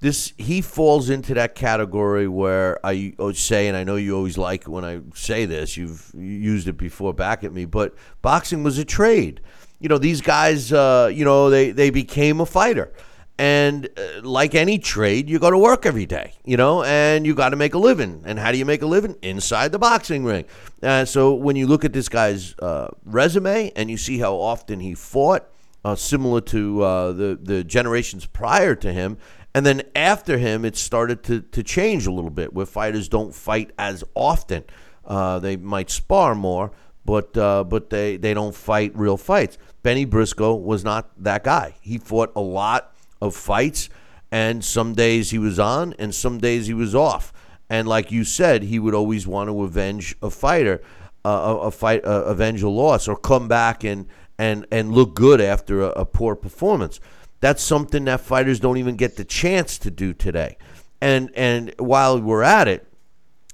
This 0.00 0.34
he 0.36 0.60
falls 0.60 1.08
into 1.08 1.32
that 1.34 1.54
category 1.54 2.28
where 2.28 2.84
I 2.84 3.14
always 3.18 3.38
say, 3.38 3.66
and 3.66 3.76
I 3.76 3.84
know 3.84 3.96
you 3.96 4.14
always 4.14 4.36
like 4.36 4.64
when 4.64 4.84
I 4.84 5.00
say 5.14 5.46
this. 5.46 5.76
You've 5.76 6.12
used 6.14 6.68
it 6.68 6.76
before 6.76 7.14
back 7.14 7.44
at 7.44 7.52
me, 7.52 7.64
but 7.64 7.94
boxing 8.20 8.62
was 8.62 8.78
a 8.78 8.84
trade. 8.84 9.40
You 9.80 9.88
know, 9.88 9.98
these 9.98 10.20
guys, 10.20 10.72
uh, 10.72 11.10
you 11.12 11.24
know, 11.24 11.50
they 11.50 11.70
they 11.70 11.90
became 11.90 12.40
a 12.40 12.46
fighter. 12.46 12.92
And 13.38 13.90
uh, 13.98 14.22
like 14.22 14.54
any 14.54 14.78
trade, 14.78 15.28
you 15.28 15.38
go 15.38 15.50
to 15.50 15.58
work 15.58 15.84
every 15.84 16.06
day, 16.06 16.32
you 16.44 16.56
know, 16.56 16.82
and 16.82 17.26
you 17.26 17.34
got 17.34 17.50
to 17.50 17.56
make 17.56 17.74
a 17.74 17.78
living. 17.78 18.22
And 18.24 18.38
how 18.38 18.50
do 18.50 18.56
you 18.56 18.64
make 18.64 18.80
a 18.80 18.86
living? 18.86 19.16
Inside 19.20 19.72
the 19.72 19.78
boxing 19.78 20.24
ring. 20.24 20.46
Uh, 20.82 21.04
so 21.04 21.34
when 21.34 21.54
you 21.54 21.66
look 21.66 21.84
at 21.84 21.92
this 21.92 22.08
guy's 22.08 22.54
uh, 22.60 22.88
resume 23.04 23.70
and 23.76 23.90
you 23.90 23.98
see 23.98 24.18
how 24.18 24.36
often 24.36 24.80
he 24.80 24.94
fought, 24.94 25.48
uh, 25.84 25.94
similar 25.94 26.40
to 26.40 26.82
uh, 26.82 27.12
the 27.12 27.38
the 27.40 27.62
generations 27.62 28.24
prior 28.26 28.74
to 28.74 28.92
him, 28.92 29.18
and 29.54 29.64
then 29.66 29.82
after 29.94 30.38
him, 30.38 30.64
it 30.64 30.76
started 30.76 31.22
to 31.24 31.42
to 31.42 31.62
change 31.62 32.06
a 32.06 32.10
little 32.10 32.30
bit, 32.30 32.54
where 32.54 32.66
fighters 32.66 33.06
don't 33.06 33.34
fight 33.34 33.70
as 33.78 34.02
often. 34.14 34.64
They 35.06 35.56
might 35.56 35.90
spar 35.90 36.34
more, 36.34 36.72
but 37.04 37.34
but 37.34 37.90
they 37.90 38.16
they 38.16 38.34
don't 38.34 38.54
fight 38.54 38.96
real 38.96 39.18
fights. 39.18 39.58
Benny 39.82 40.06
Briscoe 40.06 40.54
was 40.54 40.82
not 40.82 41.10
that 41.22 41.44
guy. 41.44 41.76
He 41.82 41.98
fought 41.98 42.32
a 42.34 42.40
lot 42.40 42.95
of 43.26 43.34
fights, 43.34 43.88
and 44.30 44.64
some 44.64 44.94
days 44.94 45.30
he 45.30 45.38
was 45.38 45.58
on, 45.58 45.94
and 45.98 46.14
some 46.14 46.38
days 46.38 46.66
he 46.66 46.74
was 46.74 46.94
off. 46.94 47.32
And 47.68 47.88
like 47.88 48.12
you 48.12 48.24
said, 48.24 48.62
he 48.64 48.78
would 48.78 48.94
always 48.94 49.26
want 49.26 49.48
to 49.48 49.62
avenge 49.62 50.16
a 50.22 50.30
fighter, 50.30 50.82
uh, 51.24 51.58
a, 51.62 51.70
fight, 51.70 52.04
uh, 52.04 52.24
avenge 52.26 52.62
a 52.62 52.68
loss, 52.68 53.08
or 53.08 53.16
come 53.16 53.48
back 53.48 53.84
and 53.84 54.06
and 54.38 54.66
and 54.70 54.92
look 54.92 55.14
good 55.14 55.40
after 55.40 55.82
a, 55.82 55.88
a 55.90 56.04
poor 56.04 56.36
performance. 56.36 57.00
That's 57.40 57.62
something 57.62 58.04
that 58.04 58.20
fighters 58.20 58.60
don't 58.60 58.76
even 58.76 58.96
get 58.96 59.16
the 59.16 59.24
chance 59.24 59.78
to 59.78 59.90
do 59.90 60.14
today. 60.14 60.58
And 61.00 61.30
and 61.34 61.74
while 61.78 62.20
we're 62.20 62.42
at 62.42 62.68
it, 62.68 62.86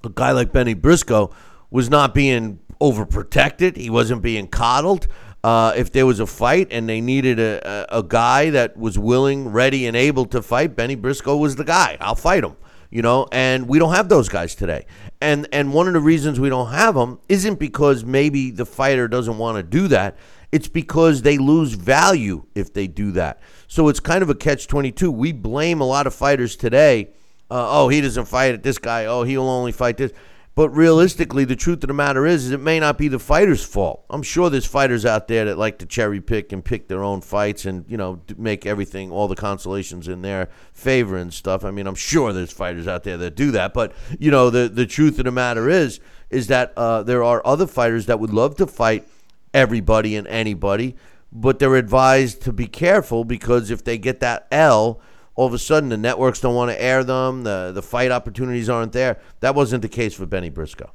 a 0.04 0.10
guy 0.10 0.32
like 0.32 0.52
Benny 0.52 0.74
Briscoe 0.74 1.34
was 1.70 1.88
not 1.88 2.14
being 2.14 2.60
overprotected. 2.80 3.76
He 3.76 3.90
wasn't 3.90 4.22
being 4.22 4.48
coddled. 4.48 5.08
Uh, 5.44 5.72
if 5.76 5.90
there 5.90 6.06
was 6.06 6.20
a 6.20 6.26
fight 6.26 6.68
and 6.70 6.88
they 6.88 7.00
needed 7.00 7.40
a, 7.40 7.94
a, 7.94 7.98
a 7.98 8.02
guy 8.02 8.50
that 8.50 8.76
was 8.76 8.98
willing, 8.98 9.48
ready, 9.48 9.86
and 9.86 9.96
able 9.96 10.24
to 10.26 10.40
fight, 10.40 10.76
Benny 10.76 10.94
Briscoe 10.94 11.36
was 11.36 11.56
the 11.56 11.64
guy. 11.64 11.96
I'll 12.00 12.14
fight 12.14 12.44
him. 12.44 12.56
You 12.90 13.00
know, 13.00 13.26
and 13.32 13.68
we 13.68 13.78
don't 13.78 13.94
have 13.94 14.10
those 14.10 14.28
guys 14.28 14.54
today. 14.54 14.84
And 15.20 15.48
and 15.50 15.72
one 15.72 15.86
of 15.86 15.94
the 15.94 16.00
reasons 16.00 16.38
we 16.38 16.50
don't 16.50 16.72
have 16.72 16.94
them 16.94 17.20
isn't 17.28 17.58
because 17.58 18.04
maybe 18.04 18.50
the 18.50 18.66
fighter 18.66 19.08
doesn't 19.08 19.38
want 19.38 19.56
to 19.56 19.62
do 19.62 19.88
that. 19.88 20.18
It's 20.52 20.68
because 20.68 21.22
they 21.22 21.38
lose 21.38 21.72
value 21.72 22.44
if 22.54 22.74
they 22.74 22.86
do 22.86 23.12
that. 23.12 23.40
So 23.66 23.88
it's 23.88 24.00
kind 24.00 24.22
of 24.22 24.28
a 24.28 24.34
catch 24.34 24.66
22. 24.66 25.10
We 25.10 25.32
blame 25.32 25.80
a 25.80 25.86
lot 25.86 26.06
of 26.06 26.14
fighters 26.14 26.54
today. 26.54 27.08
Uh, 27.50 27.66
oh, 27.70 27.88
he 27.88 28.02
doesn't 28.02 28.26
fight 28.26 28.52
at 28.52 28.62
this 28.62 28.76
guy. 28.76 29.06
Oh, 29.06 29.22
he'll 29.22 29.48
only 29.48 29.72
fight 29.72 29.96
this. 29.96 30.12
But 30.54 30.68
realistically, 30.68 31.46
the 31.46 31.56
truth 31.56 31.82
of 31.82 31.88
the 31.88 31.94
matter 31.94 32.26
is, 32.26 32.44
is 32.44 32.50
it 32.50 32.60
may 32.60 32.78
not 32.78 32.98
be 32.98 33.08
the 33.08 33.18
fighter's 33.18 33.64
fault. 33.64 34.04
I'm 34.10 34.22
sure 34.22 34.50
there's 34.50 34.66
fighters 34.66 35.06
out 35.06 35.26
there 35.26 35.46
that 35.46 35.56
like 35.56 35.78
to 35.78 35.86
cherry 35.86 36.20
pick 36.20 36.52
and 36.52 36.62
pick 36.62 36.88
their 36.88 37.02
own 37.02 37.22
fights 37.22 37.64
and 37.64 37.86
you 37.88 37.96
know 37.96 38.20
make 38.36 38.66
everything 38.66 39.10
all 39.10 39.28
the 39.28 39.34
consolations 39.34 40.08
in 40.08 40.20
their 40.20 40.50
favor 40.74 41.16
and 41.16 41.32
stuff. 41.32 41.64
I 41.64 41.70
mean, 41.70 41.86
I'm 41.86 41.94
sure 41.94 42.34
there's 42.34 42.52
fighters 42.52 42.86
out 42.86 43.02
there 43.02 43.16
that 43.16 43.34
do 43.34 43.50
that. 43.52 43.72
But 43.72 43.94
you 44.18 44.30
know, 44.30 44.50
the 44.50 44.68
the 44.68 44.84
truth 44.84 45.18
of 45.18 45.24
the 45.24 45.30
matter 45.30 45.70
is, 45.70 46.00
is 46.28 46.48
that 46.48 46.74
uh, 46.76 47.02
there 47.02 47.24
are 47.24 47.40
other 47.46 47.66
fighters 47.66 48.04
that 48.06 48.20
would 48.20 48.34
love 48.34 48.56
to 48.56 48.66
fight 48.66 49.08
everybody 49.54 50.16
and 50.16 50.26
anybody, 50.26 50.96
but 51.32 51.60
they're 51.60 51.76
advised 51.76 52.42
to 52.42 52.52
be 52.52 52.66
careful 52.66 53.24
because 53.24 53.70
if 53.70 53.84
they 53.84 53.96
get 53.96 54.20
that 54.20 54.48
L 54.50 55.00
all 55.34 55.46
of 55.46 55.54
a 55.54 55.58
sudden 55.58 55.88
the 55.88 55.96
networks 55.96 56.40
don't 56.40 56.54
want 56.54 56.70
to 56.70 56.82
air 56.82 57.04
them, 57.04 57.44
the 57.44 57.72
the 57.74 57.82
fight 57.82 58.10
opportunities 58.10 58.68
aren't 58.68 58.92
there. 58.92 59.18
That 59.40 59.54
wasn't 59.54 59.82
the 59.82 59.88
case 59.88 60.14
for 60.14 60.26
Benny 60.26 60.50
Briscoe. 60.50 60.90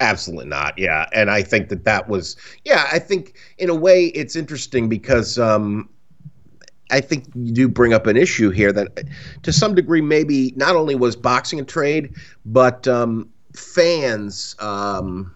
Absolutely 0.00 0.46
not. 0.46 0.76
Yeah, 0.78 1.06
and 1.12 1.30
I 1.30 1.42
think 1.42 1.68
that 1.68 1.84
that 1.84 2.08
was. 2.08 2.36
Yeah, 2.64 2.88
I 2.92 2.98
think 2.98 3.34
in 3.58 3.70
a 3.70 3.74
way 3.74 4.06
it's 4.06 4.34
interesting 4.34 4.88
because 4.88 5.38
um, 5.38 5.88
I 6.90 7.00
think 7.00 7.26
you 7.34 7.52
do 7.52 7.68
bring 7.68 7.92
up 7.92 8.06
an 8.06 8.16
issue 8.16 8.50
here 8.50 8.72
that, 8.72 9.04
to 9.42 9.52
some 9.52 9.74
degree, 9.74 10.00
maybe 10.00 10.52
not 10.56 10.76
only 10.76 10.94
was 10.94 11.16
boxing 11.16 11.60
a 11.60 11.64
trade, 11.64 12.14
but 12.44 12.86
um, 12.86 13.28
fans 13.54 14.54
um, 14.58 15.32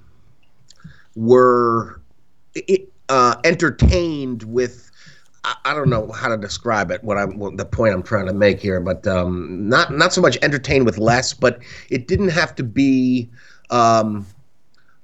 were 1.14 2.00
uh, 3.08 3.36
entertained 3.44 4.42
with 4.42 4.88
I, 5.64 5.74
don't 5.74 5.90
know 5.90 6.10
how 6.12 6.28
to 6.28 6.36
describe 6.36 6.90
it. 6.90 7.02
What 7.04 7.18
I'm 7.18 7.38
what 7.38 7.56
the 7.56 7.64
point 7.64 7.94
I'm 7.94 8.02
trying 8.02 8.26
to 8.26 8.32
make 8.32 8.60
here, 8.60 8.80
but 8.80 9.06
um, 9.06 9.68
not 9.68 9.92
not 9.92 10.12
so 10.12 10.20
much 10.20 10.38
entertained 10.42 10.86
with 10.86 10.98
less, 10.98 11.32
but 11.34 11.60
it 11.90 12.08
didn't 12.08 12.30
have 12.30 12.54
to 12.56 12.62
be. 12.62 13.30
Um, 13.70 14.26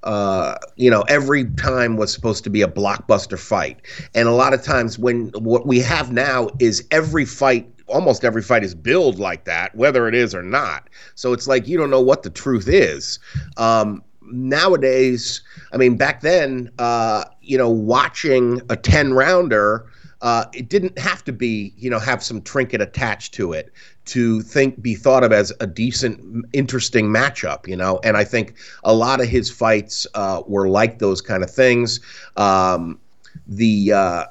uh, 0.02 0.56
you 0.76 0.90
know, 0.90 1.00
every 1.02 1.46
time 1.52 1.96
was 1.96 2.12
supposed 2.12 2.44
to 2.44 2.50
be 2.50 2.60
a 2.60 2.68
blockbuster 2.68 3.38
fight, 3.38 3.80
and 4.14 4.28
a 4.28 4.32
lot 4.32 4.52
of 4.52 4.62
times 4.62 4.98
when 4.98 5.28
what 5.38 5.66
we 5.66 5.80
have 5.80 6.12
now 6.12 6.48
is 6.60 6.86
every 6.90 7.24
fight 7.24 7.70
almost 7.86 8.24
every 8.24 8.42
fight 8.42 8.64
is 8.64 8.74
billed 8.74 9.18
like 9.18 9.44
that, 9.44 9.74
whether 9.74 10.08
it 10.08 10.14
is 10.14 10.34
or 10.34 10.42
not. 10.42 10.88
So 11.14 11.32
it's 11.32 11.46
like 11.46 11.68
you 11.68 11.76
don't 11.76 11.90
know 11.90 12.00
what 12.00 12.22
the 12.22 12.30
truth 12.30 12.68
is. 12.68 13.18
Um, 13.56 14.02
nowadays, 14.22 15.42
I 15.72 15.76
mean, 15.76 15.96
back 15.96 16.20
then, 16.20 16.70
uh, 16.78 17.24
you 17.42 17.58
know, 17.58 17.70
watching 17.70 18.60
a 18.68 18.76
10 18.76 19.12
rounder 19.12 19.86
uh, 20.24 20.46
it 20.54 20.70
didn't 20.70 20.98
have 20.98 21.22
to 21.22 21.32
be, 21.32 21.74
you 21.76 21.90
know, 21.90 21.98
have 21.98 22.24
some 22.24 22.40
trinket 22.40 22.80
attached 22.80 23.34
to 23.34 23.52
it 23.52 23.70
to 24.06 24.40
think 24.40 24.80
be 24.80 24.94
thought 24.94 25.22
of 25.22 25.32
as 25.32 25.52
a 25.60 25.66
decent, 25.66 26.46
interesting 26.54 27.06
matchup, 27.08 27.68
you 27.68 27.76
know. 27.76 28.00
And 28.02 28.16
I 28.16 28.24
think 28.24 28.54
a 28.84 28.94
lot 28.94 29.20
of 29.20 29.28
his 29.28 29.50
fights 29.50 30.06
uh, 30.14 30.42
were 30.46 30.66
like 30.66 30.98
those 30.98 31.20
kind 31.20 31.42
of 31.42 31.50
things. 31.50 32.00
Um, 32.38 32.98
the 33.46 33.92
uh, 33.92 34.24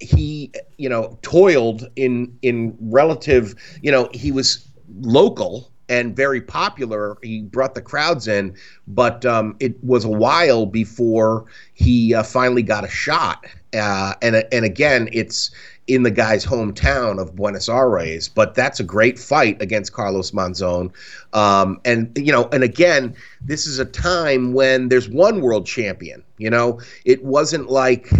he, 0.00 0.50
you 0.76 0.88
know, 0.88 1.16
toiled 1.22 1.88
in 1.94 2.36
in 2.42 2.76
relative, 2.80 3.54
you 3.80 3.92
know, 3.92 4.10
he 4.12 4.32
was 4.32 4.66
local 5.00 5.70
and 5.88 6.14
very 6.14 6.40
popular. 6.40 7.16
He 7.22 7.42
brought 7.42 7.74
the 7.74 7.82
crowds 7.82 8.28
in, 8.28 8.54
but 8.86 9.24
um, 9.24 9.56
it 9.60 9.82
was 9.82 10.04
a 10.04 10.10
while 10.10 10.66
before 10.66 11.46
he 11.74 12.14
uh, 12.14 12.22
finally 12.22 12.62
got 12.62 12.84
a 12.84 12.88
shot. 12.88 13.46
Uh, 13.74 14.14
and 14.22 14.44
and 14.52 14.64
again, 14.64 15.08
it's 15.12 15.50
in 15.88 16.02
the 16.02 16.10
guy's 16.10 16.44
hometown 16.44 17.18
of 17.18 17.34
Buenos 17.34 17.68
Aires, 17.68 18.28
but 18.28 18.54
that's 18.54 18.78
a 18.78 18.84
great 18.84 19.18
fight 19.18 19.60
against 19.60 19.94
Carlos 19.94 20.32
Monzon. 20.32 20.92
Um, 21.32 21.80
and 21.84 22.12
you 22.16 22.30
know, 22.30 22.48
and 22.52 22.62
again, 22.62 23.16
this 23.40 23.66
is 23.66 23.78
a 23.78 23.86
time 23.86 24.52
when 24.52 24.88
there's 24.88 25.08
one 25.08 25.40
world 25.40 25.66
champion. 25.66 26.22
You 26.36 26.50
know, 26.50 26.80
it 27.04 27.24
wasn't 27.24 27.70
like 27.70 28.10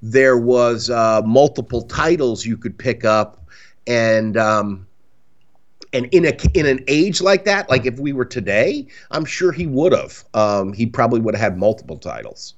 there 0.00 0.38
was 0.38 0.90
uh, 0.90 1.22
multiple 1.24 1.82
titles 1.82 2.46
you 2.46 2.56
could 2.56 2.78
pick 2.78 3.04
up, 3.04 3.46
and 3.86 4.36
um, 4.36 4.87
and 5.92 6.06
in 6.06 6.24
a 6.24 6.36
in 6.54 6.66
an 6.66 6.84
age 6.86 7.20
like 7.20 7.44
that, 7.44 7.68
like 7.70 7.86
if 7.86 7.98
we 7.98 8.12
were 8.12 8.24
today, 8.24 8.86
I'm 9.10 9.24
sure 9.24 9.52
he 9.52 9.66
would 9.66 9.92
have. 9.92 10.24
Um, 10.34 10.72
he 10.72 10.86
probably 10.86 11.20
would 11.20 11.34
have 11.34 11.52
had 11.52 11.58
multiple 11.58 11.98
titles. 11.98 12.54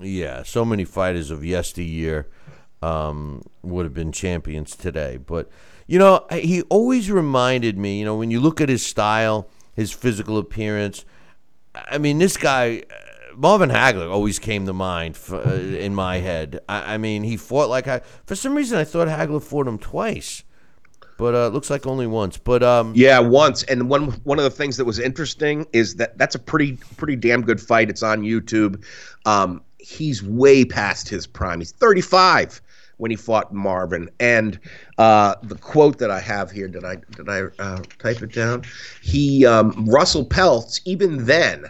Yeah, 0.00 0.42
so 0.42 0.64
many 0.64 0.84
fighters 0.84 1.30
of 1.30 1.44
yesteryear 1.44 2.28
um, 2.82 3.42
would 3.62 3.84
have 3.84 3.94
been 3.94 4.12
champions 4.12 4.76
today. 4.76 5.16
But, 5.16 5.50
you 5.86 5.98
know, 5.98 6.26
he 6.30 6.62
always 6.62 7.10
reminded 7.10 7.76
me, 7.78 7.98
you 7.98 8.04
know, 8.04 8.16
when 8.16 8.30
you 8.30 8.40
look 8.40 8.60
at 8.60 8.68
his 8.68 8.84
style, 8.84 9.48
his 9.74 9.92
physical 9.92 10.38
appearance, 10.38 11.04
I 11.74 11.98
mean, 11.98 12.18
this 12.18 12.36
guy, 12.36 12.84
uh, 12.90 13.34
Marvin 13.36 13.70
Hagler, 13.70 14.10
always 14.10 14.38
came 14.38 14.66
to 14.66 14.72
mind 14.72 15.16
for, 15.16 15.36
uh, 15.36 15.54
in 15.54 15.94
my 15.94 16.18
head. 16.18 16.60
I, 16.68 16.94
I, 16.94 16.98
mean, 16.98 17.24
he 17.24 17.36
fought 17.36 17.68
like 17.68 17.88
I, 17.88 18.00
for 18.26 18.34
some 18.34 18.54
reason, 18.54 18.78
I 18.78 18.84
thought 18.84 19.08
Hagler 19.08 19.42
fought 19.42 19.66
him 19.66 19.78
twice. 19.78 20.44
But 21.18 21.34
uh, 21.34 21.48
looks 21.48 21.68
like 21.68 21.86
only 21.86 22.06
once. 22.06 22.38
But 22.38 22.62
um, 22.62 22.92
yeah, 22.96 23.18
once. 23.18 23.64
And 23.64 23.90
one 23.90 24.12
one 24.24 24.38
of 24.38 24.44
the 24.44 24.50
things 24.50 24.78
that 24.78 24.86
was 24.86 24.98
interesting 24.98 25.66
is 25.74 25.96
that 25.96 26.16
that's 26.16 26.36
a 26.36 26.38
pretty 26.38 26.78
pretty 26.96 27.16
damn 27.16 27.42
good 27.42 27.60
fight. 27.60 27.90
It's 27.90 28.02
on 28.02 28.22
YouTube. 28.22 28.82
Um, 29.26 29.60
he's 29.78 30.22
way 30.22 30.64
past 30.64 31.08
his 31.08 31.26
prime. 31.26 31.58
He's 31.58 31.72
35 31.72 32.62
when 32.98 33.10
he 33.10 33.16
fought 33.16 33.52
Marvin. 33.52 34.08
And 34.20 34.60
uh, 34.98 35.34
the 35.42 35.56
quote 35.56 35.98
that 35.98 36.10
I 36.10 36.20
have 36.20 36.50
here, 36.50 36.68
did 36.68 36.84
I 36.84 36.96
did 37.16 37.28
I 37.28 37.42
uh, 37.58 37.82
type 37.98 38.22
it 38.22 38.32
down? 38.32 38.64
He 39.02 39.44
um, 39.44 39.86
Russell 39.86 40.24
Peltz, 40.24 40.80
even 40.84 41.24
then, 41.24 41.66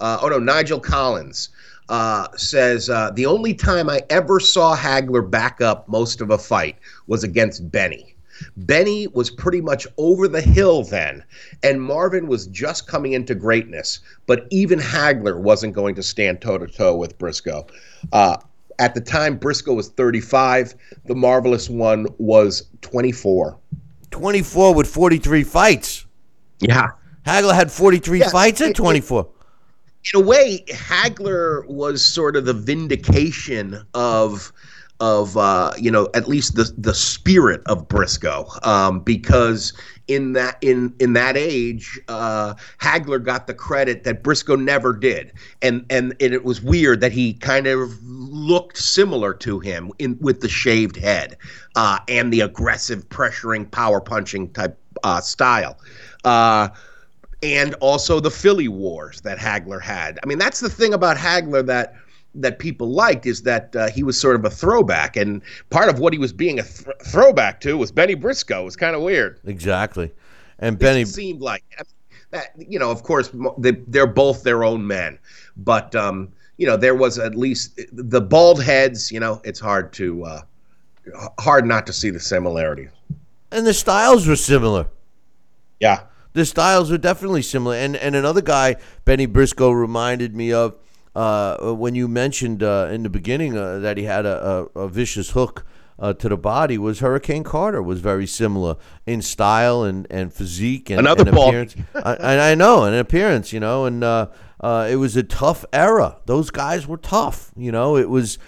uh, 0.00 0.18
oh 0.22 0.28
no, 0.28 0.38
Nigel 0.38 0.80
Collins. 0.80 1.48
Uh, 1.88 2.28
says 2.36 2.88
uh, 2.88 3.10
the 3.10 3.26
only 3.26 3.52
time 3.52 3.90
I 3.90 4.00
ever 4.08 4.40
saw 4.40 4.74
Hagler 4.74 5.28
back 5.28 5.60
up 5.60 5.86
most 5.88 6.20
of 6.20 6.30
a 6.30 6.38
fight 6.38 6.76
was 7.06 7.24
against 7.24 7.70
Benny. 7.70 8.11
Benny 8.56 9.06
was 9.08 9.30
pretty 9.30 9.60
much 9.60 9.86
over 9.96 10.28
the 10.28 10.40
hill 10.40 10.82
then, 10.84 11.24
and 11.62 11.82
Marvin 11.82 12.26
was 12.26 12.46
just 12.48 12.86
coming 12.86 13.12
into 13.12 13.34
greatness. 13.34 14.00
But 14.26 14.46
even 14.50 14.78
Hagler 14.78 15.38
wasn't 15.38 15.74
going 15.74 15.94
to 15.96 16.02
stand 16.02 16.40
toe 16.40 16.58
to 16.58 16.66
toe 16.66 16.96
with 16.96 17.18
Briscoe. 17.18 17.66
Uh, 18.12 18.36
at 18.78 18.94
the 18.94 19.00
time, 19.00 19.36
Briscoe 19.36 19.74
was 19.74 19.90
35. 19.90 20.74
The 21.06 21.14
marvelous 21.14 21.68
one 21.68 22.06
was 22.18 22.68
24. 22.80 23.58
24 24.10 24.74
with 24.74 24.86
43 24.86 25.44
fights. 25.44 26.06
Yeah. 26.60 26.88
Hagler 27.26 27.54
had 27.54 27.70
43 27.70 28.20
yeah, 28.20 28.28
fights 28.28 28.60
at 28.60 28.74
24. 28.74 29.28
in 30.12 30.20
a 30.20 30.24
way, 30.24 30.64
Hagler 30.68 31.66
was 31.68 32.04
sort 32.04 32.36
of 32.36 32.44
the 32.44 32.52
vindication 32.52 33.84
of 33.94 34.52
of 35.02 35.36
uh, 35.36 35.72
you 35.76 35.90
know 35.90 36.08
at 36.14 36.28
least 36.28 36.54
the 36.54 36.72
the 36.78 36.94
spirit 36.94 37.60
of 37.66 37.88
Briscoe. 37.88 38.46
Um, 38.62 39.00
because 39.00 39.72
in 40.06 40.32
that 40.34 40.58
in 40.62 40.94
in 41.00 41.12
that 41.14 41.36
age 41.36 42.00
uh, 42.06 42.54
Hagler 42.80 43.22
got 43.22 43.48
the 43.48 43.54
credit 43.54 44.04
that 44.04 44.22
Briscoe 44.22 44.54
never 44.54 44.92
did. 44.92 45.32
And, 45.60 45.84
and 45.90 46.14
and 46.20 46.32
it 46.32 46.44
was 46.44 46.62
weird 46.62 47.00
that 47.00 47.10
he 47.10 47.34
kind 47.34 47.66
of 47.66 48.00
looked 48.04 48.78
similar 48.78 49.34
to 49.34 49.58
him 49.58 49.90
in 49.98 50.16
with 50.20 50.40
the 50.40 50.48
shaved 50.48 50.96
head 50.96 51.36
uh, 51.74 51.98
and 52.06 52.32
the 52.32 52.40
aggressive 52.40 53.08
pressuring 53.08 53.68
power 53.70 54.00
punching 54.00 54.52
type 54.52 54.78
uh, 55.02 55.20
style. 55.20 55.78
Uh, 56.22 56.68
and 57.42 57.74
also 57.80 58.20
the 58.20 58.30
Philly 58.30 58.68
Wars 58.68 59.20
that 59.22 59.36
Hagler 59.36 59.82
had. 59.82 60.20
I 60.22 60.26
mean, 60.26 60.38
that's 60.38 60.60
the 60.60 60.70
thing 60.70 60.94
about 60.94 61.16
Hagler 61.16 61.66
that 61.66 61.96
that 62.34 62.58
people 62.58 62.90
liked 62.90 63.26
is 63.26 63.42
that 63.42 63.74
uh, 63.76 63.90
he 63.90 64.02
was 64.02 64.20
sort 64.20 64.36
of 64.36 64.44
a 64.44 64.50
throwback, 64.50 65.16
and 65.16 65.42
part 65.70 65.88
of 65.88 65.98
what 65.98 66.12
he 66.12 66.18
was 66.18 66.32
being 66.32 66.58
a 66.58 66.62
th- 66.62 66.96
throwback 67.04 67.60
to 67.60 67.76
was 67.76 67.92
Benny 67.92 68.14
Briscoe. 68.14 68.62
It 68.62 68.64
was 68.64 68.76
kind 68.76 68.96
of 68.96 69.02
weird. 69.02 69.40
Exactly, 69.44 70.12
and 70.58 70.78
Benny 70.78 71.04
seemed 71.04 71.40
like 71.40 71.64
that 72.30 72.48
you 72.56 72.78
know, 72.78 72.90
of 72.90 73.02
course, 73.02 73.30
they, 73.58 73.72
they're 73.72 74.06
both 74.06 74.42
their 74.42 74.64
own 74.64 74.86
men, 74.86 75.18
but 75.56 75.94
um, 75.94 76.32
you 76.56 76.66
know, 76.66 76.76
there 76.76 76.94
was 76.94 77.18
at 77.18 77.34
least 77.34 77.80
the 77.92 78.20
bald 78.20 78.62
heads. 78.62 79.12
You 79.12 79.20
know, 79.20 79.40
it's 79.44 79.60
hard 79.60 79.92
to 79.94 80.24
uh, 80.24 80.42
hard 81.38 81.66
not 81.66 81.86
to 81.86 81.92
see 81.92 82.10
the 82.10 82.20
similarity. 82.20 82.88
And 83.50 83.66
the 83.66 83.74
styles 83.74 84.26
were 84.26 84.36
similar. 84.36 84.88
Yeah. 85.80 86.04
The 86.32 86.46
styles 86.46 86.90
were 86.90 86.98
definitely 86.98 87.42
similar. 87.42 87.76
And 87.76 87.96
and 87.96 88.16
another 88.16 88.40
guy, 88.40 88.76
Benny 89.04 89.26
Briscoe, 89.26 89.70
reminded 89.70 90.34
me 90.34 90.52
of 90.52 90.76
uh, 91.14 91.72
when 91.72 91.94
you 91.94 92.08
mentioned 92.08 92.62
uh, 92.62 92.88
in 92.90 93.02
the 93.02 93.10
beginning 93.10 93.56
uh, 93.56 93.78
that 93.78 93.96
he 93.96 94.04
had 94.04 94.26
a, 94.26 94.68
a, 94.74 94.80
a 94.80 94.88
vicious 94.88 95.30
hook 95.30 95.64
uh, 95.98 96.12
to 96.14 96.28
the 96.28 96.36
body 96.36 96.78
was 96.78 97.00
Hurricane 97.00 97.44
Carter 97.44 97.82
was 97.82 98.00
very 98.00 98.26
similar 98.26 98.76
in 99.06 99.22
style 99.22 99.84
and, 99.84 100.06
and 100.10 100.32
physique 100.32 100.90
and, 100.90 101.00
Another 101.00 101.22
and 101.22 101.32
bald- 101.32 101.48
appearance. 101.50 101.76
I, 101.94 102.14
and 102.14 102.40
I 102.40 102.54
know, 102.54 102.84
and 102.84 102.96
appearance, 102.96 103.52
you 103.52 103.60
know, 103.60 103.84
and 103.84 104.02
uh, 104.02 104.28
uh, 104.60 104.88
it 104.90 104.96
was 104.96 105.16
a 105.16 105.22
tough 105.22 105.64
era. 105.72 106.18
Those 106.26 106.50
guys 106.50 106.86
were 106.86 106.96
tough, 106.96 107.52
you 107.56 107.70
know. 107.70 107.96
It 107.96 108.08
was 108.08 108.38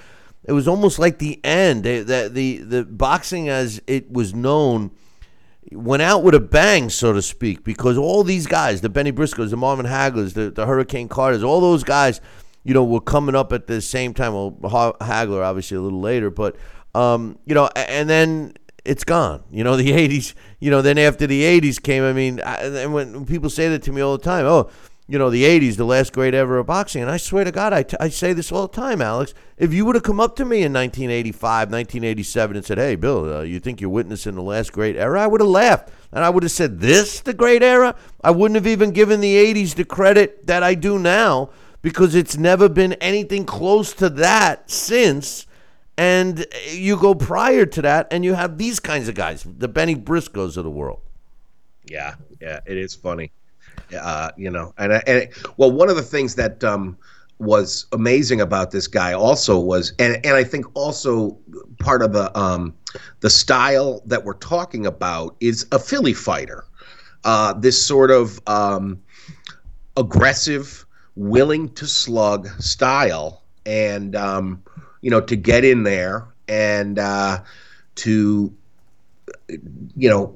it 0.44 0.52
was 0.52 0.66
almost 0.66 0.98
like 0.98 1.18
the 1.18 1.40
end. 1.44 1.84
They, 1.84 2.00
the, 2.00 2.30
the 2.32 2.58
the 2.58 2.84
boxing 2.84 3.48
as 3.48 3.80
it 3.86 4.10
was 4.10 4.34
known 4.34 4.90
went 5.72 6.02
out 6.02 6.22
with 6.22 6.34
a 6.34 6.40
bang, 6.40 6.90
so 6.90 7.12
to 7.12 7.22
speak, 7.22 7.64
because 7.64 7.96
all 7.96 8.22
these 8.22 8.46
guys, 8.46 8.80
the 8.80 8.88
Benny 8.88 9.12
Briscoes, 9.12 9.50
the 9.50 9.56
Marvin 9.56 9.86
Haglers, 9.86 10.34
the, 10.34 10.50
the 10.50 10.66
Hurricane 10.66 11.08
Carters, 11.08 11.42
all 11.42 11.60
those 11.60 11.84
guys, 11.84 12.20
you 12.64 12.74
know, 12.74 12.82
were 12.82 13.00
coming 13.00 13.34
up 13.34 13.52
at 13.52 13.66
the 13.66 13.80
same 13.80 14.14
time. 14.14 14.32
Well, 14.32 14.56
Ha- 14.64 14.92
Hagler 15.00 15.44
obviously 15.44 15.76
a 15.76 15.80
little 15.80 16.00
later, 16.00 16.30
but 16.30 16.56
um, 16.94 17.38
you 17.44 17.54
know, 17.54 17.68
and 17.76 18.08
then 18.08 18.54
it's 18.84 19.04
gone. 19.04 19.44
You 19.50 19.62
know, 19.62 19.76
the 19.78 19.90
'80s. 19.90 20.34
You 20.58 20.70
know, 20.70 20.82
then 20.82 20.98
after 20.98 21.26
the 21.26 21.42
'80s 21.42 21.80
came, 21.80 22.02
I 22.02 22.12
mean, 22.12 22.40
I, 22.40 22.62
and 22.62 22.92
when 22.92 23.26
people 23.26 23.50
say 23.50 23.68
that 23.68 23.82
to 23.84 23.92
me 23.92 24.00
all 24.00 24.16
the 24.16 24.24
time, 24.24 24.46
oh. 24.46 24.70
You 25.06 25.18
know, 25.18 25.28
the 25.28 25.44
80s, 25.44 25.76
the 25.76 25.84
last 25.84 26.14
great 26.14 26.32
ever 26.32 26.56
of 26.56 26.64
boxing. 26.64 27.02
And 27.02 27.10
I 27.10 27.18
swear 27.18 27.44
to 27.44 27.52
God, 27.52 27.74
I, 27.74 27.82
t- 27.82 27.96
I 28.00 28.08
say 28.08 28.32
this 28.32 28.50
all 28.50 28.68
the 28.68 28.72
time, 28.72 29.02
Alex. 29.02 29.34
If 29.58 29.74
you 29.74 29.84
would 29.84 29.96
have 29.96 30.02
come 30.02 30.18
up 30.18 30.34
to 30.36 30.46
me 30.46 30.62
in 30.62 30.72
1985, 30.72 31.70
1987 31.70 32.56
and 32.56 32.64
said, 32.64 32.78
hey, 32.78 32.96
Bill, 32.96 33.30
uh, 33.30 33.42
you 33.42 33.60
think 33.60 33.82
you're 33.82 33.90
witnessing 33.90 34.34
the 34.34 34.40
last 34.40 34.72
great 34.72 34.96
era? 34.96 35.20
I 35.20 35.26
would 35.26 35.42
have 35.42 35.50
laughed. 35.50 35.90
And 36.10 36.24
I 36.24 36.30
would 36.30 36.42
have 36.42 36.52
said, 36.52 36.80
this, 36.80 37.20
the 37.20 37.34
great 37.34 37.62
era? 37.62 37.94
I 38.22 38.30
wouldn't 38.30 38.54
have 38.54 38.66
even 38.66 38.92
given 38.92 39.20
the 39.20 39.36
80s 39.36 39.74
the 39.74 39.84
credit 39.84 40.46
that 40.46 40.62
I 40.62 40.74
do 40.74 40.98
now 40.98 41.50
because 41.84 42.14
it's 42.14 42.38
never 42.38 42.66
been 42.66 42.94
anything 42.94 43.44
close 43.44 43.92
to 43.92 44.08
that 44.08 44.70
since. 44.70 45.46
And 45.98 46.46
you 46.70 46.96
go 46.96 47.14
prior 47.14 47.66
to 47.66 47.82
that, 47.82 48.08
and 48.10 48.24
you 48.24 48.32
have 48.32 48.56
these 48.56 48.80
kinds 48.80 49.06
of 49.06 49.14
guys, 49.14 49.46
the 49.46 49.68
Benny 49.68 49.94
Briscoes 49.94 50.56
of 50.56 50.64
the 50.64 50.70
world. 50.70 51.02
Yeah, 51.84 52.14
yeah, 52.40 52.60
it 52.66 52.78
is 52.78 52.94
funny. 52.94 53.30
Uh, 53.96 54.30
you 54.36 54.50
know, 54.50 54.72
and 54.78 54.94
and 55.06 55.28
well, 55.58 55.70
one 55.70 55.90
of 55.90 55.96
the 55.96 56.02
things 56.02 56.34
that 56.36 56.64
um, 56.64 56.96
was 57.38 57.86
amazing 57.92 58.40
about 58.40 58.70
this 58.70 58.88
guy 58.88 59.12
also 59.12 59.60
was, 59.60 59.92
and 59.98 60.14
and 60.24 60.34
I 60.34 60.42
think 60.42 60.64
also 60.74 61.38
part 61.78 62.02
of 62.02 62.14
the 62.14 62.36
um, 62.36 62.74
the 63.20 63.30
style 63.30 64.00
that 64.06 64.24
we're 64.24 64.34
talking 64.34 64.86
about 64.86 65.36
is 65.40 65.66
a 65.70 65.78
Philly 65.78 66.14
fighter. 66.14 66.64
Uh, 67.24 67.52
this 67.52 67.80
sort 67.86 68.10
of 68.10 68.40
um, 68.48 69.00
aggressive, 69.96 70.83
willing 71.16 71.68
to 71.74 71.86
slug 71.86 72.48
style, 72.60 73.42
and 73.66 74.16
um, 74.16 74.62
you 75.00 75.10
know, 75.10 75.20
to 75.20 75.36
get 75.36 75.64
in 75.64 75.82
there 75.82 76.26
and 76.48 76.98
uh, 76.98 77.40
to 77.96 78.52
you 79.96 80.08
know, 80.08 80.32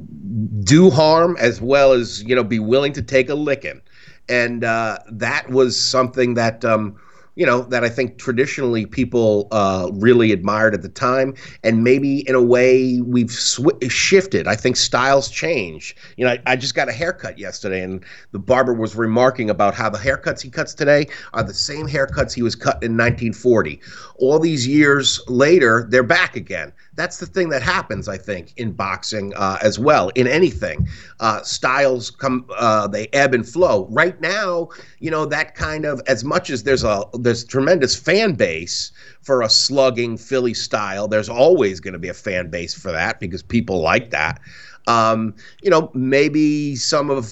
do 0.65 0.91
harm 0.91 1.37
as 1.39 1.61
well 1.61 1.93
as 1.93 2.23
you 2.25 2.35
know 2.35 2.45
be 2.45 2.59
willing 2.59 2.93
to 2.93 3.03
take 3.03 3.29
a 3.29 3.35
licking, 3.35 3.81
and 4.29 4.65
uh, 4.65 4.99
that 5.11 5.49
was 5.51 5.81
something 5.81 6.35
that 6.35 6.65
um, 6.65 6.99
you 7.39 7.47
know 7.47 7.63
that 7.63 7.85
I 7.85 7.89
think 7.89 8.19
traditionally 8.19 8.85
people 8.85 9.47
uh, 9.53 9.91
really 9.93 10.33
admired 10.33 10.75
at 10.75 10.83
the 10.83 10.89
time, 10.89 11.35
and 11.63 11.85
maybe 11.85 12.29
in 12.29 12.35
a 12.35 12.43
way 12.43 13.01
we've 13.01 13.31
sw- 13.31 13.79
shifted. 13.89 14.49
I 14.49 14.57
think 14.57 14.77
styles 14.77 15.31
change. 15.31 15.95
You 16.17 16.25
know, 16.25 16.33
I, 16.33 16.43
I 16.47 16.57
just 16.57 16.75
got 16.75 16.89
a 16.89 16.93
haircut 16.93 17.39
yesterday, 17.39 17.81
and 17.81 18.05
the 18.33 18.41
barber 18.41 18.75
was 18.75 18.97
remarking 18.97 19.51
about 19.51 19.73
how 19.73 19.89
the 19.89 19.99
haircuts 19.99 20.41
he 20.43 20.51
cuts 20.51 20.75
today 20.75 21.07
are 21.33 21.45
the 21.45 21.55
same 21.55 21.87
haircuts 21.87 22.35
he 22.35 22.43
was 22.43 22.57
cut 22.57 22.83
in 22.83 22.97
1940. 22.97 23.81
All 24.17 24.41
these 24.41 24.67
years 24.67 25.23
later, 25.29 25.87
they're 25.89 26.03
back 26.03 26.35
again 26.35 26.73
that's 26.99 27.19
the 27.19 27.27
thing 27.27 27.49
that 27.51 27.63
happens, 27.63 28.09
I 28.09 28.19
think, 28.19 28.53
in 28.57 28.73
boxing 28.73 29.33
uh, 29.37 29.59
as 29.63 29.79
well. 29.79 30.09
In 30.17 30.27
anything, 30.27 30.89
uh, 31.21 31.43
styles 31.43 32.11
come, 32.11 32.45
uh, 32.57 32.89
they 32.89 33.07
ebb 33.13 33.35
and 33.35 33.49
flow. 33.49 33.87
Right 33.91 34.21
now, 34.21 34.69
you 34.99 35.11
know 35.11 35.25
that 35.27 35.55
kind 35.55 35.85
of 35.85 36.03
as 36.09 36.25
much 36.25 36.51
as 36.51 36.65
there's 36.65 36.83
a 36.83 37.05
there's 37.15 37.45
tremendous 37.45 37.95
fan 37.95 38.35
base 38.35 38.91
for 39.23 39.43
a 39.43 39.49
slugging 39.49 40.17
Philly 40.19 40.55
style. 40.55 41.07
There's 41.07 41.29
always 41.29 41.81
going 41.81 41.93
to 41.93 41.99
be 42.01 42.09
a 42.09 42.15
fan 42.15 42.51
base 42.51 42.75
for 42.75 42.91
that 42.91 43.21
because 43.21 43.43
people 43.43 43.81
like 43.81 44.11
that. 44.11 44.41
Um, 44.89 45.35
you 45.63 45.71
know, 45.71 45.91
maybe 45.95 46.75
some 46.75 47.11
of 47.11 47.31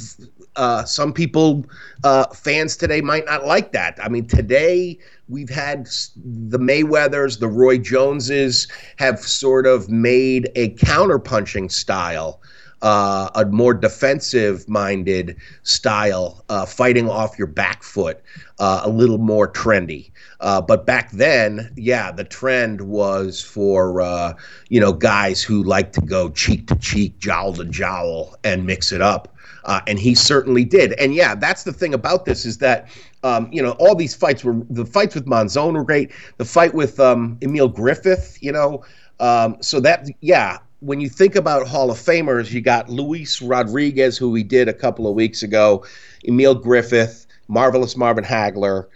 uh, 0.57 0.85
some 0.85 1.13
people, 1.13 1.65
uh, 2.05 2.27
fans 2.35 2.77
today 2.77 3.01
might 3.01 3.27
not 3.27 3.47
like 3.47 3.73
that. 3.73 3.99
I 4.03 4.09
mean, 4.09 4.27
today 4.27 4.99
we've 5.29 5.51
had 5.51 5.87
the 6.17 6.59
Mayweathers, 6.59 7.41
the 7.41 7.49
Roy 7.49 7.79
Joneses 7.79 8.69
have 8.97 9.21
sort 9.21 9.67
of 9.67 9.89
made 9.89 10.51
a 10.55 10.71
counterpunching 10.75 11.71
style, 11.71 12.41
uh, 12.83 13.31
a 13.35 13.45
more 13.47 13.75
defensive 13.75 14.69
minded 14.69 15.37
style, 15.63 16.45
uh, 16.49 16.67
fighting 16.67 17.09
off 17.09 17.39
your 17.39 17.49
back 17.49 17.83
foot, 17.83 18.21
uh, 18.59 18.83
a 18.85 18.91
little 18.91 19.19
more 19.19 19.51
trendy. 19.51 20.11
Uh, 20.41 20.61
but 20.61 20.85
back 20.87 21.11
then, 21.13 21.73
yeah, 21.77 22.13
the 22.13 22.25
trend 22.25 22.83
was 22.83 23.41
for 23.41 24.03
uh, 24.03 24.35
you 24.69 24.79
know 24.79 24.93
guys 24.93 25.43
who 25.43 25.63
like 25.63 25.93
to 25.93 26.01
go 26.03 26.29
cheek 26.31 26.67
to 26.69 26.77
cheek, 26.77 27.19
jowl 27.19 27.55
to 27.55 27.65
jowl, 27.65 28.37
and 28.45 28.67
mix 28.67 28.93
it 28.93 29.01
up. 29.01 29.36
Uh, 29.67 29.81
and 29.87 29.99
he 29.99 30.15
certainly 30.15 30.65
did. 30.65 30.93
And 30.95 31.15
yeah, 31.15 31.35
that's 31.35 31.65
the 31.65 31.73
thing 31.73 31.93
about 31.93 32.25
this 32.25 32.45
is 32.45 32.59
that 32.59 32.89
um, 33.23 33.49
you 33.53 33.63
know 33.63 33.73
all 33.73 33.95
these 33.95 34.15
fights 34.15 34.45
were 34.45 34.57
the 34.71 34.87
fights 34.87 35.15
with 35.15 35.27
Monzon 35.27 35.75
were 35.75 35.85
great. 35.85 36.13
The 36.39 36.45
fight 36.45 36.73
with 36.73 36.99
um, 37.01 37.39
Emil 37.43 37.69
Griffith, 37.69 38.39
you 38.41 38.53
know, 38.53 38.85
um, 39.21 39.57
so 39.61 39.81
that 39.81 40.09
yeah. 40.21 40.59
When 40.81 41.01
you 41.01 41.09
think 41.09 41.37
about 41.37 41.67
Hall 41.67 41.91
of 41.91 41.97
Famers, 41.97 42.53
you 42.53 42.61
got 42.61 42.91
Luis 42.91 43.41
Rodriguez, 43.41 44.19
who 44.19 44.31
we 44.31 44.43
did 44.43 44.69
a 44.69 44.75
couple 44.75 45.09
of 45.09 45.15
weeks 45.15 45.43
ago, 45.43 45.85
Emil 46.29 46.55
Griffith, 46.55 47.27
Marvelous 47.49 47.97
Marvin 47.97 48.23
Hagler, 48.25 48.87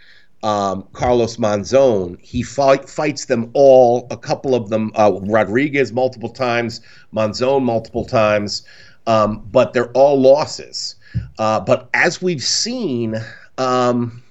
um, 0.43 0.87
Carlos 0.93 1.37
Monzon. 1.37 2.19
He 2.21 2.43
fight, 2.43 2.89
fights 2.89 3.25
them 3.25 3.49
all, 3.53 4.07
a 4.11 4.17
couple 4.17 4.55
of 4.55 4.69
them, 4.69 4.91
uh, 4.95 5.19
Rodriguez 5.23 5.91
multiple 5.91 6.29
times, 6.29 6.81
Monzon 7.13 7.63
multiple 7.63 8.05
times, 8.05 8.63
um, 9.07 9.47
but 9.51 9.73
they're 9.73 9.91
all 9.91 10.19
losses. 10.19 10.95
Uh, 11.37 11.59
but 11.59 11.89
as 11.93 12.21
we've 12.21 12.43
seen, 12.43 13.15
um, 13.57 14.23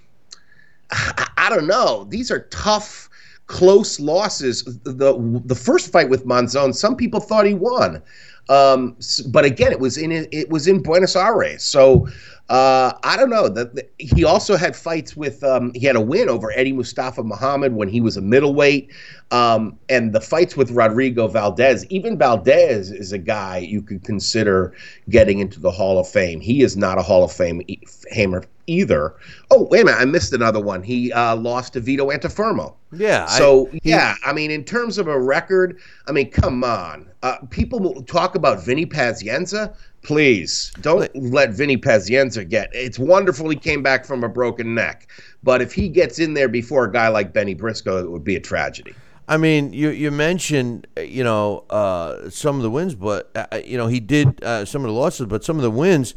I, 0.91 1.29
I 1.37 1.51
don't 1.51 1.67
know. 1.67 2.05
These 2.05 2.31
are 2.31 2.41
tough, 2.51 3.09
close 3.47 4.01
losses. 4.01 4.65
The 4.65 5.43
the 5.45 5.55
first 5.55 5.93
fight 5.93 6.09
with 6.09 6.25
Monzon, 6.27 6.75
some 6.75 6.97
people 6.97 7.21
thought 7.21 7.47
he 7.47 7.55
won, 7.55 8.03
um, 8.49 8.97
but 9.29 9.45
again, 9.45 9.73
it 9.73 9.81
was 9.81 9.97
in 9.97 10.11
it 10.11 10.51
was 10.51 10.67
in 10.67 10.83
Buenos 10.83 11.17
Aires. 11.17 11.63
So 11.63 12.09
uh, 12.51 12.93
I 13.05 13.17
don't 13.17 13.31
know. 13.31 13.49
That 13.49 13.75
that- 13.77 13.91
he 13.99 14.25
also 14.25 14.57
had 14.57 14.75
fights 14.77 15.17
with. 15.17 15.43
Um, 15.45 15.73
he 15.75 15.87
had 15.87 15.97
a 15.97 16.01
win 16.01 16.29
over 16.29 16.51
Eddie 16.53 16.73
Mustafa 16.73 17.23
Muhammad 17.23 17.75
when 17.75 17.89
he 17.89 18.01
was 18.01 18.17
a 18.17 18.21
middleweight, 18.21 18.91
um, 19.31 19.79
and 19.89 20.13
the 20.13 20.21
fights 20.21 20.57
with 20.57 20.71
Rodrigo 20.73 21.29
Valdez. 21.29 21.87
Even 21.91 22.19
Valdez 22.19 22.91
is 22.91 23.13
a 23.13 23.19
guy 23.19 23.59
you 23.59 23.81
could 23.83 24.03
consider 24.05 24.75
getting 25.09 25.39
into 25.39 25.61
the 25.61 25.71
Hall 25.71 25.99
of 25.99 26.09
Fame. 26.09 26.41
He 26.41 26.63
is 26.63 26.77
not 26.77 26.99
a 26.99 27.03
Hall 27.03 27.23
of 27.25 27.31
Fame 27.33 27.63
e- 27.69 27.79
Famer 27.87 28.45
either. 28.67 29.15
Oh 29.51 29.67
wait 29.71 29.83
a 29.83 29.85
minute, 29.87 29.99
I 30.01 30.05
missed 30.05 30.33
another 30.33 30.61
one. 30.61 30.83
He 30.83 31.13
uh, 31.13 31.37
lost 31.37 31.73
to 31.75 31.81
Vito 31.81 32.11
Antuofermo. 32.11 32.75
Yeah. 32.93 33.27
I- 33.29 33.39
So 33.39 33.67
he- 33.73 33.81
yeah, 33.85 34.15
I 34.25 34.33
mean, 34.33 34.51
in 34.51 34.65
terms 34.65 34.99
of 34.99 35.07
a 35.09 35.19
record, 35.21 35.79
I 36.09 36.13
mean, 36.13 36.31
come 36.31 36.65
on. 36.65 37.07
Uh, 37.23 37.37
people 37.51 38.03
talk 38.05 38.35
about 38.35 38.65
Vinny 38.65 38.87
Pazienza. 38.87 39.75
Please 40.03 40.73
don't 40.81 41.15
let 41.15 41.51
Vinny 41.51 41.77
Pazienza 41.77 42.49
get. 42.49 42.71
It's 42.73 42.99
wonderful 42.99 43.51
he 43.51 43.57
came 43.57 43.83
back 43.83 44.07
from 44.07 44.25
a 44.25 44.29
broken 44.29 44.75
neck, 44.75 45.09
but 45.43 45.61
if 45.61 45.73
he 45.73 45.89
gets 45.89 46.19
in 46.19 46.33
there 46.35 46.49
before 46.49 46.85
a 46.85 46.93
guy 46.93 47.09
like 47.09 47.33
Benny 47.33 47.55
Briscoe, 47.55 47.99
it 47.99 48.11
would 48.11 48.25
be 48.25 48.37
a 48.37 48.41
tragedy. 48.41 48.95
I 49.29 49.37
mean, 49.37 49.73
you 49.73 49.91
you 49.91 50.11
mentioned 50.11 50.89
uh, 50.97 51.03
you 51.03 51.23
know 51.23 51.65
uh, 51.71 52.31
some 52.31 52.57
of 52.57 52.63
the 52.63 52.71
wins, 52.71 52.95
but 52.95 53.31
uh, 53.37 53.61
you 53.65 53.77
know 53.79 53.87
he 53.87 54.01
did 54.01 54.43
uh, 54.43 54.65
some 54.65 54.83
of 54.83 54.89
the 54.89 54.95
losses, 54.95 55.27
but 55.27 55.45
some 55.45 55.57
of 55.57 55.63
the 55.63 55.71
wins. 55.71 56.15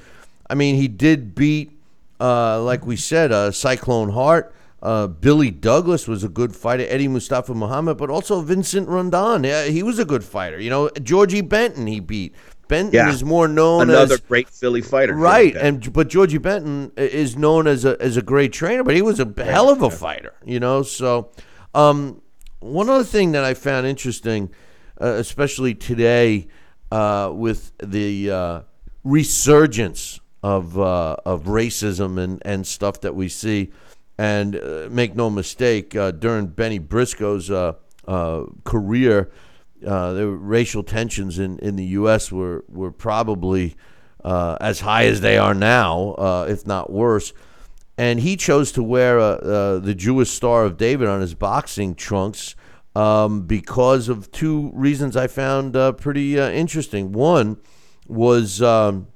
I 0.49 0.55
mean, 0.55 0.75
he 0.75 0.87
did 0.87 1.35
beat, 1.35 1.71
uh, 2.19 2.61
like 2.61 2.85
we 2.85 2.95
said, 2.95 3.31
uh, 3.31 3.51
Cyclone 3.51 4.09
Hart. 4.09 4.53
Uh, 4.81 5.07
Billy 5.07 5.49
Douglas 5.49 6.09
was 6.09 6.25
a 6.25 6.27
good 6.27 6.53
fighter. 6.53 6.85
Eddie 6.89 7.07
Mustafa 7.07 7.53
Muhammad, 7.53 7.97
but 7.97 8.09
also 8.09 8.41
Vincent 8.41 8.89
Rondon. 8.89 9.45
Yeah, 9.45 9.65
he 9.65 9.81
was 9.81 9.97
a 9.97 10.03
good 10.03 10.25
fighter. 10.25 10.59
You 10.59 10.69
know, 10.69 10.89
Georgie 11.01 11.41
Benton 11.41 11.87
he 11.87 12.01
beat. 12.01 12.35
Benton 12.73 12.93
Yeah. 12.93 13.09
is 13.13 13.23
more 13.23 13.47
known 13.47 13.89
as 13.89 13.95
Another 13.95 14.13
as 14.15 14.21
great 14.21 14.49
Philly 14.49 14.81
fighter. 14.81 15.13
Right, 15.15 15.55
and 15.55 15.93
but 15.93 16.07
Georgie 16.09 16.39
Benton 16.39 16.91
is 16.97 17.35
known 17.37 17.67
as 17.67 17.85
a 17.85 17.93
as 18.01 18.17
a 18.17 18.21
great 18.21 18.51
trainer, 18.51 18.83
but 18.83 18.95
he 18.95 19.01
was 19.01 19.19
a 19.19 19.27
hell 19.37 19.69
of 19.69 19.81
a 19.81 19.89
fighter, 19.89 20.33
you 20.43 20.59
know. 20.59 20.81
So, 20.83 21.29
um, 21.75 22.21
one 22.59 22.89
other 22.89 23.03
thing 23.03 23.33
that 23.33 23.43
I 23.43 23.53
found 23.53 23.85
interesting, 23.85 24.49
uh, 24.99 25.05
especially 25.25 25.73
today, 25.75 26.47
uh, 26.91 27.31
with 27.33 27.71
the 27.83 28.31
uh, 28.31 28.59
resurgence 29.03 30.19
of 30.41 30.77
uh, 30.79 31.15
of 31.25 31.43
racism 31.43 32.17
and 32.17 32.41
and 32.43 32.65
stuff 32.65 33.01
that 33.01 33.15
we 33.15 33.29
see, 33.29 33.71
and 34.17 34.55
uh, 34.55 34.87
make 34.89 35.15
no 35.15 35.29
mistake, 35.29 35.95
uh, 35.95 36.11
during 36.11 36.47
Benny 36.47 36.79
Briscoe's 36.79 37.49
uh, 37.51 37.73
uh, 38.07 38.43
career, 38.63 39.29
uh, 39.85 40.13
the 40.13 40.27
racial 40.27 40.83
tensions 40.83 41.39
in, 41.39 41.59
in 41.59 41.75
the 41.75 41.85
U.S. 41.85 42.31
were 42.31 42.63
were 42.67 42.91
probably 42.91 43.75
uh, 44.23 44.57
as 44.61 44.79
high 44.79 45.05
as 45.05 45.21
they 45.21 45.37
are 45.37 45.53
now, 45.53 46.11
uh, 46.17 46.47
if 46.49 46.65
not 46.65 46.91
worse. 46.91 47.33
And 47.97 48.19
he 48.19 48.35
chose 48.37 48.71
to 48.73 48.83
wear 48.83 49.19
uh, 49.19 49.23
uh, 49.23 49.79
the 49.79 49.93
Jewish 49.93 50.31
Star 50.31 50.65
of 50.65 50.77
David 50.77 51.07
on 51.07 51.21
his 51.21 51.35
boxing 51.35 51.93
trunks 51.93 52.55
um, 52.95 53.45
because 53.45 54.09
of 54.09 54.31
two 54.31 54.71
reasons 54.73 55.15
I 55.15 55.27
found 55.27 55.75
uh, 55.75 55.91
pretty 55.91 56.37
interesting. 56.37 57.11
One 57.11 57.57
was 58.07 58.61
um, 58.61 59.07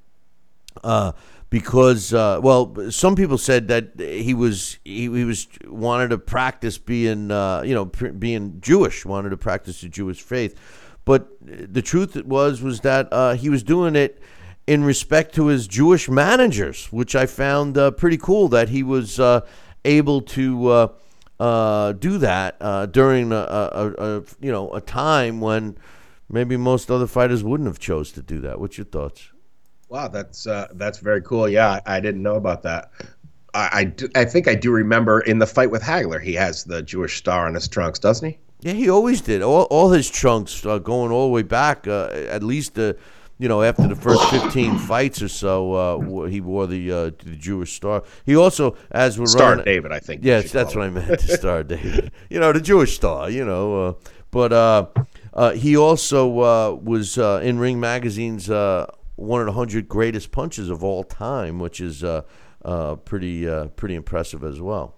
because 1.50 2.14
uh, 2.14 2.40
well, 2.42 2.92
some 2.92 3.16
people 3.16 3.38
said 3.38 3.68
that 3.70 3.92
he 3.98 4.34
was 4.34 4.80
he, 4.84 5.04
he 5.04 5.24
was 5.24 5.48
wanted 5.66 6.10
to 6.10 6.18
practice 6.18 6.78
being 6.78 7.32
uh, 7.32 7.62
you 7.62 7.74
know 7.74 7.86
pr- 7.86 8.10
being 8.10 8.60
Jewish, 8.60 9.06
wanted 9.06 9.30
to 9.30 9.38
practice 9.38 9.82
the 9.82 9.90
Jewish 9.90 10.22
faith, 10.22 10.60
but 11.06 11.30
the 11.42 11.82
truth 11.82 12.16
was 12.26 12.62
was 12.62 12.82
that 12.82 13.08
uh, 13.12 13.36
he 13.36 13.50
was 13.50 13.64
doing 13.64 13.96
it 13.96 14.22
in 14.66 14.84
respect 14.84 15.34
to 15.36 15.48
his 15.48 15.68
Jewish 15.68 16.10
managers, 16.10 16.88
which 16.92 17.16
I 17.16 17.26
found 17.26 17.78
uh, 17.78 17.92
pretty 17.92 18.18
cool 18.18 18.50
that 18.50 18.70
he 18.70 18.84
was 18.84 19.20
uh, 19.20 19.42
able 19.86 20.22
to. 20.22 20.70
Uh, 20.70 20.88
do 21.40 22.18
that 22.18 22.58
during 22.92 23.32
a, 23.32 23.36
a, 23.36 23.94
a 24.00 24.24
you 24.42 24.52
know 24.52 24.74
a 24.74 24.82
time 24.82 25.40
when 25.40 25.78
maybe 26.28 26.58
most 26.58 26.90
other 26.90 27.06
fighters 27.06 27.44
wouldn't 27.44 27.68
have 27.68 27.78
chose 27.78 28.12
to 28.12 28.24
do 28.24 28.42
that. 28.42 28.60
What's 28.60 28.80
your 28.80 28.86
thoughts? 28.86 29.30
Wow, 29.90 30.08
that's 30.10 30.48
uh, 30.48 30.68
that's 30.74 30.98
very 31.00 31.22
cool. 31.22 31.48
Yeah, 31.48 31.80
I, 31.86 31.98
I 31.98 32.00
didn't 32.00 32.22
know 32.22 32.36
about 32.36 32.64
that. 32.64 32.92
I 33.54 33.70
I, 33.72 33.84
do, 33.86 34.10
I 34.16 34.26
think 34.26 34.48
I 34.48 34.56
do 34.56 34.72
remember 34.72 35.22
in 35.22 35.40
the 35.40 35.48
fight 35.48 35.72
with 35.72 35.82
Hagler, 35.82 36.22
he 36.22 36.34
has 36.34 36.64
the 36.64 36.82
Jewish 36.82 37.18
star 37.18 37.48
on 37.48 37.54
his 37.54 37.68
trunks, 37.68 38.00
doesn't 38.00 38.28
he? 38.28 38.38
Yeah, 38.62 38.74
he 38.74 38.90
always 38.90 39.22
did. 39.22 39.42
All, 39.42 39.64
all 39.64 39.92
his 39.92 40.10
trunks 40.10 40.66
uh, 40.66 40.80
going 40.80 41.12
all 41.12 41.28
the 41.28 41.34
way 41.34 41.44
back, 41.44 41.88
uh, 41.88 42.08
at 42.08 42.42
least, 42.42 42.78
uh, 42.80 42.94
you 43.38 43.48
know, 43.48 43.62
after 43.62 43.88
the 43.88 43.96
first 43.96 44.28
15 44.32 44.80
fights 44.88 45.22
or 45.22 45.28
so, 45.28 45.74
uh, 45.74 46.26
he 46.26 46.42
wore 46.42 46.66
the 46.66 46.92
uh, 46.92 47.12
the 47.24 47.36
Jewish 47.38 47.74
star. 47.74 48.04
He 48.26 48.36
also, 48.36 48.76
as 48.92 49.20
we're 49.20 49.28
Star 49.28 49.52
running, 49.52 49.66
David, 49.66 49.92
I 49.92 50.00
think. 50.00 50.24
Yes, 50.24 50.52
that's 50.52 50.76
what 50.76 50.86
I 50.86 50.90
meant. 50.90 51.22
Star 51.22 51.64
David. 51.76 52.12
You 52.30 52.40
know, 52.40 52.52
the 52.52 52.62
Jewish 52.62 52.96
star. 52.96 53.30
You 53.30 53.46
know, 53.46 53.86
uh, 53.86 53.94
but 54.32 54.52
uh, 54.52 54.88
uh, 55.34 55.52
he 55.52 55.78
also 55.78 56.40
uh, 56.40 56.74
was 56.74 57.18
uh, 57.18 57.40
in 57.44 57.60
Ring 57.60 57.80
Magazine's 57.80 58.50
uh, 58.50 58.88
one 59.18 59.42
of 59.42 59.48
the 59.48 59.54
hundred 59.54 59.90
greatest 59.90 60.32
punches 60.32 60.70
of 60.70 60.84
all 60.84 61.04
time, 61.04 61.60
which 61.60 61.82
is 61.82 62.04
uh, 62.04 62.22
uh, 62.64 62.96
pretty 62.96 63.48
uh, 63.48 63.68
pretty 63.68 63.96
impressive 63.96 64.44
as 64.44 64.62
well. 64.62 64.96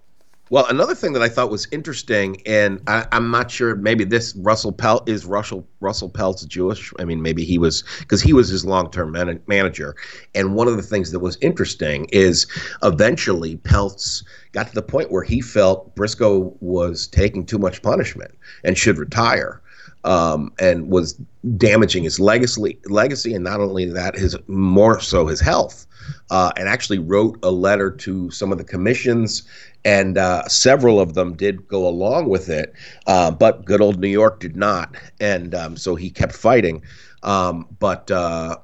Well, 0.51 0.65
another 0.65 0.95
thing 0.95 1.13
that 1.13 1.21
I 1.21 1.29
thought 1.29 1.51
was 1.51 1.67
interesting, 1.71 2.41
and 2.47 2.81
I, 2.87 3.05
I'm 3.11 3.29
not 3.29 3.51
sure, 3.51 3.75
maybe 3.75 4.03
this 4.03 4.35
Russell 4.35 4.71
Pelt 4.71 5.07
is 5.07 5.23
Russell 5.23 5.67
Russell 5.79 6.09
Peltz 6.09 6.47
Jewish. 6.47 6.91
I 6.97 7.05
mean, 7.05 7.21
maybe 7.21 7.45
he 7.45 7.59
was 7.59 7.83
because 7.99 8.21
he 8.21 8.33
was 8.33 8.49
his 8.49 8.65
long-term 8.65 9.11
man- 9.11 9.41
manager. 9.45 9.95
And 10.33 10.55
one 10.55 10.67
of 10.67 10.75
the 10.75 10.81
things 10.81 11.11
that 11.11 11.19
was 11.19 11.37
interesting 11.41 12.07
is 12.11 12.47
eventually 12.81 13.57
Peltz 13.57 14.23
got 14.51 14.67
to 14.67 14.73
the 14.73 14.81
point 14.81 15.11
where 15.11 15.23
he 15.23 15.39
felt 15.39 15.95
Briscoe 15.95 16.57
was 16.61 17.05
taking 17.07 17.45
too 17.45 17.59
much 17.59 17.83
punishment 17.83 18.35
and 18.63 18.75
should 18.75 18.97
retire. 18.97 19.61
Um, 20.05 20.53
and 20.59 20.89
was 20.89 21.19
damaging 21.57 22.03
his 22.03 22.19
legacy, 22.19 22.79
legacy, 22.85 23.33
and 23.33 23.43
not 23.43 23.59
only 23.59 23.85
that, 23.85 24.15
his 24.15 24.37
more 24.47 24.99
so 25.01 25.27
his 25.27 25.39
health. 25.41 25.85
Uh, 26.31 26.51
and 26.55 26.67
actually 26.67 26.97
wrote 26.97 27.37
a 27.43 27.51
letter 27.51 27.91
to 27.91 28.31
some 28.31 28.51
of 28.51 28.57
the 28.57 28.63
commissions, 28.63 29.43
and 29.85 30.17
uh, 30.17 30.47
several 30.47 30.99
of 30.99 31.13
them 31.13 31.35
did 31.35 31.67
go 31.67 31.87
along 31.87 32.29
with 32.29 32.49
it, 32.49 32.73
uh, 33.07 33.29
but 33.29 33.65
good 33.65 33.81
old 33.81 33.99
New 33.99 34.07
York 34.07 34.39
did 34.39 34.55
not, 34.55 34.95
and 35.19 35.53
um, 35.53 35.77
so 35.77 35.95
he 35.95 36.09
kept 36.09 36.33
fighting. 36.33 36.81
Um, 37.21 37.67
but 37.79 38.09
uh, 38.09 38.57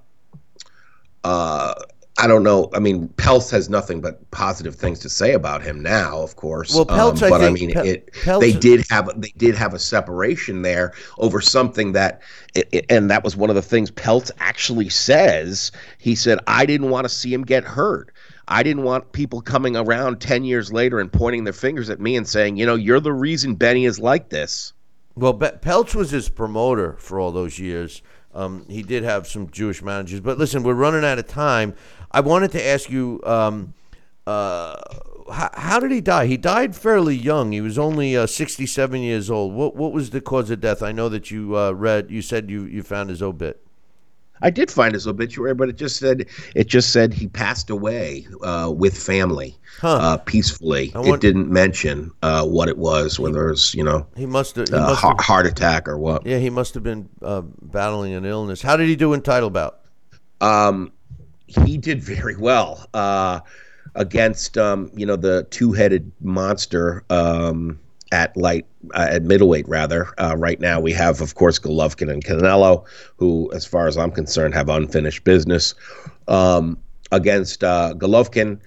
uh, 1.24 1.74
I 2.18 2.28
don't 2.28 2.44
know. 2.44 2.70
I 2.74 2.80
mean, 2.80 3.10
Peltz 3.18 3.52
has 3.52 3.70
nothing 3.70 4.00
but 4.00 4.30
positive 4.32 4.76
things 4.76 5.00
to 5.00 5.10
say 5.10 5.34
about 5.34 5.62
him 5.62 5.82
now, 5.82 6.22
of 6.22 6.38
course. 6.38 6.74
Well, 6.74 6.86
Peltz, 6.86 7.22
I 7.22 7.26
um, 7.26 7.30
but 7.32 7.42
I, 7.42 7.46
think- 7.54 7.60
mean, 7.60 7.72
Pel- 7.74 7.86
it, 7.86 8.12
Peltz- 8.14 8.40
they 8.40 8.54
did 8.54 8.86
have 8.90 9.10
they 9.20 9.34
did 9.36 9.54
have 9.56 9.74
a 9.74 9.80
separation 9.80 10.62
there 10.62 10.94
over 11.18 11.42
something 11.42 11.92
that, 11.92 12.22
it, 12.54 12.70
it- 12.72 12.86
and 12.90 13.12
that 13.12 13.24
was 13.24 13.36
one 13.36 13.50
of 13.50 13.56
the 13.56 13.62
things 13.62 13.92
Peltz 13.92 14.32
actually 14.40 14.88
says. 14.88 15.74
He 15.98 16.16
said, 16.16 16.40
"I 16.48 16.66
didn't 16.66 16.90
want 16.90 17.04
to 17.06 17.10
see 17.10 17.34
him 17.34 17.44
get 17.44 17.64
hurt." 17.66 18.12
I 18.48 18.64
didn't 18.64 18.84
want 18.84 19.12
people 19.12 19.42
coming 19.42 19.76
around 19.76 20.22
10 20.22 20.44
years 20.44 20.72
later 20.72 21.00
and 21.00 21.12
pointing 21.12 21.46
their 21.46 21.54
fingers 21.54 21.90
at 21.90 22.00
me 22.00 22.16
and 22.16 22.28
saying, 22.28 22.58
you 22.58 22.66
know, 22.68 22.76
you're 22.76 23.00
the 23.00 23.12
reason 23.12 23.56
Benny 23.56 23.86
is 23.86 24.00
like 24.00 24.30
this. 24.30 24.72
Well, 25.16 25.34
Peltz 25.34 25.96
was 25.96 26.12
his 26.12 26.30
promoter 26.30 26.96
for 27.00 27.20
all 27.20 27.32
those 27.32 27.58
years. 27.58 28.04
Um, 28.36 28.66
he 28.70 28.84
did 28.84 29.04
have 29.04 29.28
some 29.28 29.50
Jewish 29.50 29.82
managers, 29.82 30.20
but 30.20 30.38
listen, 30.38 30.62
we're 30.62 30.74
running 30.74 31.06
out 31.06 31.18
of 31.18 31.28
time. 31.28 31.74
I 32.16 32.22
wanted 32.22 32.54
to 32.54 32.66
ask 32.66 32.90
you, 32.90 33.20
um, 33.26 33.74
uh, 34.26 34.78
how, 35.30 35.50
how 35.54 35.80
did 35.82 35.92
he 35.92 36.00
die? 36.00 36.28
He 36.28 36.38
died 36.38 36.74
fairly 36.74 37.14
young. 37.14 37.52
He 37.52 37.60
was 37.60 37.78
only 37.78 38.16
uh, 38.16 38.26
67 38.26 39.02
years 39.02 39.30
old. 39.30 39.54
What 39.54 39.76
what 39.76 39.92
was 39.92 40.12
the 40.12 40.22
cause 40.22 40.50
of 40.50 40.62
death? 40.62 40.82
I 40.82 40.94
know 40.94 41.10
that 41.10 41.30
you 41.30 41.58
uh, 41.58 41.72
read. 41.74 42.10
You 42.10 42.22
said 42.22 42.50
you, 42.50 42.64
you 42.64 42.84
found 42.84 43.10
his 43.10 43.22
obit. 43.22 43.62
I 44.42 44.50
did 44.50 44.72
find 44.72 44.94
his 44.94 45.08
obituary, 45.08 45.56
but 45.56 45.68
it 45.68 45.76
just 45.76 45.98
said 45.98 46.28
it 46.56 46.68
just 46.68 46.94
said 46.94 47.14
he 47.14 47.28
passed 47.28 47.70
away 47.70 48.28
uh, 48.42 48.72
with 48.74 48.98
family 48.98 49.58
uh, 49.84 50.18
peacefully. 50.18 50.94
Want- 50.96 51.08
it 51.08 51.20
didn't 51.20 51.50
mention 51.52 52.12
uh, 52.22 52.46
what 52.46 52.70
it 52.70 52.78
was, 52.78 53.20
whether 53.20 53.48
it 53.48 53.52
was 53.52 53.76
you 53.76 53.84
know 53.84 54.08
He 54.16 54.26
must 54.26 54.56
have. 54.56 54.70
He 54.70 54.76
a 54.76 54.94
heart, 54.94 55.20
heart 55.20 55.48
attack 55.48 55.90
or 55.90 55.98
what. 55.98 56.26
yeah, 56.26 56.38
he 56.38 56.50
must 56.50 56.76
have 56.76 56.84
been 56.84 57.10
uh, 57.22 57.42
battling 57.42 58.14
an 58.14 58.24
illness. 58.24 58.62
How 58.62 58.78
did 58.78 58.88
he 58.88 58.96
do 58.96 59.12
in 59.12 59.22
title 59.22 59.50
bout? 59.50 59.82
Um, 60.40 60.94
he 61.48 61.78
did 61.78 62.02
very 62.02 62.36
well 62.36 62.88
uh, 62.94 63.40
against 63.96 64.58
um, 64.58 64.92
you 64.96 65.06
know 65.06 65.16
the 65.16 65.44
two-headed 65.52 66.12
monster 66.22 67.04
um, 67.10 67.80
at 68.12 68.36
light 68.36 68.66
uh, 68.94 69.08
at 69.12 69.24
middleweight 69.24 69.68
rather. 69.68 70.08
Uh, 70.20 70.36
right 70.38 70.60
now 70.60 70.80
we 70.80 70.92
have 70.92 71.22
of 71.22 71.36
course 71.36 71.60
Golovkin 71.60 72.12
and 72.12 72.24
Canelo, 72.24 72.86
who, 73.18 73.52
as 73.54 73.66
far 73.66 73.88
as 73.88 73.98
I'm 73.98 74.12
concerned, 74.12 74.54
have 74.54 74.70
unfinished 74.70 75.24
business. 75.24 75.74
Um, 76.28 76.78
against 77.12 77.64
uh, 77.64 77.94
Golovkin, 77.96 78.60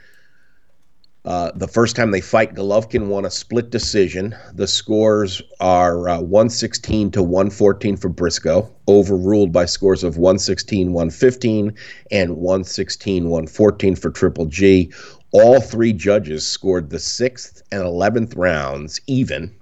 uh, 1.25 1.51
the 1.55 1.69
first 1.69 1.97
time 1.97 2.11
they 2.11 2.21
fight, 2.21 2.55
Golovkin 2.55 3.09
won 3.09 3.25
a 3.25 3.31
split 3.31 3.71
decision. 3.71 4.37
The 4.55 4.69
scores 4.69 5.43
are 5.61 6.09
uh, 6.09 6.21
116 6.21 7.11
to 7.11 7.23
114 7.23 7.97
for 7.97 8.09
Briscoe, 8.09 8.71
overruled 8.87 9.53
by 9.53 9.65
scores 9.65 10.05
of 10.05 10.17
116 10.17 10.93
115 10.93 11.75
and 12.11 12.37
116 12.37 13.25
114 13.25 13.97
for 13.97 14.11
Triple 14.11 14.47
G. 14.47 14.93
All 15.33 15.61
three 15.61 15.93
judges 15.93 16.47
scored 16.47 16.89
the 16.89 16.99
sixth 16.99 17.63
and 17.71 17.83
11th 17.83 18.35
rounds 18.37 19.01
even, 19.07 19.55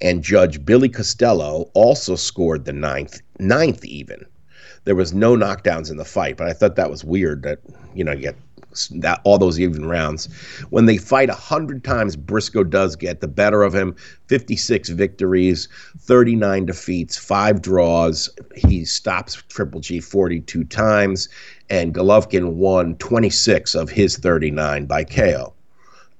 and 0.00 0.22
Judge 0.22 0.64
Billy 0.64 0.88
Costello 0.88 1.70
also 1.74 2.14
scored 2.14 2.64
the 2.64 2.72
ninth, 2.72 3.20
ninth 3.38 3.84
even. 3.84 4.26
There 4.84 4.94
was 4.94 5.12
no 5.12 5.34
knockdowns 5.34 5.90
in 5.90 5.96
the 5.96 6.04
fight, 6.04 6.36
but 6.36 6.46
I 6.46 6.52
thought 6.52 6.76
that 6.76 6.90
was 6.90 7.04
weird 7.04 7.42
that, 7.42 7.58
you 7.94 8.04
know, 8.04 8.12
you 8.12 8.22
get 8.22 8.36
that 8.96 9.20
all 9.24 9.38
those 9.38 9.58
even 9.60 9.86
rounds. 9.86 10.26
When 10.70 10.86
they 10.86 10.96
fight 10.96 11.28
a 11.28 11.34
hundred 11.34 11.84
times, 11.84 12.16
Briscoe 12.16 12.64
does 12.64 12.96
get 12.96 13.20
the 13.20 13.28
better 13.28 13.62
of 13.62 13.74
him. 13.74 13.94
Fifty-six 14.26 14.88
victories, 14.88 15.68
thirty-nine 15.98 16.66
defeats, 16.66 17.16
five 17.16 17.62
draws. 17.62 18.28
He 18.54 18.84
stops 18.84 19.42
Triple 19.48 19.80
G 19.80 20.00
forty-two 20.00 20.64
times, 20.64 21.28
and 21.68 21.94
Golovkin 21.94 22.54
won 22.54 22.96
twenty-six 22.96 23.74
of 23.74 23.90
his 23.90 24.16
thirty-nine 24.16 24.86
by 24.86 25.04
KO. 25.04 25.52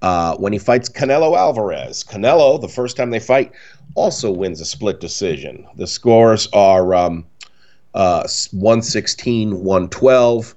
Uh, 0.02 0.34
when 0.36 0.52
he 0.52 0.58
fights 0.58 0.88
Canelo 0.88 1.36
Alvarez, 1.36 2.02
Canelo, 2.02 2.60
the 2.60 2.68
first 2.68 2.96
time 2.96 3.10
they 3.10 3.20
fight, 3.20 3.52
also 3.94 4.30
wins 4.30 4.60
a 4.60 4.64
split 4.64 4.98
decision. 4.98 5.66
The 5.76 5.86
scores 5.86 6.48
are 6.52 6.94
um, 6.94 7.26
uh, 7.94 8.26
116 8.52 9.62
112 9.62 10.54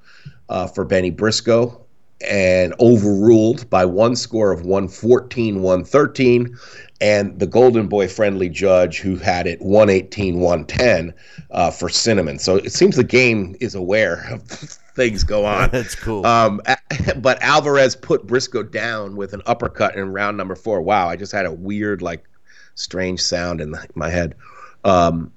uh, 0.49 0.67
for 0.67 0.85
Benny 0.85 1.09
Briscoe, 1.09 1.82
and 2.23 2.73
overruled 2.79 3.69
by 3.69 3.85
one 3.85 4.15
score 4.15 4.51
of 4.51 4.65
114 4.65 5.61
113 5.61 6.57
and 7.01 7.37
the 7.37 7.47
golden 7.47 7.87
boy 7.87 8.07
friendly 8.07 8.49
judge 8.49 8.99
who 8.99 9.17
had 9.17 9.45
it 9.45 9.61
118 9.61 10.39
110 10.39 11.13
uh, 11.51 11.69
for 11.69 11.89
cinnamon. 11.89 12.39
So 12.39 12.55
it 12.55 12.71
seems 12.71 12.95
the 12.95 13.03
game 13.03 13.55
is 13.59 13.75
aware 13.75 14.25
of 14.31 14.41
things 14.95 15.23
go 15.23 15.45
on. 15.45 15.69
That's 15.71 15.95
cool. 15.95 16.25
um, 16.25 16.61
but 17.17 17.41
alvarez 17.41 17.95
put 17.95 18.25
briscoe 18.25 18.63
down 18.63 19.15
with 19.15 19.33
an 19.33 19.41
uppercut 19.45 19.95
in 19.95 20.13
round 20.13 20.37
number 20.37 20.55
four. 20.55 20.81
Wow 20.81 21.09
i 21.09 21.15
just 21.15 21.31
had 21.31 21.45
a 21.45 21.51
weird 21.51 22.01
like 22.01 22.23
strange 22.75 23.21
sound 23.21 23.61
in 23.61 23.75
my 23.95 24.09
head. 24.09 24.35
Um, 24.83 25.31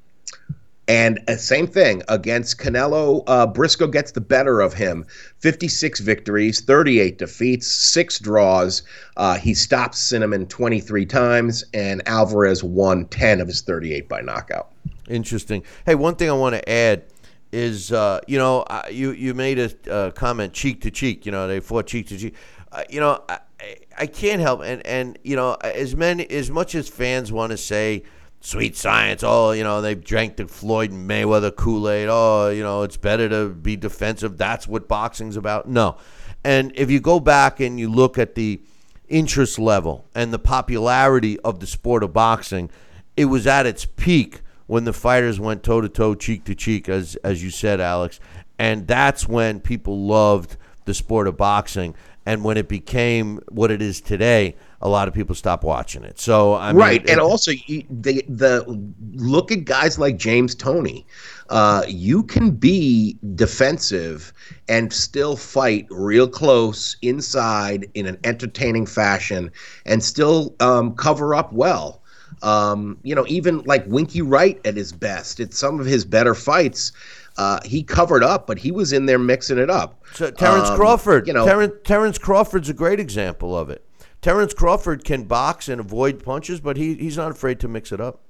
and 0.89 1.19
uh, 1.29 1.37
same 1.37 1.67
thing 1.67 2.03
against 2.09 2.59
Canelo. 2.59 3.25
Uh, 3.27 3.47
Briscoe 3.47 3.89
gets 3.89 4.13
the 4.13 4.21
better 4.21 4.61
of 4.61 4.73
him. 4.75 5.05
56 5.41 6.01
victories, 6.01 6.61
38 6.61 7.19
defeats, 7.19 7.67
six 7.67 8.19
draws. 8.19 8.83
Uh, 9.17 9.37
he 9.37 9.53
stops 9.55 9.99
Cinnamon 9.99 10.47
23 10.47 11.05
times, 11.07 11.65
and 11.75 12.07
Alvarez 12.07 12.63
won 12.63 13.07
10 13.07 13.41
of 13.41 13.49
his 13.49 13.63
38 13.63 14.09
by 14.09 14.21
knockout. 14.21 14.71
Interesting. 15.09 15.63
Hey, 15.85 15.95
one 15.95 16.15
thing 16.17 16.31
I 16.31 16.35
want 16.35 16.55
to 16.55 16.69
add 16.69 17.05
is, 17.53 17.93
uh, 17.93 18.21
you 18.27 18.39
know, 18.39 18.65
you 18.91 19.13
you 19.13 19.33
made 19.35 19.59
a 19.59 19.71
uh, 19.93 20.11
comment 20.13 20.53
cheek 20.53 20.81
to 20.83 20.91
cheek. 20.91 21.25
You 21.27 21.33
know, 21.33 21.47
they 21.49 21.61
fought 21.61 21.87
cheek 21.87 22.09
to 22.09 22.19
cheek. 22.19 22.35
Uh, 22.73 22.83
you 22.91 23.01
know, 23.01 23.23
I, 23.29 23.35
I- 23.61 23.77
I 23.99 24.07
can't 24.07 24.43
help 24.43 24.61
and 24.63 24.85
and 24.87 25.19
you 25.25 25.35
know, 25.37 25.55
as 25.55 25.97
many 25.97 26.29
as 26.31 26.51
much 26.51 26.75
as 26.75 26.89
fans 26.89 27.33
want 27.33 27.53
to 27.53 27.57
say. 27.57 28.03
Sweet 28.41 28.77
science. 28.77 29.23
Oh, 29.25 29.51
you 29.51 29.65
know, 29.65 29.81
they 29.81 29.95
drank 29.95 30.37
the 30.37 30.47
Floyd 30.47 30.93
Mayweather 30.93 31.55
Kool 31.55 31.89
Aid. 31.89 32.09
Oh, 32.11 32.49
you 32.51 32.63
know, 32.63 32.83
it's 32.83 32.97
better 32.97 33.29
to 33.29 33.49
be 33.49 33.77
defensive. 33.77 34.39
That's 34.39 34.69
what 34.69 34.87
boxing's 34.87 35.37
about. 35.37 35.69
No. 35.69 35.97
And 36.45 36.73
if 36.77 36.91
you 36.91 37.01
go 37.01 37.19
back 37.19 37.59
and 37.59 37.81
you 37.81 37.89
look 37.89 38.19
at 38.19 38.37
the 38.37 38.61
interest 39.09 39.59
level 39.59 40.07
and 40.15 40.33
the 40.33 40.39
popularity 40.39 41.41
of 41.41 41.61
the 41.61 41.67
sport 41.67 42.03
of 42.05 42.13
boxing, 42.13 42.71
it 43.17 43.25
was 43.25 43.47
at 43.47 43.67
its 43.67 43.85
peak 43.85 44.43
when 44.67 44.85
the 44.85 44.93
fighters 44.93 45.41
went 45.41 45.63
toe 45.63 45.81
to 45.81 45.89
toe, 45.89 46.15
cheek 46.15 46.45
to 46.45 46.55
cheek, 46.55 46.89
as 46.89 47.17
as 47.17 47.43
you 47.43 47.51
said, 47.51 47.81
Alex. 47.81 48.21
And 48.59 48.87
that's 48.87 49.29
when 49.29 49.61
people 49.61 50.07
loved 50.07 50.57
the 50.85 50.95
sport 50.95 51.27
of 51.29 51.37
boxing. 51.37 51.95
And 52.25 52.43
when 52.43 52.57
it 52.57 52.69
became 52.69 53.41
what 53.49 53.71
it 53.71 53.81
is 53.81 54.01
today, 54.01 54.57
a 54.83 54.89
lot 54.89 55.09
of 55.09 55.15
people 55.15 55.35
stop 55.35 55.65
watching 55.65 56.05
it. 56.05 56.19
So 56.21 56.55
I 56.55 56.69
mean, 56.73 56.77
right, 56.81 57.03
it- 57.05 57.11
and 57.11 57.21
also 57.21 57.53
the 57.91 58.23
the 58.29 58.65
look 59.15 59.51
at 59.53 59.65
guys 59.65 59.99
like 59.99 60.17
James 60.17 60.55
Toney. 60.55 61.07
Uh, 61.49 61.85
you 61.87 62.25
can 62.25 62.51
be 62.51 63.17
defensive 63.37 64.33
and 64.69 64.93
still 64.93 65.37
fight 65.37 65.87
real 65.91 66.29
close 66.29 66.97
inside 67.03 67.87
in 67.95 68.05
an 68.07 68.19
entertaining 68.25 68.85
fashion, 68.85 69.51
and 69.87 70.03
still 70.03 70.55
um, 70.61 70.95
cover 70.97 71.35
up 71.35 71.53
well. 71.53 72.03
Um, 72.43 72.99
you 73.03 73.15
know, 73.15 73.25
even 73.29 73.63
like 73.63 73.87
Winky 73.87 74.21
Wright 74.23 74.61
at 74.67 74.77
his 74.77 74.93
best, 74.93 75.39
at 75.41 75.55
some 75.55 75.79
of 75.81 75.87
his 75.87 76.05
better 76.05 76.35
fights, 76.35 76.93
uh, 77.39 77.61
he 77.65 77.83
covered 77.83 78.23
up, 78.25 78.47
but 78.47 78.59
he 78.59 78.71
was 78.71 78.93
in 78.93 79.07
there 79.07 79.19
mixing 79.19 79.57
it 79.59 79.71
up. 79.71 80.03
So 80.15 80.31
Terrence 80.33 80.69
Um, 80.69 80.77
Crawford. 80.77 81.27
you 81.29 81.33
know, 81.33 81.47
Terrence, 81.47 81.75
Terrence 81.85 82.19
Crawford's 82.19 82.69
a 82.69 82.75
great 82.75 82.99
example 83.01 83.57
of 83.57 83.71
it. 83.71 83.85
Terrence 84.27 84.55
Crawford 84.55 85.05
can 85.05 85.23
box 85.23 85.69
and 85.69 85.81
avoid 85.81 86.21
punches, 86.21 86.59
but 86.59 86.77
he, 86.77 86.95
he's 86.95 87.17
not 87.17 87.31
afraid 87.31 87.61
to 87.61 87.69
mix 87.69 87.93
it 87.93 88.01
up. 88.01 88.23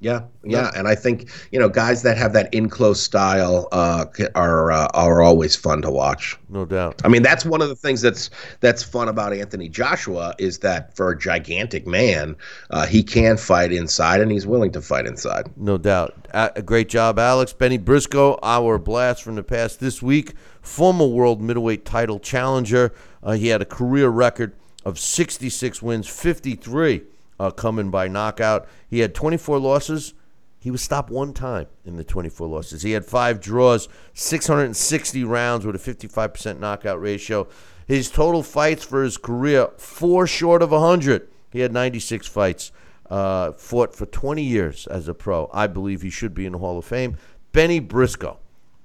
Yeah, 0.00 0.22
yeah, 0.42 0.72
and 0.74 0.88
I 0.88 0.96
think 0.96 1.30
you 1.52 1.58
know 1.60 1.68
guys 1.68 2.02
that 2.02 2.18
have 2.18 2.32
that 2.32 2.52
in 2.52 2.68
close 2.68 3.00
style 3.00 3.68
uh, 3.70 4.06
are 4.34 4.72
uh, 4.72 4.88
are 4.94 5.22
always 5.22 5.54
fun 5.54 5.82
to 5.82 5.90
watch. 5.92 6.36
No 6.48 6.64
doubt. 6.64 7.00
I 7.04 7.08
mean, 7.08 7.22
that's 7.22 7.44
one 7.44 7.62
of 7.62 7.68
the 7.68 7.76
things 7.76 8.00
that's 8.02 8.30
that's 8.58 8.82
fun 8.82 9.08
about 9.08 9.32
Anthony 9.32 9.68
Joshua 9.68 10.34
is 10.40 10.58
that 10.58 10.96
for 10.96 11.10
a 11.10 11.18
gigantic 11.18 11.86
man, 11.86 12.34
uh, 12.70 12.84
he 12.84 13.04
can 13.04 13.36
fight 13.36 13.72
inside 13.72 14.20
and 14.20 14.32
he's 14.32 14.48
willing 14.48 14.72
to 14.72 14.82
fight 14.82 15.06
inside. 15.06 15.48
No 15.56 15.78
doubt. 15.78 16.26
A 16.34 16.60
great 16.60 16.88
job, 16.88 17.20
Alex. 17.20 17.52
Benny 17.52 17.78
Briscoe, 17.78 18.36
our 18.42 18.78
blast 18.78 19.22
from 19.22 19.36
the 19.36 19.44
past 19.44 19.78
this 19.78 20.02
week, 20.02 20.34
former 20.60 21.06
world 21.06 21.40
middleweight 21.40 21.84
title 21.84 22.18
challenger. 22.18 22.92
Uh, 23.22 23.32
he 23.32 23.48
had 23.48 23.62
a 23.62 23.64
career 23.64 24.08
record 24.08 24.57
of 24.84 24.98
66 24.98 25.82
wins, 25.82 26.08
53 26.08 27.02
uh, 27.40 27.50
coming 27.50 27.90
by 27.90 28.08
knockout. 28.08 28.68
He 28.88 29.00
had 29.00 29.14
24 29.14 29.58
losses. 29.58 30.14
He 30.60 30.70
was 30.70 30.82
stopped 30.82 31.10
one 31.10 31.32
time 31.32 31.66
in 31.84 31.96
the 31.96 32.04
24 32.04 32.48
losses. 32.48 32.82
He 32.82 32.92
had 32.92 33.04
five 33.04 33.40
draws, 33.40 33.88
660 34.14 35.24
rounds 35.24 35.64
with 35.64 35.76
a 35.76 35.78
55% 35.78 36.58
knockout 36.58 37.00
ratio. 37.00 37.46
His 37.86 38.10
total 38.10 38.42
fights 38.42 38.84
for 38.84 39.02
his 39.02 39.16
career, 39.16 39.68
four 39.78 40.26
short 40.26 40.62
of 40.62 40.72
100. 40.72 41.28
He 41.50 41.60
had 41.60 41.72
96 41.72 42.26
fights 42.26 42.72
uh, 43.08 43.52
fought 43.52 43.94
for 43.94 44.06
20 44.06 44.42
years 44.42 44.86
as 44.88 45.08
a 45.08 45.14
pro. 45.14 45.48
I 45.52 45.66
believe 45.68 46.02
he 46.02 46.10
should 46.10 46.34
be 46.34 46.44
in 46.44 46.52
the 46.52 46.58
Hall 46.58 46.76
of 46.76 46.84
Fame. 46.84 47.16
Benny 47.52 47.80
Briscoe, 47.80 48.38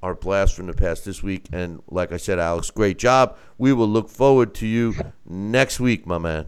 our 0.04 0.14
blast 0.14 0.56
from 0.56 0.68
the 0.68 0.74
past 0.74 1.06
this 1.06 1.24
week. 1.24 1.48
And 1.54 1.82
like 1.88 2.12
I 2.12 2.18
said, 2.18 2.38
Alex, 2.38 2.70
great 2.70 3.00
job. 3.00 3.38
We 3.58 3.72
will 3.72 3.88
look 3.88 4.10
forward 4.10 4.54
to 4.56 4.68
you 4.68 4.94
next 5.26 5.80
week, 5.80 6.06
my 6.06 6.18
man. 6.18 6.46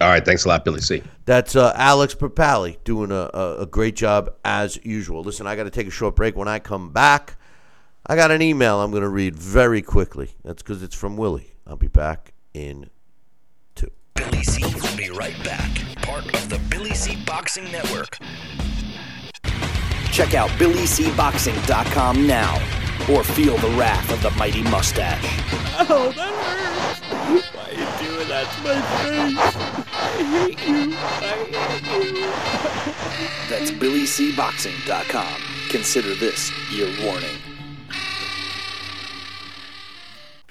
All 0.00 0.08
right, 0.08 0.24
thanks 0.24 0.46
a 0.46 0.48
lot, 0.48 0.64
Billy 0.64 0.80
C. 0.80 1.02
That's 1.26 1.54
uh, 1.54 1.74
Alex 1.76 2.14
Papali 2.14 2.82
doing 2.82 3.12
a, 3.12 3.30
a, 3.34 3.56
a 3.60 3.66
great 3.66 3.94
job 3.94 4.34
as 4.42 4.82
usual. 4.84 5.22
Listen, 5.22 5.46
I 5.46 5.54
got 5.54 5.64
to 5.64 5.70
take 5.70 5.86
a 5.86 5.90
short 5.90 6.16
break. 6.16 6.34
When 6.34 6.48
I 6.48 6.58
come 6.60 6.92
back, 6.92 7.36
I 8.06 8.16
got 8.16 8.30
an 8.30 8.40
email 8.40 8.80
I'm 8.80 8.90
going 8.90 9.02
to 9.02 9.08
read 9.10 9.36
very 9.36 9.82
quickly. 9.82 10.30
That's 10.42 10.62
because 10.62 10.82
it's 10.82 10.94
from 10.94 11.18
Willie. 11.18 11.52
I'll 11.66 11.76
be 11.76 11.88
back 11.88 12.32
in 12.54 12.88
two. 13.74 13.90
Billy 14.14 14.42
C 14.42 14.64
will 14.64 14.96
be 14.96 15.10
right 15.10 15.36
back. 15.44 15.70
Part 15.96 16.24
of 16.24 16.48
the 16.48 16.58
Billy 16.70 16.94
C 16.94 17.22
Boxing 17.26 17.70
Network. 17.70 18.18
Check 20.12 20.34
out 20.34 20.50
BillyCBoxing.com 20.50 22.26
now 22.26 22.54
or 23.10 23.24
feel 23.24 23.56
the 23.56 23.70
wrath 23.78 24.12
of 24.12 24.20
the 24.22 24.30
mighty 24.32 24.62
mustache. 24.64 25.24
Oh, 25.88 26.12
that 26.14 26.34
hurts. 26.44 27.00
Why 27.54 27.64
are 27.64 27.72
you 27.72 27.86
doing 28.04 28.28
that 28.28 28.46
to 28.52 28.60
my 28.62 28.80
face? 29.02 29.38
I 29.90 30.22
hate 30.22 30.60
you. 30.68 30.92
I 30.92 31.26
hate 31.88 32.12
you. 32.12 32.30
That's 33.48 33.70
BillyCBoxing.com. 33.70 35.40
Consider 35.70 36.14
this 36.14 36.52
your 36.70 36.90
warning. 37.02 37.38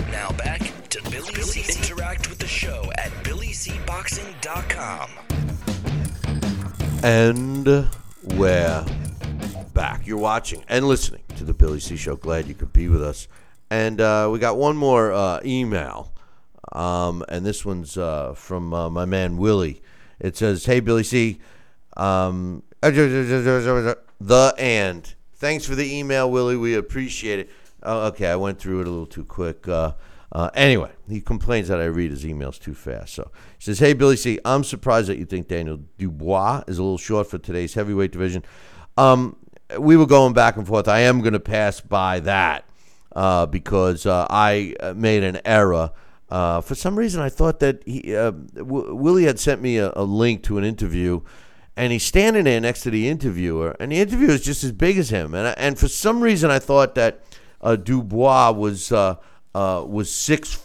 Now 0.10 0.32
back 0.32 0.62
to 0.90 1.02
Billy, 1.12 1.34
C. 1.36 1.62
Interact 1.78 2.28
with 2.30 2.40
the 2.40 2.48
show 2.48 2.92
at 2.98 3.12
BillyCBoxing.com. 3.24 5.10
And 7.04 7.90
we're 8.38 8.86
back. 9.74 10.06
You're 10.06 10.18
watching 10.18 10.64
and 10.68 10.88
listening 10.88 11.24
to 11.38 11.44
the 11.44 11.54
Billy 11.54 11.80
C 11.80 11.96
Show. 11.96 12.16
Glad 12.16 12.48
you 12.48 12.54
could 12.54 12.74
be 12.74 12.88
with 12.88 13.04
us. 13.04 13.28
And 13.70 14.02
uh, 14.02 14.30
we 14.32 14.40
got 14.40 14.58
one 14.58 14.76
more 14.76 15.14
uh, 15.14 15.40
email, 15.46 16.12
um, 16.74 17.24
and 17.30 17.46
this 17.46 17.66
one's 17.66 17.98
uh, 17.98 18.34
from 18.34 18.74
uh, 18.74 18.90
my 18.90 19.06
man 19.06 19.38
Willie. 19.38 19.82
It 20.20 20.36
says, 20.36 20.66
"Hey 20.66 20.82
Billy 20.82 21.04
C, 21.04 21.40
um, 21.96 22.64
the 22.82 24.54
and 24.58 25.16
thanks 25.36 25.66
for 25.66 25.76
the 25.76 25.98
email, 25.98 26.30
Willie. 26.30 26.58
We 26.58 26.76
appreciate 26.76 27.40
it. 27.40 27.50
Oh, 27.82 28.08
okay, 28.08 28.28
I 28.28 28.36
went 28.36 28.60
through 28.60 28.82
it 28.82 28.88
a 28.88 28.90
little 28.90 29.06
too 29.06 29.24
quick. 29.24 29.68
Uh, 29.68 29.94
uh, 30.34 30.50
anyway, 30.54 30.92
he 31.10 31.22
complains 31.22 31.68
that 31.70 31.80
I 31.80 31.86
read 31.86 32.12
his 32.12 32.26
emails 32.26 32.60
too 32.60 32.74
fast. 32.74 33.14
So 33.14 33.32
he 33.58 33.64
says, 33.64 33.80
"Hey 33.80 33.94
Billy 33.94 34.18
C, 34.18 34.38
I'm 34.44 34.66
surprised 34.66 35.08
that 35.08 35.18
you 35.18 35.26
think 35.26 35.48
Daniel 35.48 35.80
Dubois 35.98 36.64
is 36.68 36.78
a 36.78 36.84
little 36.84 36.98
short 36.98 37.28
for 37.28 37.38
today's 37.38 37.74
heavyweight 37.74 38.12
division. 38.12 38.44
Um, 38.98 39.38
we 39.80 39.98
were 39.98 40.06
going 40.06 40.34
back 40.34 40.58
and 40.58 40.68
forth. 40.68 40.88
I 40.88 41.02
am 41.02 41.22
going 41.22 41.34
to 41.34 41.40
pass 41.40 41.80
by 41.82 42.20
that 42.22 42.66
uh, 43.16 43.46
because 43.46 44.06
uh, 44.06 44.28
I 44.30 44.76
uh, 44.80 44.94
made 44.94 45.24
an 45.24 45.40
error." 45.46 45.92
Uh, 46.30 46.62
for 46.62 46.76
some 46.76 46.98
reason, 46.98 47.22
I 47.22 47.28
thought 47.28 47.60
that 47.60 47.84
he, 47.86 48.16
uh, 48.16 48.32
w- 48.32 48.96
Willie 48.96 49.26
had 49.26 49.38
sent 49.38 49.62
me 49.62 49.78
a, 49.78 49.92
a 49.96 50.04
link 50.04 50.44
to 50.44 50.58
an 50.58 50.64
interview, 50.64 51.22
and 51.76 51.92
he's 51.92 52.06
standing 52.06 52.46
there 52.46 52.62
next 52.62 52.82
to 52.84 52.90
the 52.90 53.10
interviewer, 53.10 53.76
and 53.80 53.92
the 53.92 54.00
interviewer 54.00 54.32
is 54.32 54.42
just 54.42 54.64
as 54.64 54.72
big 54.72 54.98
as 54.98 55.10
him. 55.10 55.34
And 55.34 55.54
and 55.58 55.78
for 55.78 55.88
some 55.88 56.22
reason, 56.22 56.50
I 56.50 56.60
thought 56.60 56.96
that 56.96 57.22
uh, 57.60 57.76
Dubois 57.76 58.52
was 58.52 58.92
was 59.54 60.12
six 60.12 60.58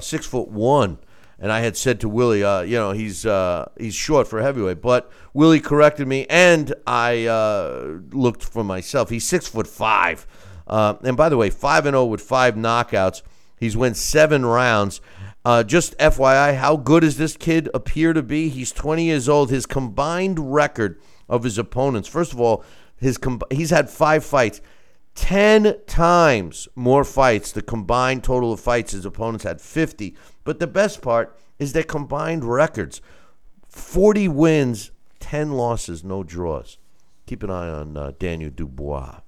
six 0.00 0.26
foot 0.26 0.48
one, 0.48 0.98
and 1.38 1.50
I 1.52 1.60
had 1.60 1.76
said 1.76 2.00
to 2.00 2.08
Willie, 2.08 2.44
uh, 2.44 2.62
you 2.62 2.76
know, 2.76 2.92
he's 2.92 3.26
uh, 3.26 3.68
he's 3.78 3.94
short 3.94 4.28
for 4.28 4.40
heavyweight. 4.40 4.80
But 4.80 5.10
Willie 5.32 5.60
corrected 5.60 6.06
me, 6.06 6.26
and 6.28 6.74
I 6.86 7.26
uh, 7.26 7.98
looked 8.10 8.44
for 8.44 8.64
myself. 8.64 9.10
He's 9.10 9.26
six 9.26 9.46
foot 9.46 9.66
five, 9.66 10.26
uh, 10.66 10.94
and 11.02 11.16
by 11.16 11.28
the 11.28 11.36
way, 11.36 11.50
five 11.50 11.86
and 11.86 11.94
zero 11.94 12.04
with 12.04 12.20
five 12.20 12.54
knockouts. 12.54 13.22
He's 13.58 13.76
won 13.76 13.94
seven 13.94 14.44
rounds. 14.44 15.00
Uh, 15.44 15.62
just 15.62 15.96
FYI, 15.98 16.56
how 16.56 16.76
good 16.76 17.02
does 17.02 17.18
this 17.18 17.36
kid 17.36 17.68
appear 17.74 18.14
to 18.14 18.22
be? 18.22 18.48
He's 18.48 18.72
20 18.72 19.04
years 19.04 19.28
old. 19.28 19.50
His 19.50 19.66
combined 19.66 20.54
record 20.54 20.98
of 21.28 21.44
his 21.44 21.58
opponents. 21.58 22.08
First 22.08 22.32
of 22.32 22.40
all, 22.40 22.64
his 22.96 23.18
com- 23.18 23.42
he's 23.50 23.70
had 23.70 23.90
five 23.90 24.24
fights. 24.24 24.62
10 25.16 25.76
times 25.86 26.66
more 26.74 27.04
fights. 27.04 27.52
The 27.52 27.62
combined 27.62 28.24
total 28.24 28.52
of 28.52 28.60
fights 28.60 28.92
his 28.92 29.04
opponents 29.04 29.44
had 29.44 29.60
50. 29.60 30.16
But 30.44 30.60
the 30.60 30.66
best 30.66 31.02
part 31.02 31.36
is 31.58 31.72
their 31.72 31.82
combined 31.82 32.44
records 32.44 33.00
40 33.68 34.28
wins, 34.28 34.92
10 35.20 35.52
losses, 35.52 36.04
no 36.04 36.22
draws. 36.22 36.78
Keep 37.26 37.42
an 37.42 37.50
eye 37.50 37.68
on 37.68 37.96
uh, 37.96 38.12
Daniel 38.18 38.50
Dubois. 38.50 39.20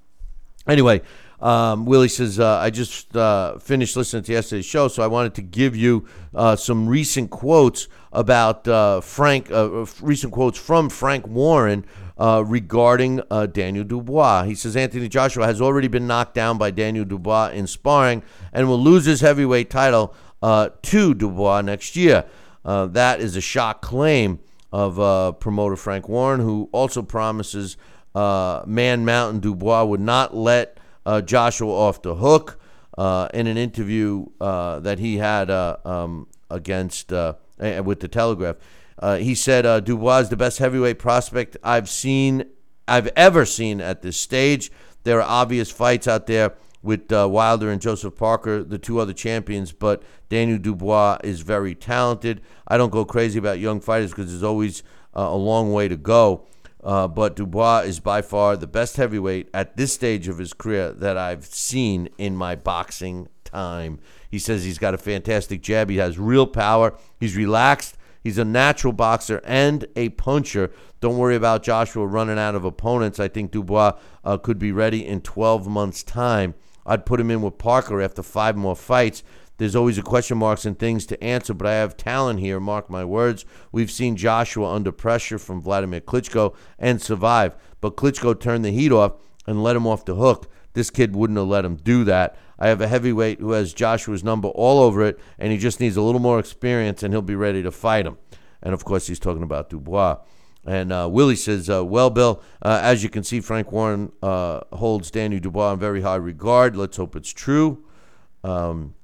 Anyway, 0.69 1.01
um, 1.41 1.85
Willie 1.85 2.09
says, 2.09 2.41
uh, 2.41 2.59
I 2.59 2.71
just 2.71 3.17
uh, 3.17 3.59
finished 3.59 3.97
listening 3.97 4.23
to 4.25 4.33
yesterday's 4.33 4.67
show, 4.67 4.89
so 4.89 5.03
I 5.03 5.07
wanted 5.07 5.35
to 5.35 5.43
give 5.43 5.77
you 5.77 6.07
uh, 6.35 6.57
some 6.57 6.89
recent 6.89 7.31
quotes 7.31 7.89
about 8.13 8.67
uh, 8.67 9.01
Frank, 9.01 9.51
uh, 9.51 9.87
recent 10.01 10.33
quotes 10.33 10.59
from 10.59 10.89
Frank 10.89 11.27
Warren 11.27 11.85
uh, 12.19 12.43
regarding 12.47 13.21
Daniel 13.53 13.85
Dubois. 13.85 14.45
He 14.45 14.55
says, 14.55 14.77
Anthony 14.77 15.09
Joshua 15.09 15.45
has 15.47 15.61
already 15.61 15.89
been 15.89 16.07
knocked 16.07 16.35
down 16.35 16.57
by 16.57 16.71
Daniel 16.71 17.05
Dubois 17.05 17.51
in 17.51 17.67
sparring 17.67 18.23
and 18.53 18.69
will 18.69 18.81
lose 18.81 19.05
his 19.05 19.21
heavyweight 19.21 19.71
title 19.71 20.15
to 20.43 21.15
Dubois 21.15 21.61
next 21.63 21.97
year. 21.97 22.25
that 22.65 23.21
is 23.21 23.37
a 23.37 23.41
shock 23.41 23.83
claim 23.83 24.41
of 24.73 25.41
promoter 25.41 25.77
Frank 25.77 26.09
Warren, 26.09 26.41
who 26.41 26.69
also 26.73 27.03
promises 27.03 27.77
Man 28.15 29.05
Mountain 29.05 29.41
Dubois 29.41 29.85
would 29.85 30.01
not 30.01 30.37
let 30.37 30.79
uh, 31.07 31.23
Joshua 31.23 31.73
off 31.73 32.03
the 32.03 32.17
hook 32.17 32.59
uh, 32.99 33.29
in 33.33 33.47
an 33.47 33.57
interview 33.57 34.27
uh, 34.41 34.81
that 34.81 34.99
he 34.99 35.19
had 35.19 35.51
uh, 35.51 35.77
um, 35.85 36.27
against 36.51 37.13
uh, 37.13 37.35
with 37.59 38.01
the 38.01 38.09
Telegraph. 38.09 38.57
Uh, 38.99 39.17
he 39.17 39.35
said 39.35 39.85
Dubois 39.85 40.21
is 40.21 40.29
the 40.31 40.37
best 40.37 40.59
heavyweight 40.59 40.99
prospect 40.99 41.57
I've 41.63 41.89
seen, 41.89 42.47
I've 42.89 43.09
ever 43.15 43.45
seen 43.45 43.81
at 43.81 44.03
this 44.03 44.17
stage. 44.17 44.71
There 45.05 45.21
are 45.21 45.29
obvious 45.29 45.71
fights 45.71 46.09
out 46.09 46.27
there 46.27 46.55
with 46.87 47.11
Wilder 47.11 47.71
and 47.71 47.81
Joseph 47.83 48.17
Parker, 48.17 48.63
the 48.63 48.79
two 48.79 48.99
other 48.99 49.13
champions, 49.13 49.73
but 49.73 50.03
Daniel 50.29 50.59
Dubois 50.59 51.19
is 51.23 51.43
very 51.43 51.75
talented. 51.75 52.41
I 52.67 52.79
don't 52.79 52.91
go 52.91 53.05
crazy 53.05 53.39
about 53.39 53.59
young 53.59 53.81
fighters 53.81 54.11
because 54.11 54.31
there's 54.31 54.43
always 54.43 54.83
a 55.13 55.37
long 55.37 55.73
way 55.73 55.89
to 55.89 55.97
go. 55.97 56.47
Uh, 56.87 57.09
but 57.09 57.35
Dubois 57.35 57.81
is 57.81 57.99
by 57.99 58.23
far 58.23 58.57
the 58.57 58.69
best 58.69 58.97
heavyweight 58.97 59.49
at 59.53 59.77
this 59.77 59.93
stage 59.93 60.29
of 60.29 60.39
his 60.39 60.53
career 60.53 60.93
that 60.93 61.17
I've 61.17 61.45
seen 61.45 62.09
in 62.17 62.37
my 62.37 62.55
boxing 62.55 63.29
time. 63.43 63.99
He 64.31 64.39
says 64.39 64.63
he's 64.63 64.79
got 64.79 64.95
a 64.95 64.99
fantastic 64.99 65.63
jab. 65.63 65.91
He 65.91 65.97
has 65.97 66.17
real 66.17 66.47
power. 66.47 66.97
He's 67.19 67.35
relaxed. 67.35 67.97
He's 68.23 68.39
a 68.39 68.45
natural 68.45 68.93
boxer 68.93 69.41
and 69.45 69.85
a 69.97 70.11
puncher. 70.11 70.71
Don't 71.01 71.19
worry 71.19 71.35
about 71.35 71.63
Joshua 71.63 72.07
running 72.07 72.39
out 72.39 72.55
of 72.55 72.65
opponents. 72.65 73.19
I 73.19 73.29
think 73.29 73.51
Dubois 73.51 73.93
uh, 74.25 74.37
could 74.37 74.59
be 74.59 74.71
ready 74.71 75.05
in 75.05 75.23
12 75.23 75.67
months' 75.67 76.03
time. 76.05 76.55
I'd 76.87 77.05
put 77.05 77.21
him 77.21 77.31
in 77.31 77.43
with 77.43 77.59
Parker 77.59 78.01
after 78.01 78.23
five 78.23 78.57
more 78.57 78.77
fights. 78.77 79.23
There's 79.59 79.77
always 79.77 79.99
a 79.99 80.03
question 80.03 80.39
marks 80.39 80.65
and 80.65 80.79
things 80.79 81.07
to 81.07 81.23
answer, 81.25 81.55
but 81.55 81.67
I 81.67 81.75
have 81.75 81.97
talent 81.97 82.41
here, 82.41 82.61
mark 82.61 82.91
my 82.91 83.05
words. 83.05 83.45
We've 83.73 83.91
seen 83.91 84.17
Joshua 84.17 84.71
under 84.71 84.93
pressure 84.93 85.39
from 85.39 85.63
Vladimir 85.63 86.01
Klitschko 86.01 86.55
and 86.79 87.01
survive, 87.01 87.57
but 87.81 87.97
Klitschko 87.97 88.39
turned 88.39 88.65
the 88.65 88.71
heat 88.71 88.93
off 88.93 89.15
and 89.47 89.63
let 89.63 89.77
him 89.77 89.87
off 89.87 90.05
the 90.05 90.15
hook. 90.15 90.51
This 90.75 90.91
kid 90.91 91.17
wouldn't 91.17 91.39
have 91.39 91.49
let 91.49 91.65
him 91.65 91.77
do 91.77 92.05
that. 92.05 92.37
I 92.59 92.69
have 92.69 92.83
a 92.83 92.89
heavyweight 92.89 93.41
who 93.41 93.53
has 93.53 93.73
Joshua's 93.73 94.23
number 94.23 94.49
all 94.49 94.83
over 94.83 95.03
it, 95.03 95.19
and 95.39 95.53
he 95.53 95.59
just 95.59 95.81
needs 95.81 95.97
a 95.97 96.03
little 96.03 96.21
more 96.21 96.39
experience, 96.39 97.03
and 97.03 97.15
he'll 97.15 97.23
be 97.23 97.35
ready 97.35 97.63
to 97.63 97.71
fight 97.71 98.07
him. 98.07 98.19
And 98.63 98.75
of 98.75 98.85
course, 98.85 99.07
he's 99.07 99.19
talking 99.19 99.43
about 99.43 99.71
Dubois. 99.71 100.19
And 100.67 100.93
uh, 100.93 101.09
Willie 101.11 101.37
says, 101.37 101.71
uh, 101.71 101.85
Well, 101.85 102.11
Bill, 102.11 102.43
uh, 102.61 102.81
as 102.83 103.05
you 103.05 103.09
can 103.09 103.23
see, 103.23 103.41
Frank 103.41 103.71
Warren 103.71 104.11
uh, 104.21 104.61
holds 104.73 105.11
Daniel 105.13 105.41
Dubois 105.41 105.73
in 105.73 105.79
very 105.79 106.03
high 106.03 106.17
regard. 106.17 106.77
Let's 106.77 106.97
hope 106.97 107.15
it's 107.15 107.33
true. 107.33 107.85
Um, 108.43 108.95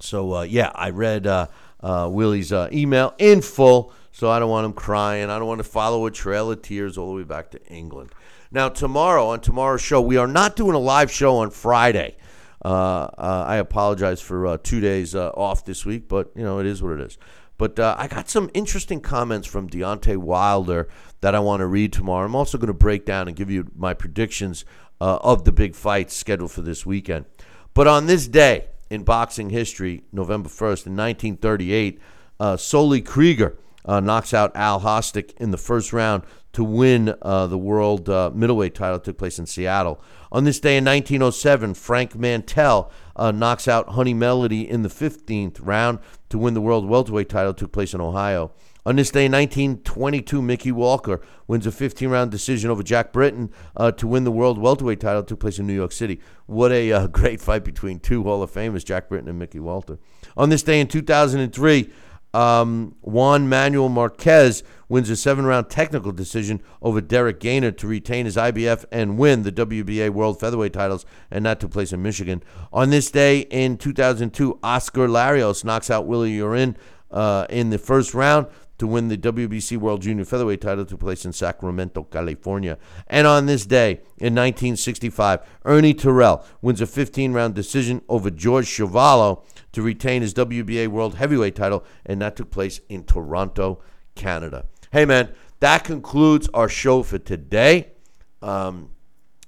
so 0.00 0.34
uh, 0.34 0.42
yeah, 0.42 0.72
I 0.74 0.90
read 0.90 1.26
uh, 1.26 1.48
Willie's 1.82 2.52
email 2.52 3.14
in 3.18 3.42
full, 3.42 3.92
so 4.12 4.30
I 4.30 4.38
don't 4.38 4.50
want 4.50 4.64
him 4.64 4.72
crying. 4.72 5.28
I 5.28 5.38
don't 5.38 5.48
want 5.48 5.58
to 5.58 5.64
follow 5.64 6.06
a 6.06 6.10
trail 6.10 6.50
of 6.50 6.62
tears 6.62 6.96
all 6.96 7.10
the 7.10 7.16
way 7.16 7.22
back 7.22 7.50
to 7.50 7.66
England. 7.66 8.10
Now 8.50 8.70
tomorrow 8.70 9.26
on 9.28 9.40
tomorrow's 9.40 9.82
show, 9.82 10.00
we 10.00 10.16
are 10.16 10.26
not 10.26 10.56
doing 10.56 10.74
a 10.74 10.78
live 10.78 11.10
show 11.10 11.36
on 11.36 11.50
Friday. 11.50 12.16
I 12.62 13.56
apologize 13.56 14.22
for 14.22 14.56
two 14.58 14.80
days 14.80 15.14
off 15.14 15.66
this 15.66 15.84
week, 15.84 16.08
but 16.08 16.30
you 16.34 16.42
know 16.42 16.60
it 16.60 16.66
is 16.66 16.82
what 16.82 16.92
it 16.92 17.00
is. 17.00 17.18
But 17.56 17.78
I 17.78 18.08
got 18.08 18.28
some 18.28 18.50
interesting 18.52 19.00
comments 19.00 19.46
from 19.46 19.68
Deontay 19.68 20.16
Wilder 20.16 20.88
that 21.20 21.34
I 21.34 21.38
want 21.38 21.60
to 21.60 21.66
read 21.66 21.92
tomorrow. 21.92 22.26
I'm 22.26 22.34
also 22.34 22.58
going 22.58 22.66
to 22.66 22.74
break 22.74 23.04
down 23.04 23.28
and 23.28 23.36
give 23.36 23.50
you 23.50 23.70
my 23.76 23.94
predictions 23.94 24.64
of 25.00 25.44
the 25.44 25.52
big 25.52 25.74
fights 25.74 26.16
scheduled 26.16 26.50
for 26.50 26.62
this 26.62 26.84
weekend. 26.84 27.26
But 27.74 27.86
on 27.86 28.06
this 28.06 28.26
day, 28.28 28.66
in 28.90 29.02
boxing 29.02 29.50
history, 29.50 30.04
November 30.12 30.48
1st, 30.48 30.86
in 30.86 30.96
1938, 30.96 32.00
uh, 32.38 32.56
Solly 32.56 33.00
Krieger 33.00 33.56
uh, 33.84 34.00
knocks 34.00 34.32
out 34.32 34.54
Al 34.54 34.80
Hostak 34.80 35.34
in 35.36 35.50
the 35.50 35.58
first 35.58 35.92
round 35.92 36.22
to 36.52 36.62
win 36.62 37.14
uh, 37.20 37.46
the 37.48 37.58
world 37.58 38.08
uh, 38.08 38.30
middleweight 38.32 38.74
title. 38.74 38.96
It 38.96 39.04
took 39.04 39.18
place 39.18 39.38
in 39.38 39.46
Seattle. 39.46 40.00
On 40.30 40.44
this 40.44 40.60
day 40.60 40.76
in 40.76 40.84
1907, 40.84 41.74
Frank 41.74 42.14
Mantell 42.14 42.90
uh, 43.16 43.32
knocks 43.32 43.66
out 43.66 43.90
Honey 43.90 44.14
Mellody 44.14 44.66
in 44.66 44.82
the 44.82 44.88
15th 44.88 45.58
round 45.60 45.98
to 46.34 46.38
win 46.38 46.52
the 46.52 46.60
world 46.60 46.84
welterweight 46.84 47.28
title. 47.28 47.54
Took 47.54 47.70
place 47.70 47.94
in 47.94 48.00
Ohio. 48.00 48.50
On 48.84 48.96
this 48.96 49.12
day 49.12 49.26
in 49.26 49.32
1922, 49.32 50.42
Mickey 50.42 50.72
Walker 50.72 51.20
wins 51.46 51.64
a 51.64 51.70
15 51.70 52.08
round 52.08 52.32
decision 52.32 52.70
over 52.70 52.82
Jack 52.82 53.12
Britton 53.12 53.52
uh, 53.76 53.92
to 53.92 54.08
win 54.08 54.24
the 54.24 54.32
world 54.32 54.58
welterweight 54.58 54.98
title. 54.98 55.22
Took 55.22 55.38
place 55.38 55.60
in 55.60 55.68
New 55.68 55.74
York 55.74 55.92
City. 55.92 56.18
What 56.46 56.72
a 56.72 56.90
uh, 56.92 57.06
great 57.20 57.40
fight 57.40 57.62
between 57.64 58.00
two 58.00 58.24
Hall 58.24 58.42
of 58.42 58.50
Famers, 58.50 58.84
Jack 58.84 59.08
Britton 59.08 59.28
and 59.28 59.38
Mickey 59.38 59.60
Walker. 59.60 60.00
On 60.36 60.48
this 60.48 60.64
day 60.64 60.80
in 60.80 60.88
2003, 60.88 61.92
um, 62.34 62.96
Juan 63.00 63.48
Manuel 63.48 63.88
Marquez 63.88 64.62
wins 64.88 65.08
a 65.08 65.16
seven 65.16 65.46
round 65.46 65.70
technical 65.70 66.12
decision 66.12 66.60
over 66.82 67.00
Derrick 67.00 67.40
Gainer 67.40 67.70
to 67.72 67.86
retain 67.86 68.26
his 68.26 68.36
IBF 68.36 68.84
and 68.90 69.16
win 69.16 69.42
the 69.42 69.52
WBA 69.52 70.10
World 70.10 70.40
Featherweight 70.40 70.72
titles, 70.72 71.06
and 71.30 71.46
that 71.46 71.60
took 71.60 71.70
place 71.70 71.92
in 71.92 72.02
Michigan. 72.02 72.42
On 72.72 72.90
this 72.90 73.10
day 73.10 73.40
in 73.40 73.76
2002, 73.76 74.58
Oscar 74.62 75.08
Larios 75.08 75.64
knocks 75.64 75.90
out 75.90 76.06
Willie 76.06 76.36
Jorrin 76.36 76.76
uh, 77.10 77.46
in 77.48 77.70
the 77.70 77.78
first 77.78 78.14
round 78.14 78.48
to 78.78 78.86
win 78.88 79.06
the 79.06 79.16
WBC 79.16 79.78
World 79.78 80.02
Junior 80.02 80.24
Featherweight 80.24 80.60
title 80.60 80.84
to 80.84 80.96
place 80.96 81.24
in 81.24 81.32
Sacramento, 81.32 82.02
California. 82.04 82.76
And 83.06 83.26
on 83.26 83.46
this 83.46 83.66
day, 83.66 84.00
in 84.18 84.34
1965, 84.34 85.40
Ernie 85.64 85.94
Terrell 85.94 86.44
wins 86.60 86.80
a 86.80 86.86
15 86.86 87.32
round 87.32 87.54
decision 87.54 88.02
over 88.08 88.30
George 88.30 88.66
Chuvalo 88.66 89.44
to 89.74 89.82
retain 89.82 90.22
his 90.22 90.34
WBA 90.34 90.88
World 90.88 91.16
Heavyweight 91.16 91.54
title, 91.54 91.84
and 92.06 92.20
that 92.22 92.36
took 92.36 92.50
place 92.50 92.80
in 92.88 93.04
Toronto, 93.04 93.82
Canada. 94.14 94.66
Hey, 94.92 95.04
man, 95.04 95.32
that 95.60 95.84
concludes 95.84 96.48
our 96.54 96.68
show 96.68 97.02
for 97.02 97.18
today. 97.18 97.92
Um, 98.42 98.90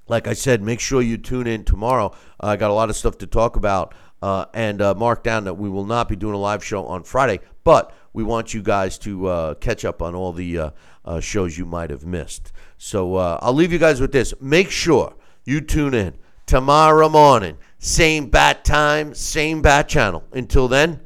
like 0.09 0.27
I 0.27 0.35
said, 0.35 0.63
make 0.63 0.81
sure 0.81 1.03
you 1.03 1.17
tune 1.17 1.47
in 1.47 1.65
tomorrow. 1.65 2.15
I 2.41 2.53
uh, 2.53 2.57
got 2.57 2.71
a 2.71 2.75
lot 2.75 2.91
of 2.91 2.97
stuff 2.97 3.19
to 3.19 3.27
talk 3.27 3.57
about. 3.57 3.95
Uh, 4.23 4.47
and 4.55 4.81
uh, 4.81 4.95
mark 4.95 5.23
down 5.23 5.45
that 5.45 5.55
we 5.55 5.69
will 5.69 5.85
not 5.85 6.09
be 6.09 6.17
doing 6.17 6.35
a 6.35 6.39
live 6.39 6.65
show 6.65 6.87
on 6.87 7.03
Friday, 7.05 7.39
but 7.65 7.95
we 8.15 8.25
want 8.25 8.55
you 8.55 8.63
guys 8.63 8.97
to 8.99 9.27
uh, 9.27 9.55
catch 9.55 9.85
up 9.85 10.01
on 10.01 10.15
all 10.15 10.33
the 10.33 10.59
uh, 10.59 10.71
uh, 11.05 11.21
shows 11.21 11.59
you 11.59 11.67
might 11.67 11.91
have 11.91 12.07
missed. 12.07 12.51
So 12.79 13.17
I'll 13.17 13.53
leave 13.53 13.73
you 13.73 13.79
guys 13.79 14.01
with 14.01 14.13
this. 14.13 14.33
Make 14.41 14.71
sure 14.71 15.15
you 15.45 15.61
tune 15.61 15.93
in 15.93 16.17
tomorrow 16.47 17.09
morning, 17.11 17.59
same 17.79 18.29
bat 18.29 18.65
time, 18.65 19.15
same 19.15 19.63
bat 19.63 19.89
channel. 19.89 20.25
Until 20.33 20.67
then, 20.67 21.01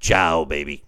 ciao, 0.00 0.44
baby. 0.44 0.82